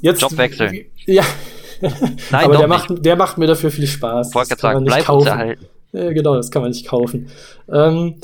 Jetzt, 0.01 0.21
Job 0.21 0.37
wechseln. 0.37 0.85
Ja. 1.05 1.23
Nein, 1.81 2.45
aber 2.45 2.57
der 2.57 2.67
macht, 2.67 3.05
der 3.05 3.15
macht 3.15 3.37
mir 3.37 3.47
dafür 3.47 3.71
viel 3.71 3.87
Spaß. 3.87 4.33
Wollte 4.35 4.49
gerade 4.49 4.61
sagen, 4.61 4.85
bleib 4.85 5.09
uns 5.09 5.25
erhalten. 5.25 5.65
Ja, 5.93 6.13
genau, 6.13 6.35
das 6.35 6.51
kann 6.51 6.61
man 6.61 6.71
nicht 6.71 6.87
kaufen. 6.87 7.27
Ähm, 7.71 8.15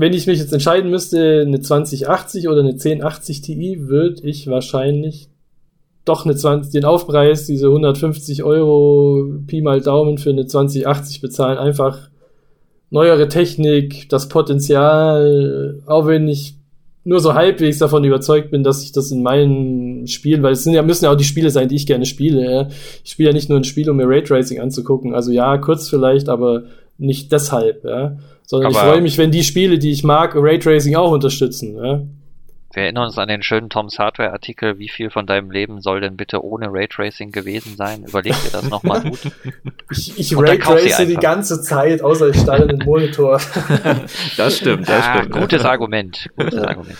wenn 0.00 0.12
ich 0.12 0.28
mich 0.28 0.38
jetzt 0.38 0.52
entscheiden 0.52 0.90
müsste, 0.90 1.42
eine 1.44 1.60
2080 1.60 2.48
oder 2.48 2.60
eine 2.60 2.70
1080 2.70 3.40
Ti, 3.40 3.88
würde 3.88 4.22
ich 4.22 4.46
wahrscheinlich 4.46 5.28
doch 6.04 6.24
eine 6.24 6.36
20, 6.36 6.72
den 6.72 6.84
Aufpreis, 6.84 7.46
diese 7.46 7.66
150 7.66 8.44
Euro 8.44 9.26
Pi 9.48 9.60
mal 9.60 9.80
Daumen 9.80 10.18
für 10.18 10.30
eine 10.30 10.46
2080 10.46 11.20
bezahlen. 11.20 11.58
Einfach 11.58 12.10
neuere 12.90 13.26
Technik, 13.26 14.08
das 14.08 14.28
Potenzial, 14.28 15.82
auch 15.86 16.06
wenn 16.06 16.28
ich 16.28 16.54
nur 17.02 17.18
so 17.18 17.34
halbwegs 17.34 17.78
davon 17.78 18.04
überzeugt 18.04 18.52
bin, 18.52 18.62
dass 18.62 18.84
ich 18.84 18.92
das 18.92 19.10
in 19.10 19.24
meinen 19.24 20.06
Spielen, 20.06 20.44
weil 20.44 20.52
es 20.52 20.62
sind 20.62 20.74
ja, 20.74 20.82
müssen 20.82 21.06
ja 21.06 21.10
auch 21.10 21.16
die 21.16 21.24
Spiele 21.24 21.50
sein, 21.50 21.68
die 21.68 21.76
ich 21.76 21.86
gerne 21.86 22.06
spiele. 22.06 22.44
Ja. 22.44 22.68
Ich 23.02 23.10
spiele 23.10 23.30
ja 23.30 23.34
nicht 23.34 23.48
nur 23.48 23.58
ein 23.58 23.64
Spiel, 23.64 23.90
um 23.90 23.96
mir 23.96 24.08
Raytracing 24.08 24.60
anzugucken. 24.60 25.12
Also 25.12 25.32
ja, 25.32 25.58
kurz 25.58 25.88
vielleicht, 25.88 26.28
aber 26.28 26.64
nicht 26.98 27.32
deshalb, 27.32 27.84
ja. 27.84 28.16
Sondern 28.44 28.72
aber 28.72 28.82
ich 28.82 28.90
freue 28.90 29.00
mich, 29.00 29.18
wenn 29.18 29.30
die 29.30 29.44
Spiele, 29.44 29.78
die 29.78 29.90
ich 29.90 30.04
mag, 30.04 30.34
Raytracing 30.34 30.96
auch 30.96 31.12
unterstützen, 31.12 31.76
ja. 31.76 32.02
Wir 32.74 32.82
erinnern 32.82 33.06
uns 33.06 33.16
an 33.16 33.28
den 33.28 33.42
schönen 33.42 33.70
Toms 33.70 33.98
Hardware-Artikel. 33.98 34.78
Wie 34.78 34.90
viel 34.90 35.08
von 35.08 35.26
deinem 35.26 35.50
Leben 35.50 35.80
soll 35.80 36.00
denn 36.00 36.16
bitte 36.16 36.44
ohne 36.44 36.68
Raytracing 36.70 37.32
gewesen 37.32 37.76
sein? 37.76 38.04
Überleg 38.06 38.34
dir 38.44 38.50
das 38.52 38.68
nochmal 38.68 39.02
gut. 39.08 39.20
ich 39.90 40.18
ich 40.18 40.36
raytrace 40.36 41.06
die 41.06 41.14
ganze 41.14 41.62
Zeit, 41.62 42.02
außer 42.02 42.28
ich 42.28 42.38
stelle 42.38 42.66
den 42.66 42.84
Monitor. 42.84 43.40
das 44.36 44.58
stimmt, 44.58 44.86
das 44.86 45.02
ah, 45.02 45.16
stimmt. 45.16 45.34
Gutes 45.34 45.64
Argument, 45.64 46.28
gutes 46.36 46.60
Argument. 46.60 46.98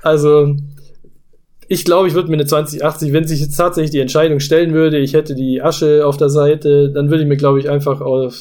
Also, 0.00 0.56
ich 1.68 1.84
glaube, 1.84 2.08
ich 2.08 2.14
würde 2.14 2.28
mir 2.28 2.36
eine 2.36 2.46
2080, 2.46 3.12
wenn 3.12 3.26
sich 3.26 3.40
jetzt 3.40 3.56
tatsächlich 3.56 3.90
die 3.90 4.00
Entscheidung 4.00 4.40
stellen 4.40 4.72
würde, 4.72 4.98
ich 4.98 5.12
hätte 5.12 5.34
die 5.34 5.60
Asche 5.60 6.06
auf 6.06 6.16
der 6.16 6.30
Seite, 6.30 6.90
dann 6.90 7.10
würde 7.10 7.22
ich 7.22 7.28
mir, 7.28 7.36
glaube 7.36 7.60
ich, 7.60 7.68
einfach 7.68 8.00
auf 8.00 8.34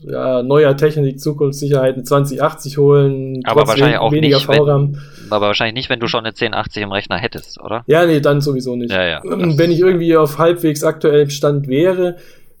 ja, 0.00 0.42
neuer 0.42 0.76
Technik, 0.76 1.20
Zukunftssicherheit 1.20 1.94
eine 1.94 2.04
2080 2.04 2.78
holen, 2.78 3.40
aber 3.44 3.66
wahrscheinlich 3.66 3.98
auch 3.98 4.12
weniger 4.12 4.36
nicht. 4.36 4.48
Wenn, 4.48 4.98
aber 5.30 5.46
wahrscheinlich 5.46 5.74
nicht, 5.74 5.90
wenn 5.90 6.00
du 6.00 6.06
schon 6.06 6.20
eine 6.20 6.28
1080 6.28 6.82
im 6.82 6.92
Rechner 6.92 7.18
hättest, 7.18 7.60
oder? 7.60 7.84
Ja, 7.86 8.06
nee, 8.06 8.20
dann 8.20 8.40
sowieso 8.40 8.76
nicht. 8.76 8.92
Ja, 8.92 9.06
ja, 9.06 9.20
wenn 9.24 9.70
ich 9.70 9.80
irgendwie 9.80 10.16
auf 10.16 10.38
halbwegs 10.38 10.84
aktuellem 10.84 11.30
Stand 11.30 11.68
wäre, 11.68 12.16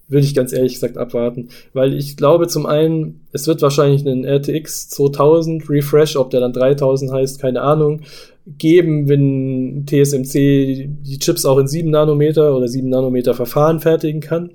würde 0.08 0.24
ich 0.24 0.34
ganz 0.34 0.52
ehrlich 0.52 0.74
gesagt 0.74 0.96
abwarten. 0.96 1.48
Weil 1.74 1.94
ich 1.94 2.16
glaube 2.16 2.48
zum 2.48 2.66
einen, 2.66 3.26
es 3.32 3.46
wird 3.46 3.62
wahrscheinlich 3.62 4.06
einen 4.06 4.24
RTX 4.24 4.88
2000 4.90 5.68
Refresh, 5.68 6.16
ob 6.16 6.30
der 6.30 6.40
dann 6.40 6.52
3000 6.52 7.12
heißt, 7.12 7.40
keine 7.40 7.60
Ahnung, 7.60 8.00
geben, 8.46 9.08
wenn 9.08 9.84
TSMC 9.86 10.88
die 11.02 11.18
Chips 11.18 11.44
auch 11.44 11.58
in 11.58 11.68
7 11.68 11.90
Nanometer 11.90 12.56
oder 12.56 12.66
7 12.66 12.88
Nanometer 12.88 13.34
Verfahren 13.34 13.80
fertigen 13.80 14.20
kann. 14.20 14.50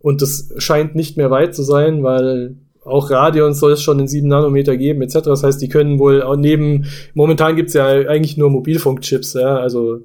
Und 0.00 0.22
das 0.22 0.52
scheint 0.58 0.94
nicht 0.94 1.16
mehr 1.16 1.30
weit 1.30 1.54
zu 1.54 1.62
sein, 1.62 2.02
weil 2.02 2.56
auch 2.84 3.10
Radions 3.10 3.60
soll 3.60 3.72
es 3.72 3.82
schon 3.82 3.98
in 3.98 4.08
7 4.08 4.28
Nanometer 4.28 4.76
geben, 4.76 5.02
etc. 5.02 5.20
Das 5.24 5.42
heißt, 5.42 5.60
die 5.60 5.68
können 5.68 5.98
wohl 5.98 6.22
auch 6.22 6.36
neben, 6.36 6.86
momentan 7.14 7.56
gibt's 7.56 7.74
ja 7.74 7.86
eigentlich 7.86 8.36
nur 8.36 8.50
Mobilfunkchips, 8.50 9.34
ja, 9.34 9.58
also 9.58 10.00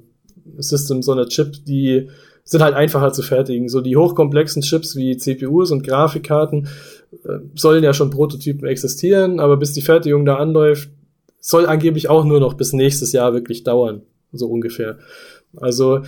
System, 0.58 1.02
so 1.02 1.12
eine 1.12 1.26
Chip, 1.26 1.64
die 1.64 2.08
sind 2.44 2.62
halt 2.62 2.74
einfacher 2.74 3.12
zu 3.12 3.22
fertigen. 3.22 3.68
So 3.68 3.80
die 3.80 3.96
hochkomplexen 3.96 4.62
Chips 4.62 4.96
wie 4.96 5.16
CPUs 5.16 5.70
und 5.70 5.82
Grafikkarten 5.82 6.68
äh, 7.24 7.38
sollen 7.54 7.82
ja 7.82 7.94
schon 7.94 8.10
Prototypen 8.10 8.68
existieren, 8.68 9.40
aber 9.40 9.56
bis 9.56 9.72
die 9.72 9.82
Fertigung 9.82 10.26
da 10.26 10.36
anläuft, 10.36 10.90
soll 11.40 11.66
angeblich 11.66 12.08
auch 12.08 12.24
nur 12.24 12.40
noch 12.40 12.54
bis 12.54 12.72
nächstes 12.72 13.12
Jahr 13.12 13.32
wirklich 13.32 13.64
dauern, 13.64 14.02
so 14.32 14.46
ungefähr. 14.48 14.98
Also 15.56 16.02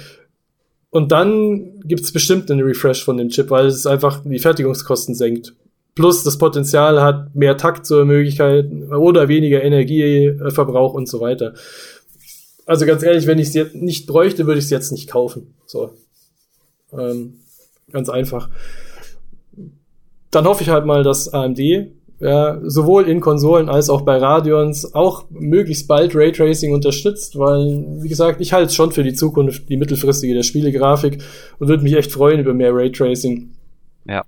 und 0.91 1.13
dann 1.13 1.81
gibt's 1.81 2.13
bestimmt 2.13 2.51
einen 2.51 2.63
Refresh 2.63 3.05
von 3.05 3.17
dem 3.17 3.29
Chip, 3.29 3.51
weil 3.51 3.67
es 3.67 3.87
einfach 3.87 4.23
die 4.25 4.39
Fertigungskosten 4.39 5.15
senkt. 5.15 5.55
Plus 5.95 6.23
das 6.23 6.39
Potenzial 6.39 7.01
hat 7.01 7.35
mehr 7.35 7.57
Takt 7.57 7.87
zur 7.87 8.05
Möglichkeit 8.05 8.71
oder 8.91 9.29
weniger 9.29 9.63
Energieverbrauch 9.63 10.95
und 10.95 11.09
so 11.09 11.21
weiter. 11.21 11.55
Also 12.67 12.85
ganz 12.85 13.03
ehrlich, 13.03 13.27
wenn 13.27 13.39
ich 13.39 13.49
es 13.49 13.55
jetzt 13.55 13.75
nicht 13.75 14.07
bräuchte, 14.07 14.47
würde 14.47 14.59
ich 14.59 14.67
es 14.67 14.71
jetzt 14.71 14.93
nicht 14.93 15.09
kaufen. 15.09 15.55
So. 15.67 15.95
Ähm, 16.93 17.41
ganz 17.91 18.09
einfach. 18.09 18.51
Dann 20.31 20.45
hoffe 20.45 20.65
ich 20.65 20.69
halt 20.69 20.85
mal, 20.85 21.03
dass 21.03 21.33
AMD 21.33 21.61
ja, 22.19 22.59
sowohl 22.63 23.09
in 23.09 23.21
Konsolen 23.21 23.69
als 23.69 23.91
auch 23.91 24.03
bei 24.03 24.17
Radions 24.17 24.95
auch 24.95 25.25
möglichst 25.31 25.87
bald 25.87 26.15
Raytracing 26.15 26.73
unterstützt, 26.73 27.39
weil, 27.39 27.85
wie 28.03 28.09
gesagt, 28.09 28.41
ich 28.41 28.53
halte 28.53 28.69
es 28.69 28.75
schon 28.75 28.93
für 28.93 29.03
die 29.03 29.13
Zukunft, 29.13 29.69
die 29.69 29.77
mittelfristige 29.77 30.35
der 30.35 30.43
Spielegrafik 30.43 31.23
und 31.59 31.69
würde 31.69 31.83
mich 31.83 31.95
echt 31.95 32.13
freuen 32.13 32.41
über 32.41 32.55
mehr 32.55 32.75
Raytracing. 32.75 33.51
Ja. 34.07 34.25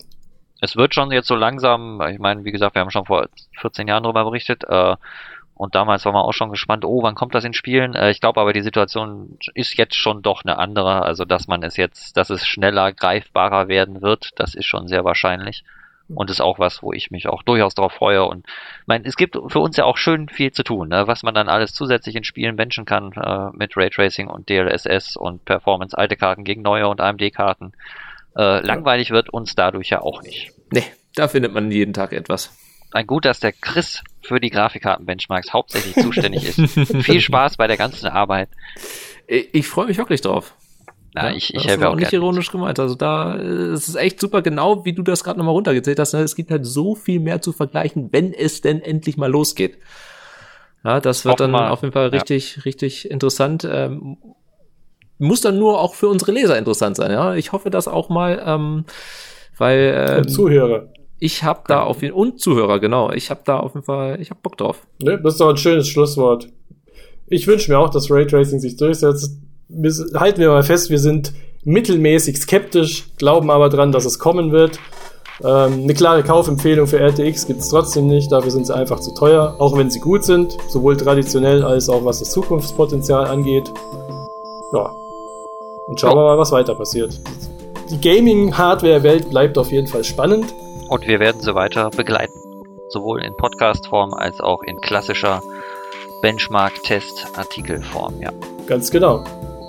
Es 0.61 0.76
wird 0.76 0.93
schon 0.93 1.12
jetzt 1.12 1.28
so 1.28 1.36
langsam, 1.36 2.03
ich 2.11 2.18
meine, 2.18 2.45
wie 2.45 2.51
gesagt, 2.51 2.74
wir 2.74 2.82
haben 2.82 2.91
schon 2.91 3.05
vor 3.05 3.28
14 3.61 3.86
Jahren 3.86 4.03
darüber 4.03 4.24
berichtet, 4.24 4.64
äh, 4.68 4.97
und 5.59 5.74
damals 5.74 6.05
war 6.05 6.12
man 6.12 6.22
auch 6.22 6.32
schon 6.32 6.51
gespannt, 6.51 6.84
oh, 6.84 7.03
wann 7.03 7.16
kommt 7.16 7.34
das 7.34 7.43
in 7.43 7.53
Spielen? 7.53 7.97
Äh, 7.97 8.12
ich 8.12 8.20
glaube 8.20 8.41
aber, 8.41 8.53
die 8.53 8.62
Situation 8.62 9.39
ist 9.55 9.76
jetzt 9.76 9.97
schon 9.97 10.22
doch 10.22 10.45
eine 10.45 10.57
andere. 10.57 11.03
Also, 11.03 11.24
dass 11.24 11.49
man 11.49 11.64
es 11.64 11.76
jetzt, 11.76 12.16
dass 12.16 12.30
es 12.30 12.47
schneller 12.47 12.93
greifbarer 12.93 13.66
werden 13.66 14.01
wird, 14.01 14.30
das 14.36 14.55
ist 14.55 14.66
schon 14.66 14.86
sehr 14.86 15.05
wahrscheinlich. 15.05 15.64
Und 16.14 16.30
ist 16.30 16.40
auch 16.40 16.59
was, 16.59 16.82
wo 16.82 16.92
ich 16.92 17.11
mich 17.11 17.28
auch 17.28 17.42
durchaus 17.42 17.74
darauf 17.74 17.92
freue. 17.92 18.24
Und 18.24 18.46
mein, 18.86 19.04
es 19.04 19.16
gibt 19.16 19.36
für 19.48 19.59
uns 19.59 19.76
ja 19.76 19.84
auch 19.84 19.98
schön 19.98 20.28
viel 20.28 20.52
zu 20.52 20.62
tun, 20.62 20.88
ne? 20.88 21.06
was 21.06 21.22
man 21.22 21.34
dann 21.34 21.48
alles 21.48 21.74
zusätzlich 21.74 22.16
in 22.16 22.24
Spielen 22.24 22.56
benchen 22.56 22.86
kann 22.86 23.12
äh, 23.12 23.56
mit 23.56 23.76
Raytracing 23.76 24.28
und 24.28 24.48
DLSS 24.48 25.16
und 25.16 25.44
Performance, 25.44 25.96
alte 25.96 26.16
Karten 26.16 26.44
gegen 26.44 26.62
neue 26.62 26.88
und 26.88 27.00
AMD-Karten. 27.00 27.72
Äh, 28.36 28.64
langweilig 28.64 29.11
wird 29.11 29.30
uns 29.30 29.54
dadurch 29.54 29.90
ja 29.90 30.00
auch 30.00 30.22
nicht. 30.22 30.52
Nee, 30.70 30.84
da 31.14 31.28
findet 31.28 31.52
man 31.52 31.70
jeden 31.70 31.92
Tag 31.92 32.12
etwas. 32.12 32.56
Ein 32.90 33.06
gut, 33.06 33.26
dass 33.26 33.40
der 33.40 33.52
Chris 33.52 34.02
für 34.22 34.40
die 34.40 34.50
Grafikkarten-Benchmarks 34.50 35.52
hauptsächlich 35.52 35.94
zuständig 35.94 36.44
ist. 36.44 36.59
Viel 37.04 37.20
Spaß 37.20 37.59
bei 37.59 37.66
der 37.66 37.76
ganzen 37.76 38.06
Arbeit. 38.06 38.48
Ich, 39.26 39.48
ich 39.52 39.66
freue 39.66 39.86
mich 39.86 39.98
wirklich 39.98 40.22
drauf. 40.22 40.54
Na, 41.14 41.30
ja, 41.30 41.36
ich, 41.36 41.54
ich 41.54 41.66
helfe 41.66 41.88
auch, 41.88 41.92
auch 41.92 41.96
nicht 41.96 42.12
ironisch 42.12 42.50
gemeint. 42.50 42.78
Also 42.78 42.94
da 42.94 43.34
ist 43.34 43.88
es 43.88 43.94
echt 43.94 44.20
super 44.20 44.42
genau, 44.42 44.84
wie 44.84 44.92
du 44.92 45.02
das 45.02 45.24
gerade 45.24 45.38
nochmal 45.38 45.54
runtergezählt 45.54 45.98
hast. 45.98 46.12
Ne? 46.12 46.20
Es 46.20 46.36
gibt 46.36 46.50
halt 46.50 46.66
so 46.66 46.94
viel 46.94 47.20
mehr 47.20 47.40
zu 47.40 47.52
vergleichen, 47.52 48.09
wenn 48.12 48.32
es 48.34 48.61
denn 48.61 48.82
endlich 48.82 49.16
mal 49.16 49.30
losgeht. 49.30 49.78
Ja, 50.84 51.01
das 51.01 51.24
wird 51.24 51.40
dann 51.40 51.51
mal. 51.51 51.70
auf 51.70 51.82
jeden 51.82 51.93
Fall 51.93 52.09
richtig, 52.09 52.56
ja. 52.56 52.62
richtig 52.62 53.10
interessant. 53.10 53.68
Ähm, 53.70 54.18
muss 55.18 55.40
dann 55.40 55.59
nur 55.59 55.80
auch 55.80 55.94
für 55.94 56.09
unsere 56.09 56.32
Leser 56.32 56.56
interessant 56.56 56.97
sein. 56.97 57.10
Ja, 57.10 57.35
ich 57.35 57.52
hoffe 57.52 57.70
das 57.70 57.89
auch 57.89 58.09
mal, 58.09 58.40
ähm, 58.44 58.85
weil 59.56 60.06
ähm, 60.09 60.18
und 60.18 60.28
Zuhörer. 60.28 60.89
Ich 61.18 61.43
habe 61.43 61.62
da 61.66 61.82
auf 61.82 62.02
jeden 62.02 62.14
und 62.14 62.40
Zuhörer 62.40 62.78
genau. 62.78 63.10
Ich 63.10 63.30
habe 63.30 63.40
da 63.44 63.59
auf 63.59 63.74
jeden 63.74 63.85
Fall, 63.85 64.20
ich 64.20 64.30
habe 64.30 64.40
Bock 64.40 64.56
drauf. 64.56 64.86
Ne, 65.02 65.20
das 65.20 65.35
ist 65.35 65.40
doch 65.40 65.51
ein 65.51 65.56
schönes 65.56 65.89
Schlusswort. 65.89 66.48
Ich 67.26 67.47
wünsche 67.47 67.72
mir 67.72 67.78
auch, 67.78 67.90
dass 67.90 68.10
Raytracing 68.10 68.60
sich 68.60 68.76
durchsetzt 68.76 69.40
halten 70.15 70.40
wir 70.40 70.49
mal 70.49 70.62
fest, 70.62 70.90
wir 70.90 70.99
sind 70.99 71.32
mittelmäßig 71.65 72.39
skeptisch, 72.39 73.07
glauben 73.19 73.51
aber 73.51 73.69
dran, 73.69 73.93
dass 73.93 74.05
es 74.05 74.19
kommen 74.19 74.53
wird. 74.53 74.78
Ähm, 75.45 75.82
eine 75.85 75.95
klare 75.95 76.23
Kaufempfehlung 76.24 76.86
für 76.86 76.99
RTX 76.99 77.47
gibt 77.47 77.61
es 77.61 77.69
trotzdem 77.69 78.09
nicht, 78.09 78.32
dafür 78.32 78.51
sind 78.51 78.66
sie 78.66 78.74
einfach 78.74 78.99
zu 79.01 79.15
teuer, 79.15 79.55
auch 79.59 79.77
wenn 79.77 79.90
sie 79.90 80.01
gut 80.01 80.24
sind, 80.24 80.57
sowohl 80.69 80.97
traditionell 80.97 81.62
als 81.62 81.89
auch 81.89 82.05
was 82.05 82.19
das 82.19 82.31
Zukunftspotenzial 82.32 83.27
angeht. 83.27 83.73
Ja. 84.73 84.90
Und 85.86 86.01
schauen 86.01 86.16
wir 86.16 86.24
mal, 86.24 86.39
was 86.39 86.51
weiter 86.53 86.74
passiert. 86.74 87.20
Die 87.90 88.01
Gaming-Hardware-Welt 88.01 89.31
bleibt 89.31 89.57
auf 89.59 89.70
jeden 89.70 89.86
Fall 89.86 90.05
spannend. 90.05 90.53
Und 90.89 91.07
wir 91.07 91.20
werden 91.20 91.40
sie 91.40 91.55
weiter 91.55 91.90
begleiten. 91.90 92.35
sowohl 92.90 93.23
in 93.23 93.36
Podcast-Form 93.36 94.15
als 94.15 94.40
auch 94.40 94.62
in 94.62 94.81
klassischer 94.81 95.43
Benchmark-Test-Artikelform, 96.23 98.20
ja. 98.23 98.32
Ganz 98.66 98.90
genau. 98.90 99.24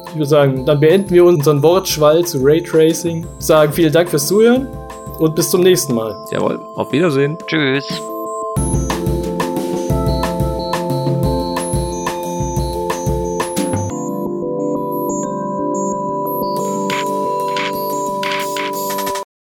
Ich 0.10 0.16
würde 0.16 0.26
sagen, 0.26 0.66
dann 0.66 0.80
beenden 0.80 1.12
wir 1.12 1.24
unseren 1.26 1.62
Wortschwall 1.62 2.26
zu 2.26 2.40
Raytracing. 2.42 3.26
Sagen 3.38 3.72
vielen 3.74 3.94
Dank 3.94 4.10
fürs 4.10 4.28
Zuhören 4.28 4.68
und 5.20 5.36
bis 5.36 5.50
zum 5.50 5.62
nächsten 5.62 5.94
Mal. 5.94 6.16
Jawohl, 6.32 6.60
auf 6.76 6.92
Wiedersehen. 6.92 7.38
Tschüss. 7.48 7.88